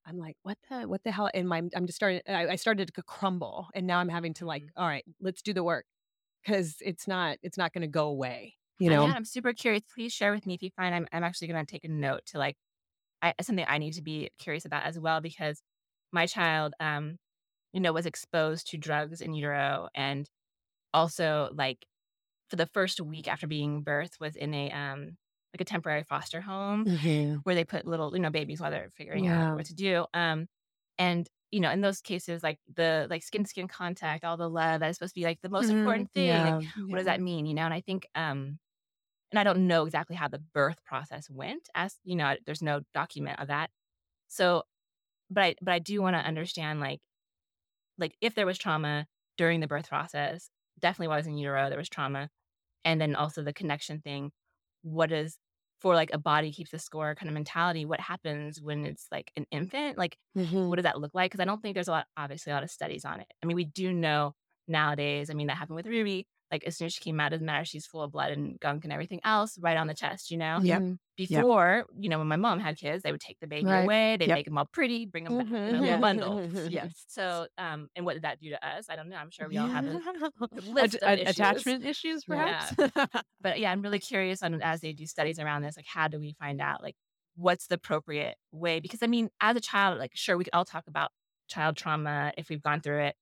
I'm 0.07 0.18
like, 0.18 0.36
what 0.42 0.59
the 0.70 0.88
what 0.88 1.03
the 1.05 1.11
hell? 1.11 1.30
And 1.34 1.49
my 1.49 1.62
I'm 1.74 1.86
just 1.86 1.97
starting. 1.97 2.20
I, 2.28 2.49
I 2.49 2.57
started 2.57 2.92
to 2.94 3.03
crumble, 3.03 3.68
and 3.74 3.86
now 3.86 3.99
I'm 3.99 4.09
having 4.09 4.34
to 4.34 4.47
like, 4.47 4.64
all 4.76 4.86
right, 4.86 5.05
let's 5.20 5.42
do 5.42 5.53
the 5.53 5.64
work 5.64 5.84
because 6.44 6.76
it's 6.80 7.09
not 7.09 7.38
it's 7.42 7.59
not 7.59 7.72
going 7.72 7.82
to 7.82 7.88
go 7.88 8.07
away. 8.09 8.55
You 8.78 8.90
know, 8.90 9.07
yeah, 9.07 9.14
I'm 9.14 9.24
super 9.24 9.53
curious. 9.53 9.82
Please 9.94 10.12
share 10.12 10.32
with 10.32 10.47
me 10.47 10.55
if 10.55 10.62
you 10.62 10.70
find 10.76 10.94
I'm. 10.94 11.07
I'm 11.12 11.24
actually 11.24 11.49
going 11.49 11.64
to 11.64 11.70
take 11.70 11.84
a 11.84 11.88
note 11.88 12.20
to 12.26 12.38
like, 12.38 12.57
I, 13.22 13.34
something 13.40 13.64
I 13.66 13.78
need 13.78 13.94
to 13.94 14.03
be 14.03 14.30
curious 14.38 14.64
about 14.64 14.84
as 14.84 14.99
well 14.99 15.20
because 15.20 15.62
my 16.12 16.26
child, 16.26 16.74
um, 16.78 17.16
you 17.72 17.80
know, 17.80 17.92
was 17.92 18.07
exposed 18.07 18.68
to 18.70 18.78
drugs 18.78 19.20
in 19.20 19.34
utero 19.34 19.88
and 19.94 20.28
also 20.97 21.51
like 21.55 21.86
for 22.51 22.57
the 22.57 22.66
first 22.66 23.01
week 23.01 23.28
after 23.28 23.47
being 23.47 23.84
birthed 23.84 24.20
was 24.20 24.36
in 24.36 24.55
a 24.55 24.70
um 24.72 25.16
like 25.55 25.61
a 25.61 25.64
temporary 25.64 26.05
foster 26.05 26.40
home 26.40 26.86
Mhm. 26.86 27.44
where 27.44 27.55
they 27.55 27.64
put 27.64 27.86
little, 27.86 28.14
you 28.16 28.22
know, 28.22 28.30
babies 28.30 28.61
while 28.61 28.70
they're 28.70 28.90
figuring 28.97 29.26
Yeah. 29.26 29.28
out 29.28 29.55
what 29.55 29.66
to 29.66 29.74
do. 29.74 30.07
Um, 30.14 30.49
and 30.99 31.28
you 31.53 31.61
know, 31.61 31.70
in 31.70 31.80
those 31.82 32.01
cases, 32.03 32.42
like 32.42 32.59
the 32.74 33.07
like 33.11 33.22
skin 33.24 33.44
skin 33.47 33.68
contact, 33.68 34.24
all 34.24 34.36
the 34.36 34.51
love 34.51 34.80
that 34.80 34.90
is 34.90 34.97
supposed 34.97 35.14
to 35.14 35.20
be 35.20 35.24
like 35.26 35.40
the 35.42 35.49
most 35.51 35.70
Mhm. 35.70 35.70
important 35.70 36.12
thing. 36.12 36.44
Like, 36.44 36.57
Yeah. 36.57 36.86
what 36.90 36.99
does 36.99 37.07
that 37.07 37.20
mean? 37.22 37.47
You 37.47 37.55
know, 37.55 37.62
and 37.64 37.74
I 37.74 37.80
think, 37.82 38.07
um, 38.16 38.59
and 39.32 39.38
I 39.40 39.44
don't 39.44 39.66
know 39.66 39.84
exactly 39.86 40.16
how 40.16 40.28
the 40.28 40.38
birth 40.38 40.84
process 40.84 41.28
went. 41.30 41.68
As 41.74 41.99
you 42.05 42.16
know, 42.16 42.36
there's 42.47 42.62
no 42.62 42.82
document 42.94 43.40
of 43.40 43.49
that. 43.49 43.70
So, 44.28 44.64
but 45.30 45.44
I 45.44 45.55
but 45.62 45.74
I 45.74 45.78
do 45.80 46.03
want 46.03 46.14
to 46.16 46.20
understand 46.20 46.80
like 46.80 47.01
like 47.99 48.16
if 48.20 48.34
there 48.34 48.47
was 48.47 48.59
trauma 48.59 49.07
during 49.36 49.61
the 49.61 49.66
birth 49.66 49.88
process, 49.88 50.51
definitely 50.81 51.09
while 51.09 51.16
I 51.16 51.18
was 51.20 51.27
in 51.27 51.39
utero, 51.39 51.68
there 51.68 51.79
was 51.79 51.89
trauma, 51.89 52.31
and 52.85 53.01
then 53.01 53.14
also 53.16 53.43
the 53.43 53.53
connection 53.55 54.01
thing. 54.03 54.33
What 54.83 55.12
is 55.12 55.39
for 55.81 55.95
like 55.95 56.11
a 56.12 56.18
body 56.18 56.53
keeps 56.53 56.70
the 56.72 56.79
score 56.79 57.14
kind 57.14 57.29
of 57.29 57.35
mentality? 57.35 57.85
What 57.87 58.01
happens 58.01 58.61
when 58.62 58.87
it's 58.87 59.09
like 59.12 59.33
an 59.37 59.47
infant? 59.51 59.99
Like 59.99 60.18
Mhm. 60.35 60.70
what 60.70 60.77
does 60.77 60.85
that 60.85 61.01
look 61.01 61.14
like? 61.14 61.31
Because 61.31 61.41
I 61.43 61.45
don't 61.47 61.62
think 61.62 61.74
there's 61.74 61.89
a 61.89 61.93
lot, 61.93 62.07
obviously, 62.16 62.53
a 62.53 62.55
lot 62.57 62.64
of 62.64 62.70
studies 62.70 63.05
on 63.05 63.20
it. 63.20 63.29
I 63.43 63.47
mean, 63.47 63.57
we 63.57 63.64
do 63.64 63.93
know 63.93 64.35
nowadays. 64.68 65.31
I 65.31 65.35
mean, 65.35 65.49
that 65.49 65.57
happened 65.59 65.77
with 65.77 65.87
Ruby. 65.87 66.27
Like 66.53 66.62
as 66.64 66.76
soon 66.76 66.86
as 66.86 66.92
she 66.94 67.01
came 67.01 67.18
out, 67.18 67.32
of 67.32 67.40
the 67.40 67.47
matter. 67.47 67.64
She's 67.64 67.86
full 67.86 68.03
of 68.03 68.12
blood 68.12 68.30
and 68.32 68.59
gunk 68.61 68.84
and 68.84 68.92
everything 68.92 69.20
else 69.24 69.59
right 69.61 69.76
on 69.76 69.86
the 69.88 69.94
chest. 69.94 70.30
You 70.30 70.38
know. 70.38 70.59
Yep. 70.62 70.80
Mhm. 70.82 70.99
Before, 71.16 71.86
you 71.99 72.11
know, 72.11 72.18
when 72.18 72.26
my 72.28 72.36
mom 72.36 72.61
had 72.61 72.76
kids, 72.76 73.03
they 73.03 73.11
would 73.11 73.22
take 73.22 73.40
the 73.40 73.47
baby 73.47 73.64
Right. 73.66 73.84
away. 73.84 74.16
They'd 74.18 74.28
Yep. 74.28 74.36
make 74.36 74.44
them 74.44 74.59
all 74.59 74.66
pretty, 74.66 75.07
bring 75.07 75.24
them 75.24 75.38
back 75.38 75.47
in 75.49 75.55
a 75.55 75.59
Mhm. 75.59 75.70
little 75.72 75.86
Yeah. 75.86 75.97
bundle. 75.99 76.40
Yes. 76.70 77.05
So, 77.09 77.47
um, 77.57 77.88
and 77.97 78.05
what 78.05 78.12
did 78.14 78.22
that 78.24 78.38
do 78.38 78.51
to 78.51 78.66
us? 78.66 78.90
I 78.90 78.97
don't 78.97 79.09
know. 79.09 79.16
I'm 79.16 79.30
sure 79.30 79.49
we 79.49 79.57
all 79.57 79.66
have 79.66 79.86
a 79.86 79.97
Att- 80.42 80.64
list 80.68 80.94
of 80.97 81.03
att- 81.05 81.18
issues. 81.20 81.28
attachment 81.30 81.84
issues, 81.86 82.24
Yeah. 82.28 82.68
perhaps. 82.76 83.22
but 83.40 83.59
yeah, 83.59 83.72
I'm 83.72 83.80
really 83.80 83.99
curious 84.12 84.42
on 84.42 84.61
as 84.61 84.82
they 84.82 84.92
do 84.92 85.07
studies 85.07 85.38
around 85.38 85.62
this, 85.62 85.76
like 85.76 85.86
how 85.86 86.07
do 86.07 86.18
we 86.20 86.34
find 86.38 86.61
out 86.61 86.82
like 86.82 86.97
what's 87.36 87.66
the 87.66 87.76
appropriate 87.76 88.36
way? 88.53 88.80
Because 88.80 89.03
I 89.03 89.07
mean, 89.07 89.30
as 89.40 89.57
a 89.57 89.61
child, 89.61 89.99
like 89.99 90.11
sure 90.14 90.36
we 90.36 90.44
could 90.44 90.55
all 90.55 90.64
talk 90.66 90.84
about 90.86 91.11
child 91.49 91.76
trauma 91.78 92.32
if 92.36 92.51
we've 92.51 92.62
gone 92.62 92.82
through 92.82 93.05
it, 93.05 93.16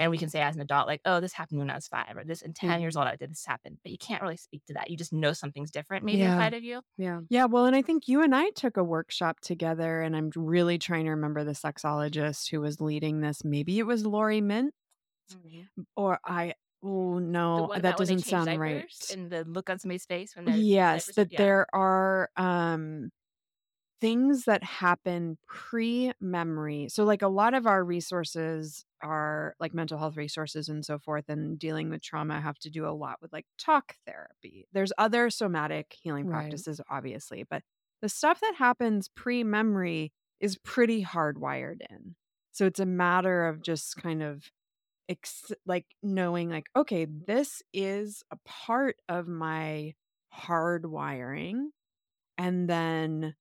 and 0.00 0.10
we 0.10 0.18
can 0.18 0.28
say 0.30 0.40
as 0.40 0.56
an 0.56 0.62
adult, 0.62 0.88
like, 0.88 1.00
oh, 1.04 1.20
this 1.20 1.32
happened 1.32 1.60
when 1.60 1.70
I 1.70 1.76
was 1.76 1.86
five, 1.86 2.16
or 2.16 2.24
this 2.24 2.42
in 2.42 2.52
10 2.54 2.80
years 2.80 2.96
old 2.96 3.06
I 3.06 3.14
did 3.16 3.30
this 3.30 3.44
happen. 3.46 3.78
But 3.84 3.92
you 3.92 3.98
can't 3.98 4.22
really 4.22 4.36
speak 4.36 4.64
to 4.66 4.74
that. 4.74 4.90
You 4.90 4.96
just 4.96 5.12
know 5.12 5.32
something's 5.32 5.70
different 5.70 6.04
maybe 6.04 6.18
Yeah. 6.18 6.32
inside 6.34 6.54
of 6.54 6.64
you. 6.64 6.80
Yeah. 6.96 7.20
Yeah, 7.28 7.44
well, 7.44 7.66
and 7.66 7.76
I 7.76 7.82
think 7.82 8.08
you 8.08 8.22
and 8.22 8.34
I 8.34 8.50
took 8.50 8.76
a 8.76 8.82
workshop 8.82 9.40
together, 9.40 10.00
and 10.00 10.16
I'm 10.16 10.30
really 10.34 10.78
trying 10.78 11.04
to 11.04 11.10
remember 11.10 11.44
the 11.44 11.52
sexologist 11.52 12.50
who 12.50 12.60
was 12.60 12.80
leading 12.80 13.20
this. 13.20 13.44
Maybe 13.44 13.78
it 13.78 13.84
was 13.84 14.04
Lori 14.06 14.40
Mint, 14.40 14.72
or 15.96 16.18
I. 16.24 16.54
Oh 16.82 17.18
no, 17.18 17.68
that 17.74 17.80
about 17.80 17.98
when 17.98 18.08
they 18.08 18.14
doesn't 18.14 18.20
sound 18.20 18.58
right. 18.58 18.86
And 19.12 19.30
the 19.30 19.44
look 19.44 19.68
on 19.68 19.78
somebody's 19.78 20.06
face 20.06 20.34
when 20.34 20.46
they're 20.46 20.56
Yes, 20.56 21.04
diapers- 21.08 21.14
that 21.16 21.32
yeah. 21.32 21.38
there 21.38 21.66
are 21.74 22.30
um 22.38 23.10
things 24.00 24.44
that 24.46 24.62
happen 24.64 25.38
pre-memory. 25.46 26.88
So 26.88 27.04
like 27.04 27.22
a 27.22 27.28
lot 27.28 27.54
of 27.54 27.66
our 27.66 27.84
resources 27.84 28.84
are 29.02 29.54
like 29.60 29.74
mental 29.74 29.98
health 29.98 30.16
resources 30.16 30.68
and 30.68 30.84
so 30.84 30.98
forth 30.98 31.28
and 31.28 31.58
dealing 31.58 31.90
with 31.90 32.02
trauma 32.02 32.40
have 32.40 32.58
to 32.60 32.70
do 32.70 32.86
a 32.86 32.90
lot 32.96 33.18
with 33.20 33.32
like 33.32 33.46
talk 33.58 33.96
therapy. 34.06 34.66
There's 34.72 34.92
other 34.98 35.30
somatic 35.30 35.96
healing 36.02 36.24
Right. 36.24 36.62
practices 36.64 36.80
obviously, 36.88 37.44
but 37.44 37.62
the 38.00 38.08
stuff 38.08 38.40
that 38.40 38.54
happens 38.56 39.08
pre-memory 39.08 40.12
is 40.40 40.56
pretty 40.58 41.04
hardwired 41.04 41.80
in. 41.90 42.16
So 42.52 42.66
it's 42.66 42.80
a 42.80 42.86
matter 42.86 43.46
of 43.46 43.62
just 43.62 43.96
kind 43.96 44.22
of 44.22 44.50
ex- 45.08 45.52
like 45.66 45.86
knowing 46.02 46.50
like 46.50 46.68
okay 46.76 47.06
this 47.06 47.62
is 47.72 48.22
a 48.30 48.36
part 48.46 48.96
of 49.08 49.28
my 49.28 49.94
hardwiring 50.34 51.68
and 52.38 52.68
then 52.68 53.34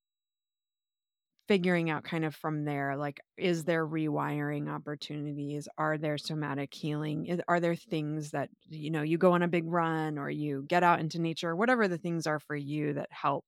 figuring 1.50 1.90
out 1.90 2.04
kind 2.04 2.24
of 2.24 2.36
from 2.36 2.64
there 2.64 2.96
like 2.96 3.20
is 3.36 3.64
there 3.64 3.86
rewiring 3.86 4.70
opportunities 4.70 5.68
are 5.80 5.98
there 5.98 6.16
somatic 6.18 6.72
healing 6.74 7.26
Is- 7.26 7.42
are 7.48 7.60
there 7.60 7.74
things 7.76 8.30
that 8.32 8.50
you 8.70 8.92
know 8.92 9.02
you 9.02 9.18
go 9.18 9.32
on 9.34 9.42
a 9.42 9.48
big 9.48 9.66
run 9.68 10.20
or 10.20 10.30
you 10.30 10.64
get 10.68 10.84
out 10.84 11.00
into 11.00 11.20
nature 11.20 11.56
whatever 11.56 11.88
the 11.88 11.98
things 11.98 12.28
are 12.28 12.40
for 12.40 12.56
you 12.56 12.94
that 12.94 13.10
help 13.12 13.46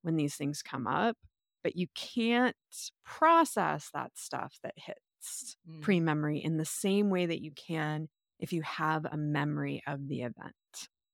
when 0.00 0.16
these 0.16 0.34
things 0.34 0.62
come 0.62 0.86
up 0.86 1.16
but 1.62 1.76
you 1.76 1.86
can't 1.94 2.56
process 3.04 3.90
that 3.92 4.10
stuff 4.16 4.58
that 4.62 4.74
hits 4.76 4.98
Mm. 5.70 5.80
pre-memory 5.82 6.38
in 6.38 6.56
the 6.56 6.64
same 6.64 7.08
way 7.08 7.26
that 7.26 7.40
you 7.40 7.52
can 7.52 8.08
if 8.40 8.52
you 8.52 8.62
have 8.62 9.04
a 9.04 9.16
memory 9.16 9.80
of 9.86 10.08
the 10.08 10.22
event. 10.22 10.56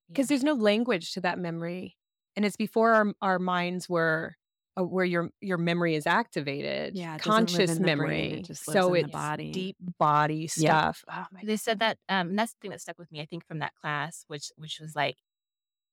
because 0.09 0.29
there's 0.29 0.43
no 0.45 0.55
language 0.55 1.13
to 1.13 1.21
that 1.21 1.39
memory 1.39 1.97
and 2.35 2.47
it's 2.47 2.57
before 2.57 2.95
our, 2.95 3.13
our 3.21 3.39
minds 3.39 3.87
were 3.87 4.37
uh, 4.79 4.83
where 4.85 5.05
your 5.05 5.31
your 5.41 5.59
memory 5.59 5.95
is 5.95 6.07
activated 6.07 6.95
Yeah, 6.95 7.17
it 7.17 7.23
doesn't 7.23 7.53
live 7.53 7.59
conscious 7.59 7.71
in 7.77 7.83
the 7.83 7.97
brain, 7.97 7.99
memory. 7.99 8.39
it 8.41 8.45
just 8.47 8.69
lives 8.69 8.79
so 8.81 8.89
in 8.95 9.03
the 9.03 9.09
it's 9.09 9.13
body. 9.13 9.51
deep 9.53 9.77
body 9.99 10.47
stuff. 10.47 11.05
Oh 11.11 11.27
my 11.33 11.41
they 11.45 11.57
said 11.57 11.79
that 11.81 11.99
um 12.09 12.29
and 12.31 12.39
that's 12.39 12.53
the 12.53 12.59
thing 12.61 12.71
that 12.71 12.81
stuck 12.81 12.99
with 12.99 13.11
me 13.13 13.21
i 13.21 13.27
think 13.27 13.47
from 13.47 13.59
that 13.61 13.75
class 13.75 14.25
which 14.29 14.51
which 14.57 14.79
was 14.81 14.95
like 14.97 15.17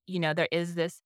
you 0.07 0.19
know 0.19 0.33
there 0.33 0.47
is 0.51 0.75
this 0.75 1.01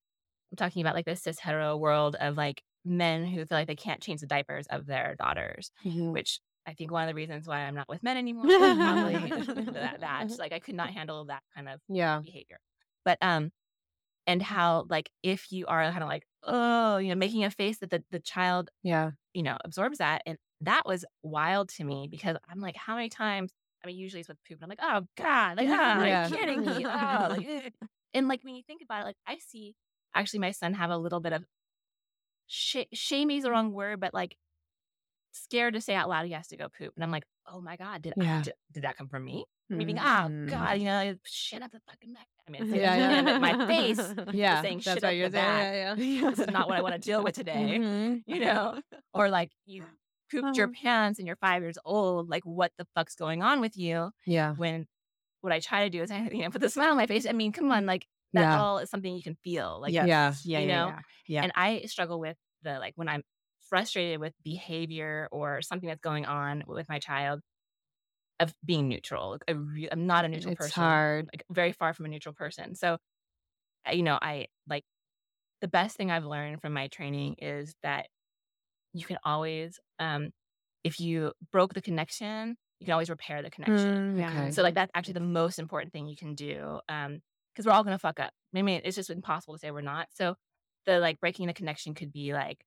i'm 0.51 0.57
talking 0.57 0.81
about 0.81 0.95
like 0.95 1.05
this 1.05 1.21
cis 1.21 1.39
hetero 1.39 1.77
world 1.77 2.15
of 2.19 2.37
like 2.37 2.61
men 2.85 3.25
who 3.25 3.45
feel 3.45 3.57
like 3.57 3.67
they 3.67 3.75
can't 3.75 4.01
change 4.01 4.21
the 4.21 4.27
diapers 4.27 4.65
of 4.67 4.85
their 4.85 5.15
daughters 5.17 5.71
Mhm. 5.85 6.11
which 6.11 6.39
i 6.65 6.73
think 6.73 6.91
one 6.91 7.03
of 7.03 7.07
the 7.09 7.15
reasons 7.15 7.47
why 7.47 7.59
i'm 7.59 7.75
not 7.75 7.89
with 7.89 8.03
men 8.03 8.17
anymore 8.23 8.45
is 8.47 8.51
probably 8.77 9.15
that, 9.73 9.99
that 10.01 10.27
Just, 10.27 10.39
like 10.39 10.53
i 10.53 10.59
could 10.59 10.75
not 10.75 10.89
handle 10.91 11.25
that 11.25 11.43
kind 11.55 11.69
of 11.69 11.79
yeah. 11.87 12.19
behavior. 12.23 12.59
But 13.05 13.17
um 13.21 13.51
and 14.27 14.41
how 14.41 14.85
like 14.89 15.09
if 15.23 15.51
you 15.51 15.65
are 15.67 15.83
kind 15.91 16.03
of 16.03 16.09
like 16.09 16.23
oh 16.43 16.97
you 16.97 17.09
know 17.09 17.15
making 17.15 17.43
a 17.43 17.51
face 17.51 17.77
that 17.79 17.89
the, 17.89 18.03
the 18.11 18.19
child 18.19 18.69
yeah 18.83 19.11
you 19.33 19.43
know, 19.43 19.57
absorbs 19.63 19.99
that. 19.99 20.23
And 20.25 20.37
that 20.61 20.87
was 20.87 21.05
wild 21.21 21.69
to 21.69 21.83
me 21.83 22.07
because 22.09 22.35
I'm 22.49 22.59
like, 22.59 22.75
how 22.75 22.95
many 22.95 23.09
times? 23.09 23.51
I 23.83 23.87
mean, 23.87 23.95
usually 23.95 24.21
it's 24.21 24.27
with 24.27 24.39
poop, 24.47 24.59
and 24.59 24.63
I'm 24.63 24.69
like, 24.69 24.79
oh 24.81 25.05
God, 25.15 25.57
like, 25.57 25.69
ah, 25.69 26.03
Yeah. 26.03 26.25
are 26.25 26.29
you 26.29 26.35
kidding 26.35 26.61
me? 26.65 26.83
Oh, 26.85 27.27
like, 27.29 27.45
eh. 27.47 27.69
and 28.15 28.27
like 28.27 28.43
when 28.43 28.55
you 28.55 28.63
think 28.65 28.81
about 28.81 29.01
it, 29.01 29.05
like 29.05 29.15
I 29.27 29.37
see 29.37 29.75
actually 30.15 30.39
my 30.39 30.51
son 30.51 30.73
have 30.73 30.89
a 30.89 30.97
little 30.97 31.19
bit 31.19 31.31
of 31.31 31.45
sh- 32.47 32.89
shamey 32.91 33.37
is 33.37 33.43
the 33.43 33.51
wrong 33.51 33.71
word, 33.71 33.99
but 33.99 34.13
like 34.15 34.35
scared 35.31 35.75
to 35.75 35.81
say 35.81 35.93
out 35.93 36.09
loud 36.09 36.25
he 36.25 36.31
has 36.31 36.47
to 36.47 36.57
go 36.57 36.67
poop. 36.75 36.93
And 36.95 37.03
I'm 37.03 37.11
like, 37.11 37.23
oh 37.47 37.61
my 37.61 37.77
God, 37.77 38.01
did 38.01 38.13
Yeah. 38.17 38.39
I, 38.39 38.41
did, 38.41 38.53
did 38.73 38.83
that 38.83 38.97
come 38.97 39.07
from 39.07 39.23
me? 39.25 39.45
Meaning, 39.69 39.97
Mhm. 39.97 40.47
oh 40.47 40.49
God, 40.49 40.79
you 40.79 40.85
know, 40.85 41.15
shit 41.23 41.61
up 41.61 41.71
the 41.71 41.79
fucking 41.87 42.13
back. 42.13 42.27
I 42.49 42.63
mean, 42.63 42.73
Yeah, 42.75 42.95
yeah, 42.95 43.21
yeah. 43.21 43.37
my 43.39 43.67
face. 43.67 43.99
yeah 44.33 44.61
saying 44.61 44.81
that's 44.83 44.95
shit 44.95 45.03
up 45.03 45.13
you're 45.13 45.29
the 45.29 45.33
back. 45.37 45.73
yeah, 45.73 45.95
yeah. 45.95 46.29
This 46.31 46.39
is 46.39 46.47
not 46.47 46.67
what 46.67 46.77
I 46.77 46.81
want 46.81 46.95
to 46.95 46.99
deal 47.01 47.23
with 47.23 47.35
today 47.35 47.77
Mhm. 47.79 48.23
you 48.25 48.39
know, 48.39 48.79
or 49.13 49.29
like 49.29 49.51
you 49.65 49.83
pooped 50.31 50.57
your 50.57 50.67
Uh-huh. 50.67 50.81
pants 50.83 51.19
and 51.19 51.27
you're 51.27 51.37
five 51.37 51.61
years 51.61 51.77
old. 51.85 52.29
Like, 52.29 52.43
what 52.43 52.71
the 52.77 52.85
fuck's 52.95 53.15
going 53.15 53.41
on 53.43 53.61
with 53.61 53.75
you? 53.77 54.11
yeah 54.25 54.53
When 54.55 54.87
what 55.41 55.53
I 55.53 55.59
try 55.59 55.83
to 55.85 55.89
do 55.89 56.01
is, 56.03 56.11
I, 56.11 56.27
you 56.31 56.43
know, 56.43 56.49
put 56.49 56.61
the 56.61 56.69
smile 56.69 56.91
on 56.91 56.97
my 56.97 57.07
face. 57.07 57.25
I 57.25 57.31
mean, 57.31 57.51
come 57.51 57.71
on, 57.71 57.85
like 57.85 58.05
that 58.33 58.41
Yeah. 58.41 58.61
all 58.61 58.77
is 58.79 58.89
something 58.89 59.15
you 59.15 59.23
can 59.23 59.37
feel. 59.43 59.79
Like. 59.81 59.93
Yeah. 59.93 60.05
yeah, 60.05 60.33
you 60.43 60.57
yeah, 60.59 60.65
know? 60.65 60.87
yeah. 60.87 60.99
Yeah. 61.27 61.43
and 61.43 61.51
I 61.55 61.81
struggle 61.85 62.19
with 62.19 62.37
the 62.63 62.77
like 62.79 62.93
when 62.95 63.07
I'm 63.07 63.23
frustrated 63.69 64.19
with 64.19 64.33
behavior 64.43 65.27
or 65.31 65.61
something 65.61 65.87
that's 65.87 66.01
going 66.01 66.25
on 66.25 66.63
with 66.67 66.89
my 66.89 66.99
child 66.99 67.39
of 68.39 68.55
being 68.65 68.87
neutral. 68.87 69.31
Like, 69.31 69.43
I 69.47 69.51
re- 69.53 69.89
I'm 69.91 70.07
not 70.07 70.25
a 70.25 70.29
neutral 70.29 70.53
it's 70.53 70.53
person 70.53 70.97
hard 70.99 71.27
like 71.33 71.43
very 71.49 71.71
far 71.71 71.93
from 71.93 72.05
a 72.05 72.09
neutral 72.09 72.33
person. 72.35 72.75
So, 72.75 72.97
you 73.91 74.03
know, 74.03 74.19
I 74.21 74.47
like 74.67 74.83
the 75.61 75.67
best 75.69 75.97
thing 75.97 76.11
I've 76.11 76.25
learned 76.25 76.61
from 76.61 76.73
my 76.73 76.87
training 76.89 77.35
is 77.39 77.75
that 77.83 78.07
you 78.93 79.05
can 79.05 79.19
always, 79.23 79.79
um, 79.99 80.31
if 80.83 80.99
you 80.99 81.33
broke 81.51 81.73
the 81.73 81.81
connection, 81.81 82.57
you 82.79 82.85
can 82.85 82.93
always 82.93 83.09
repair 83.09 83.41
the 83.43 83.51
connection. 83.51 83.93
Mm, 83.93 84.19
Yeah. 84.19 84.47
okay. 84.47 84.49
So, 84.49 84.63
like, 84.63 84.75
that's 84.75 84.91
actually 84.95 85.15
the 85.15 85.19
most 85.21 85.59
important 85.59 85.93
thing 85.93 86.07
you 86.07 86.17
can 86.17 86.35
do. 86.35 86.81
Um, 86.89 87.21
because 87.53 87.65
we're 87.67 87.73
all 87.73 87.83
gonna 87.83 87.99
fuck 87.99 88.19
up. 88.21 88.33
I 88.55 88.61
mean, 88.63 88.81
it's 88.85 88.95
just 88.95 89.09
impossible 89.11 89.55
to 89.55 89.59
say 89.59 89.71
we're 89.71 89.81
not. 89.81 90.09
So, 90.13 90.35
the 90.85 90.99
like 90.99 91.19
breaking 91.21 91.47
the 91.47 91.53
connection 91.53 91.95
could 91.95 92.11
be 92.13 92.33
like 92.33 92.65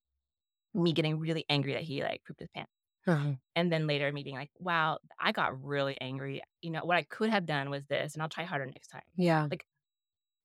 me 0.75 0.93
getting 0.93 1.19
really 1.19 1.45
angry 1.51 1.75
that 1.75 1.83
he 1.83 2.03
like 2.05 2.23
pooped 2.27 2.41
his 2.41 2.51
pants. 2.55 2.73
Uh-huh. 3.07 3.37
And 3.55 3.71
then 3.73 3.87
later 3.87 4.11
me 4.13 4.23
being 4.23 4.37
like, 4.37 4.51
wow, 4.59 4.99
I 5.21 5.33
got 5.33 5.63
really 5.63 6.01
angry. 6.01 6.43
You 6.63 6.71
know, 6.71 6.85
what 6.85 6.97
I 6.97 7.03
could 7.03 7.31
have 7.31 7.47
done 7.47 7.71
was 7.71 7.85
this, 7.87 8.15
and 8.15 8.23
I'll 8.23 8.29
try 8.31 8.45
harder 8.45 8.67
next 8.67 8.89
time. 8.89 9.03
yeah 9.17 9.51
Like 9.51 9.67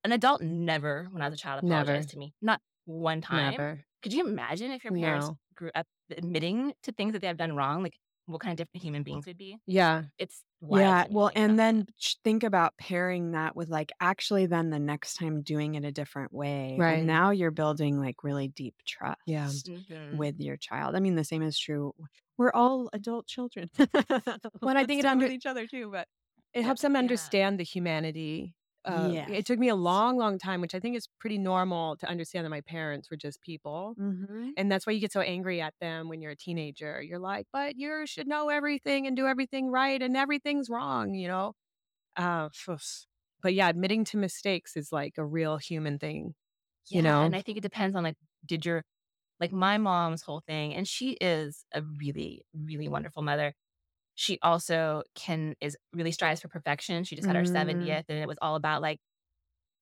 An 0.04 0.12
adult 0.14 0.42
never, 0.42 1.06
when 1.12 1.22
I 1.22 1.26
was 1.30 1.36
a 1.36 1.42
child, 1.42 1.62
Never. 1.62 2.08
to 2.08 2.18
me. 2.18 2.36
Not 2.42 2.62
one 2.86 3.22
time. 3.22 3.56
never 3.56 3.86
Could 4.04 4.14
you 4.14 4.28
imagine 4.28 4.72
if 4.72 4.84
your 4.84 4.94
parents 4.94 5.32
No. 5.32 5.40
grew 5.56 5.72
up 5.76 5.88
admitting 6.12 6.74
to 6.84 6.92
things 6.94 7.14
that 7.14 7.22
they 7.22 7.28
have 7.28 7.38
done 7.38 7.56
wrong? 7.56 7.84
Like 7.84 8.00
what 8.28 8.42
kind 8.42 8.52
of 8.52 8.58
different 8.58 8.84
human 8.84 9.04
beings 9.04 9.26
would 9.26 9.38
be? 9.38 9.58
yeah 9.66 10.04
It's 10.20 10.44
wild 10.62 10.82
Yeah, 10.82 11.06
well, 11.10 11.32
and 11.36 11.54
about 11.54 11.58
then 11.58 11.88
think 12.24 12.44
about 12.44 12.78
pairing 12.78 13.32
that 13.32 13.56
with 13.56 13.70
like 13.70 13.92
actually 14.00 14.46
then 14.48 14.70
the 14.70 14.80
next 14.80 15.16
time 15.16 15.42
doing 15.42 15.76
it 15.76 15.84
a 15.86 15.92
different 15.92 16.32
way. 16.34 16.72
and 16.72 16.80
Right. 16.80 17.04
now 17.06 17.32
you're 17.32 17.52
building 17.52 18.00
like 18.00 18.24
really 18.24 18.48
deep 18.50 18.76
trust 18.86 19.18
Yeah. 19.28 19.48
that. 19.48 19.68
Mhm. 19.90 20.18
with 20.18 20.40
your 20.40 20.58
child. 20.58 20.96
I 20.96 21.00
mean, 21.00 21.16
the 21.16 21.24
same 21.24 21.42
is 21.42 21.58
true. 21.60 21.94
We're 22.38 22.52
all 22.54 22.90
adult 22.94 23.28
children. 23.28 23.70
And 23.78 23.90
I 24.78 24.86
think 24.86 25.00
it 25.00 25.06
under- 25.06 25.28
each 25.28 25.46
other 25.46 25.66
too, 25.68 25.90
but 25.92 26.08
it 26.54 26.64
helps 26.64 26.82
them 26.82 26.94
yeah. 26.94 27.00
understand 27.00 27.60
the 27.60 27.64
humanity 27.64 28.56
uh, 28.88 29.16
Yes. 29.16 29.28
it 29.28 29.46
took 29.48 29.60
me 29.60 29.70
a 29.70 29.76
long, 29.76 30.18
long 30.18 30.40
time, 30.40 30.62
which 30.62 30.76
I 30.76 30.80
think 30.82 30.98
is 30.98 31.08
pretty 31.20 31.38
normal 31.40 31.98
to 31.98 32.08
understand 32.08 32.46
that 32.46 32.52
my 32.52 32.62
parents 32.62 33.12
were 33.12 33.18
just 33.18 33.42
people. 33.42 33.98
Mhm. 33.98 34.58
And 34.58 34.72
that's 34.72 34.88
why 34.88 34.94
you 34.94 35.02
get 35.02 35.14
so 35.14 35.22
angry 35.22 35.62
at 35.62 35.76
them 35.82 36.10
when 36.10 36.22
you're 36.22 36.32
a 36.34 36.38
teenager. 36.38 37.02
You're 37.02 37.20
like, 37.20 37.48
but 37.54 37.78
you 37.78 38.08
should 38.08 38.28
know 38.28 38.50
everything 38.50 39.08
and 39.08 39.16
do 39.18 39.28
everything 39.28 39.72
right, 39.72 40.02
and 40.02 40.18
everything's 40.18 40.70
wrong, 40.70 41.16
you 41.16 41.28
know? 41.30 41.54
Uh, 42.18 42.50
but 43.42 43.54
yeah, 43.54 43.70
admitting 43.70 44.04
to 44.06 44.18
mistakes 44.18 44.76
is 44.76 44.92
like 44.92 45.14
a 45.18 45.26
real 45.26 45.58
human 45.58 46.00
thing, 46.00 46.34
you 46.90 47.02
know? 47.02 47.24
and 47.26 47.36
I 47.36 47.42
think 47.42 47.58
it 47.58 47.62
depends 47.62 47.96
on 47.96 48.04
like, 48.04 48.18
did 48.46 48.66
your 48.66 48.84
like 49.42 49.52
my 49.54 49.78
mom's 49.80 50.24
whole 50.24 50.42
thing, 50.42 50.76
and 50.76 50.88
she 50.88 51.14
is 51.22 51.66
a 51.74 51.84
really, 51.84 52.44
really 52.54 52.88
wonderful 52.90 53.24
mother. 53.24 53.54
She 54.18 54.40
also 54.44 55.04
can 55.16 55.56
is 55.62 55.78
really 55.94 56.12
strives 56.14 56.42
for 56.42 56.50
perfection. 56.50 57.06
She 57.06 57.16
just 57.18 57.28
had 57.28 57.38
her 57.38 57.46
Mm. 57.46 57.46
70th, 57.46 58.08
and 58.10 58.20
it 58.20 58.28
was 58.28 58.38
all 58.42 58.56
about 58.58 58.82
like 58.84 59.00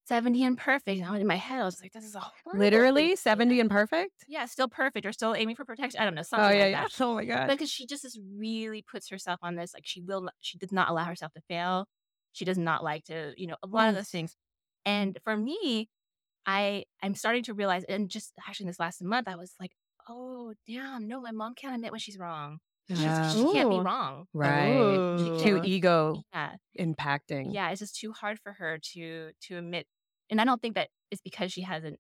70 0.06 0.44
and 0.44 0.58
perfect. 0.58 1.02
And 1.02 1.18
in 1.18 1.28
my 1.28 1.36
head, 1.38 1.62
I 1.62 1.66
was 1.66 1.82
like, 1.82 1.94
this 1.94 2.06
is 2.06 2.16
a 2.16 2.22
Literally 2.52 3.16
thing. 3.16 3.16
70 3.16 3.60
and 3.60 3.70
perfect? 3.70 4.26
Yeah, 4.28 4.46
still 4.46 4.68
perfect 4.68 5.06
or 5.06 5.12
still 5.12 5.36
aiming 5.36 5.56
for 5.56 5.66
protection. 5.66 6.00
I 6.02 6.06
don't 6.06 6.16
know, 6.16 6.24
something 6.24 6.46
Oh, 6.46 6.50
yeah, 6.50 6.68
like 6.68 6.68
yeah. 6.68 6.88
that. 6.88 6.90
Oh 7.00 7.16
my 7.16 7.26
God. 7.26 7.54
Because 7.54 7.70
she 7.70 7.86
just 7.86 8.04
is 8.06 8.20
really 8.20 8.82
puts 8.82 9.10
herself 9.10 9.40
on 9.44 9.56
this, 9.56 9.74
like 9.74 9.86
she 9.86 10.02
will, 10.02 10.22
not, 10.22 10.34
she 10.42 10.58
does 10.58 10.72
not 10.72 10.90
allow 10.90 11.06
herself 11.06 11.32
to 11.34 11.42
fail. 11.48 11.86
She 12.34 12.44
does 12.46 12.58
not 12.58 12.84
like 12.84 13.04
to, 13.06 13.34
you 13.38 13.48
know, 13.48 13.58
a 13.64 13.68
lot 13.68 13.88
of 13.90 13.94
Mm. 13.94 13.96
those 13.96 14.10
things. 14.10 14.36
And 14.86 15.20
for 15.24 15.38
me, 15.38 15.90
I 16.48 16.86
I'm 17.04 17.16
starting 17.16 17.44
to 17.46 17.54
realize, 17.56 17.86
and 17.86 18.10
just 18.12 18.34
actually 18.48 18.68
this 18.68 18.80
last 18.80 19.04
month, 19.04 19.28
I 19.30 19.36
was 19.38 19.56
like, 19.60 19.74
oh 20.10 20.54
damn, 20.68 21.08
no, 21.08 21.22
my 21.22 21.32
mom 21.32 21.56
can't 21.56 21.76
admit 21.76 21.92
when 21.92 22.00
she's 22.02 22.20
wrong. 22.20 22.60
Yeah. 22.88 23.30
she 23.32 23.44
can't 23.52 23.70
be 23.70 23.80
wrong. 23.80 24.26
Right. 24.34 25.40
Too 25.42 25.62
ego 25.64 26.24
Yeah, 26.34 26.56
impacting. 26.80 27.54
yeah, 27.54 27.70
it's 27.72 27.80
just 27.80 27.96
too 28.00 28.12
hard 28.14 28.40
for 28.40 28.54
her 28.54 28.78
to 28.94 29.32
to 29.48 29.58
admit. 29.58 29.88
And 30.30 30.40
I 30.42 30.46
don't 30.46 30.62
think 30.62 30.76
that 30.76 30.90
it's 31.12 31.22
because 31.22 31.52
she 31.52 31.62
has 31.62 31.84
an 31.84 31.98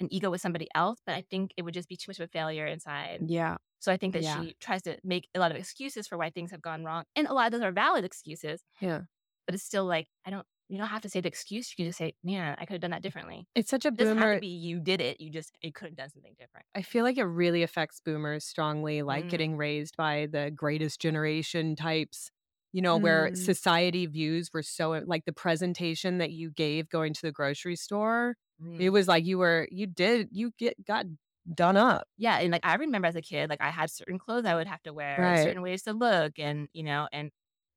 an 0.00 0.08
ego 0.12 0.30
with 0.30 0.40
somebody 0.40 0.68
else, 0.74 0.98
but 1.04 1.14
I 1.14 1.24
think 1.30 1.52
it 1.56 1.62
would 1.62 1.74
just 1.74 1.88
be 1.88 1.96
too 1.96 2.10
much 2.10 2.18
of 2.20 2.24
a 2.24 2.28
failure 2.28 2.66
inside. 2.66 3.20
Yeah. 3.26 3.56
So 3.80 3.92
I 3.92 3.96
think 3.98 4.14
that 4.14 4.22
Yeah. 4.22 4.40
she 4.42 4.54
tries 4.60 4.82
to 4.82 4.98
make 5.04 5.28
a 5.34 5.40
lot 5.40 5.50
of 5.50 5.56
excuses 5.58 6.06
for 6.08 6.16
why 6.18 6.30
things 6.30 6.50
have 6.52 6.62
gone 6.62 6.84
wrong. 6.84 7.04
And 7.16 7.26
a 7.26 7.34
lot 7.34 7.46
of 7.46 7.52
those 7.52 7.62
are 7.62 7.72
valid 7.72 8.04
excuses, 8.04 8.62
Yeah. 8.80 9.02
but 9.46 9.54
it's 9.54 9.64
still 9.64 9.84
like, 9.84 10.08
I 10.24 10.30
don't, 10.30 10.46
you 10.70 10.78
don't 10.78 10.88
have 10.88 11.02
to 11.02 11.08
say 11.08 11.20
the 11.20 11.28
excuse. 11.28 11.70
You 11.70 11.76
can 11.76 11.86
just 11.86 11.98
say, 11.98 12.14
man, 12.24 12.56
I 12.58 12.64
could 12.66 12.74
have 12.74 12.80
done 12.80 12.92
that 12.92 13.02
differently. 13.02 13.46
It's 13.54 13.70
such 13.70 13.84
a 13.84 13.90
It 13.90 13.96
boomer. 14.04 14.34
to 14.34 14.40
be 14.40 14.48
you 14.48 14.80
did 14.80 15.00
it. 15.00 15.20
You 15.20 15.30
just, 15.30 15.56
you 15.62 15.72
could 15.72 15.88
have 15.88 15.96
done 15.96 16.10
something 16.10 16.34
different. 16.38 16.66
I 16.74 16.82
feel 16.82 17.04
like 17.04 17.18
it 17.18 17.24
really 17.24 17.62
affects 17.62 18.00
boomers 18.00 18.44
strongly, 18.44 19.02
like 19.02 19.24
Mm. 19.24 19.28
getting 19.28 19.56
raised 19.56 19.96
by 19.96 20.26
the 20.30 20.50
greatest 20.50 21.00
generation 21.00 21.74
types, 21.74 22.30
you 22.72 22.80
know, 22.80 22.96
where 22.96 23.30
Mm. 23.30 23.34
society 23.34 24.06
views 24.06 24.50
were 24.52 24.62
so 24.62 24.90
like 25.04 25.24
the 25.24 25.32
presentation 25.32 26.18
that 26.18 26.30
you 26.30 26.50
gave 26.50 26.88
going 26.88 27.12
to 27.14 27.22
the 27.22 27.32
grocery 27.32 27.76
store. 27.76 28.36
Mm. 28.60 28.78
It 28.78 28.90
was 28.90 29.08
like 29.08 29.24
you 29.26 29.38
were, 29.38 29.66
you 29.72 29.86
did, 29.86 30.28
you 30.30 30.52
get, 30.58 30.82
got 30.84 31.06
done 31.54 31.76
up. 31.76 32.06
Yeah. 32.18 32.38
And 32.38 32.52
like, 32.52 32.64
I 32.64 32.74
remember 32.74 33.08
as 33.08 33.16
a 33.16 33.22
kid, 33.22 33.50
like 33.50 33.60
I 33.60 33.70
had 33.70 33.90
certain 33.90 34.18
clothes 34.18 34.44
I 34.44 34.54
would 34.54 34.66
have 34.66 34.82
to 34.82 34.92
wear, 34.92 35.34
Right. 35.34 35.36
certain 35.36 35.62
ways 35.62 35.82
to 35.84 35.92
look. 35.92 36.38
And, 36.38 36.68
you 36.72 36.82
know, 36.84 37.08
and 37.12 37.30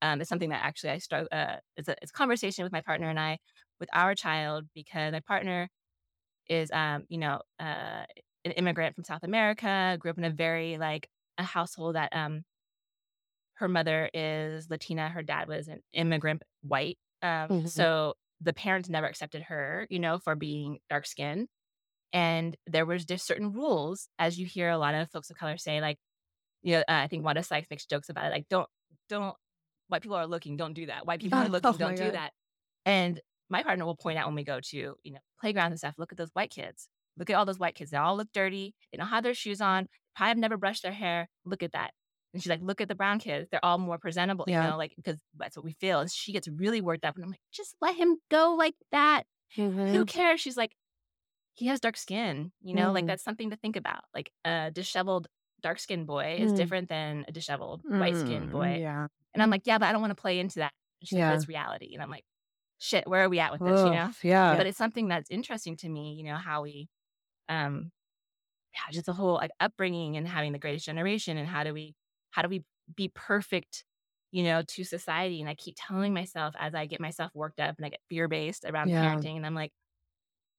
um, 0.04 0.20
it's 0.22 0.30
something 0.30 0.50
that 0.50 0.64
actually 0.64 0.90
I 0.92 0.98
start, 0.98 1.28
uh, 1.32 1.58
it's 1.78 1.88
a, 1.88 1.96
it's 2.02 2.12
a 2.12 2.14
conversation 2.14 2.64
with 2.64 2.72
my 2.72 2.82
partner 2.82 3.10
and 3.10 3.20
I 3.20 3.38
with 3.80 3.90
our 3.94 4.14
child 4.16 4.66
because 4.74 5.12
my 5.12 5.20
partner 5.20 5.70
is, 6.48 6.70
um, 6.72 7.04
you 7.08 7.18
know, 7.18 7.42
uh, 7.60 8.06
an 8.44 8.52
immigrant 8.52 8.94
from 8.94 9.04
South 9.04 9.22
America, 9.24 9.96
grew 10.00 10.10
up 10.12 10.18
in 10.18 10.24
a 10.24 10.30
very 10.30 10.78
like 10.78 11.08
a 11.38 11.44
household 11.44 11.96
that, 11.96 12.14
um, 12.14 12.44
her 13.54 13.68
mother 13.68 14.10
is 14.12 14.68
Latina, 14.70 15.08
her 15.08 15.22
dad 15.22 15.48
was 15.48 15.68
an 15.68 15.80
immigrant 15.92 16.42
white. 16.62 16.98
Um, 17.22 17.48
Mhm. 17.48 17.64
So 17.64 18.14
the 18.40 18.52
parents 18.52 18.88
never 18.88 19.06
accepted 19.06 19.42
her, 19.42 19.86
you 19.90 19.98
know, 19.98 20.18
for 20.18 20.34
being 20.34 20.80
dark 20.90 21.06
skinned. 21.06 21.48
And 22.12 22.56
there 22.66 22.86
was 22.86 23.04
just 23.06 23.26
certain 23.26 23.52
rules, 23.52 24.08
as 24.18 24.38
you 24.38 24.46
hear 24.46 24.70
a 24.70 24.78
lot 24.78 24.94
of 24.94 25.10
folks 25.12 25.30
of 25.30 25.36
color 25.38 25.58
say, 25.58 25.80
like, 25.80 25.98
you 26.62 26.74
know, 26.74 26.80
uh, 26.80 26.84
I 26.88 27.08
think 27.08 27.24
Wanda 27.24 27.42
Sykes 27.42 27.68
makes 27.70 27.86
jokes 27.86 28.08
about 28.10 28.26
it, 28.26 28.30
like, 28.32 28.48
don't, 28.50 28.68
don't, 29.08 29.36
white 29.88 30.02
people 30.02 30.16
are 30.16 30.26
looking, 30.26 30.56
don't 30.56 30.74
do 30.74 30.86
that. 30.86 31.06
White 31.06 31.20
people 31.20 31.38
are 31.38 31.44
Oh 31.46 31.48
looking, 31.48 31.70
my 31.72 31.76
don't 31.78 31.96
do 31.96 32.10
that. 32.12 32.32
And 32.86 33.20
my 33.50 33.62
partner 33.62 33.84
will 33.84 33.96
point 33.96 34.18
out 34.18 34.26
when 34.26 34.34
we 34.34 34.44
go 34.44 34.60
to, 34.60 34.76
you 35.02 35.12
know, 35.12 35.18
playgrounds 35.40 35.72
and 35.72 35.78
stuff, 35.78 35.94
look 35.98 36.12
at 36.12 36.18
those 36.18 36.30
white 36.32 36.50
kids. 36.50 36.88
Look 37.16 37.30
at 37.30 37.36
all 37.36 37.44
those 37.44 37.58
white 37.58 37.74
kids. 37.74 37.90
They 37.90 37.96
all 37.96 38.16
look 38.16 38.28
dirty. 38.32 38.74
They 38.90 38.98
don't 38.98 39.08
have 39.08 39.22
their 39.22 39.34
shoes 39.34 39.60
on. 39.60 39.86
Probably 40.16 40.28
have 40.30 40.38
never 40.38 40.56
brushed 40.56 40.82
their 40.82 40.92
hair. 40.92 41.28
Look 41.44 41.62
at 41.62 41.72
that. 41.72 41.92
And 42.32 42.42
she's 42.42 42.50
like, 42.50 42.60
look 42.62 42.80
at 42.80 42.88
the 42.88 42.96
brown 42.96 43.20
kids. 43.20 43.48
They're 43.50 43.64
all 43.64 43.78
more 43.78 43.98
presentable, 43.98 44.44
Yeah. 44.48 44.64
you 44.64 44.70
know, 44.70 44.76
like, 44.76 44.92
because 44.96 45.18
that's 45.36 45.56
what 45.56 45.64
we 45.64 45.74
feel. 45.80 46.00
And 46.00 46.10
she 46.10 46.32
gets 46.32 46.48
really 46.48 46.80
worked 46.80 47.04
up. 47.04 47.14
And 47.14 47.24
I'm 47.24 47.30
like, 47.30 47.40
just 47.52 47.76
let 47.80 47.94
him 47.94 48.16
go 48.30 48.56
like 48.58 48.74
that. 48.90 49.22
Who 49.54 50.04
cares? 50.04 50.40
She's 50.40 50.56
like, 50.56 50.72
he 51.54 51.66
has 51.66 51.78
dark 51.78 51.96
skin, 51.96 52.50
you 52.60 52.74
know, 52.74 52.90
like 52.90 53.04
Mhm. 53.04 53.08
that's 53.08 53.22
something 53.22 53.50
to 53.50 53.56
think 53.56 53.76
about. 53.76 54.02
Like 54.12 54.32
a 54.44 54.72
disheveled 54.72 55.28
dark 55.64 55.80
skinned 55.80 56.06
boy 56.08 56.40
is 56.42 56.52
Mm. 56.52 56.54
different 56.54 56.90
than 56.90 57.26
a 57.28 57.32
disheveled 57.32 57.84
white 57.94 58.18
skinned 58.18 58.50
Mm, 58.50 58.52
boy. 58.52 58.80
Yeah. 58.80 59.08
And 59.34 59.42
I'm 59.42 59.50
like, 59.50 59.64
yeah, 59.66 59.78
but 59.78 59.86
I 59.88 59.92
don't 59.92 60.02
want 60.02 60.12
to 60.12 60.22
play 60.22 60.40
into 60.40 60.60
that. 60.60 60.74
She's 61.04 61.18
Yeah. 61.18 61.26
like, 61.26 61.26
that's 61.28 61.48
reality. 61.48 61.94
And 61.94 62.02
I'm 62.02 62.10
like, 62.10 62.26
shit, 62.80 63.08
where 63.08 63.24
are 63.24 63.30
we 63.30 63.40
at 63.40 63.52
with 63.52 63.64
this, 63.64 63.84
you 63.84 63.92
know? 63.92 64.12
Yeah. 64.22 64.56
But 64.56 64.66
it's 64.68 64.78
something 64.78 65.08
that's 65.08 65.30
interesting 65.30 65.76
to 65.78 65.90
me, 65.90 66.14
you 66.14 66.24
know, 66.24 66.36
how 66.36 66.62
we, 66.64 66.90
um, 67.48 67.92
yeah, 68.74 68.90
just 68.92 69.06
the 69.06 69.12
whole 69.14 69.34
like 69.34 69.52
upbringing 69.60 70.16
and 70.16 70.26
having 70.28 70.52
the 70.52 70.58
greatest 70.58 70.86
generation 70.86 71.36
and 71.38 71.48
how 71.48 71.64
do 71.64 71.74
we, 71.74 71.94
how 72.30 72.42
do 72.42 72.48
we 72.48 72.64
be 72.96 73.08
perfect, 73.08 73.84
you 74.32 74.44
know, 74.44 74.62
to 74.62 74.84
society? 74.84 75.40
And 75.40 75.48
I 75.48 75.54
keep 75.54 75.76
telling 75.78 76.14
myself 76.14 76.54
as 76.58 76.74
I 76.74 76.86
get 76.86 77.00
myself 77.00 77.32
worked 77.34 77.60
up 77.60 77.76
and 77.78 77.86
I 77.86 77.90
get 77.90 78.00
fear 78.08 78.28
based 78.28 78.64
around 78.64 78.92
Yeah. 78.92 79.24
parenting, 79.32 79.36
and 79.36 79.46
I'm 79.46 79.54
like, 79.54 79.72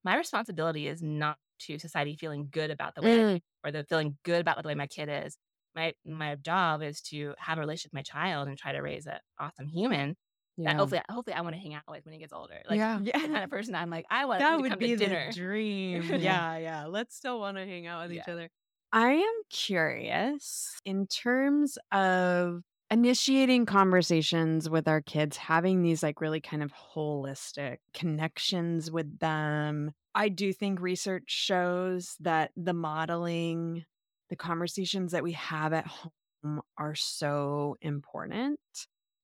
my 0.03 0.17
responsibility 0.17 0.87
is 0.87 1.01
not 1.03 1.37
to 1.59 1.79
society 1.79 2.15
feeling 2.19 2.49
good 2.51 2.71
about 2.71 2.95
the 2.95 3.01
way 3.01 3.25
Mm. 3.25 3.41
or 3.63 3.71
the 3.71 3.83
feeling 3.85 4.17
good 4.23 4.41
about 4.41 4.61
the 4.61 4.67
way 4.67 4.75
my 4.75 4.87
kid 4.87 5.09
is. 5.09 5.37
My 5.75 5.93
my 6.05 6.35
job 6.35 6.81
is 6.81 7.01
to 7.03 7.35
have 7.37 7.57
a 7.57 7.61
relationship 7.61 7.91
with 7.91 7.99
my 7.99 8.03
child 8.03 8.47
and 8.47 8.57
try 8.57 8.71
to 8.73 8.79
raise 8.81 9.05
an 9.07 9.19
awesome 9.39 9.67
human 9.67 10.15
that 10.63 10.75
Yeah. 10.75 10.77
hopefully 10.77 11.01
hopefully 11.09 11.35
I 11.35 11.41
want 11.41 11.55
to 11.55 11.61
hang 11.61 11.73
out 11.73 11.83
with 11.87 12.05
when 12.05 12.13
he 12.13 12.19
gets 12.19 12.33
older. 12.33 12.61
Like 12.69 12.77
yeah. 12.77 12.99
the 13.01 13.11
kind 13.11 13.43
of 13.43 13.49
person 13.49 13.75
I'm 13.75 13.89
like, 13.89 14.05
I 14.09 14.25
want 14.25 14.39
That 14.39 14.59
would 14.59 14.79
be 14.79 14.95
the 14.95 15.29
dream. 15.33 16.03
yeah, 16.15 16.57
yeah. 16.57 16.85
Let's 16.85 17.15
still 17.15 17.39
want 17.39 17.57
to 17.57 17.65
hang 17.65 17.87
out 17.87 18.03
with 18.03 18.13
each 18.13 18.27
other. 18.27 18.49
I 18.91 19.11
am 19.13 19.41
curious 19.49 20.79
in 20.85 21.07
terms 21.07 21.77
of 21.91 22.61
initiating 22.89 23.65
conversations 23.65 24.69
with 24.69 24.87
our 24.87 25.01
kids, 25.01 25.37
having 25.37 25.81
these 25.81 26.01
like 26.03 26.21
really 26.21 26.39
kind 26.39 26.63
of 26.63 26.71
holistic 26.71 27.77
connections 27.93 28.91
with 28.91 29.19
them. 29.19 29.91
I 30.15 30.29
do 30.29 30.53
think 30.53 30.81
research 30.81 31.29
shows 31.29 32.17
that 32.21 32.51
the 32.55 32.73
modeling, 32.73 33.85
the 34.29 34.37
conversations 34.37 35.11
that 35.11 35.23
we 35.23 35.33
have 35.33 35.73
at 35.73 35.87
home 35.87 36.61
are 36.77 36.95
so 36.95 37.77
important. 37.81 38.59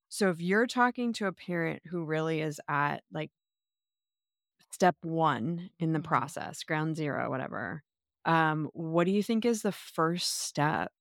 So 0.09 0.29
if 0.29 0.41
you're 0.41 0.67
talking 0.67 1.13
to 1.13 1.27
a 1.27 1.33
parent 1.33 1.83
who 1.87 2.03
really 2.05 2.41
is 2.41 2.59
at 2.67 3.03
like 3.11 3.31
step 4.71 4.95
one 5.01 5.69
in 5.79 5.93
the 5.93 5.99
Mhm. 5.99 6.03
process, 6.07 6.63
ground 6.63 6.95
zero, 6.95 7.29
whatever, 7.29 7.83
um, 8.25 8.69
what 8.73 9.05
do 9.05 9.11
you 9.11 9.23
think 9.23 9.45
is 9.45 9.61
the 9.61 9.71
first 9.71 10.31
step 10.39 10.91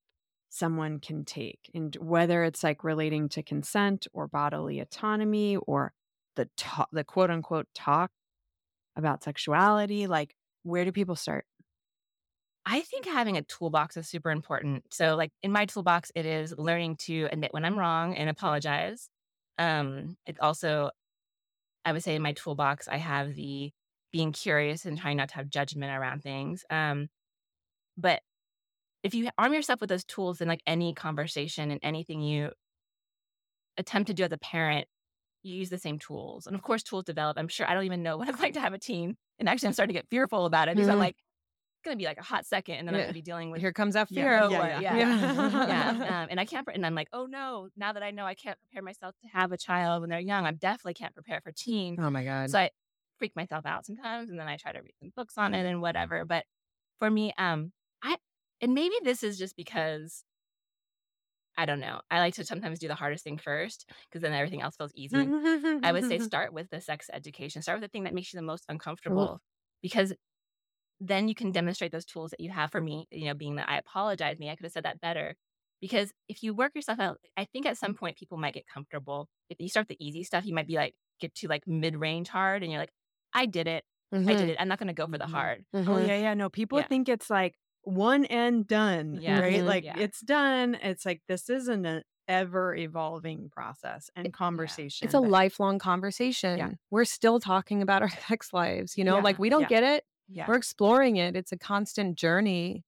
someone 0.48 0.98
can 1.00 1.24
take? 1.24 1.70
And 1.74 1.94
whether 1.96 2.44
it's 2.44 2.64
like 2.64 2.84
relating 2.84 3.28
to 3.30 3.42
consent 3.42 4.06
or 4.12 4.28
bodily 4.28 4.80
autonomy 4.80 5.56
or 5.56 5.92
the 6.36 6.48
talk, 6.56 6.88
the 6.92 7.04
quote 7.04 7.30
unquote 7.30 7.68
talk 7.74 8.12
about 8.96 9.24
sexuality, 9.24 10.06
like 10.06 10.34
where 10.62 10.84
do 10.84 10.92
people 10.92 11.16
start? 11.16 11.44
I 12.66 12.80
think 12.82 13.06
having 13.06 13.36
a 13.36 13.42
toolbox 13.42 13.96
is 13.96 14.08
super 14.08 14.30
important. 14.30 14.84
So, 14.92 15.16
like 15.16 15.30
in 15.42 15.50
my 15.50 15.64
toolbox, 15.66 16.12
it 16.14 16.26
is 16.26 16.54
learning 16.56 16.96
to 17.06 17.28
admit 17.32 17.52
when 17.52 17.64
I'm 17.64 17.78
wrong 17.78 18.14
and 18.16 18.28
apologize. 18.28 19.08
Um, 19.58 20.16
it 20.26 20.38
also, 20.40 20.90
I 21.84 21.92
would 21.92 22.02
say 22.04 22.14
in 22.14 22.22
my 22.22 22.32
toolbox, 22.32 22.86
I 22.88 22.98
have 22.98 23.34
the 23.34 23.72
being 24.12 24.32
curious 24.32 24.84
and 24.84 24.98
trying 24.98 25.16
not 25.16 25.30
to 25.30 25.36
have 25.36 25.48
judgment 25.48 25.92
around 25.92 26.22
things. 26.22 26.64
Um, 26.70 27.08
but 27.96 28.20
if 29.02 29.14
you 29.14 29.30
arm 29.38 29.54
yourself 29.54 29.80
with 29.80 29.88
those 29.88 30.04
tools 30.04 30.40
in 30.40 30.48
like 30.48 30.62
any 30.66 30.94
conversation 30.94 31.70
and 31.70 31.80
anything 31.82 32.20
you 32.20 32.50
attempt 33.76 34.08
to 34.08 34.14
do 34.14 34.24
as 34.24 34.32
a 34.32 34.38
parent, 34.38 34.86
you 35.42 35.54
use 35.56 35.70
the 35.70 35.78
same 35.78 35.98
tools. 35.98 36.46
And 36.46 36.54
of 36.56 36.62
course, 36.62 36.82
tools 36.82 37.04
develop. 37.04 37.38
I'm 37.38 37.48
sure 37.48 37.68
I 37.68 37.74
don't 37.74 37.84
even 37.84 38.02
know 38.02 38.16
what 38.16 38.28
it's 38.30 38.40
like 38.40 38.54
to 38.54 38.60
have 38.60 38.72
a 38.72 38.78
teen. 38.78 39.16
And 39.38 39.48
actually, 39.48 39.68
I'm 39.68 39.72
starting 39.72 39.94
to 39.94 39.98
get 39.98 40.08
fearful 40.10 40.46
about 40.46 40.68
it 40.68 40.76
because 40.76 40.88
I'm 40.88 40.96
Mhm. 40.96 41.00
like, 41.00 41.16
it's 41.16 41.84
going 41.84 41.96
to 41.96 42.02
be 42.02 42.06
like 42.06 42.18
a 42.18 42.22
hot 42.22 42.44
second. 42.46 42.74
And 42.76 42.86
then 42.88 42.94
I'm 42.94 43.00
going 43.00 43.08
to 43.08 43.14
be 43.14 43.22
dealing 43.22 43.50
with 43.50 43.60
Here 43.62 43.72
comes 43.72 43.94
Yeah, 43.94 44.04
fear. 44.04 44.32
yeah, 44.32 44.48
yeah. 44.48 44.80
yeah, 44.80 44.96
Yeah. 44.98 45.66
yeah. 45.66 45.90
Um, 46.22 46.28
and 46.30 46.38
I 46.40 46.44
can't, 46.44 46.66
pre- 46.66 46.74
and 46.74 46.84
I'm 46.84 46.94
like, 46.94 47.08
oh 47.12 47.26
no, 47.26 47.68
now 47.76 47.92
that 47.94 48.02
I 48.02 48.10
know 48.10 48.26
I 48.26 48.34
can't 48.34 48.58
prepare 48.60 48.82
myself 48.82 49.14
to 49.22 49.28
have 49.28 49.50
a 49.52 49.56
child 49.56 50.02
when 50.02 50.10
they're 50.10 50.20
young, 50.20 50.44
I 50.44 50.52
definitely 50.52 50.94
can't 50.94 51.14
prepare 51.14 51.40
for 51.40 51.52
teen. 51.52 51.96
Oh 51.98 52.10
my 52.10 52.22
God. 52.24 52.50
So 52.50 52.58
I 52.58 52.70
freak 53.18 53.34
myself 53.36 53.64
out 53.66 53.86
sometimes, 53.86 54.28
and 54.30 54.38
then 54.38 54.48
I 54.48 54.56
try 54.58 54.72
to 54.72 54.80
read 54.82 54.94
some 54.98 55.12
books 55.16 55.38
on 55.38 55.54
it 55.54 55.64
and 55.66 55.80
whatever. 55.80 56.24
But 56.26 56.44
for 56.98 57.10
me, 57.10 57.32
um, 57.38 57.72
I 58.02 58.16
and 58.60 58.74
maybe 58.74 58.94
this 59.02 59.22
is 59.22 59.38
just 59.38 59.56
because 59.56 60.22
I 61.56 61.66
don't 61.66 61.80
know. 61.80 62.00
I 62.10 62.18
like 62.20 62.34
to 62.34 62.44
sometimes 62.44 62.78
do 62.78 62.88
the 62.88 62.94
hardest 62.94 63.24
thing 63.24 63.38
first 63.38 63.90
because 64.08 64.22
then 64.22 64.32
everything 64.32 64.62
else 64.62 64.76
feels 64.76 64.92
easy. 64.94 65.34
I 65.82 65.92
would 65.92 66.04
say 66.06 66.18
start 66.20 66.52
with 66.52 66.70
the 66.70 66.80
sex 66.80 67.08
education. 67.12 67.62
Start 67.62 67.80
with 67.80 67.90
the 67.90 67.92
thing 67.92 68.04
that 68.04 68.14
makes 68.14 68.32
you 68.32 68.38
the 68.38 68.46
most 68.46 68.64
uncomfortable 68.68 69.40
because 69.82 70.14
then 71.00 71.28
you 71.28 71.34
can 71.34 71.50
demonstrate 71.52 71.92
those 71.92 72.04
tools 72.04 72.30
that 72.30 72.40
you 72.40 72.50
have 72.50 72.70
for 72.70 72.80
me, 72.80 73.06
you 73.10 73.26
know, 73.26 73.34
being 73.34 73.56
that 73.56 73.68
I 73.68 73.78
apologize 73.78 74.38
me. 74.38 74.50
I 74.50 74.56
could 74.56 74.64
have 74.66 74.72
said 74.72 74.84
that 74.84 75.00
better. 75.00 75.36
Because 75.80 76.12
if 76.28 76.42
you 76.42 76.52
work 76.54 76.74
yourself 76.74 77.00
out, 77.00 77.18
I 77.38 77.46
think 77.46 77.64
at 77.64 77.78
some 77.78 77.94
point 77.94 78.18
people 78.18 78.36
might 78.36 78.52
get 78.54 78.66
comfortable. 78.66 79.28
If 79.48 79.58
you 79.60 79.68
start 79.68 79.88
the 79.88 79.96
easy 80.04 80.24
stuff, 80.24 80.44
you 80.44 80.54
might 80.54 80.66
be 80.66 80.74
like, 80.76 80.94
get 81.20 81.34
to 81.36 81.48
like 81.48 81.66
mid 81.66 81.96
range 81.96 82.28
hard 82.28 82.62
and 82.62 82.70
you're 82.70 82.80
like, 82.80 82.92
I 83.32 83.46
did 83.46 83.66
it. 83.66 83.84
Mm-hmm. 84.12 84.28
I 84.28 84.34
did 84.34 84.50
it. 84.50 84.56
I'm 84.60 84.68
not 84.68 84.78
going 84.78 84.88
to 84.88 84.92
go 84.94 85.06
for 85.06 85.16
the 85.18 85.24
Mhm. 85.24 85.30
hard. 85.32 85.64
Oh 85.86 85.96
yeah, 85.96 86.18
yeah. 86.18 86.34
No, 86.34 86.50
people 86.50 86.78
Yeah. 86.78 86.86
think 86.88 87.08
it's 87.08 87.30
like 87.30 87.56
one 87.90 88.24
and 88.26 88.66
done, 88.66 89.18
Yeah. 89.20 89.40
right? 89.40 89.60
Mhm. 89.60 89.66
Like 89.66 89.84
Yeah. 89.84 89.98
it's 89.98 90.20
done. 90.20 90.74
It's 90.76 91.04
like 91.06 91.22
this 91.28 91.50
isn't 91.50 91.84
an 91.86 92.02
ever 92.28 92.74
evolving 92.76 93.50
process 93.50 94.08
and 94.14 94.26
yeah. 94.26 94.30
conversation. 94.30 95.04
It's 95.04 95.14
a 95.14 95.20
but- 95.20 95.30
lifelong 95.30 95.78
conversation. 95.78 96.78
We're 96.90 97.04
still 97.04 97.40
talking 97.40 97.82
about 97.82 98.02
our 98.02 98.08
sex 98.38 98.52
lives, 98.52 98.96
you 98.96 99.04
know, 99.04 99.16
Yeah, 99.16 99.22
like 99.22 99.38
we 99.38 99.48
don't 99.48 99.62
yeah. 99.62 99.68
get 99.68 99.82
it. 99.82 100.04
Yeah. 100.28 100.46
We're 100.46 100.54
exploring 100.56 101.16
it. 101.16 101.34
It's 101.34 101.50
a 101.52 101.58
constant 101.58 102.16
journey. 102.16 102.84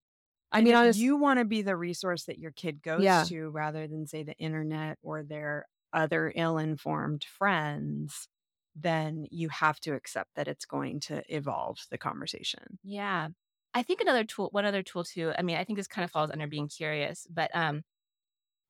I 0.51 0.59
And 0.59 0.65
mean, 0.65 0.75
honest, 0.75 0.99
you 0.99 1.17
want 1.17 1.39
to 1.39 1.45
be 1.45 1.61
the 1.61 1.75
resource 1.75 2.23
that 2.25 2.39
your 2.39 2.51
kid 2.51 2.81
goes 2.83 3.03
Yeah. 3.03 3.23
to 3.25 3.49
rather 3.49 3.87
than 3.87 4.05
say 4.07 4.23
the 4.23 4.37
internet 4.37 4.97
or 5.01 5.23
their 5.23 5.65
other 5.91 6.31
ill-informed 6.35 7.23
friends, 7.23 8.27
then 8.75 9.27
you 9.29 9.49
have 9.49 9.79
to 9.81 9.93
accept 9.93 10.29
that 10.35 10.47
it's 10.47 10.65
going 10.65 10.99
to 11.01 11.21
evolve 11.35 11.79
the 11.91 11.97
conversation. 11.97 12.79
Yeah. 12.83 13.29
I 13.73 13.83
think 13.83 14.01
another 14.01 14.23
tool, 14.23 14.49
one 14.51 14.65
other 14.65 14.83
tool 14.83 15.03
too, 15.03 15.33
I 15.37 15.41
mean, 15.41 15.57
I 15.57 15.63
think 15.63 15.77
this 15.77 15.87
kind 15.87 16.05
of 16.05 16.11
falls 16.11 16.29
under 16.31 16.47
being 16.47 16.67
curious, 16.67 17.25
but 17.29 17.49
um, 17.55 17.81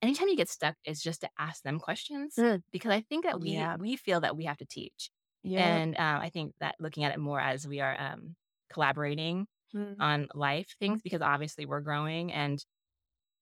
anytime 0.01 0.27
you 0.29 0.37
get 0.37 0.49
stuck 0.49 0.75
is 0.85 1.01
just 1.01 1.21
to 1.21 1.29
ask 1.39 1.63
them 1.63 1.79
questions 1.79 2.35
Mm. 2.37 2.63
because 2.71 2.91
I 2.91 3.01
think 3.01 3.25
that 3.25 3.39
we 3.41 3.51
Yeah. 3.51 3.77
we 3.77 3.95
feel 3.97 4.21
that 4.21 4.37
we 4.37 4.45
have 4.45 4.57
to 4.57 4.65
teach. 4.65 5.09
Yeah. 5.43 5.65
And 5.65 5.95
um, 5.97 6.21
I 6.21 6.29
think 6.29 6.53
that 6.61 6.75
looking 6.79 7.03
at 7.05 7.13
it 7.13 7.19
more 7.19 7.39
as 7.41 7.67
we 7.67 7.81
are 7.81 7.99
um, 7.99 8.35
collaborating 8.71 9.47
Mm. 9.75 9.95
on 9.99 10.27
life 10.35 10.75
things 10.79 11.01
because 11.01 11.21
obviously 11.23 11.65
we're 11.65 11.81
growing 11.81 12.31
and 12.31 12.63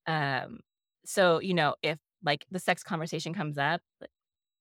um 0.06 0.60
so 1.04 1.40
you 1.40 1.54
know 1.54 1.74
if 1.82 1.98
like 2.24 2.46
the 2.50 2.58
sex 2.58 2.82
conversation 2.82 3.34
comes 3.34 3.58
up 3.58 3.80
like, 4.00 4.10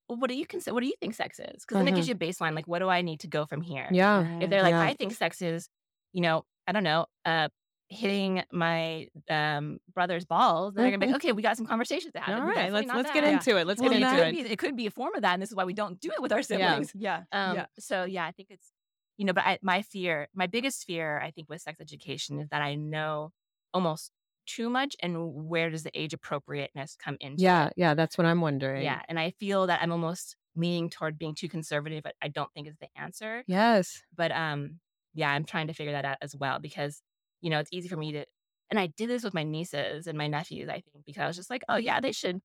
well, 0.10 0.20
what 0.20 0.30
do 0.30 0.36
you 0.36 0.46
consider 0.46 0.74
what 0.74 0.82
do 0.82 0.88
you 0.88 0.96
think 1.00 1.14
sex 1.16 1.40
is 1.40 1.64
because 1.66 1.78
then 1.78 1.88
it 1.88 1.96
gives 1.96 2.08
you 2.10 2.16
a 2.16 2.18
baseline 2.18 2.56
like 2.56 2.68
what 2.68 2.80
do 2.80 2.90
i 2.90 3.02
need 3.02 3.22
to 3.22 3.28
go 3.28 3.46
from 3.46 3.62
here 3.62 3.88
yeah. 3.92 4.40
if 4.42 4.50
they're 4.50 4.64
like 4.64 4.72
Yeah. 4.74 4.82
i 4.82 4.94
think 4.94 5.14
sex 5.14 5.42
is 5.42 5.70
you 6.14 6.22
know 6.22 6.44
i 6.72 6.74
don't 6.74 6.84
know 6.84 7.06
uh 7.26 7.48
hitting 7.90 8.42
my 8.54 9.08
um 9.30 9.78
brother's 9.94 10.24
balls 10.24 10.74
then 10.74 10.84
they're 10.84 10.92
gonna 10.92 11.06
be 11.06 11.12
like 11.12 11.18
okay 11.18 11.34
we 11.34 11.42
got 11.42 11.58
some 11.58 11.66
conversations 11.66 12.14
to 12.14 12.20
have 12.22 12.40
All 12.40 12.48
right, 12.48 12.72
let's 12.72 12.88
let's 12.88 13.12
get 13.12 13.26
that. 13.26 13.34
into 13.34 13.58
it. 13.58 13.68
Let's 13.68 13.82
Well, 13.82 13.90
get 13.90 14.02
it 14.02 14.04
into 14.06 14.16
could 14.16 14.28
it. 14.28 14.32
be- 14.46 14.54
it 14.54 14.60
could 14.60 14.76
be 14.78 14.88
a 14.88 14.92
form 14.92 15.14
of 15.14 15.24
that 15.24 15.34
and 15.34 15.42
this 15.42 15.50
is 15.50 15.56
why 15.56 15.66
we 15.66 15.74
don't 15.74 16.00
do 16.00 16.10
it 16.16 16.22
with 16.22 16.32
our 16.32 16.42
siblings 16.42 16.94
yeah. 16.96 17.24
um, 17.34 17.58
yeah. 17.58 17.66
So 17.80 18.06
yeah, 18.06 18.26
I 18.26 18.32
think 18.32 18.48
it's 18.50 18.72
you 19.18 19.26
know, 19.26 19.34
but 19.34 19.44
I, 19.46 19.60
my 19.62 19.84
fear, 19.84 20.30
my 20.34 20.48
biggest 20.48 20.86
fear, 20.86 21.20
I 21.20 21.30
think, 21.30 21.48
with 21.48 21.62
sex 21.62 21.80
education 21.80 22.40
is 22.40 22.50
that 22.50 22.62
I 22.64 22.74
know 22.74 23.34
almost 23.72 24.10
too 24.48 24.68
much, 24.68 24.96
and 25.04 25.48
where 25.48 25.70
does 25.70 25.84
the 25.84 25.92
age 25.94 26.14
appropriateness 26.14 26.96
come 26.96 27.18
into? 27.20 27.44
Yeah, 27.44 27.68
it? 27.68 27.74
yeah, 27.78 27.94
that's 27.94 28.18
what 28.18 28.26
I'm 28.26 28.42
wondering. 28.42 28.84
yeah, 28.84 29.02
and 29.08 29.20
I 29.20 29.32
feel 29.32 29.68
that 29.68 29.80
I'm 29.84 29.92
almost 29.92 30.38
leaning 30.56 30.90
toward 30.90 31.20
being 31.20 31.36
too 31.36 31.50
conservative. 31.50 32.02
But 32.04 32.16
I 32.22 32.30
don't 32.30 32.52
think 32.54 32.68
is 32.68 32.78
the 32.82 32.88
answer. 32.96 33.44
Yes. 33.46 34.02
But 34.16 34.32
um, 34.32 34.80
yeah, 35.14 35.32
I'm 35.32 35.46
trying 35.46 35.68
to 35.68 35.74
figure 35.74 35.94
that 35.94 36.06
out 36.06 36.18
as 36.22 36.36
well 36.36 36.60
because 36.60 37.02
you 37.42 37.50
know 37.50 37.60
it's 37.60 37.72
easy 37.74 37.90
for 37.90 37.98
me 37.98 38.12
to, 38.14 38.26
and 38.70 38.80
I 38.80 38.88
did 38.88 39.10
this 39.10 39.24
with 39.24 39.34
my 39.34 39.44
nieces 39.44 40.08
and 40.08 40.18
my 40.18 40.28
nephews. 40.28 40.70
I 40.70 40.82
think 40.82 41.06
because 41.06 41.22
I 41.24 41.28
was 41.28 41.36
just 41.36 41.50
like, 41.50 41.64
oh 41.70 41.78
yeah, 41.78 42.00
they 42.00 42.12
should. 42.12 42.42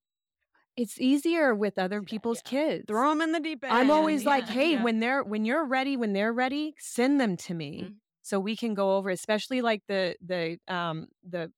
It's 0.77 1.01
easier 1.01 1.55
with 1.55 1.79
other 1.79 2.03
people's 2.03 2.43
yeah. 2.45 2.51
kids. 2.51 2.85
Throw 2.87 3.09
them 3.11 3.23
in 3.23 3.33
the 3.33 3.41
deep 3.41 3.65
end. 3.65 3.73
I'm 3.73 3.91
always 3.91 4.27
like, 4.27 4.47
hey, 4.47 4.73
yeah. 4.73 4.83
when 4.83 5.01
they're 5.01 5.23
when 5.25 5.45
you're 5.45 5.65
ready, 5.65 5.97
when 5.97 6.13
they're 6.13 6.33
ready, 6.33 6.75
send 6.79 7.21
them 7.21 7.37
to 7.39 7.55
me 7.55 7.85
Mhm. 7.85 8.01
so 8.23 8.39
we 8.39 8.57
can 8.57 8.75
go 8.75 8.97
over, 8.97 9.09
especially 9.11 9.63
like 9.63 9.83
the 9.89 10.17
the 10.21 10.59
um 10.69 11.09
the 11.27 11.51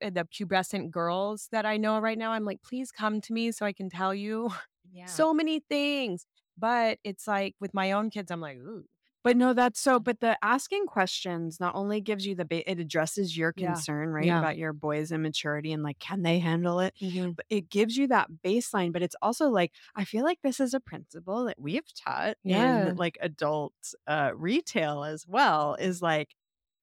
the 0.00 0.26
pubescent 0.32 0.90
girls 0.90 1.48
that 1.52 1.66
I 1.66 1.76
know 1.76 1.98
right 2.00 2.18
now. 2.18 2.32
I'm 2.32 2.44
like, 2.44 2.62
please 2.62 2.92
come 2.92 3.20
to 3.22 3.32
me 3.32 3.52
so 3.52 3.66
I 3.66 3.72
can 3.72 3.90
tell 3.90 4.14
you 4.14 4.50
Yeah. 4.90 5.06
so 5.06 5.34
many 5.34 5.60
things. 5.60 6.26
But 6.58 6.98
it's 7.04 7.26
like 7.26 7.56
with 7.60 7.74
my 7.74 7.92
own 7.92 8.10
kids, 8.10 8.30
I'm 8.30 8.40
like, 8.40 8.58
ooh, 8.58 8.84
But 9.24 9.36
no, 9.36 9.52
that's 9.54 9.80
so. 9.80 10.00
But 10.00 10.20
the 10.20 10.36
asking 10.42 10.86
questions 10.86 11.60
not 11.60 11.74
only 11.74 12.00
gives 12.00 12.26
you 12.26 12.34
the 12.34 12.44
ba- 12.44 12.68
it 12.70 12.80
addresses 12.80 13.36
your 13.36 13.52
Yeah. 13.56 13.68
concern, 13.68 14.08
right, 14.08 14.24
Yeah. 14.24 14.38
about 14.40 14.56
your 14.56 14.72
boy's 14.72 15.12
immaturity 15.12 15.72
and 15.72 15.82
like, 15.82 15.98
can 16.00 16.22
they 16.22 16.38
handle 16.40 16.80
it? 16.80 16.94
Mm-hmm. 17.00 17.30
But 17.32 17.46
it 17.50 17.70
gives 17.70 17.96
you 17.96 18.08
that 18.08 18.28
baseline. 18.44 18.92
But 18.92 19.02
it's 19.02 19.16
also 19.22 19.48
like, 19.48 19.72
I 19.94 20.04
feel 20.04 20.24
like 20.24 20.38
this 20.42 20.58
is 20.60 20.74
a 20.74 20.80
principle 20.80 21.44
that 21.44 21.60
we've 21.60 21.86
taught 21.94 22.36
Yeah. 22.42 22.88
in 22.88 22.96
like 22.96 23.16
adult 23.20 23.74
uh, 24.06 24.32
retail 24.34 25.04
as 25.04 25.26
well. 25.26 25.74
Is 25.76 26.02
like, 26.02 26.34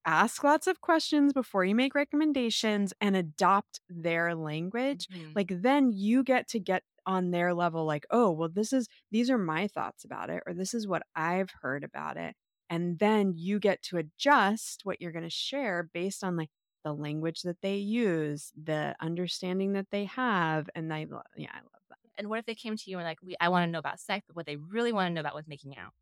ask 0.06 0.43
lots 0.43 0.68
of 0.68 0.82
questions 0.82 1.34
before 1.34 1.66
you 1.66 1.76
make 1.76 1.95
recommendations 1.95 2.93
and 3.02 3.16
adopt 3.16 3.82
their 3.89 4.36
language 4.36 5.08
Mhm. 5.08 5.36
like 5.36 5.52
then 5.62 5.91
you 5.93 6.24
get 6.24 6.47
to 6.47 6.60
get 6.60 6.84
on 7.06 7.32
their 7.32 7.54
level 7.54 7.86
like 7.86 8.06
oh 8.12 8.32
well 8.32 8.50
this 8.50 8.72
is 8.74 8.88
these 9.12 9.30
are 9.30 9.38
my 9.38 9.68
thoughts 9.68 10.04
about 10.04 10.30
it 10.30 10.43
or 10.45 10.54
this 10.54 10.74
is 10.74 10.88
what 10.88 11.04
i've 11.16 11.52
heard 11.62 11.84
about 11.84 12.18
it 12.18 12.36
and 12.70 13.00
then 13.00 13.34
you 13.36 13.60
get 13.60 13.82
to 13.82 13.97
adjust 13.97 14.82
what 14.86 15.02
you're 15.02 15.12
going 15.12 15.24
to 15.24 15.30
share 15.30 15.89
based 15.93 16.24
on 16.24 16.36
like 16.36 16.50
the 16.84 16.93
language 16.93 17.41
that 17.41 17.62
they 17.62 17.76
use 17.78 18.52
the 18.56 18.95
understanding 19.02 19.74
that 19.74 19.88
they 19.91 20.06
have 20.06 20.70
and 20.76 20.93
i 20.93 21.06
yeah 21.36 21.52
i 21.54 21.58
love 21.60 21.82
that 21.89 21.97
And 22.18 22.30
what 22.30 22.39
if 22.39 22.45
they 22.45 22.56
came 22.56 22.76
to 22.76 22.89
you 22.91 22.97
and 22.97 23.06
like, 23.06 23.20
we, 23.22 23.36
I 23.39 23.50
want 23.50 23.68
to 23.68 23.72
know 23.72 23.80
about 23.80 24.00
sex, 24.00 24.26
but 24.28 24.36
what 24.36 24.45
they 24.45 24.58
really 24.58 24.91
want 24.91 25.10
to 25.10 25.14
know 25.14 25.22
about 25.22 25.36
was 25.36 25.47
making 25.47 25.78
out. 25.78 25.93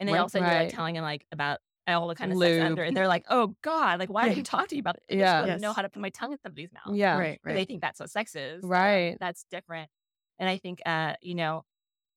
And 0.00 0.08
then 0.08 0.16
Right. 0.16 0.18
all 0.18 0.24
of 0.26 0.30
a 0.30 0.32
sudden 0.32 0.46
like 0.46 0.68
telling 0.68 0.94
them 0.94 1.04
like 1.04 1.26
about 1.32 1.60
all 1.88 2.08
the 2.08 2.14
kind 2.14 2.30
of 2.32 2.38
sex 2.38 2.56
Lube. 2.56 2.62
under, 2.62 2.82
and 2.84 2.96
they're 2.96 3.08
like, 3.08 3.24
oh 3.28 3.56
God, 3.62 3.98
like 3.98 4.08
why 4.10 4.26
did 4.28 4.36
you 4.36 4.40
Right. 4.40 4.44
talk 4.46 4.68
to 4.68 4.76
you 4.76 4.80
about 4.80 4.96
it? 4.96 5.02
I 5.10 5.14
Yeah. 5.14 5.40
don't 5.40 5.46
Yes. 5.48 5.60
know 5.62 5.72
how 5.72 5.82
to 5.82 5.88
put 5.88 6.00
my 6.00 6.10
tongue 6.10 6.32
in 6.32 6.38
somebody's 6.40 6.72
mouth. 6.72 6.94
yeah, 6.96 7.16
right 7.16 7.40
But 7.42 7.54
They 7.54 7.64
think 7.64 7.80
that's 7.82 8.00
what 8.00 8.10
sex 8.10 8.34
is. 8.36 8.62
right, 8.64 9.16
That's 9.20 9.44
different. 9.50 9.90
And 10.38 10.48
I 10.48 10.58
think, 10.58 10.80
uh, 10.86 11.14
you 11.22 11.34
know, 11.34 11.64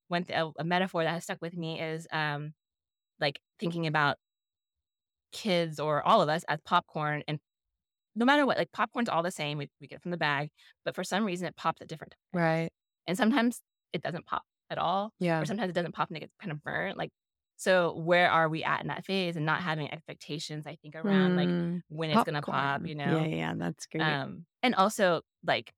one 0.08 0.24
th- 0.26 0.38
a, 0.40 0.52
a 0.60 0.64
metaphor 0.64 1.04
that 1.04 1.12
has 1.12 1.24
stuck 1.24 1.42
with 1.42 1.56
me 1.58 1.80
is 1.82 2.08
um, 2.12 2.54
like 3.20 3.42
thinking 3.60 3.88
about 3.88 4.18
kids 5.32 5.80
or 5.80 6.02
all 6.04 6.22
of 6.22 6.30
us 6.30 6.44
as 6.48 6.60
popcorn 6.62 7.24
and 7.28 7.40
no 8.16 8.26
matter 8.26 8.46
what, 8.46 8.58
like 8.58 8.72
popcorn's 8.72 9.10
all 9.10 9.24
the 9.24 9.32
same. 9.32 9.58
We, 9.58 9.70
we 9.82 9.88
get 9.88 9.98
it 9.98 10.02
from 10.02 10.12
the 10.12 10.18
bag, 10.18 10.50
but 10.86 10.96
for 10.96 11.04
some 11.04 11.26
reason 11.26 11.48
it 11.48 11.56
pops 11.58 11.82
at 11.82 11.88
different 11.90 12.14
times. 12.14 12.42
right, 12.42 12.70
And 13.08 13.18
sometimes 13.18 13.62
it 13.94 14.02
doesn't 14.02 14.26
pop 14.26 14.44
at 14.70 14.78
all 14.78 15.14
yeah, 15.20 15.42
or 15.42 15.46
sometimes 15.46 15.70
it 15.70 15.74
doesn't 15.74 15.92
pop 15.94 16.10
and 16.10 16.18
it 16.18 16.22
gets 16.22 16.34
kind 16.40 16.52
of 16.52 16.64
burnt. 16.64 16.98
Like, 16.98 17.12
so 17.58 17.96
where 17.98 18.30
are 18.32 18.48
we 18.50 18.64
at 18.64 18.82
in 18.82 18.88
that 18.88 19.06
phase 19.06 19.36
and 19.36 19.46
not 19.46 19.62
having 19.62 19.92
expectations? 19.92 20.66
I 20.68 20.76
think 20.78 20.96
around 20.96 21.36
like 21.36 21.54
Mm, 21.54 21.82
when 21.90 22.10
it's 22.12 22.24
gonna 22.24 22.44
pop, 22.44 22.82
you 22.86 22.96
know. 22.96 23.04
yeah 23.04 23.26
yeah 23.28 23.54
that's 23.56 23.86
great 23.88 24.00
Um, 24.00 24.46
and 24.64 24.76
also 24.76 25.22
like, 25.46 25.74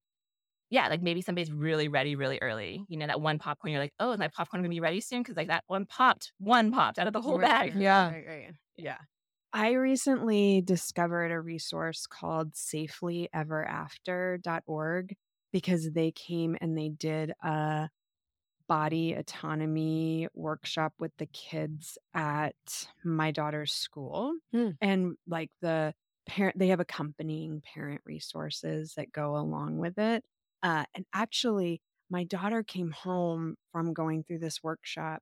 yeah, 0.70 0.88
like 0.90 1.02
maybe 1.04 1.22
somebody's 1.22 1.52
really 1.52 1.88
ready 1.90 2.16
really 2.16 2.40
early. 2.42 2.86
You 2.90 2.98
know, 2.98 3.08
that 3.08 3.22
one 3.22 3.40
popcorn, 3.40 3.72
you're 3.74 3.82
like, 3.82 3.94
oh, 4.00 4.14
is 4.14 4.20
my 4.20 4.30
popcorn 4.30 4.64
gonna 4.64 4.70
be 4.72 4.80
ready 4.82 5.02
soon? 5.02 5.22
Because 5.24 5.38
like 5.38 5.48
that 5.50 5.64
one 5.68 5.86
popped, 5.88 6.34
one 6.40 6.72
popped 6.72 7.00
out 7.00 7.08
of 7.08 7.14
the 7.14 7.22
whole 7.22 7.38
Right, 7.38 7.40
bag. 7.40 7.76
Yeah. 7.76 8.10
right, 8.10 8.26
right. 8.26 8.56
Yeah. 8.78 9.00
I 9.54 9.72
recently 9.74 10.62
discovered 10.62 11.32
a 11.32 11.40
resource 11.42 12.06
called 12.08 12.54
safelyeverafter.org 12.54 15.16
because 15.52 15.92
they 15.92 16.12
came 16.12 16.56
and 16.62 16.78
they 16.78 16.90
did 16.90 17.32
a 17.44 17.90
body 18.68 19.14
autonomy 19.14 20.28
workshop 20.34 20.94
with 21.00 21.16
the 21.18 21.26
kids 21.28 21.98
at 22.14 22.88
my 23.04 23.32
daughter's 23.32 23.74
school. 23.74 24.36
Hmm. 24.52 24.72
And 24.82 25.18
like 25.28 25.52
the 25.62 25.94
parent, 26.28 26.60
they 26.60 26.68
have 26.68 26.80
accompanying 26.80 27.62
parent 27.62 28.02
resources 28.06 28.94
that 28.96 29.12
go 29.12 29.38
along 29.38 29.78
with 29.78 29.98
it. 29.98 30.24
Uh, 30.64 30.86
and 30.96 31.06
actually, 31.14 31.82
my 32.10 32.24
daughter 32.24 32.64
came 32.64 32.92
home 32.92 33.56
from 33.72 33.94
going 33.94 34.24
through 34.24 34.40
this 34.40 34.64
workshop 34.64 35.22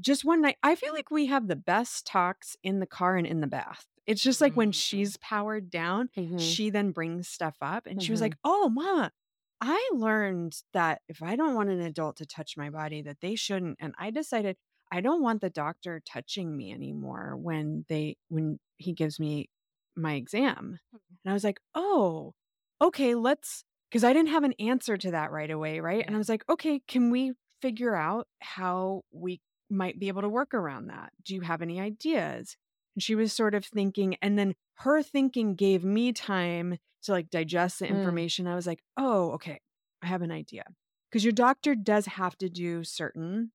just 0.00 0.24
one 0.24 0.42
night. 0.42 0.56
I 0.62 0.74
feel 0.74 0.92
like 0.92 1.10
we 1.10 1.26
have 1.26 1.48
the 1.48 1.56
best 1.56 2.06
talks 2.06 2.56
in 2.62 2.80
the 2.80 2.86
car 2.86 3.16
and 3.16 3.26
in 3.26 3.40
the 3.40 3.46
bath. 3.46 3.86
It's 4.06 4.22
just 4.22 4.40
like 4.40 4.54
when 4.56 4.70
Mm. 4.70 4.72
she's 4.72 5.16
powered 5.18 5.70
down, 5.70 6.10
Mhm. 6.16 6.36
she 6.36 6.70
then 6.70 6.92
brings 6.92 7.28
stuff 7.28 7.56
up 7.60 7.86
and 7.86 8.02
she 8.02 8.12
was 8.12 8.20
like, 8.20 8.36
"Oh, 8.44 8.68
mama, 8.68 9.12
I 9.60 9.90
learned 9.94 10.62
that 10.72 11.02
if 11.08 11.22
I 11.22 11.36
don't 11.36 11.54
want 11.54 11.70
an 11.70 11.80
adult 11.80 12.16
to 12.18 12.26
touch 12.26 12.56
my 12.56 12.70
body 12.70 13.02
that 13.02 13.20
they 13.20 13.34
shouldn't 13.34 13.78
and 13.80 13.94
I 13.98 14.10
decided 14.10 14.56
I 14.92 15.00
don't 15.00 15.22
want 15.22 15.40
the 15.40 15.50
doctor 15.50 16.00
touching 16.04 16.56
me 16.56 16.72
anymore 16.72 17.36
when 17.36 17.84
they 17.88 18.16
when 18.28 18.58
he 18.78 18.92
gives 18.92 19.18
me 19.18 19.48
my 19.96 20.14
exam." 20.14 20.78
Hmm. 20.92 20.98
And 21.24 21.30
I 21.30 21.34
was 21.34 21.44
like, 21.44 21.60
"Oh, 21.74 22.34
okay, 22.82 23.14
let's 23.14 23.64
because 23.90 24.04
I 24.04 24.12
didn't 24.12 24.28
have 24.30 24.44
an 24.44 24.52
answer 24.58 24.96
to 24.98 25.10
that 25.12 25.30
right 25.32 25.50
away, 25.50 25.80
right? 25.80 26.04
And 26.06 26.14
I 26.14 26.18
was 26.18 26.28
like, 26.28 26.44
"Okay, 26.48 26.80
can 26.88 27.10
we 27.10 27.32
figure 27.62 27.94
out 27.96 28.28
how 28.40 29.02
we 29.12 29.40
might 29.70 29.98
be 29.98 30.08
able 30.08 30.22
to 30.22 30.28
work 30.28 30.54
around 30.54 30.88
that? 30.88 31.12
Do 31.24 31.34
you 31.34 31.40
have 31.42 31.62
any 31.62 31.80
ideas?" 31.80 32.56
And 32.94 33.02
she 33.02 33.14
was 33.14 33.32
sort 33.32 33.54
of 33.54 33.64
thinking 33.64 34.16
and 34.22 34.38
then 34.38 34.54
her 34.76 35.02
thinking 35.02 35.54
gave 35.54 35.84
me 35.84 36.12
time 36.12 36.78
to 37.02 37.12
like 37.12 37.30
digest 37.30 37.78
the 37.80 37.88
Mm. 37.88 38.16
information. 38.16 38.46
I 38.46 38.54
was 38.54 38.66
like, 38.66 38.82
"Oh, 38.96 39.32
okay. 39.32 39.60
I 40.02 40.06
have 40.06 40.22
an 40.22 40.30
idea. 40.32 40.64
Because 41.10 41.24
your 41.24 41.32
doctor 41.32 41.74
does 41.74 42.06
have 42.06 42.36
to 42.38 42.48
do 42.50 42.84
certain, 42.84 43.52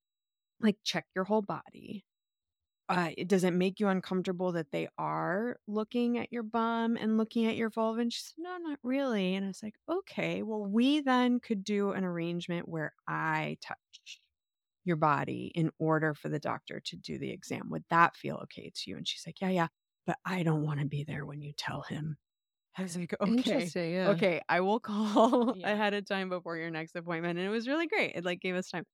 like, 0.61 0.77
check 0.83 1.07
your 1.15 1.25
whole 1.25 1.41
body. 1.43 2.05
Uh, 2.89 3.11
it 3.17 3.29
doesn't 3.29 3.57
make 3.57 3.79
you 3.79 3.87
uncomfortable 3.87 4.51
that 4.51 4.71
they 4.71 4.89
are 4.97 5.59
looking 5.67 6.17
at 6.17 6.31
your 6.33 6.43
bum 6.43 6.97
and 6.97 7.17
looking 7.17 7.45
at 7.45 7.55
your 7.55 7.69
vulva. 7.69 8.01
And 8.01 8.11
she 8.13 8.21
said, 8.21 8.35
No, 8.37 8.57
not 8.57 8.79
really. 8.83 9.35
And 9.35 9.45
I 9.45 9.47
was 9.49 9.63
like, 9.63 9.77
Okay, 9.89 10.43
well, 10.43 10.65
we 10.65 10.99
then 11.01 11.39
could 11.39 11.63
do 11.63 11.91
an 11.91 12.03
arrangement 12.03 12.67
where 12.67 12.93
I 13.07 13.57
touch 13.61 14.21
your 14.83 14.95
body 14.95 15.51
in 15.55 15.71
order 15.79 16.13
for 16.13 16.29
the 16.29 16.39
doctor 16.39 16.79
to 16.79 16.95
do 16.97 17.17
the 17.19 17.31
exam. 17.31 17.69
Would 17.69 17.85
that 17.89 18.15
feel 18.15 18.37
okay 18.43 18.71
to 18.73 18.89
you? 18.89 18.97
And 18.97 19.07
she's 19.07 19.25
like, 19.25 19.41
Yeah, 19.41 19.49
yeah, 19.49 19.67
but 20.05 20.17
I 20.25 20.43
don't 20.43 20.63
want 20.63 20.79
to 20.79 20.85
be 20.85 21.03
there 21.03 21.25
when 21.25 21.41
you 21.41 21.53
tell 21.53 21.81
him. 21.83 22.17
I 22.77 22.83
was 22.83 22.97
like, 22.97 23.13
Okay, 23.21 23.73
Yeah. 24.03 24.05
okay, 24.05 24.41
I 24.49 24.61
will 24.61 24.79
call 24.79 25.53
Yeah. 25.53 25.63
ahead 25.63 25.93
of 25.93 26.05
time 26.05 26.29
before 26.29 26.57
your 26.57 26.71
next 26.71 26.95
appointment. 26.95 27.37
And 27.39 27.47
it 27.47 27.51
was 27.51 27.67
really 27.67 27.87
great. 27.87 28.15
It 28.15 28.25
like 28.25 28.39
gave 28.41 28.55
us 28.55 28.69
time 28.69 28.85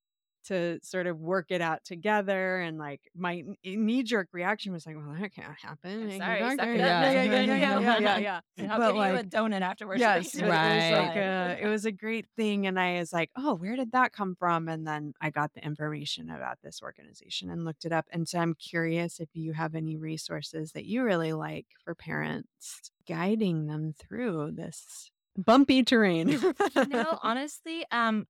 to 0.48 0.80
sort 0.84 1.07
of 1.07 1.19
work 1.19 1.48
it 1.49 1.61
out 1.61 1.84
together. 1.86 2.60
And 2.60 2.78
like 2.78 3.02
my 3.15 3.44
knee 3.64 4.03
jerk 4.03 4.30
reaction 4.34 4.74
was 4.74 4.86
like, 4.86 4.95
well, 4.95 5.15
that 5.19 5.34
can't 5.34 5.56
happen. 5.61 6.03
I'm 6.03 6.10
Like, 6.10 6.22
sorry, 6.22 6.56
suck 6.57 6.68
it 6.68 6.78
yeah, 6.78 7.11
yeah, 7.11 7.24
yeah, 7.24 7.24
yeah, 7.24 7.41
yeah, 7.41 7.80
yeah, 7.80 7.80
yeah, 7.80 7.99
yeah, 7.99 8.18
yeah. 8.18 8.40
And 8.57 8.72
I'll 8.72 8.78
But, 8.80 8.88
give 8.88 8.95
you 8.95 9.02
a 9.02 9.14
like, 9.14 9.30
donut 9.30 9.61
afterwards. 9.61 9.99
Yes, 9.99 10.32
so 10.32 10.40
it 10.40 10.41
was 10.44 10.49
Right. 10.52 10.91
like 10.91 11.15
a, 11.15 11.57
it 11.61 11.68
was 11.68 11.86
a 11.86 11.91
great 11.91 12.26
thing, 12.36 12.68
and 12.68 12.80
I 12.80 12.99
was 12.99 13.14
like, 13.14 13.30
oh, 13.36 13.56
where 13.56 13.76
did 13.76 13.91
that 13.91 14.14
come 14.14 14.36
from? 14.36 14.68
And 14.68 14.86
then 14.88 15.14
I 15.22 15.30
got 15.30 15.53
the 15.53 15.64
information 15.65 16.30
about 16.30 16.57
this 16.64 16.82
organization 16.82 17.49
and 17.49 17.65
looked 17.65 17.86
it 17.86 17.91
up. 17.91 18.06
And 18.11 18.28
so 18.28 18.40
I'm 18.40 18.53
curious 18.56 19.19
if 19.19 19.30
you 19.34 19.53
have 19.53 19.76
any 19.76 19.95
resources 19.95 20.72
that 20.74 20.86
you 20.86 21.03
really 21.03 21.34
like 21.34 21.65
for 21.84 21.95
parents 21.95 22.91
guiding 23.07 23.68
them 23.68 23.94
through 23.98 24.52
this 24.53 25.11
bumpy 25.38 25.84
terrain. 25.84 26.30
you 26.30 26.53
know, 26.90 27.19
honestly, 27.22 27.86
um, 27.91 28.26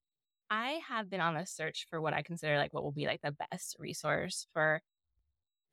I 0.49 0.79
have 0.87 1.09
been 1.09 1.21
on 1.21 1.35
a 1.35 1.45
search 1.45 1.87
for 1.89 2.01
what 2.01 2.13
I 2.13 2.21
consider 2.21 2.57
like 2.57 2.73
what 2.73 2.83
will 2.83 2.91
be 2.91 3.05
like 3.05 3.21
the 3.21 3.35
best 3.51 3.75
resource 3.79 4.47
for 4.53 4.81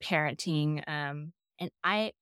parenting. 0.02 0.82
Um, 0.88 1.32
and 1.58 1.70
I, 1.82 2.12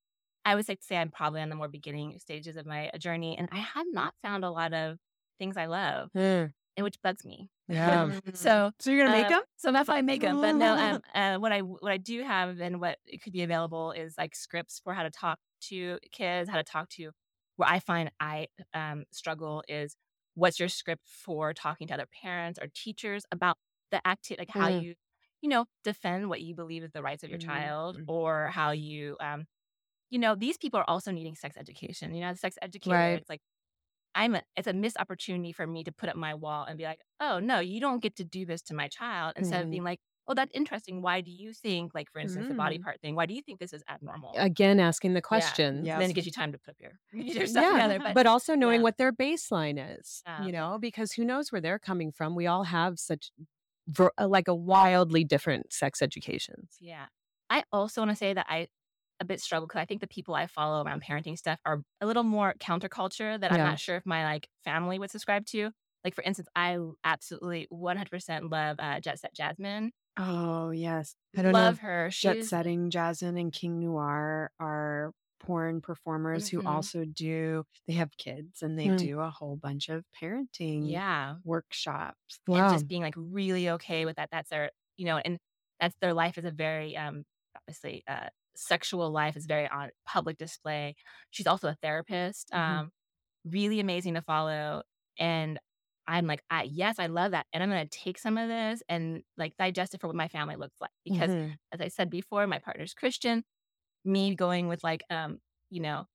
I 0.45 0.55
would 0.55 0.69
like 0.69 0.81
to 0.81 0.87
say 0.87 0.97
I'm 0.97 1.11
probably 1.11 1.41
on 1.41 1.49
the 1.49 1.57
more 1.57 1.69
beginning 1.69 2.19
stages 2.19 2.57
of 2.57 2.66
my 2.66 2.91
journey, 2.99 3.37
and 3.39 3.49
I 3.53 3.59
have 3.59 3.87
not 3.91 4.15
found 4.23 4.45
a 4.45 4.51
lot 4.51 4.73
of 4.73 4.99
things 5.39 5.57
I 5.57 5.66
love, 5.66 6.11
and 6.77 6.85
which 6.85 7.01
bugs 7.03 7.24
me. 7.24 7.49
Yeah. 7.69 8.11
So 8.35 8.73
so 8.79 8.91
you're 8.91 9.05
gonna 9.05 9.16
make 9.16 9.27
uh, 9.27 9.31
them? 9.31 9.43
So 9.57 9.73
that's 9.73 9.89
why 9.89 9.99
I 9.99 10.03
make 10.03 10.23
them. 10.23 10.41
But 10.41 10.53
no, 10.57 10.74
um, 10.74 11.01
uh, 11.15 11.37
what 11.39 11.53
I 11.53 11.61
what 11.61 11.93
I 11.93 11.97
do 11.97 12.23
have 12.23 12.61
and 12.61 12.81
what 12.81 12.99
could 13.23 13.33
be 13.33 13.43
available 13.43 13.93
is 13.93 14.15
like 14.19 14.35
scripts 14.35 14.81
for 14.83 14.93
how 14.93 15.05
to 15.05 15.11
talk 15.11 15.39
to 15.69 15.99
kids, 16.11 16.51
how 16.51 16.57
to 16.57 16.65
talk 16.65 16.89
to. 16.91 17.11
Where 17.57 17.69
I 17.69 17.79
find 17.79 18.11
I 18.19 18.49
um, 18.74 19.05
struggle 19.12 19.62
is 19.69 19.97
what's 20.35 20.59
your 20.61 20.69
script 20.69 21.07
for 21.09 21.53
talking 21.55 21.87
to 21.89 21.95
other 21.95 22.07
parents 22.23 22.59
or 22.61 22.69
teachers 22.75 23.25
about 23.33 23.57
the 23.91 24.07
activity, 24.07 24.43
like 24.43 24.51
how 24.51 24.69
Mm. 24.69 24.83
you, 24.83 24.95
you 25.43 25.49
know, 25.49 25.67
defend 25.85 26.29
what 26.29 26.41
you 26.43 26.55
believe 26.55 26.83
is 26.85 26.93
the 26.93 27.03
rights 27.03 27.25
of 27.25 27.31
your 27.31 27.39
Mm, 27.39 27.39
child, 27.39 27.99
mm. 27.99 28.09
or 28.09 28.49
how 28.49 28.71
you, 28.71 29.17
um, 29.21 29.47
you 30.11 30.19
know, 30.19 30.35
these 30.37 30.59
people 30.59 30.81
are 30.81 30.89
also 30.91 31.13
needing 31.13 31.35
sex 31.37 31.57
education. 31.59 32.15
You 32.15 32.23
know, 32.23 32.33
the 32.33 32.39
sex 32.39 32.57
educator, 32.63 33.09
Right. 33.09 33.23
it's 33.23 33.31
like 33.31 33.41
I'm 34.15 34.35
a, 34.35 34.43
it's 34.57 34.69
a 34.69 34.73
missed 34.75 34.99
opportunity 34.99 35.53
for 35.53 35.67
me 35.67 35.85
to 35.85 35.93
put 35.93 36.09
up 36.11 36.17
my 36.17 36.35
wall 36.35 36.65
and 36.65 36.77
be 36.79 36.85
like, 36.85 37.01
oh 37.21 37.39
no, 37.41 37.61
you 37.61 37.81
don't 37.81 38.03
get 38.03 38.17
to 38.17 38.25
do 38.25 38.45
this 38.47 38.63
to 38.65 38.75
my 38.75 38.89
child. 38.89 39.35
Instead 39.37 39.63
Mhm. 39.63 39.65
of 39.65 39.71
being 39.71 39.85
like, 39.85 40.01
oh, 40.33 40.35
that's 40.35 40.51
interesting. 40.55 41.03
Why 41.03 41.21
do 41.21 41.31
you 41.31 41.53
think, 41.53 41.95
like 41.95 42.11
for 42.11 42.19
instance, 42.19 42.49
the 42.49 42.55
body 42.55 42.79
Mm. 42.79 42.83
part 42.83 43.01
thing? 43.03 43.15
Why 43.15 43.27
do 43.27 43.35
you 43.35 43.43
think 43.43 43.61
this 43.61 43.73
is 43.75 43.83
abnormal? 43.89 44.33
Again, 44.37 44.81
asking 44.81 45.13
the 45.15 45.21
question. 45.23 45.85
Yeah. 45.85 45.93
And 45.95 46.03
then 46.03 46.11
it 46.11 46.15
gives 46.15 46.27
you 46.27 46.33
time 46.33 46.53
to 46.53 46.59
put 46.59 46.75
your, 46.81 46.93
your 47.13 47.47
stuff 47.47 47.63
Yeah, 47.63 47.73
together. 47.73 47.99
But, 47.99 48.15
But 48.15 48.27
also 48.27 48.55
knowing 48.55 48.81
yeah. 48.81 48.85
what 48.85 48.97
their 48.97 49.13
baseline 49.13 49.79
is, 50.01 50.23
you 50.43 50.51
know, 50.53 50.79
because 50.81 51.13
who 51.13 51.25
knows 51.25 51.53
where 51.53 51.61
they're 51.61 51.79
coming 51.79 52.11
from. 52.11 52.35
We 52.35 52.47
all 52.47 52.65
have 52.65 52.99
such 52.99 53.31
uh, 53.99 54.09
like 54.27 54.49
a 54.49 54.55
wildly 54.55 55.25
different 55.25 55.73
sex 55.73 56.01
educations. 56.03 56.77
yeah, 56.81 57.07
I 57.51 57.65
also 57.73 58.01
want 58.01 58.11
to 58.13 58.17
say 58.17 58.33
that 58.33 58.47
I 58.49 58.69
a 59.21 59.25
bit 59.25 59.41
struggle 59.41 59.69
because 59.69 59.79
I 59.81 59.85
think 59.85 60.01
the 60.01 60.09
people 60.09 60.35
I 60.35 60.47
follow 60.49 60.83
around 60.83 61.03
parenting 61.05 61.39
stuff 61.39 61.61
are 61.65 61.83
a 62.01 62.07
little 62.07 62.25
more 62.25 62.55
counterculture 62.59 63.39
that 63.41 63.53
I'm 63.53 63.59
not 63.59 63.79
sure 63.79 63.95
if 63.97 64.05
my 64.07 64.25
like 64.25 64.49
family 64.65 64.99
would 64.99 65.11
subscribe 65.13 65.47
to. 65.47 65.71
Like 66.05 66.15
for 66.17 66.23
instance, 66.25 66.49
I 66.57 66.79
absolutely 67.05 67.69
100% 67.73 68.51
love 68.51 68.77
uh, 68.81 68.99
Jet 68.99 69.21
Set 69.21 69.33
Jasmine. 69.35 69.93
Oh 70.16 70.70
yes, 70.70 71.16
I 71.36 71.43
don't 71.43 71.55
love 71.55 71.56
know. 71.56 71.78
her. 71.78 72.10
Jet 72.20 72.43
She's 72.43 72.44
Setting 72.44 72.90
Jasmine 72.90 73.36
and 73.39 73.52
King 73.52 73.80
Noire 73.80 74.52
are 74.60 75.12
porn 75.40 75.80
performers 75.80 76.48
who 76.48 76.60
Mhm. 76.60 76.64
also 76.64 77.05
do. 77.05 77.64
They 77.86 77.94
have 77.94 78.16
kids 78.16 78.62
and 78.62 78.78
they 78.78 78.89
Mm. 78.89 79.09
do 79.09 79.20
a 79.20 79.30
whole 79.30 79.56
bunch 79.56 79.89
of 79.89 80.05
parenting 80.20 81.01
yeah, 81.01 81.36
workshops. 81.44 82.39
and 82.55 82.68
Wow. 82.68 82.68
just 82.68 82.89
being 82.89 83.02
like 83.02 83.14
really 83.16 83.70
okay 83.70 84.05
with 84.05 84.16
that. 84.16 84.30
That's 84.32 84.51
their, 84.51 84.70
you 84.97 85.06
know, 85.06 85.18
and 85.18 85.39
that's 85.80 85.97
their 86.01 86.14
life 86.14 86.39
is 86.39 86.44
a 86.44 86.51
very 86.51 86.97
um 86.97 87.24
obviously 87.56 88.05
uh 88.09 88.28
sexual 88.56 89.10
life 89.10 89.36
is 89.36 89.47
very 89.47 89.68
on 89.68 89.90
public 90.06 90.39
display. 90.39 90.94
She's 91.30 91.47
also 91.47 91.68
a 91.68 91.76
therapist. 91.82 92.52
Mhm. 92.55 92.82
Um 92.82 92.90
really 93.47 93.80
amazing 93.80 94.14
to 94.16 94.22
follow 94.22 94.82
and 95.18 95.59
I'm 96.07 96.27
like, 96.27 96.43
I 96.51 96.65
yes, 96.65 96.99
I 96.99 97.07
love 97.07 97.33
that. 97.33 97.47
And 97.53 97.62
I'm 97.62 97.69
gonna 97.70 97.87
take 97.89 98.19
some 98.19 98.39
of 98.39 98.49
this 98.49 98.83
and 98.89 99.23
like 99.37 99.57
digest 99.57 99.95
it 99.95 100.01
for 100.01 100.09
what 100.09 100.16
my 100.16 100.29
family 100.29 100.57
looks 100.57 100.81
like. 100.81 100.91
Because 101.05 101.35
Mhm. 101.35 101.59
as 101.73 101.81
I 101.81 101.89
said 101.89 102.11
before, 102.11 102.47
my 102.47 102.59
partner's 102.59 102.95
Christian. 102.95 103.45
Me 104.05 104.35
going 104.35 104.69
with 104.69 104.83
like 104.85 105.05
um, 105.11 105.39
you 105.70 105.81
know, 105.81 106.07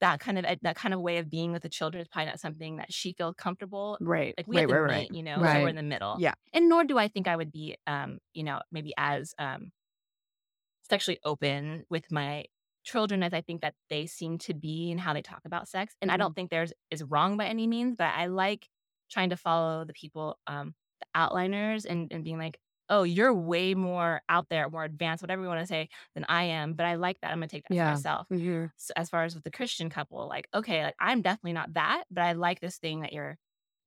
that 0.00 0.20
kind 0.20 0.38
of 0.38 0.44
that 0.62 0.76
kind 0.76 0.94
of 0.94 1.00
way 1.00 1.18
of 1.18 1.30
being 1.30 1.52
with 1.52 1.62
the 1.62 1.68
children 1.70 2.02
is 2.02 2.08
probably 2.08 2.26
not 2.26 2.40
something 2.40 2.76
that 2.78 2.92
she 2.92 3.14
feels 3.14 3.34
comfortable 3.36 4.00
Right. 4.00 4.36
like 4.38 4.46
we 4.48 4.56
right, 4.56 4.64
have 4.64 4.66
to 4.68 4.74
right, 4.74 4.80
meet, 4.86 5.08
right. 5.08 5.12
you 5.12 5.22
know, 5.22 5.46
so 5.46 5.60
we're 5.60 5.68
in 5.68 5.76
the 5.76 5.82
middle. 5.84 6.22
Yeah. 6.22 6.34
And 6.54 6.68
nor 6.68 6.84
do 6.84 6.98
I 6.98 7.08
think 7.08 7.28
I 7.28 7.36
would 7.36 7.52
be, 7.52 7.76
um, 7.86 8.18
you 8.34 8.44
know, 8.44 8.62
maybe 8.72 8.94
as 8.98 9.34
um, 9.38 9.72
sexually 10.88 11.18
open 11.24 11.84
with 11.90 12.10
my 12.10 12.44
children 12.82 13.22
as 13.22 13.32
I 13.34 13.40
think 13.42 13.60
that 13.60 13.74
they 13.90 14.06
seem 14.06 14.38
to 14.38 14.54
be 14.54 14.90
and 14.90 14.98
how 15.00 15.12
they 15.12 15.22
talk 15.22 15.42
about 15.44 15.68
sex. 15.68 15.94
And 16.00 16.10
I 16.10 16.16
Mm-hmm. 16.16 16.22
don't 16.22 16.34
think 16.34 16.50
there's 16.50 16.72
is 16.90 17.02
wrong 17.04 17.36
by 17.36 17.46
any 17.46 17.66
means, 17.66 17.94
but 17.96 18.12
I 18.14 18.26
like 18.26 18.68
trying 19.10 19.30
to 19.30 19.36
follow 19.36 19.84
the 19.84 19.92
people, 19.92 20.38
um, 20.46 20.74
the 21.00 21.06
outliners, 21.18 21.84
and 21.86 22.12
and 22.12 22.24
being 22.24 22.38
like, 22.38 22.58
oh, 22.88 23.02
you're 23.04 23.34
way 23.34 23.74
more 23.74 24.22
out 24.28 24.48
there, 24.50 24.68
more 24.70 24.84
advanced, 24.84 25.22
whatever 25.22 25.42
you 25.42 25.48
want 25.48 25.60
to 25.60 25.66
say, 25.66 25.88
than 26.14 26.24
I 26.28 26.44
am. 26.44 26.74
But 26.74 26.86
I 26.86 26.94
like 26.96 27.20
that. 27.22 27.30
I'm 27.32 27.38
gonna 27.38 27.48
take 27.48 27.64
that 27.64 27.70
Yeah. 27.70 27.82
for 27.82 27.86
myself. 27.88 28.26
Mhm. 28.30 28.72
So 28.76 28.92
as 28.96 29.10
far 29.10 29.24
as 29.24 29.34
with 29.34 29.44
the 29.44 29.50
Christian 29.50 29.90
couple, 29.90 30.26
like, 30.28 30.48
okay, 30.54 30.84
like 30.84 30.96
I'm 31.00 31.22
definitely 31.22 31.52
not 31.54 31.74
that, 31.74 32.04
but 32.10 32.22
I 32.22 32.32
like 32.32 32.60
this 32.60 32.78
thing 32.78 33.00
that 33.02 33.12
you're 33.12 33.38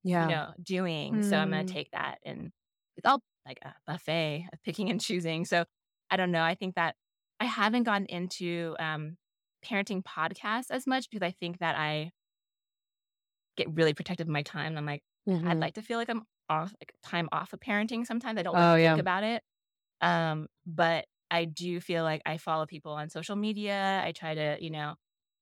Yeah. 0.04 0.20
you 0.20 0.28
know, 0.28 0.54
doing. 0.62 1.22
So 1.22 1.38
I'm 1.38 1.50
gonna 1.50 1.64
Mm. 1.64 1.66
take 1.66 1.90
that 1.91 2.20
and 2.24 2.52
it's 2.98 3.06
all 3.08 3.22
like 3.45 3.60
a 3.64 3.74
buffet 3.88 4.48
of 4.54 4.62
picking 4.64 4.90
and 4.90 5.02
choosing. 5.02 5.45
So 5.45 5.66
I 6.10 6.18
don't 6.18 6.32
know. 6.32 6.44
I 6.44 6.56
think 6.56 6.76
that 6.76 6.95
I 7.40 7.45
haven't 7.45 7.84
gotten 7.84 8.06
into 8.08 8.76
um 8.80 9.18
parenting 9.66 10.04
podcasts 10.04 10.70
as 10.72 10.86
much 10.88 11.10
because 11.10 11.26
I 11.26 11.32
think 11.32 11.60
that 11.60 11.78
I 11.78 12.12
get 13.56 13.70
really 13.74 13.94
protective 13.94 14.28
of 14.28 14.32
my 14.32 14.44
time. 14.44 14.78
I'm 14.78 14.86
like, 14.86 15.04
I'd 15.28 15.34
Mhm. 15.34 15.62
like 15.62 15.76
to 15.76 15.82
feel 15.82 15.98
like 15.98 16.10
I'm 16.10 16.24
off 16.50 16.74
like 16.82 16.94
time 17.04 17.30
off 17.32 17.54
of 17.54 17.60
parenting 17.60 18.06
sometimes. 18.06 18.38
I 18.40 18.44
don't 18.44 18.56
Oh, 18.56 18.72
really 18.74 18.84
yeah. 18.84 18.91
think 18.94 19.02
about 19.02 19.24
it. 19.24 19.44
Um, 20.02 20.48
but 20.66 21.06
I 21.32 21.45
do 21.45 21.80
feel 21.82 22.04
like 22.04 22.22
I 22.26 22.38
follow 22.38 22.66
people 22.66 22.94
on 22.94 23.10
social 23.10 23.36
media. 23.36 24.02
I 24.06 24.12
try 24.12 24.36
to, 24.36 24.58
you 24.62 24.70
know, 24.72 24.95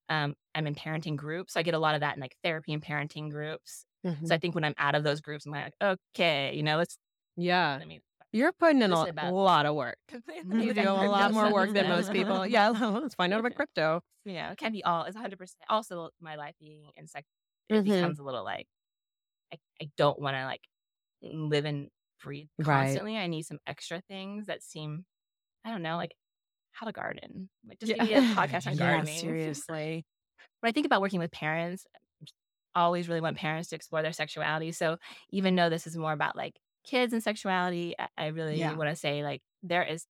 um, 0.09 0.35
I'm 0.55 0.67
in 0.67 0.75
parenting 0.75 1.15
groups. 1.17 1.53
So 1.53 1.59
I 1.59 1.63
get 1.63 1.73
a 1.73 1.79
lot 1.79 1.95
of 1.95 2.01
that 2.01 2.15
in 2.15 2.21
like 2.21 2.35
therapy 2.43 2.73
and 2.73 2.83
parenting 2.83 3.29
groups. 3.31 3.85
Mhm. 4.05 4.27
So 4.27 4.35
I 4.35 4.37
think 4.39 4.55
when 4.55 4.63
I'm 4.63 4.75
out 4.77 4.95
of 4.95 5.03
those 5.03 5.21
groups, 5.21 5.45
I'm 5.45 5.51
like, 5.53 5.73
okay, 5.81 6.53
you 6.55 6.63
know, 6.63 6.77
let's. 6.77 6.97
Yeah. 7.37 7.79
I 7.81 7.85
mean, 7.85 8.01
You're 8.33 8.53
putting 8.53 8.81
in 8.81 8.91
a 8.93 9.01
about- 9.03 9.33
lot 9.33 9.65
of 9.65 9.75
work. 9.75 9.97
You 10.69 10.73
do 10.73 10.81
a 10.89 10.93
lot 11.09 11.33
more 11.33 11.51
work 11.53 11.73
than 11.73 11.89
most 11.89 12.11
people. 12.11 12.45
Yeah, 12.47 12.69
let's 12.69 13.15
find 13.15 13.33
out 13.33 13.39
about 13.41 13.55
crypto. 13.55 14.01
You 14.25 14.33
know, 14.35 14.49
it 14.51 14.57
can 14.57 14.71
be 14.71 14.83
all. 14.83 15.03
It's 15.05 15.15
100. 15.15 15.37
percent 15.39 15.63
Also, 15.69 16.09
my 16.21 16.35
life 16.35 16.55
being 16.59 16.91
in 16.95 17.07
sex, 17.07 17.27
it 17.69 17.75
Mhm. 17.75 17.83
becomes 17.85 18.19
a 18.19 18.23
little 18.23 18.43
like, 18.43 18.67
I, 19.53 19.57
I 19.81 19.89
don't 19.97 20.19
want 20.19 20.35
to 20.35 20.45
like 20.45 20.61
live 21.21 21.65
and 21.65 21.89
breathe 22.23 22.47
Right. 22.59 22.65
constantly. 22.65 23.17
I 23.17 23.27
need 23.27 23.43
some 23.43 23.59
extra 23.67 24.01
things 24.07 24.47
that 24.47 24.63
seem, 24.63 25.05
I 25.65 25.71
don't 25.71 25.81
know, 25.81 25.97
like 25.97 26.13
how 26.71 26.85
to 26.87 26.93
garden. 26.93 27.49
Like 27.67 27.79
just 27.79 27.95
Yeah. 27.95 28.03
me 28.03 28.13
a 28.13 28.21
podcast 28.21 28.67
on 28.67 28.73
Yeah, 28.73 28.79
gardening. 28.79 29.15
seriously. 29.17 30.05
when 30.61 30.69
I 30.69 30.71
think 30.71 30.85
about 30.85 31.01
working 31.01 31.19
with 31.19 31.31
parents, 31.31 31.85
I 32.75 32.81
always 32.81 33.07
really 33.09 33.21
want 33.21 33.37
parents 33.37 33.69
to 33.69 33.75
explore 33.75 34.01
their 34.01 34.13
sexuality. 34.13 34.71
So 34.71 34.97
even 35.31 35.55
though 35.55 35.69
this 35.69 35.87
is 35.87 35.97
more 35.97 36.13
about 36.13 36.35
like 36.35 36.53
kids 36.85 37.13
and 37.13 37.21
sexuality, 37.21 37.95
I, 37.99 38.07
I 38.17 38.25
really 38.27 38.59
Yeah. 38.59 38.75
want 38.75 38.89
to 38.89 38.95
say 38.95 39.23
like 39.23 39.41
there 39.63 39.83
is 39.83 40.05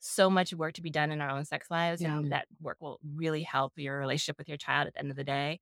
so 0.00 0.30
much 0.30 0.52
work 0.54 0.74
to 0.74 0.82
be 0.82 0.90
done 0.90 1.10
in 1.10 1.20
our 1.20 1.30
own 1.30 1.44
sex 1.44 1.66
lives, 1.70 2.02
Yeah. 2.02 2.18
and 2.18 2.30
that 2.32 2.46
work 2.60 2.76
will 2.80 3.00
really 3.16 3.42
help 3.42 3.72
your 3.76 3.98
relationship 3.98 4.36
with 4.38 4.48
your 4.48 4.58
child 4.58 4.86
at 4.86 4.94
the 4.94 5.00
end 5.00 5.10
of 5.10 5.16
the 5.16 5.24
day. 5.24 5.60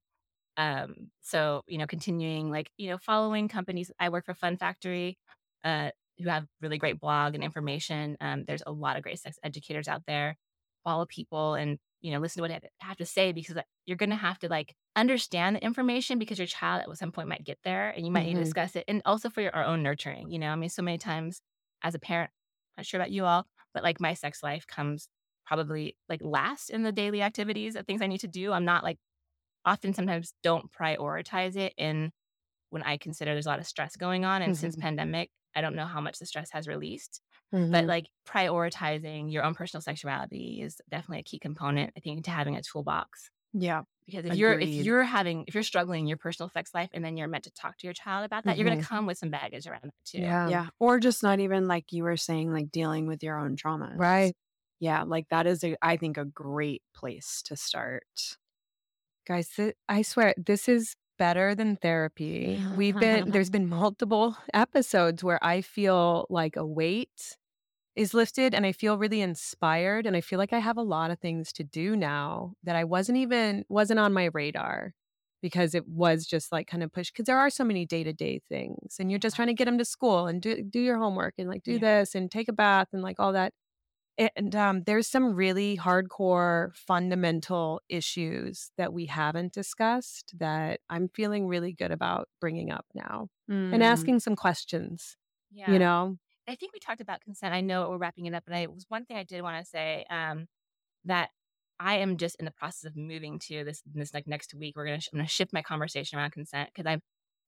Um, 0.56 1.10
so 1.20 1.62
you 1.66 1.78
know, 1.78 1.86
continuing 1.86 2.50
like 2.50 2.70
you 2.76 2.90
know, 2.90 2.98
following 2.98 3.48
companies. 3.48 3.90
I 3.98 4.08
work 4.10 4.26
for 4.26 4.34
Fun 4.34 4.56
Factory, 4.58 5.18
uh, 5.64 5.90
who 6.18 6.28
have 6.28 6.46
really 6.60 6.78
great 6.78 7.00
blog 7.00 7.34
and 7.34 7.42
information. 7.44 8.16
Um, 8.20 8.44
there's 8.44 8.62
a 8.66 8.72
lot 8.72 8.96
of 8.96 9.02
great 9.02 9.18
sex 9.18 9.38
educators 9.42 9.88
out 9.88 10.04
there. 10.06 10.36
Follow 10.84 11.06
people 11.06 11.54
and 11.54 11.78
you 12.00 12.10
know, 12.10 12.18
listen 12.18 12.42
to 12.42 12.42
what 12.42 12.50
I 12.50 12.60
have 12.84 12.96
to 12.96 13.06
say 13.06 13.30
because 13.30 13.56
you're 13.86 13.96
going 13.96 14.10
to 14.10 14.16
have 14.16 14.36
to 14.40 14.48
like 14.48 14.74
understand 14.96 15.54
the 15.54 15.62
information 15.64 16.18
because 16.18 16.36
your 16.36 16.48
child 16.48 16.82
at 16.90 16.98
some 16.98 17.12
point 17.12 17.28
might 17.28 17.44
get 17.44 17.58
there 17.62 17.90
and 17.90 18.04
you 18.04 18.10
might 18.10 18.24
need 18.24 18.34
to 18.34 18.40
Mhm. 18.40 18.42
discuss 18.42 18.74
it. 18.74 18.82
And 18.88 19.02
also 19.04 19.30
for 19.30 19.40
your 19.40 19.54
our 19.54 19.62
own 19.64 19.84
nurturing, 19.84 20.28
you 20.32 20.40
know, 20.40 20.50
I 20.50 20.56
mean, 20.56 20.68
so 20.68 20.82
many 20.82 20.98
times 20.98 21.40
as 21.82 21.94
a 21.94 22.00
parent, 22.00 22.32
I'm 22.76 22.80
not 22.82 22.86
sure 22.86 22.98
about 23.00 23.12
you 23.12 23.24
all, 23.24 23.46
but 23.72 23.84
like 23.84 24.00
my 24.00 24.14
sex 24.14 24.42
life 24.42 24.66
comes 24.66 25.08
probably 25.46 25.96
like 26.08 26.20
last 26.22 26.70
in 26.70 26.82
the 26.82 26.90
daily 26.92 27.22
activities 27.22 27.76
of 27.76 27.86
things 27.86 28.02
I 28.02 28.08
need 28.08 28.20
to 28.20 28.28
do. 28.28 28.52
I'm 28.52 28.64
not 28.64 28.82
like 28.82 28.98
often 29.64 29.94
sometimes 29.94 30.34
don't 30.42 30.72
prioritize 30.72 31.56
it 31.56 31.74
in 31.78 32.12
when 32.70 32.82
I 32.82 32.96
consider 32.98 33.32
there's 33.34 33.46
a 33.46 33.50
lot 33.50 33.60
of 33.60 33.66
stress 33.66 33.96
going 33.96 34.24
on. 34.24 34.42
And 34.42 34.56
since 34.56 34.76
Mhm. 34.76 34.76
pandemic, 34.76 35.30
I 35.56 35.60
don't 35.62 35.76
know 35.76 35.86
how 35.86 36.00
much 36.00 36.18
the 36.18 36.26
stress 36.26 36.50
has 36.52 36.68
released 36.68 37.20
but 37.70 37.86
Mhm. 37.86 37.88
like 37.88 38.06
prioritizing 38.28 39.32
your 39.32 39.44
own 39.44 39.54
personal 39.54 39.82
sexuality 39.82 40.60
is 40.62 40.80
definitely 40.90 41.20
a 41.20 41.22
key 41.24 41.38
component 41.38 41.92
i 41.96 42.00
think 42.00 42.24
to 42.24 42.30
having 42.30 42.56
a 42.56 42.62
toolbox 42.62 43.30
Yeah. 43.52 43.84
because 44.06 44.24
if 44.26 44.34
you're 44.36 44.58
if 44.58 44.76
you're 44.76 45.02
having 45.04 45.44
if 45.48 45.54
you're 45.54 45.62
struggling 45.62 46.00
in 46.02 46.08
your 46.08 46.18
personal 46.18 46.50
sex 46.50 46.72
life 46.74 46.90
and 46.94 47.04
then 47.04 47.16
you're 47.16 47.28
meant 47.28 47.44
to 47.44 47.52
talk 47.52 47.78
to 47.78 47.86
your 47.86 47.94
child 47.94 48.24
about 48.24 48.46
that 48.46 48.58
you're 48.58 48.66
going 48.66 48.76
Mhm. 48.76 48.80
to 48.80 48.86
come 48.86 49.06
with 49.06 49.18
some 49.18 49.30
baggage 49.30 49.66
around 49.66 49.84
that 49.84 49.94
too 50.04 50.34
yeah. 50.42 50.50
Yeah. 50.50 50.68
Or 50.78 50.98
just 51.00 51.22
not 51.22 51.40
even 51.40 51.66
like 51.68 51.92
you 51.92 52.04
were 52.04 52.16
saying, 52.16 52.52
like 52.52 52.70
dealing 52.70 53.06
with 53.06 53.22
your 53.22 53.38
own 53.38 53.56
trauma. 53.56 53.94
Right. 53.96 54.34
Yeah. 54.80 55.04
Like 55.04 55.28
that 55.30 55.46
is, 55.46 55.64
a, 55.64 55.76
I 55.82 55.96
think, 55.96 56.16
a 56.18 56.24
great 56.24 56.82
place 56.94 57.42
to 57.44 57.56
start. 57.56 58.36
Guys, 59.26 59.48
th- 59.50 59.76
I 59.88 60.02
swear 60.02 60.34
this 60.36 60.68
is 60.68 60.96
better 61.18 61.54
than 61.54 61.76
therapy. 61.76 62.64
We've 62.70 62.98
been 62.98 63.30
there's 63.30 63.50
been 63.50 63.68
multiple 63.68 64.36
episodes 64.54 65.22
where 65.22 65.42
I 65.44 65.60
feel 65.60 66.26
like 66.28 66.56
a 66.56 66.66
weight 66.66 67.36
is 67.96 68.14
lifted 68.14 68.54
and 68.54 68.66
I 68.66 68.72
feel 68.72 68.98
really 68.98 69.20
inspired 69.22 70.06
and 70.06 70.16
I 70.16 70.22
feel 70.22 70.38
like 70.38 70.52
I 70.52 70.60
have 70.60 70.78
a 70.78 70.82
lot 70.82 71.10
of 71.10 71.20
things 71.20 71.52
to 71.54 71.64
do 71.64 71.96
now 71.96 72.54
that 72.64 72.76
I 72.76 72.84
wasn't 72.84 73.18
even 73.18 73.64
wasn't 73.68 74.00
on 74.00 74.12
my 74.14 74.30
radar 74.34 74.94
because 75.42 75.74
it 75.74 75.88
was 75.88 76.26
just 76.26 76.52
like 76.52 76.68
kind 76.68 76.82
of 76.82 76.92
pushed 76.92 77.14
because 77.14 77.26
there 77.26 77.38
are 77.38 77.50
so 77.50 77.64
many 77.64 77.86
day-to-day 77.86 78.40
things 78.48 78.96
and 79.00 79.10
you're 79.10 79.20
just 79.20 79.36
trying 79.36 79.48
to 79.48 79.54
get 79.54 79.66
them 79.66 79.78
to 79.78 79.84
school 79.84 80.26
and 80.28 80.42
do 80.42 80.62
do 80.62 80.80
your 80.80 80.98
homework 80.98 81.34
and 81.38 81.48
like 81.48 81.62
do 81.64 81.74
Yeah. 81.74 81.80
this 81.80 82.14
and 82.14 82.30
take 82.30 82.48
a 82.48 82.52
bath 82.52 82.88
and 82.92 83.02
like 83.02 83.20
all 83.20 83.32
that 83.34 83.52
and 84.36 84.54
um, 84.56 84.82
there's 84.84 85.06
some 85.08 85.34
really 85.34 85.76
hardcore 85.76 86.74
fundamental 86.74 87.80
issues 87.88 88.70
that 88.76 88.92
we 88.92 89.06
haven't 89.06 89.52
discussed 89.52 90.32
that 90.38 90.80
I'm 90.90 91.08
feeling 91.08 91.46
really 91.46 91.72
good 91.72 91.90
about 91.90 92.28
bringing 92.40 92.70
up 92.70 92.86
now 92.94 93.28
and 93.48 93.72
Mm. 93.74 93.82
asking 93.82 94.20
some 94.20 94.36
questions. 94.36 95.16
yeah. 95.50 95.70
You 95.70 95.78
know, 95.78 96.16
i 96.48 96.54
think 96.56 96.72
we 96.72 96.80
talked 96.80 97.00
about 97.00 97.20
consent. 97.20 97.54
I 97.54 97.60
know 97.60 97.88
we're 97.90 97.98
wrapping 97.98 98.26
it 98.26 98.34
up 98.34 98.42
but 98.46 98.54
i 98.54 98.66
was 98.66 98.84
one 98.88 99.04
thing 99.04 99.16
i 99.16 99.22
did 99.22 99.42
want 99.42 99.62
to 99.62 99.68
say 99.70 100.04
um 100.10 100.46
that 101.04 101.28
i 101.78 101.94
am 101.98 102.16
just 102.16 102.34
in 102.40 102.44
the 102.46 102.50
process 102.50 102.84
of 102.90 102.96
moving 102.96 103.38
to 103.38 103.62
this 103.64 103.80
this 103.94 104.12
like 104.14 104.26
next 104.26 104.52
week. 104.54 104.74
We're 104.76 104.86
gonna 104.86 105.00
sh- 105.00 105.08
i'm 105.12 105.18
gonna 105.20 105.28
shift 105.28 105.52
my 105.52 105.62
conversation 105.62 106.18
around 106.18 106.32
consent 106.32 106.70
because 106.74 106.86
i've 106.90 107.00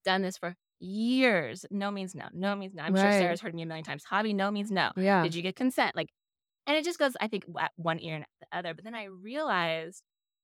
done 0.05 0.23
this 0.23 0.37
for 0.39 0.55
years. 0.81 1.65
No 1.71 1.91
means 1.91 2.15
no. 2.15 2.27
No 2.33 2.55
means 2.55 2.75
no. 2.75 2.83
I'm 2.83 2.95
sure 2.95 3.11
sarah's 3.11 3.41
heard 3.41 3.55
me 3.55 3.63
a 3.63 3.67
million 3.67 3.85
times. 3.85 4.05
Hobby 4.05 4.33
no 4.35 4.51
means 4.51 4.71
no. 4.71 4.91
Yeah, 4.97 5.23
did 5.23 5.35
you 5.35 5.43
get 5.43 5.57
consent? 5.57 5.97
Like 5.97 6.11
and 6.67 6.77
it 6.77 6.85
just 6.85 6.99
goes 6.99 7.13
i 7.21 7.29
think 7.29 7.45
one 7.77 8.01
ear 8.01 8.17
and 8.17 8.25
the 8.41 8.47
other 8.57 8.75
but 8.75 8.85
then 8.85 8.95
i 8.95 9.05
realized 9.05 10.03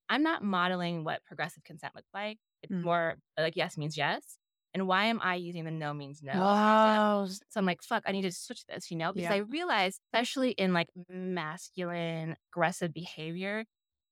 i'm 0.08 0.22
not 0.22 0.42
modeling 0.42 1.04
what 1.04 1.24
progressive 1.24 1.64
consent 1.64 1.94
looks 1.94 2.10
like 2.14 2.38
it's 2.62 2.72
Mm. 2.72 2.84
more 2.84 3.16
like 3.38 3.56
yes 3.56 3.76
means 3.78 3.96
yes 3.96 4.38
and 4.74 4.86
why 4.86 5.04
am 5.06 5.20
i 5.22 5.34
using 5.34 5.64
the 5.64 5.70
no 5.70 5.94
means 5.94 6.22
no 6.22 6.32
Oh, 6.36 7.26
so 7.48 7.58
i'm 7.60 7.66
like 7.66 7.82
fuck 7.82 8.02
i 8.06 8.12
need 8.12 8.22
to 8.22 8.32
switch 8.32 8.64
this 8.66 8.90
you 8.90 8.96
know 8.96 9.12
because 9.12 9.30
Yeah. 9.30 9.36
i 9.36 9.38
realized 9.38 10.00
especially 10.12 10.50
in 10.52 10.72
like 10.72 10.88
masculine 11.08 12.36
aggressive 12.52 12.92
behavior 12.92 13.64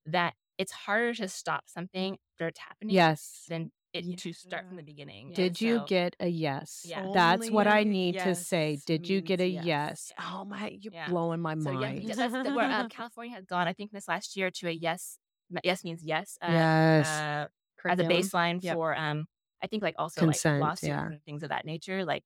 that 0.07 0.35
it's 0.57 0.73
harder 0.73 1.15
to 1.15 1.29
stop 1.29 1.65
something 1.67 2.19
after 2.35 2.49
it's 2.49 2.61
happening 2.61 2.95
yes. 2.95 3.45
than 3.49 3.71
it 3.99 4.19
to 4.19 4.33
start 4.33 4.67
from 4.67 4.77
the 4.77 4.83
beginning 4.83 5.33
Did 5.33 5.61
you 5.61 5.85
get 5.87 6.17
a 6.21 6.29
yes? 6.29 6.85
Yeah. 6.89 7.07
That's 7.13 7.51
what 7.51 7.67
I 7.67 7.79
I 7.79 7.81
a 7.81 7.85
need 7.85 8.19
to 8.19 8.35
say. 8.35 8.79
Did 8.87 9.09
you 9.09 9.21
get 9.21 9.41
a 9.41 9.47
yes? 9.47 9.65
yes. 9.67 10.13
Oh 10.21 10.45
my, 10.45 10.77
you're 10.81 10.93
Yeah. 10.93 11.09
blowing 11.09 11.41
my 11.41 11.57
so 11.59 11.71
yeah, 11.73 11.79
mind. 11.79 12.09
that's 12.09 12.33
the, 12.33 12.53
where 12.55 12.71
uh, 12.71 12.89
california 13.01 13.35
has 13.35 13.45
gone 13.45 13.69
i 13.69 13.73
think 13.73 13.91
this 13.93 14.09
last 14.09 14.37
year 14.37 14.51
to 14.51 14.69
a 14.69 14.73
yes 14.73 15.19
yes 15.65 15.85
means 15.85 16.03
yes 16.03 16.39
uh, 16.43 16.49
yes. 16.51 17.09
uh, 17.09 17.47
as 17.87 18.01
a 18.01 18.05
baseline 18.05 18.63
Yep. 18.63 18.75
for 18.75 18.97
um 18.97 19.27
I 19.63 19.67
think 19.67 19.83
like 19.83 19.95
also 19.99 20.21
Consent, 20.21 20.61
like 20.61 20.69
lawsuits 20.69 20.89
yeah. 20.89 21.07
and 21.07 21.23
things 21.25 21.43
of 21.43 21.49
that 21.51 21.65
nature. 21.65 22.05
Like 22.05 22.23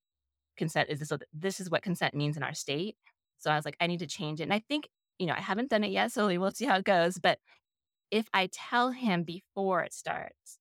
consent 0.56 0.90
is 0.90 0.98
this 1.00 1.12
this 1.32 1.60
is 1.60 1.70
what 1.70 1.82
consent 1.82 2.14
means 2.14 2.36
in 2.36 2.42
our 2.42 2.54
state. 2.54 2.96
So 3.38 3.50
I 3.50 3.56
was 3.56 3.64
like, 3.64 3.76
I 3.80 3.86
need 3.86 4.00
to 4.00 4.06
change 4.06 4.40
it. 4.40 4.44
And 4.44 4.52
I 4.52 4.60
think, 4.68 4.88
you 5.18 5.26
know, 5.26 5.34
I 5.36 5.40
haven't 5.40 5.70
done 5.70 5.84
it 5.84 5.90
yet, 5.90 6.12
so 6.12 6.26
we'll 6.26 6.50
see 6.52 6.66
how 6.66 6.76
it 6.76 6.84
goes. 6.84 7.18
But 7.18 7.38
if 8.10 8.26
I 8.32 8.48
tell 8.52 8.90
him 8.90 9.24
before 9.24 9.82
it 9.82 9.92
starts, 9.94 10.58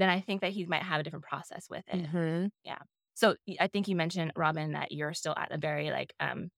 then 0.00 0.08
I 0.10 0.20
think 0.20 0.40
that 0.42 0.52
he 0.52 0.66
might 0.66 0.82
have 0.82 1.00
a 1.00 1.04
different 1.04 1.24
process 1.26 1.68
with 1.70 1.84
it. 1.88 2.00
Mhm. 2.02 2.50
So 3.14 3.36
I 3.60 3.66
think 3.66 3.88
you 3.88 3.96
mentioned, 3.96 4.32
Robin, 4.36 4.72
that 4.72 4.92
you're 4.92 5.14
still 5.14 5.34
at 5.36 5.50
a 5.52 5.58
very 5.58 5.90
like 5.90 6.14
um 6.20 6.50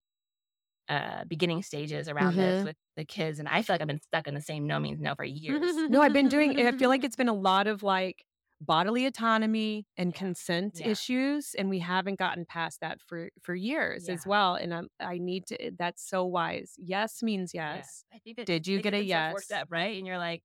uh 0.89 1.25
beginning 1.27 1.63
stages 1.63 2.09
around 2.09 2.39
this 2.39 2.63
Mhm. 2.63 2.65
with 2.65 2.77
the 2.97 3.05
kids. 3.05 3.39
And 3.39 3.49
I 3.49 3.63
feel 3.63 3.75
like 3.75 3.81
I've 3.83 3.89
been 3.89 4.01
stuck 4.03 4.29
in 4.29 4.35
the 4.35 4.41
same 4.43 4.67
no 4.67 4.81
means 4.81 5.01
no 5.01 5.15
for 5.15 5.25
years. 5.25 5.83
No, 5.89 6.03
I've 6.03 6.13
been 6.13 6.29
doing. 6.29 6.57
I 6.59 6.73
feel 6.73 6.89
like 6.89 7.05
it's 7.05 7.17
been 7.17 7.29
a 7.29 7.35
lot 7.35 7.67
of 7.67 7.83
like 7.83 8.25
bodily 8.61 9.07
autonomy 9.07 9.87
and 9.97 10.15
consent 10.15 10.81
Yeah. 10.81 10.87
issues, 10.87 11.55
and 11.59 11.71
we 11.71 11.79
haven't 11.81 12.19
gotten 12.19 12.45
past 12.47 12.81
that 12.81 13.01
for 13.03 13.31
for 13.43 13.55
years 13.55 14.09
as 14.09 14.27
well. 14.27 14.55
And 14.57 14.75
I'm, 14.75 14.89
I 15.01 15.19
need 15.19 15.47
to. 15.49 15.73
That's 15.79 16.03
so 16.09 16.25
wise. 16.25 16.75
Yes 16.79 17.23
means 17.23 17.53
Yeah. 17.55 17.83
yes. 17.83 18.05
I 18.13 18.19
think 18.19 18.37
that 18.37 18.47
Did 18.47 18.67
you 18.67 18.81
get 18.81 18.95
a 18.95 19.03
yes? 19.03 19.51
up, 19.53 19.69
right? 19.71 19.97
And 19.99 20.07
you're 20.07 20.19
like, 20.19 20.43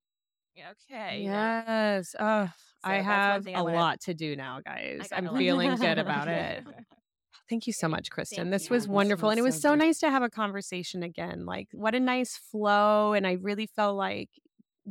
okay. 0.58 1.22
Yes. 1.24 2.16
Oh, 2.20 2.26
I 2.26 2.54
So 2.84 2.92
one 2.92 3.04
have 3.04 3.48
I 3.48 3.52
a 3.52 3.64
lot 3.64 4.02
to 4.02 4.14
do 4.14 4.36
now, 4.36 4.60
guys. 4.64 5.08
I'm 5.12 5.36
feeling 5.38 5.76
good 5.78 5.98
about 5.98 6.28
it. 6.28 6.64
Thank 7.50 7.68
you 7.68 7.74
so 7.74 7.88
much, 7.88 8.10
Kristen. 8.10 8.38
Thank 8.46 8.52
this 8.52 8.70
you. 8.70 8.74
was 8.74 8.84
This 8.84 8.90
wonderful. 8.90 9.28
was 9.28 9.34
and 9.34 9.40
it 9.40 9.44
was 9.44 9.56
so 9.56 9.70
so 9.70 9.76
nice 9.76 10.00
to 10.00 10.10
have 10.10 10.24
a 10.24 10.30
conversation 10.30 11.04
again. 11.04 11.46
Like, 11.46 11.68
what 11.74 11.94
a 11.94 12.00
nice 12.00 12.38
flow. 12.38 13.14
And 13.14 13.28
I 13.28 13.34
really 13.34 13.68
felt 13.68 13.96
like 13.98 14.30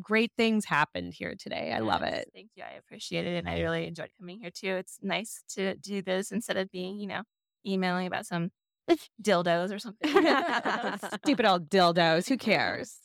great 0.00 0.30
things 0.36 0.64
happened 0.64 1.14
here 1.14 1.34
today. 1.38 1.72
I 1.72 1.80
love 1.80 2.02
it. 2.02 2.30
Thank 2.32 2.50
you. 2.54 2.62
I 2.62 2.76
appreciate 2.76 3.26
it. 3.26 3.36
And 3.38 3.48
I 3.48 3.60
really 3.60 3.86
enjoyed 3.86 4.10
coming 4.18 4.38
here 4.40 4.50
too. 4.50 4.74
It's 4.74 4.98
nice 5.02 5.42
to 5.54 5.74
do 5.76 6.00
this 6.02 6.30
instead 6.30 6.56
of 6.56 6.70
being, 6.70 6.98
you 6.98 7.08
know, 7.08 7.22
emailing 7.66 8.06
about 8.06 8.26
some 8.26 8.50
dildos 9.22 9.74
or 9.74 9.78
something. 9.78 10.10
Stupid 11.24 11.46
old 11.46 11.68
dildos. 11.70 12.28
Who 12.28 12.36
cares? 12.36 12.98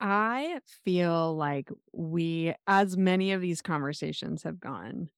I 0.00 0.60
feel 0.84 1.36
like 1.36 1.70
we, 1.92 2.54
as 2.66 2.96
many 2.96 3.32
of 3.32 3.40
these 3.40 3.62
conversations 3.62 4.42
have 4.44 4.60
gone, 4.60 5.10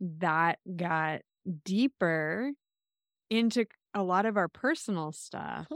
that 0.00 0.58
got 0.76 1.22
deeper 1.64 2.52
into 3.30 3.66
a 3.94 4.02
lot 4.02 4.26
of 4.26 4.36
our 4.36 4.48
personal 4.48 5.12
stuff 5.12 5.66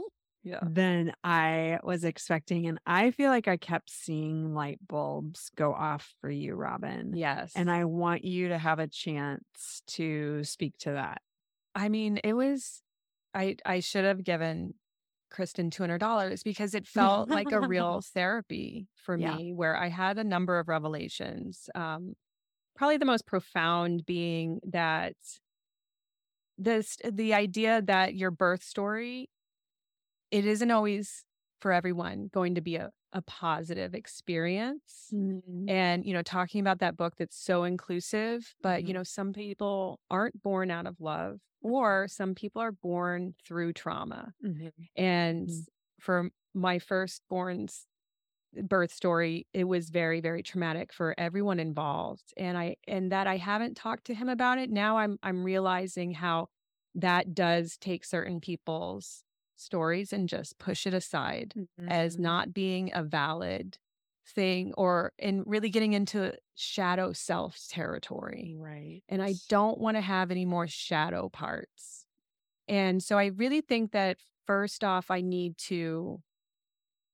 Yeah. 0.43 0.59
than 0.63 1.13
I 1.23 1.79
was 1.83 2.03
expecting. 2.03 2.67
And 2.67 2.79
I 2.85 3.11
feel 3.11 3.29
like 3.29 3.47
I 3.47 3.57
kept 3.57 3.89
seeing 3.89 4.53
light 4.53 4.79
bulbs 4.87 5.49
go 5.55 5.73
off 5.73 6.13
for 6.21 6.29
you, 6.29 6.55
Robin. 6.55 7.15
Yes. 7.15 7.53
And 7.55 7.69
I 7.71 7.85
want 7.85 8.23
you 8.23 8.49
to 8.49 8.57
have 8.57 8.79
a 8.79 8.87
chance 8.87 9.81
to 9.87 10.43
speak 10.43 10.77
to 10.79 10.91
that. 10.91 11.21
I 11.75 11.89
mean, 11.89 12.19
it 12.23 12.33
was 12.33 12.81
I 13.33 13.55
I 13.65 13.79
should 13.79 14.03
have 14.05 14.23
given 14.23 14.73
Kristen 15.31 15.71
$200 15.71 16.43
because 16.43 16.75
it 16.75 16.87
felt 16.87 17.29
like 17.29 17.51
a 17.51 17.61
real 17.61 18.01
therapy 18.01 18.87
for 18.95 19.17
Yeah. 19.17 19.39
me 19.39 19.53
where 19.53 19.77
I 19.77 19.87
had 19.89 20.17
a 20.19 20.23
number 20.23 20.59
of 20.59 20.67
revelations. 20.69 21.69
Um 21.75 22.15
probably 22.75 22.97
the 22.97 23.05
most 23.05 23.27
profound 23.27 24.05
being 24.05 24.59
that 24.65 25.15
this 26.57 26.97
the 27.09 27.33
idea 27.33 27.81
that 27.81 28.15
your 28.15 28.31
birth 28.31 28.63
story 28.63 29.27
it 30.31 30.45
isn't 30.45 30.71
always 30.71 31.25
for 31.61 31.71
everyone 31.71 32.29
going 32.33 32.55
to 32.55 32.61
be 32.61 32.75
a, 32.75 32.91
a 33.13 33.21
positive 33.23 33.93
experience 33.95 35.13
and 35.67 36.05
you 36.05 36.13
know 36.13 36.23
talking 36.23 36.61
about 36.61 36.79
that 36.79 36.97
book 36.97 37.15
that's 37.17 37.37
so 37.37 37.63
inclusive 37.63 38.55
but 38.63 38.85
you 38.85 38.93
Mhm. 38.93 38.95
know 38.95 39.03
some 39.03 39.33
people 39.33 39.99
aren't 40.09 40.41
born 40.41 40.71
out 40.71 40.87
of 40.87 40.99
love 40.99 41.39
or 41.61 42.07
some 42.07 42.35
people 42.35 42.61
are 42.61 42.71
born 42.71 43.35
through 43.45 43.73
trauma 43.73 44.33
and 44.95 45.49
Mm. 45.49 45.65
for 45.99 46.29
my 46.53 46.79
firstborn's 46.79 47.87
birth 48.63 48.91
story 48.91 49.47
it 49.53 49.63
was 49.63 49.89
very 49.89 50.19
very 50.19 50.43
traumatic 50.43 50.91
for 50.91 51.15
everyone 51.17 51.57
involved 51.59 52.33
and 52.35 52.57
i 52.57 52.75
and 52.85 53.09
that 53.11 53.25
i 53.25 53.37
haven't 53.37 53.77
talked 53.77 54.03
to 54.05 54.13
him 54.13 54.27
about 54.27 54.57
it 54.57 54.69
now 54.69 54.97
i'm 54.97 55.17
i'm 55.23 55.43
realizing 55.45 56.11
how 56.13 56.47
that 56.93 57.33
does 57.33 57.77
take 57.77 58.03
certain 58.03 58.41
people's 58.41 59.23
stories 59.61 60.13
and 60.13 60.29
just 60.29 60.57
push 60.59 60.87
it 60.87 60.93
aside 60.93 61.55
as 61.87 62.17
Mm-hmm. 62.17 62.21
not 62.21 62.53
being 62.53 62.91
a 62.93 63.03
valid 63.03 63.77
thing 64.27 64.73
or 64.77 65.13
in 65.17 65.43
really 65.45 65.69
getting 65.69 65.93
into 65.93 66.33
shadow 66.55 67.11
self 67.13 67.57
territory 67.69 68.57
right. 68.57 69.03
and 69.09 69.21
I 69.21 69.35
don't 69.49 69.79
want 69.79 69.97
to 69.97 70.01
have 70.01 70.31
any 70.31 70.45
more 70.45 70.67
shadow 70.67 71.29
parts. 71.29 72.05
And 72.67 73.03
so 73.03 73.17
I 73.17 73.27
really 73.27 73.61
think 73.61 73.91
that 73.91 74.17
first 74.47 74.83
off, 74.83 75.11
I 75.11 75.21
need 75.21 75.57
to 75.69 76.21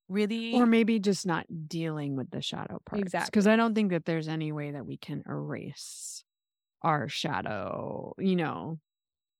really 0.09 0.53
or 0.55 0.65
maybe 0.65 0.99
just 0.99 1.25
not 1.25 1.45
dealing 1.67 2.15
with 2.15 2.29
the 2.31 2.41
shadow 2.41 2.79
parts. 2.85 3.01
Exactly. 3.01 3.27
Because 3.31 3.47
I 3.47 3.55
don't 3.55 3.75
think 3.75 3.91
that 3.91 4.05
there's 4.05 4.27
any 4.27 4.51
way 4.51 4.71
that 4.71 4.85
we 4.85 4.97
can 4.97 5.23
erase 5.27 6.23
our 6.83 7.09
shadow, 7.09 8.13
you 8.19 8.35
know. 8.35 8.79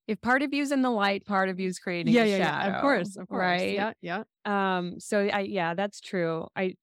If 0.07 0.21
part 0.21 0.41
of 0.43 0.53
you's 0.53 0.71
in 0.71 0.81
the 0.81 0.89
light, 0.91 1.25
part 1.25 1.49
of 1.49 1.59
you's 1.59 1.79
creating 1.79 2.13
yeah, 2.13 2.23
a 2.23 2.25
yeah, 2.25 2.37
shadow. 2.37 2.69
yeah. 2.69 2.75
Of 2.77 2.81
course, 2.81 3.15
of 3.17 3.27
course. 3.29 3.39
Right. 3.41 3.73
Yeah, 3.73 3.93
yeah. 4.01 4.23
Um, 4.45 4.99
so 4.99 5.21
I 5.27 5.41
yeah, 5.41 5.73
that's 5.73 5.99
true. 6.01 6.47
I 6.55 6.75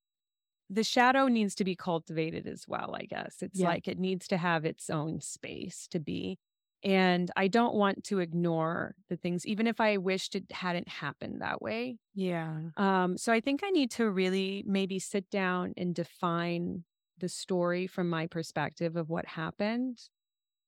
the 0.71 0.85
shadow 0.85 1.29
needs 1.29 1.55
to 1.57 1.65
be 1.65 1.77
cultivated 1.77 2.47
as 2.47 2.67
well, 2.69 2.95
I 2.97 3.05
guess. 3.05 3.43
It's 3.43 3.61
Yeah. 3.61 3.69
like 3.69 3.89
it 3.89 3.99
needs 3.99 4.27
to 4.29 4.37
have 4.39 4.65
its 4.65 4.91
own 4.91 5.21
space 5.21 5.87
to 5.89 6.01
be. 6.01 6.39
And 6.83 7.31
I 7.37 7.49
don't 7.49 7.75
want 7.75 8.05
to 8.05 8.19
ignore 8.21 8.95
the 9.09 9.17
things, 9.17 9.47
even 9.47 9.67
if 9.67 9.81
I 9.81 9.97
wished 9.99 10.35
it 10.35 10.51
hadn't 10.53 10.89
happened 10.89 11.41
that 11.41 11.63
way. 11.63 11.99
Yeah. 12.15 12.71
Um, 12.77 13.17
so 13.19 13.33
I 13.33 13.41
think 13.41 13.63
I 13.65 13.71
need 13.71 13.91
to 13.93 14.11
really 14.11 14.65
maybe 14.67 14.99
sit 14.99 15.31
down 15.31 15.75
and 15.77 15.95
define 15.95 16.85
the 17.19 17.29
story 17.29 17.87
from 17.87 18.11
my 18.11 18.27
perspective 18.27 18.97
of 18.97 19.09
what 19.11 19.27
happened 19.27 19.99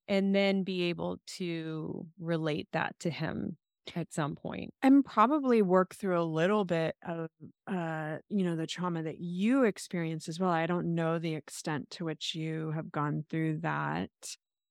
and 0.08 0.34
then 0.34 0.62
be 0.62 0.84
able 0.84 1.18
to 1.26 2.06
relate 2.18 2.68
that 2.72 2.98
to 3.00 3.10
him 3.10 3.56
at 3.94 4.12
some 4.12 4.36
and 4.82 5.04
probably 5.04 5.62
work 5.62 5.94
through 5.94 6.20
a 6.20 6.24
little 6.24 6.64
bit 6.64 6.96
of 7.06 7.30
uh 7.68 8.18
you 8.28 8.44
know 8.44 8.56
the 8.56 8.66
trauma 8.66 9.02
that 9.02 9.18
you 9.20 9.64
experience 9.64 10.28
as 10.28 10.40
well. 10.40 10.50
I 10.50 10.66
don't 10.66 10.94
know 10.94 11.18
the 11.18 11.34
extent 11.34 11.90
to 11.92 12.04
which 12.04 12.34
you 12.34 12.72
have 12.72 12.90
gone 12.90 13.24
through 13.30 13.58
that 13.58 14.10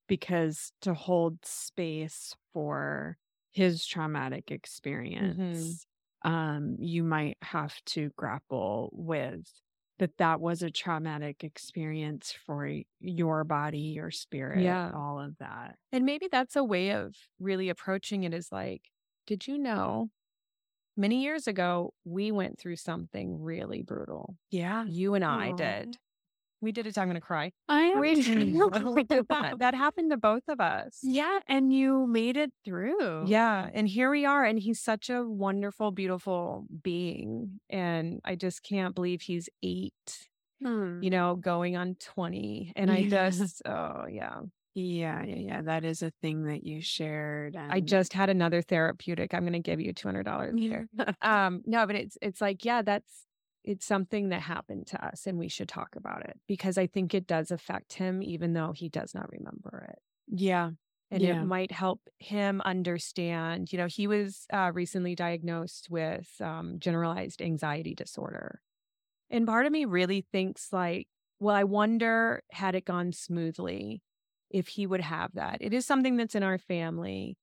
because 0.08 0.72
to 0.82 0.94
hold 0.94 1.46
space 1.46 2.36
for 2.54 3.18
his 3.52 3.86
traumatic 3.86 4.52
experience 4.52 5.86
um 6.24 6.76
you 6.80 7.04
might 7.04 7.38
have 7.42 7.74
to 7.86 8.12
grapple 8.18 8.90
with 8.94 9.46
that 10.00 10.18
that 10.18 10.42
was 10.42 10.62
a 10.62 10.70
traumatic 10.70 11.44
experience 11.44 12.32
for 12.46 12.70
your 13.00 13.44
body 13.44 13.80
your 13.80 14.12
spirit 14.12 14.62
Yeah. 14.64 14.92
all 14.94 15.20
of 15.20 15.38
that 15.40 15.76
And 15.92 16.06
maybe 16.06 16.28
that's 16.32 16.56
a 16.56 16.64
way 16.64 16.92
of 16.92 17.16
really 17.40 17.70
approaching 17.70 18.24
it 18.24 18.34
is 18.34 18.52
like, 18.52 18.84
did 19.28 19.48
you 19.48 19.58
know 19.58 20.10
many 20.98 21.24
years 21.24 21.48
ago 21.48 21.94
we 22.06 22.32
went 22.32 22.60
through 22.60 22.78
something 22.78 23.42
really 23.42 23.82
brutal? 23.84 24.38
yeah 24.52 24.86
You 24.86 25.16
and 25.16 25.24
I 25.26 25.52
Aw. 25.52 25.56
did. 25.58 25.98
We 26.66 26.72
did 26.72 26.88
it. 26.88 26.98
I'm 26.98 27.08
going 27.08 27.14
to 27.14 27.22
cry. 27.22 27.52
i 27.70 27.82
am 27.84 28.00
We 28.00 28.16
did 28.16 29.28
that. 29.30 29.60
That 29.60 29.76
happened 29.76 30.10
to 30.10 30.18
both 30.18 30.42
of 30.48 30.60
us. 30.60 31.00
Yeah, 31.04 31.40
and 31.48 31.72
you 31.72 32.08
made 32.08 32.38
it 32.38 32.52
through. 32.66 33.28
Yeah. 33.28 33.70
And 33.72 33.88
here 33.88 34.10
we 34.10 34.26
are. 34.26 34.44
And 34.44 34.58
he's 34.58 34.82
such 34.82 35.12
a 35.12 35.24
wonderful, 35.24 35.92
beautiful 35.92 36.66
being. 36.84 37.60
And 37.70 38.20
I 38.26 38.34
just 38.34 38.64
can't 38.64 38.96
believe 38.96 39.22
he's 39.22 39.48
eight, 39.62 39.94
Hmm. 40.60 41.04
you 41.04 41.12
know, 41.12 41.36
going 41.36 41.78
on 41.78 41.98
20. 42.00 42.74
And 42.76 42.90
I 42.90 43.08
just, 43.08 43.62
oh, 43.68 44.08
yeah. 44.10 44.40
Yeah, 44.74 45.24
yeah, 45.24 45.36
yeah. 45.36 45.62
That 45.62 45.86
is 45.86 46.02
a 46.02 46.12
thing 46.24 46.46
that 46.46 46.66
you 46.66 46.82
shared. 46.82 47.56
I 47.56 47.80
just 47.80 48.12
had 48.12 48.32
another 48.32 48.64
therapeutic. 48.64 49.36
I'm 49.36 49.42
going 49.42 49.54
to 49.54 49.60
give 49.60 49.80
you 49.80 49.94
$200 49.94 50.58
here. 50.60 50.90
um 51.22 51.62
no 51.66 51.86
but 51.86 51.96
it's 51.96 52.18
it's 52.22 52.42
like 52.42 52.66
yeah 52.66 52.82
that's 52.82 53.26
it's 53.66 53.86
something 53.86 54.30
that 54.30 54.42
happened 54.42 54.88
to 54.88 55.06
us 55.06 55.28
and 55.28 55.40
we 55.40 55.50
should 55.50 55.70
talk 55.70 55.96
about 55.96 56.24
it 56.26 56.40
because 56.48 56.78
i 56.78 56.88
think 56.88 57.14
it 57.14 57.28
does 57.28 57.52
affect 57.52 57.94
him 57.94 58.22
even 58.24 58.54
though 58.54 58.72
he 58.74 58.90
does 58.90 59.14
not 59.16 59.32
remember 59.32 59.88
it. 59.92 60.00
Yeah, 60.28 60.72
and 61.12 61.24
Yeah. 61.24 61.36
it 61.36 61.42
might 61.42 61.72
help 61.72 62.02
him 62.20 62.62
understand 62.62 63.72
you 63.72 63.78
know 63.78 63.88
he 63.88 64.08
was 64.08 64.48
uh, 64.52 64.72
recently 64.74 65.16
diagnosed 65.16 65.90
with 65.90 66.30
um, 66.42 66.80
generalized 66.80 67.42
anxiety 67.42 67.94
disorder. 67.96 68.62
And 69.30 69.48
part 69.48 69.66
of 69.66 69.72
me 69.74 69.86
really 69.86 70.22
thinks 70.22 70.74
like 70.74 71.08
well 71.40 71.56
i 71.56 71.64
wonder 71.64 72.44
had 72.52 72.76
it 72.76 72.86
gone 72.86 73.14
smoothly 73.14 74.04
if 74.52 74.70
he 74.70 74.88
would 74.88 75.02
have 75.02 75.34
that? 75.36 75.60
It 75.62 75.74
is 75.74 75.86
something 75.86 76.18
that's 76.18 76.36
in 76.36 76.44
our 76.44 76.60
family 76.60 77.38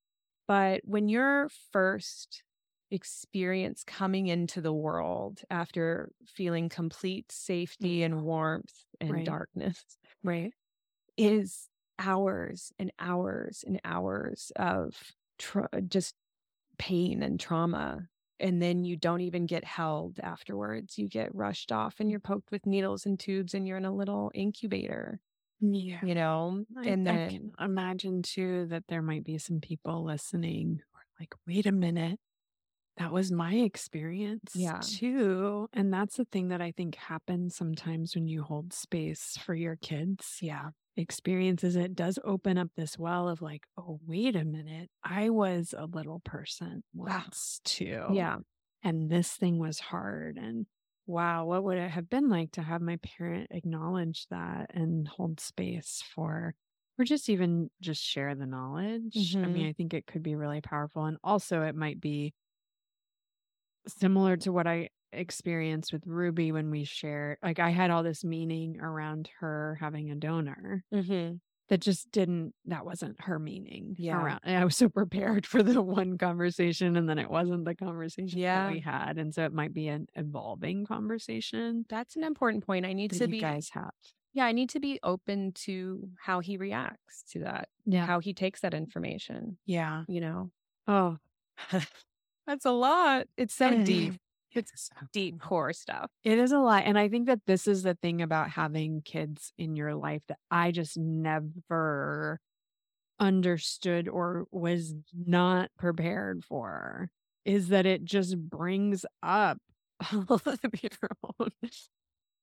but 0.48 0.82
when 0.84 1.08
you're 1.08 1.48
first 1.72 2.44
experience 2.92 3.82
coming 3.84 4.26
into 4.28 4.60
the 4.60 4.72
world 4.72 5.40
after 5.50 6.12
feeling 6.26 6.68
complete 6.68 7.32
safety 7.32 8.00
mm. 8.00 8.04
and 8.04 8.22
warmth 8.22 8.84
and 9.00 9.10
Right. 9.12 9.24
darkness 9.26 9.82
right. 10.22 10.52
is 11.16 11.68
hours 11.98 12.72
and 12.78 12.92
hours 12.98 13.64
and 13.66 13.80
hours 13.84 14.52
of 14.56 14.94
tra- 15.38 15.68
just 15.88 16.14
pain 16.78 17.22
and 17.22 17.40
trauma. 17.40 18.08
And 18.38 18.60
then 18.60 18.84
you 18.84 18.96
don't 18.96 19.20
even 19.20 19.46
get 19.46 19.64
held 19.64 20.18
afterwards. 20.20 20.98
You 20.98 21.08
get 21.08 21.34
rushed 21.34 21.72
off 21.72 21.94
and 21.98 22.10
you're 22.10 22.20
mm. 22.20 22.24
poked 22.24 22.50
with 22.50 22.66
needles 22.66 23.06
and 23.06 23.18
tubes 23.18 23.54
and 23.54 23.66
you're 23.66 23.78
in 23.78 23.84
a 23.84 23.94
little 23.94 24.30
incubator, 24.34 25.20
Yeah. 25.60 26.00
you 26.04 26.14
know? 26.14 26.64
I, 26.76 26.88
and 26.88 27.08
I 27.08 27.28
can 27.28 27.52
imagine 27.58 28.22
too 28.22 28.66
that 28.66 28.84
there 28.88 29.02
might 29.02 29.24
be 29.24 29.38
some 29.38 29.60
people 29.60 30.04
listening 30.04 30.80
who 30.80 30.98
are 30.98 31.06
like, 31.20 31.34
wait 31.46 31.66
a 31.66 31.72
minute. 31.72 32.18
That 32.96 33.12
was 33.12 33.32
my 33.32 33.54
experience 33.54 34.54
Yeah. 34.54 34.80
too. 34.80 35.68
And 35.72 35.92
that's 35.92 36.16
the 36.16 36.24
thing 36.26 36.48
that 36.48 36.60
I 36.60 36.72
think 36.72 36.94
happens 36.94 37.56
sometimes 37.56 38.14
when 38.14 38.28
you 38.28 38.42
hold 38.42 38.72
space 38.72 39.36
for 39.36 39.54
your 39.54 39.76
kids. 39.76 40.40
yeah, 40.40 40.70
experiences, 40.96 41.76
it 41.76 41.94
does 41.94 42.18
open 42.24 42.58
up 42.58 42.68
this 42.76 42.98
well 42.98 43.28
of 43.28 43.40
like, 43.42 43.66
oh, 43.76 44.00
wait 44.06 44.36
a 44.36 44.44
minute. 44.44 44.90
I 45.02 45.30
was 45.30 45.74
a 45.76 45.86
little 45.86 46.20
person 46.20 46.84
once 46.92 47.60
too. 47.64 48.06
yeah, 48.06 48.38
And 48.82 49.10
this 49.10 49.36
thing 49.36 49.58
was 49.58 49.80
hard. 49.80 50.36
And 50.38 50.66
wow, 51.06 51.46
what 51.46 51.64
would 51.64 51.78
it 51.78 51.90
have 51.90 52.08
been 52.10 52.28
like 52.28 52.52
to 52.52 52.62
have 52.62 52.82
my 52.82 52.96
parent 52.98 53.48
acknowledge 53.50 54.26
that 54.28 54.70
and 54.74 55.06
hold 55.08 55.40
space 55.40 56.02
for, 56.14 56.54
or 56.98 57.04
just 57.04 57.28
even 57.28 57.70
just 57.80 58.02
share 58.02 58.34
the 58.34 58.46
knowledge? 58.46 59.36
I 59.42 59.46
Mhm. 59.46 59.48
mean, 59.48 59.66
I 59.68 59.72
think 59.72 59.94
it 59.94 60.06
could 60.06 60.22
be 60.22 60.34
really 60.36 60.60
powerful. 60.60 61.04
And 61.04 61.18
also, 61.24 61.62
it 61.62 61.74
might 61.76 62.00
be 62.00 62.34
similar 63.86 64.36
to 64.38 64.52
what 64.52 64.66
I 64.66 64.88
experienced 65.12 65.92
with 65.92 66.06
Ruby 66.06 66.52
when 66.52 66.70
we 66.70 66.84
shared, 66.84 67.38
like, 67.42 67.58
I 67.58 67.70
had 67.70 67.90
all 67.90 68.02
this 68.02 68.24
meaning 68.24 68.80
around 68.80 69.28
her 69.40 69.76
having 69.80 70.10
a 70.10 70.14
donor 70.14 70.84
mm-hmm. 70.92 71.34
that 71.68 71.80
just 71.80 72.10
didn't 72.10 72.54
that 72.66 72.84
wasn't 72.86 73.20
her 73.20 73.38
meaning 73.38 73.94
Yeah. 73.98 74.22
around 74.22 74.40
and 74.44 74.56
i 74.56 74.64
was 74.64 74.76
so 74.76 74.88
prepared 74.88 75.46
for 75.46 75.62
the 75.62 75.80
one 75.82 76.16
conversation 76.18 76.96
and 76.96 77.08
then 77.08 77.18
it 77.18 77.30
wasn't 77.30 77.64
the 77.64 77.74
conversation 77.74 78.38
Yeah. 78.38 78.64
that 78.66 78.72
we 78.72 78.80
had 78.80 79.18
and 79.18 79.34
so 79.34 79.44
it 79.44 79.52
might 79.52 79.72
be 79.74 79.88
an 79.88 80.06
evolving 80.14 80.86
conversation 80.86 81.84
that's 81.88 82.16
an 82.16 82.24
important 82.24 82.66
point. 82.66 82.84
I 82.86 82.92
need 82.94 83.10
to 83.12 83.18
you 83.24 83.28
be, 83.28 83.40
guys 83.40 83.68
have 83.72 83.90
yeah, 84.34 84.46
I 84.46 84.52
need 84.52 84.70
to 84.70 84.80
be 84.80 84.98
open 85.02 85.52
to 85.66 86.08
how 86.18 86.40
he 86.40 86.56
reacts 86.56 87.22
to 87.32 87.40
that, 87.40 87.68
yeah 87.84 88.06
how 88.06 88.18
he 88.20 88.32
takes 88.32 88.60
that 88.62 88.72
information, 88.74 89.58
yeah 89.66 90.04
you 90.08 90.20
know? 90.20 90.50
oh 90.88 91.16
That's 92.46 92.64
a 92.64 92.70
lot. 92.72 93.26
It's 93.36 93.54
so 93.54 93.82
deep. 93.84 94.14
It's 94.54 94.90
deep 95.14 95.40
core 95.40 95.72
stuff. 95.72 96.10
it 96.24 96.36
is 96.36 96.52
a 96.52 96.58
lot 96.58 96.82
and 96.84 96.98
i 96.98 97.08
think 97.08 97.26
that 97.26 97.40
this 97.46 97.66
is 97.66 97.84
the 97.84 97.94
thing 97.94 98.20
about 98.20 98.50
having 98.50 99.00
kids 99.00 99.50
in 99.56 99.76
your 99.76 99.94
life 99.94 100.20
that 100.28 100.36
i 100.50 100.70
just 100.72 100.98
never 100.98 102.38
understood 103.18 104.08
or 104.08 104.44
was 104.50 104.94
not 105.26 105.70
prepared 105.78 106.44
for 106.44 107.08
is 107.46 107.68
that 107.68 107.86
it 107.86 108.04
just 108.04 108.36
brings 108.38 109.06
up 109.22 109.56
all 110.12 110.38
of 110.44 110.60
your 110.82 111.08
own 111.40 111.50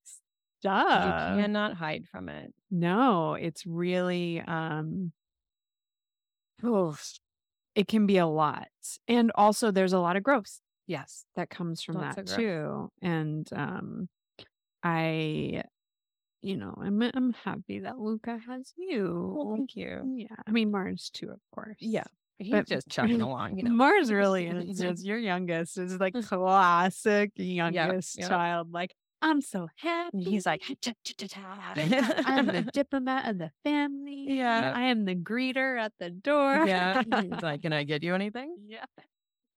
stuff 0.03 1.35
you 1.35 1.41
cannot 1.41 1.76
hide 1.76 2.05
from 2.07 2.27
it. 2.27 2.51
No, 2.71 3.35
it's 3.35 3.67
really 3.67 4.41
um 4.41 5.11
oof, 6.65 7.19
it 7.75 7.87
can 7.87 8.05
be 8.05 8.17
a 8.17 8.27
lot. 8.27 8.67
And 9.07 9.31
also 9.35 9.71
there's 9.71 9.93
a 9.93 9.99
lot 9.99 10.15
of 10.15 10.23
growth 10.23 10.59
Yes. 10.87 11.25
that 11.35 11.49
comes 11.49 11.83
from 11.83 11.95
Lots 11.95 12.15
that 12.15 12.27
too. 12.27 12.91
And 13.01 13.47
um 13.53 14.09
I 14.83 15.63
you 16.41 16.55
know, 16.55 16.73
I'm 16.81 17.01
I'm 17.01 17.33
happy 17.43 17.79
that 17.81 17.99
Luca 17.99 18.39
has 18.47 18.73
you. 18.77 19.33
Well, 19.35 19.55
thank 19.55 19.75
you. 19.75 20.01
Yeah. 20.15 20.35
I 20.47 20.51
mean 20.51 20.71
Mars 20.71 21.09
too, 21.13 21.29
of 21.29 21.39
course. 21.53 21.77
Yeah. 21.79 22.05
He's 22.37 22.51
But- 22.51 22.67
just 22.67 22.89
chugging 22.89 23.21
along, 23.29 23.57
you 23.57 23.63
know. 23.63 23.71
Mars 23.71 24.11
really 24.11 24.47
is 24.47 24.79
just 24.79 25.05
your 25.05 25.17
youngest. 25.17 25.77
is 25.77 25.99
like 25.99 26.13
classic 26.23 27.31
youngest 27.35 28.17
yep. 28.17 28.29
child. 28.29 28.71
Like, 28.71 28.95
I'm 29.21 29.41
so 29.41 29.67
happy. 29.75 30.23
He's 30.23 30.45
like, 30.45 30.61
I'm 32.25 32.45
the 32.47 32.67
diplomat 32.73 33.29
of 33.29 33.37
the 33.37 33.51
family. 33.63 34.25
Yeah. 34.29 34.71
I 34.75 34.83
am 34.85 35.05
the 35.05 35.15
greeter 35.15 35.79
at 35.79 35.93
the 35.99 36.09
door. 36.09 36.65
yeah. 36.65 37.03
He's 37.03 37.41
like, 37.41 37.61
can 37.61 37.73
I 37.73 37.83
get 37.83 38.03
you 38.03 38.15
anything? 38.15 38.55
yeah. 38.67 38.85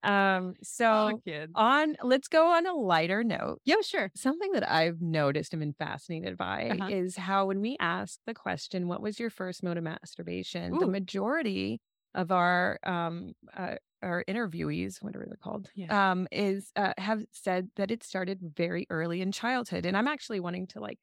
Um, 0.05 0.55
so 0.64 1.20
kids. 1.24 1.52
on 1.55 1.94
let's 2.02 2.26
go 2.26 2.48
on 2.55 2.66
a 2.66 2.74
lighter 2.74 3.22
note. 3.22 3.60
Yeah, 3.64 3.76
sure. 3.82 4.10
Something 4.16 4.51
that 4.52 4.68
I've 4.68 5.01
noticed 5.01 5.52
and 5.55 5.60
been 5.60 5.74
fascinated 5.74 6.36
by 6.36 6.70
Uh-huh. 6.70 6.89
is 6.90 7.16
how 7.16 7.47
when 7.47 7.60
we 7.60 7.76
ask 7.78 8.18
the 8.26 8.34
question, 8.34 8.89
what 8.89 9.01
was 9.01 9.20
your 9.20 9.30
first 9.30 9.62
mode 9.62 9.76
of 9.76 9.84
masturbation? 9.84 10.76
The 10.76 10.89
majority 10.89 11.80
of 12.16 12.32
our 12.32 12.80
um 12.82 13.34
uh, 13.56 13.76
or 14.03 14.24
interviewees, 14.29 15.03
whatever 15.03 15.27
they're 15.27 15.37
called, 15.37 15.70
Yeah. 15.74 15.91
um, 15.91 16.29
is 16.33 16.73
uh, 16.77 16.95
have 16.99 17.24
said 17.33 17.70
that 17.77 17.91
it 17.91 18.03
started 18.03 18.41
very 18.57 18.87
early 18.91 19.20
in 19.20 19.33
childhood, 19.33 19.87
and 19.87 19.97
I'm 19.97 20.09
actually 20.09 20.41
wanting 20.41 20.66
to 20.69 20.81
like 20.81 20.99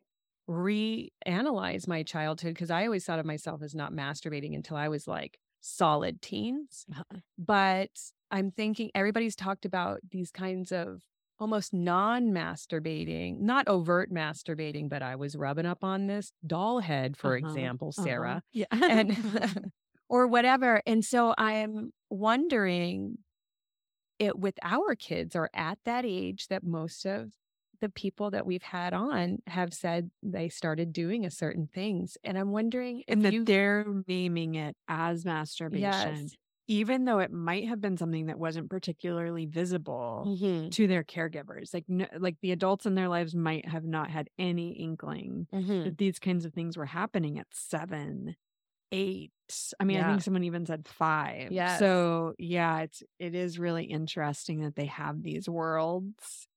reanalyze 0.49 1.87
my 1.87 2.03
childhood 2.03 2.53
because 2.55 2.71
I 2.71 2.85
always 2.85 3.05
thought 3.05 3.19
of 3.19 3.25
myself 3.25 3.61
as 3.61 3.75
not 3.75 3.93
masturbating 3.93 4.55
until 4.55 4.77
I 4.77 4.87
was 4.89 5.07
like 5.07 5.39
solid 5.61 6.21
teens. 6.21 6.87
Uh-huh. 6.91 7.21
But 7.37 7.91
I'm 8.31 8.51
thinking 8.51 8.91
everybody's 8.95 9.35
talked 9.35 9.65
about 9.65 10.01
these 10.09 10.31
kinds 10.31 10.71
of 10.71 11.03
almost 11.39 11.73
non 11.73 12.31
masturbating, 12.31 13.39
not 13.39 13.67
overt 13.67 14.11
masturbating, 14.11 14.89
but 14.89 15.01
I 15.01 15.15
was 15.15 15.35
rubbing 15.35 15.65
up 15.65 15.83
on 15.83 16.07
this 16.07 16.31
doll 16.45 16.79
head, 16.79 17.15
for 17.17 17.35
Uh-huh, 17.35 17.37
example, 17.37 17.91
uh-huh. 17.97 18.35
Sarah, 18.37 18.43
Yeah. 18.51 18.65
and 18.87 19.17
or 20.09 20.27
whatever. 20.27 20.81
And 20.87 21.03
so 21.05 21.33
I'm 21.37 21.91
wondering 22.09 23.19
it 24.19 24.37
with 24.37 24.55
our 24.63 24.95
kids 24.95 25.35
are 25.35 25.49
at 25.53 25.79
that 25.85 26.05
age 26.05 26.47
that 26.47 26.63
most 26.63 27.05
of 27.05 27.33
the 27.81 27.89
people 27.89 28.29
that 28.31 28.45
we've 28.45 28.63
had 28.63 28.93
on 28.93 29.39
have 29.47 29.73
said 29.73 30.11
they 30.21 30.49
started 30.49 30.91
doing 30.91 31.25
a 31.25 31.31
certain 31.31 31.67
things. 31.67 32.17
And 32.23 32.37
I'm 32.37 32.51
wondering 32.51 33.03
if 33.07 33.19
and 33.19 33.23
that 33.23 33.35
you 33.35 33.45
they're 33.45 33.85
naming 34.07 34.55
it 34.55 34.75
as 34.87 35.25
masturbation, 35.25 36.31
Yes. 36.31 36.35
even 36.67 37.05
though 37.05 37.19
it 37.19 37.31
might 37.31 37.67
have 37.67 37.81
been 37.81 37.97
something 37.97 38.27
that 38.27 38.37
wasn't 38.39 38.69
particularly 38.69 39.45
visible 39.45 40.29
Mhm, 40.29 40.71
to 40.71 40.85
their 40.87 41.03
caregivers. 41.03 41.73
Like, 41.73 41.85
no, 41.87 42.05
like 42.17 42.37
the 42.41 42.51
adults 42.51 42.85
in 42.85 42.93
their 42.95 43.07
lives 43.07 43.33
might 43.35 43.67
have 43.67 43.85
not 43.85 44.11
had 44.11 44.29
any 44.37 44.71
inkling 44.73 45.47
mhm. 45.51 45.83
that 45.83 45.97
these 45.97 46.19
kinds 46.19 46.45
of 46.45 46.53
things 46.53 46.77
were 46.77 46.85
happening 46.85 47.39
at 47.39 47.47
seven, 47.51 48.35
eight. 48.91 49.31
I 49.79 49.83
mean, 49.83 49.99
I 49.99 50.07
think 50.07 50.21
someone 50.21 50.43
even 50.43 50.65
said 50.65 50.87
five. 50.87 51.51
Yeah. 51.51 51.77
So 51.77 52.33
yeah, 52.37 52.81
it's 52.81 53.01
it 53.17 53.33
is 53.35 53.57
really 53.59 53.85
interesting 53.85 54.61
that 54.61 54.75
they 54.75 54.85
have 54.85 55.23
these 55.23 55.49
worlds. 55.49 56.47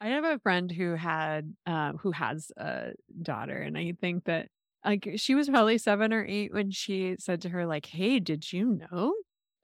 I 0.00 0.08
have 0.08 0.24
a 0.24 0.38
friend 0.40 0.70
who 0.70 0.94
had 0.94 1.54
uh, 1.64 1.92
who 1.92 2.10
has 2.10 2.50
a 2.56 2.92
daughter, 3.22 3.56
and 3.56 3.78
I 3.78 3.94
think 4.00 4.24
that 4.24 4.48
like 4.84 5.08
she 5.16 5.34
was 5.34 5.48
probably 5.48 5.78
seven 5.78 6.12
or 6.12 6.24
eight 6.28 6.52
when 6.52 6.70
she 6.72 7.16
said 7.18 7.42
to 7.42 7.48
her 7.50 7.66
like, 7.66 7.86
"Hey, 7.86 8.18
did 8.20 8.52
you 8.52 8.80
know 8.90 9.14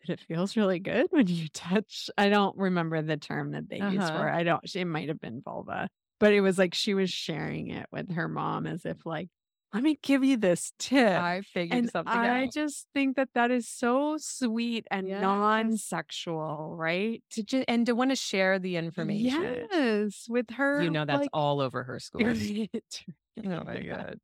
that 0.07 0.13
it 0.13 0.21
feels 0.21 0.57
really 0.57 0.79
good 0.79 1.09
when 1.11 1.27
you 1.27 1.49
touch?" 1.49 2.09
I 2.17 2.29
don't 2.29 2.57
remember 2.57 3.03
the 3.03 3.17
term 3.17 3.51
that 3.51 3.69
they 3.69 3.79
used 3.79 4.09
Uh-huh. 4.09 4.19
for. 4.19 4.29
it. 4.29 4.35
I 4.35 4.45
don't. 4.45 4.77
It 4.77 4.85
might 4.87 5.09
have 5.09 5.21
been 5.21 5.43
vulva, 5.43 5.89
but 6.21 6.33
it 6.33 6.41
was 6.41 6.57
like 6.57 6.73
she 6.73 6.95
was 6.95 7.11
sharing 7.11 7.71
it 7.71 7.87
with 7.91 8.13
her 8.13 8.29
mom 8.29 8.67
as 8.67 8.87
if 8.87 9.05
like, 9.05 9.29
"Let 9.73 9.83
me 9.83 9.99
give 10.03 10.25
you 10.25 10.37
this 10.37 10.73
tip." 10.79 11.17
I 11.19 11.43
figured 11.43 11.81
and 11.81 11.91
something 11.91 12.25
I 12.25 12.47
out. 12.47 12.55
just 12.55 12.89
think 12.95 13.17
that 13.17 13.31
that 13.35 13.51
is 13.51 13.69
so 13.69 14.17
sweet 14.19 14.87
and 14.91 15.07
Yes. 15.09 15.21
non-sexual, 15.21 16.77
right? 16.77 17.23
to 17.31 17.43
ju- 17.43 17.65
and 17.69 17.87
to 17.87 17.95
want 17.95 18.11
to 18.11 18.17
share 18.17 18.59
the 18.59 18.77
information. 18.77 19.69
Yes, 19.71 20.27
with 20.29 20.51
her. 20.53 20.85
You 20.85 20.91
know 20.91 21.05
that's 21.05 21.21
like, 21.21 21.31
all 21.33 21.61
over 21.61 21.83
her 21.85 21.99
school. 22.01 22.23
Oh 23.45 23.65
my 23.65 23.83
god. 23.83 24.21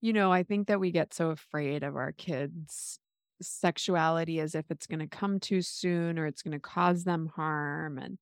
You 0.00 0.12
know, 0.12 0.32
I 0.32 0.42
think 0.42 0.68
that 0.68 0.80
we 0.80 0.90
get 0.90 1.14
so 1.14 1.30
afraid 1.30 1.82
of 1.82 1.96
our 1.96 2.12
kids' 2.12 2.98
sexuality 3.42 4.40
as 4.40 4.54
if 4.54 4.70
it's 4.70 4.86
going 4.86 5.00
to 5.00 5.08
come 5.08 5.40
too 5.40 5.62
soon 5.62 6.18
or 6.18 6.26
it's 6.26 6.42
going 6.42 6.52
to 6.52 6.60
cause 6.60 7.04
them 7.04 7.28
harm. 7.28 7.98
And, 7.98 8.18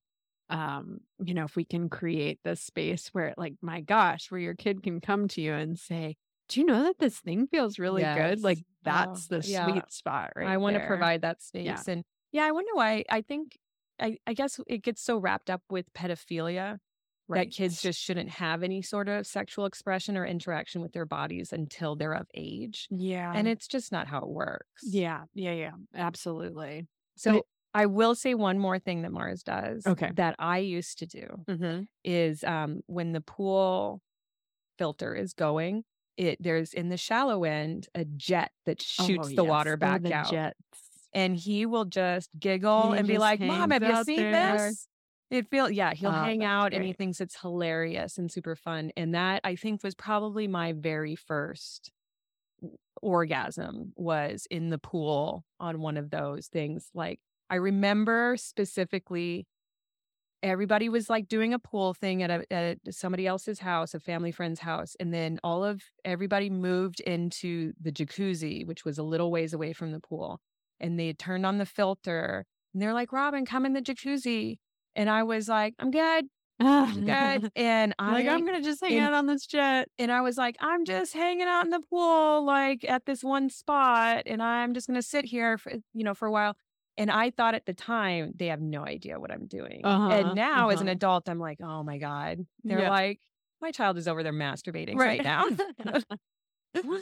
um, 0.51 1.01
you 1.25 1.35
know, 1.35 1.45
if 1.45 1.57
we 1.57 1.65
can 1.65 1.91
create 1.91 2.41
this 2.45 2.61
space 2.63 3.09
where, 3.09 3.35
like, 3.37 3.55
my 3.63 3.81
gosh, 3.81 4.31
where 4.31 4.41
your 4.41 4.55
kid 4.55 4.83
can 4.83 5.01
come 5.01 5.29
to 5.29 5.41
you 5.43 5.55
and 5.55 5.79
say, 5.79 6.17
Do 6.49 6.61
you 6.61 6.67
know 6.67 6.83
that 6.85 6.99
this 6.99 7.19
thing 7.19 7.47
feels 7.47 7.79
really 7.79 8.03
good? 8.03 8.43
Like, 8.43 8.59
that's 8.83 9.29
Oh, 9.33 9.39
the 9.41 9.49
yeah. 9.49 9.67
sweet 9.67 9.91
spot, 9.93 10.33
right? 10.37 10.49
I 10.49 10.59
want 10.59 10.77
to 10.77 10.87
provide 10.87 11.23
that 11.23 11.43
space. 11.43 11.65
Yeah. 11.67 11.81
And 11.89 12.05
yeah, 12.33 12.45
I 12.45 12.53
wonder 12.53 12.71
why. 12.75 13.05
I 13.09 13.23
think, 13.23 13.57
I, 14.01 14.19
I 14.27 14.35
guess 14.35 14.61
it 14.67 14.83
gets 14.83 15.03
so 15.03 15.17
wrapped 15.19 15.49
up 15.51 15.63
with 15.71 15.93
pedophilia 15.95 16.79
that 17.31 17.51
kids 17.51 17.81
just 17.81 17.99
shouldn't 17.99 18.29
have 18.29 18.63
any 18.63 18.83
sort 18.83 19.09
of 19.09 19.27
sexual 19.27 19.65
expression 19.65 20.19
or 20.19 20.27
interaction 20.27 20.83
with 20.83 20.93
their 20.93 21.07
bodies 21.07 21.53
until 21.55 21.97
they're 21.97 22.13
of 22.13 22.27
age. 22.35 22.87
yeah. 22.91 23.33
And 23.35 23.49
it's 23.49 23.67
just 23.67 23.91
not 23.91 24.07
how 24.07 24.19
it 24.19 24.29
works. 24.29 24.83
yeah, 24.83 25.23
yeah, 25.33 25.53
yeah, 25.53 25.71
absolutely. 25.95 26.87
So 27.17 27.37
it- 27.37 27.45
I 27.77 27.87
will 27.87 28.15
say 28.15 28.35
one 28.35 28.59
more 28.61 28.79
thing 28.79 29.03
that 29.03 29.11
Mars 29.11 29.43
does 29.43 29.85
Okay. 29.87 30.11
that 30.15 30.37
I 30.39 30.59
used 30.59 30.99
to 30.99 31.07
do 31.07 31.27
Mm-hmm. 31.49 31.83
is 32.05 32.45
um, 32.45 32.83
when 32.87 33.11
the 33.13 33.21
pool 33.21 34.01
filter 34.79 35.15
is 35.15 35.33
going, 35.33 35.83
it 36.17 36.43
there's 36.43 36.73
in 36.73 36.89
the 36.89 36.97
shallow 36.97 37.45
end 37.45 37.89
a 37.95 38.05
jet 38.05 38.53
that 38.67 38.83
oh, 38.99 39.07
shoots 39.07 39.35
the 39.35 39.45
water 39.45 39.75
oh, 39.75 39.77
back 39.77 40.05
out. 40.11 40.31
Jets. 40.31 40.59
and 41.13 41.37
he 41.37 41.67
will 41.67 41.85
just 41.85 42.31
giggle 42.39 42.93
He 42.93 42.99
and 42.99 43.09
be 43.09 43.19
like, 43.19 43.41
"Mom, 43.41 43.71
have 43.71 43.83
you 43.83 44.05
seen 44.05 44.33
there." 44.33 44.57
this?" 44.59 44.89
It 45.31 45.49
feel 45.51 45.71
yeah, 45.71 45.95
he'll 45.95 46.11
Oh, 46.11 46.13
hang 46.13 46.45
out 46.45 46.73
and 46.75 46.85
he 46.85 46.93
thinks 46.93 47.21
it's 47.21 47.41
hilarious 47.41 48.19
and 48.19 48.31
super 48.31 48.55
fun. 48.55 48.93
And 48.97 49.15
that 49.15 49.41
I 49.43 49.57
think 49.57 49.83
was 49.83 49.95
probably 49.95 50.47
my 50.47 50.73
very 50.73 51.17
first 51.17 51.91
orgasm 53.03 53.93
was 53.97 54.47
in 54.51 54.71
the 54.71 54.79
pool 54.79 55.45
on 55.59 55.81
one 55.81 55.97
of 55.97 56.11
those 56.11 56.47
things. 56.47 56.89
Like 56.95 57.21
I 57.51 57.57
remember 57.57 58.37
specifically 58.37 59.47
everybody 60.45 60.91
was 60.91 61.09
like 61.09 61.27
doing 61.27 61.55
a 61.55 61.59
pool 61.59 61.95
thing 61.95 62.23
at, 62.23 62.31
a, 62.31 62.53
at 62.53 62.79
somebody 62.91 63.27
else's 63.27 63.59
house, 63.59 63.95
a 63.95 64.01
family 64.01 64.31
friend's 64.31 64.61
house. 64.61 64.95
And 65.01 65.13
then 65.13 65.41
all 65.43 65.65
of 65.65 65.83
everybody 66.05 66.51
moved 66.51 67.01
into 67.01 67.73
the 67.81 67.91
jacuzzi, 67.91 68.67
which 68.67 68.85
was 68.85 68.99
a 68.99 69.03
little 69.03 69.31
ways 69.31 69.55
away 69.55 69.73
from 69.73 69.91
the 69.91 70.01
pool. 70.01 70.41
And 70.81 71.01
they 71.01 71.15
turned 71.15 71.47
on 71.47 71.59
the 71.59 71.67
filter 71.67 72.45
and 72.73 72.83
they're 72.83 72.93
like, 72.93 73.11
Robin, 73.13 73.47
come 73.47 73.65
in 73.65 73.73
the 73.73 73.81
jacuzzi. 73.81 74.59
And 74.95 75.09
I 75.09 75.23
was 75.23 75.49
like, 75.49 75.75
I'm 75.79 75.91
good, 75.91 76.27
I'm 76.61 77.05
good. 77.07 77.51
And 77.57 77.95
I 77.99 78.13
like 78.13 78.29
I'm 78.29 78.45
gonna 78.45 78.63
just 78.63 78.83
hang 78.85 78.93
in- 78.93 79.03
out 79.03 79.15
on 79.15 79.27
this 79.27 79.47
jet. 79.47 79.89
and 79.99 80.13
I 80.13 80.21
was 80.21 80.37
like, 80.37 80.57
I'm 80.61 80.85
just 80.85 81.15
hanging 81.15 81.49
out 81.49 81.65
in 81.65 81.71
the 81.71 81.81
pool, 81.81 82.45
like 82.45 82.85
at 82.87 83.07
this 83.07 83.25
one 83.25 83.49
spot, 83.49 84.25
and 84.27 84.43
I'm 84.43 84.75
just 84.75 84.87
gonna 84.87 85.03
sit 85.03 85.25
here 85.25 85.57
for 85.57 85.73
you 85.95 86.05
know 86.05 86.15
for 86.15 86.29
a 86.29 86.33
while. 86.33 86.55
And 86.97 87.11
I 87.11 87.31
thought 87.31 87.55
at 87.55 87.67
the 87.67 87.75
time 87.75 88.33
they 88.37 88.47
have 88.47 88.61
no 88.61 88.85
idea 88.85 89.19
what 89.19 89.33
I'm 89.33 89.47
doing. 89.47 89.81
Uh-huh, 89.83 90.11
and 90.11 90.35
now 90.35 90.69
as 90.69 90.81
an 90.81 90.89
uh-huh. 90.89 90.93
adult, 90.93 91.29
I'm 91.29 91.41
like, 91.41 91.59
oh 91.63 91.83
my 91.83 91.99
god, 91.99 92.47
they're 92.63 92.81
Yeah. 92.81 92.91
like, 92.91 93.21
my 93.61 93.71
child 93.71 93.99
is 93.99 94.07
over 94.07 94.23
there 94.23 94.33
masturbating 94.33 94.97
right, 94.97 95.23
now. 95.23 95.45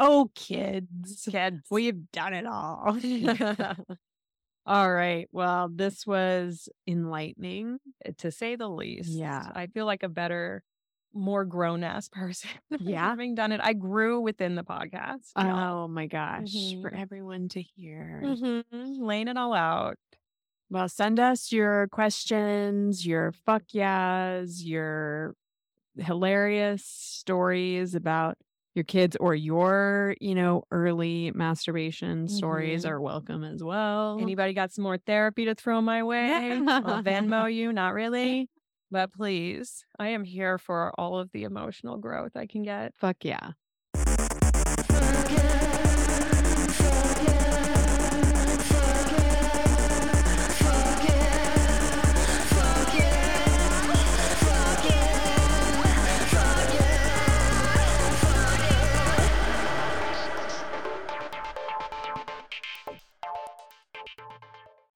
oh, 0.00 0.30
kids. 0.34 1.28
Kids. 1.30 1.62
We've 1.70 2.10
done 2.12 2.34
it 2.34 2.46
all. 2.46 2.98
all 4.66 4.92
right. 4.92 5.28
Well, 5.32 5.70
this 5.72 6.06
was 6.06 6.68
enlightening. 6.86 7.78
to 8.18 8.30
say 8.30 8.56
the 8.56 8.68
least. 8.68 9.10
Yeah. 9.10 9.50
I 9.54 9.66
feel 9.68 9.86
like 9.86 10.02
a 10.02 10.08
better, 10.08 10.62
more 11.12 11.44
grown 11.44 11.82
ass 11.84 12.08
person. 12.12 12.50
Yeah. 12.78 13.08
having 13.08 13.34
done 13.34 13.52
it, 13.52 13.60
I 13.62 13.72
grew 13.72 14.20
within 14.20 14.54
the 14.54 14.64
podcast. 14.64 15.30
Oh 15.36 15.88
my 15.88 16.06
gosh. 16.06 16.52
For 16.82 16.90
Mhm. 16.90 17.00
everyone 17.00 17.48
to 17.50 17.62
hear. 17.62 18.20
Mhm. 18.24 18.64
laying 19.00 19.28
it 19.28 19.36
all 19.36 19.52
out. 19.54 19.96
Well, 20.70 20.88
send 20.88 21.18
us 21.18 21.50
your 21.50 21.88
questions, 21.88 23.04
your 23.04 23.32
fuck 23.32 23.64
yeahs, 23.74 24.64
your 24.64 25.34
hilarious 25.98 26.84
stories 26.84 27.94
about 27.94 28.36
your 28.76 28.84
kids 28.84 29.16
or 29.18 29.34
your, 29.34 30.14
you 30.20 30.34
know, 30.36 30.62
early 30.70 31.32
masturbation 31.34 32.28
stories 32.28 32.84
Mhm. 32.84 32.90
are 32.90 33.00
welcome 33.00 33.42
as 33.42 33.62
well. 33.64 34.18
Anybody 34.20 34.52
got 34.52 34.70
some 34.72 34.84
more 34.84 34.96
therapy 34.96 35.44
to 35.46 35.56
throw 35.56 35.80
my 35.80 36.04
way? 36.04 36.52
I'll 36.52 37.02
Venmo 37.02 37.52
you, 37.52 37.72
not 37.72 37.94
really. 37.94 38.48
But 38.92 39.12
please, 39.12 39.84
I 40.00 40.08
am 40.08 40.24
here 40.24 40.58
for 40.58 40.92
all 40.98 41.18
of 41.18 41.30
the 41.30 41.44
emotional 41.44 41.96
growth 41.96 42.32
I 42.34 42.46
can 42.46 42.64
get. 42.64 42.92
Fuck 42.96 43.18
yeah. 43.24 43.52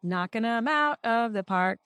Knocking 0.03 0.43
them 0.43 0.69
out 0.69 0.99
of 1.03 1.33
the 1.33 1.43
park. 1.43 1.79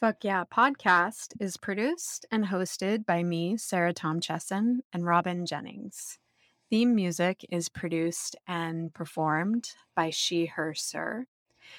Fuck 0.00 0.24
Yeah 0.24 0.44
podcast 0.44 1.32
is 1.40 1.56
produced 1.56 2.26
and 2.30 2.44
hosted 2.44 3.06
by 3.06 3.22
me, 3.22 3.56
Sarah 3.56 3.94
Tom 3.94 4.20
Chesson, 4.20 4.80
and 4.92 5.06
Robin 5.06 5.46
Jennings. 5.46 6.18
Theme 6.68 6.94
music 6.94 7.46
is 7.50 7.68
produced 7.68 8.36
and 8.46 8.92
performed 8.92 9.70
by 9.94 10.10
She 10.10 10.46
Her 10.46 10.74
Sir. 10.74 11.26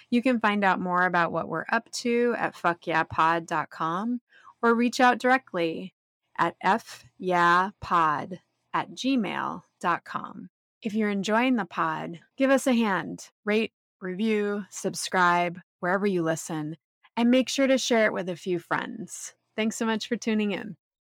You 0.09 0.21
can 0.21 0.39
find 0.39 0.63
out 0.63 0.79
more 0.79 1.05
about 1.05 1.31
what 1.31 1.49
we're 1.49 1.65
up 1.71 1.91
to 1.91 2.33
at 2.37 2.55
fuckyeahpod.com 2.55 4.21
or 4.61 4.73
reach 4.73 4.99
out 4.99 5.19
directly 5.19 5.93
at 6.37 6.55
fyeahpod 6.63 8.39
at 8.73 8.91
gmail.com. 8.91 10.49
If 10.81 10.93
you're 10.93 11.09
enjoying 11.09 11.55
the 11.55 11.65
pod, 11.65 12.19
give 12.37 12.49
us 12.49 12.65
a 12.65 12.73
hand, 12.73 13.29
rate, 13.43 13.73
review, 14.01 14.63
subscribe 14.69 15.59
wherever 15.79 16.07
you 16.07 16.23
listen, 16.23 16.77
and 17.17 17.31
make 17.31 17.49
sure 17.49 17.67
to 17.67 17.77
share 17.77 18.05
it 18.05 18.13
with 18.13 18.29
a 18.29 18.35
few 18.35 18.59
friends. 18.59 19.33
Thanks 19.55 19.75
so 19.77 19.85
much 19.85 20.07
for 20.07 20.17
tuning 20.17 20.51
in. 20.51 20.77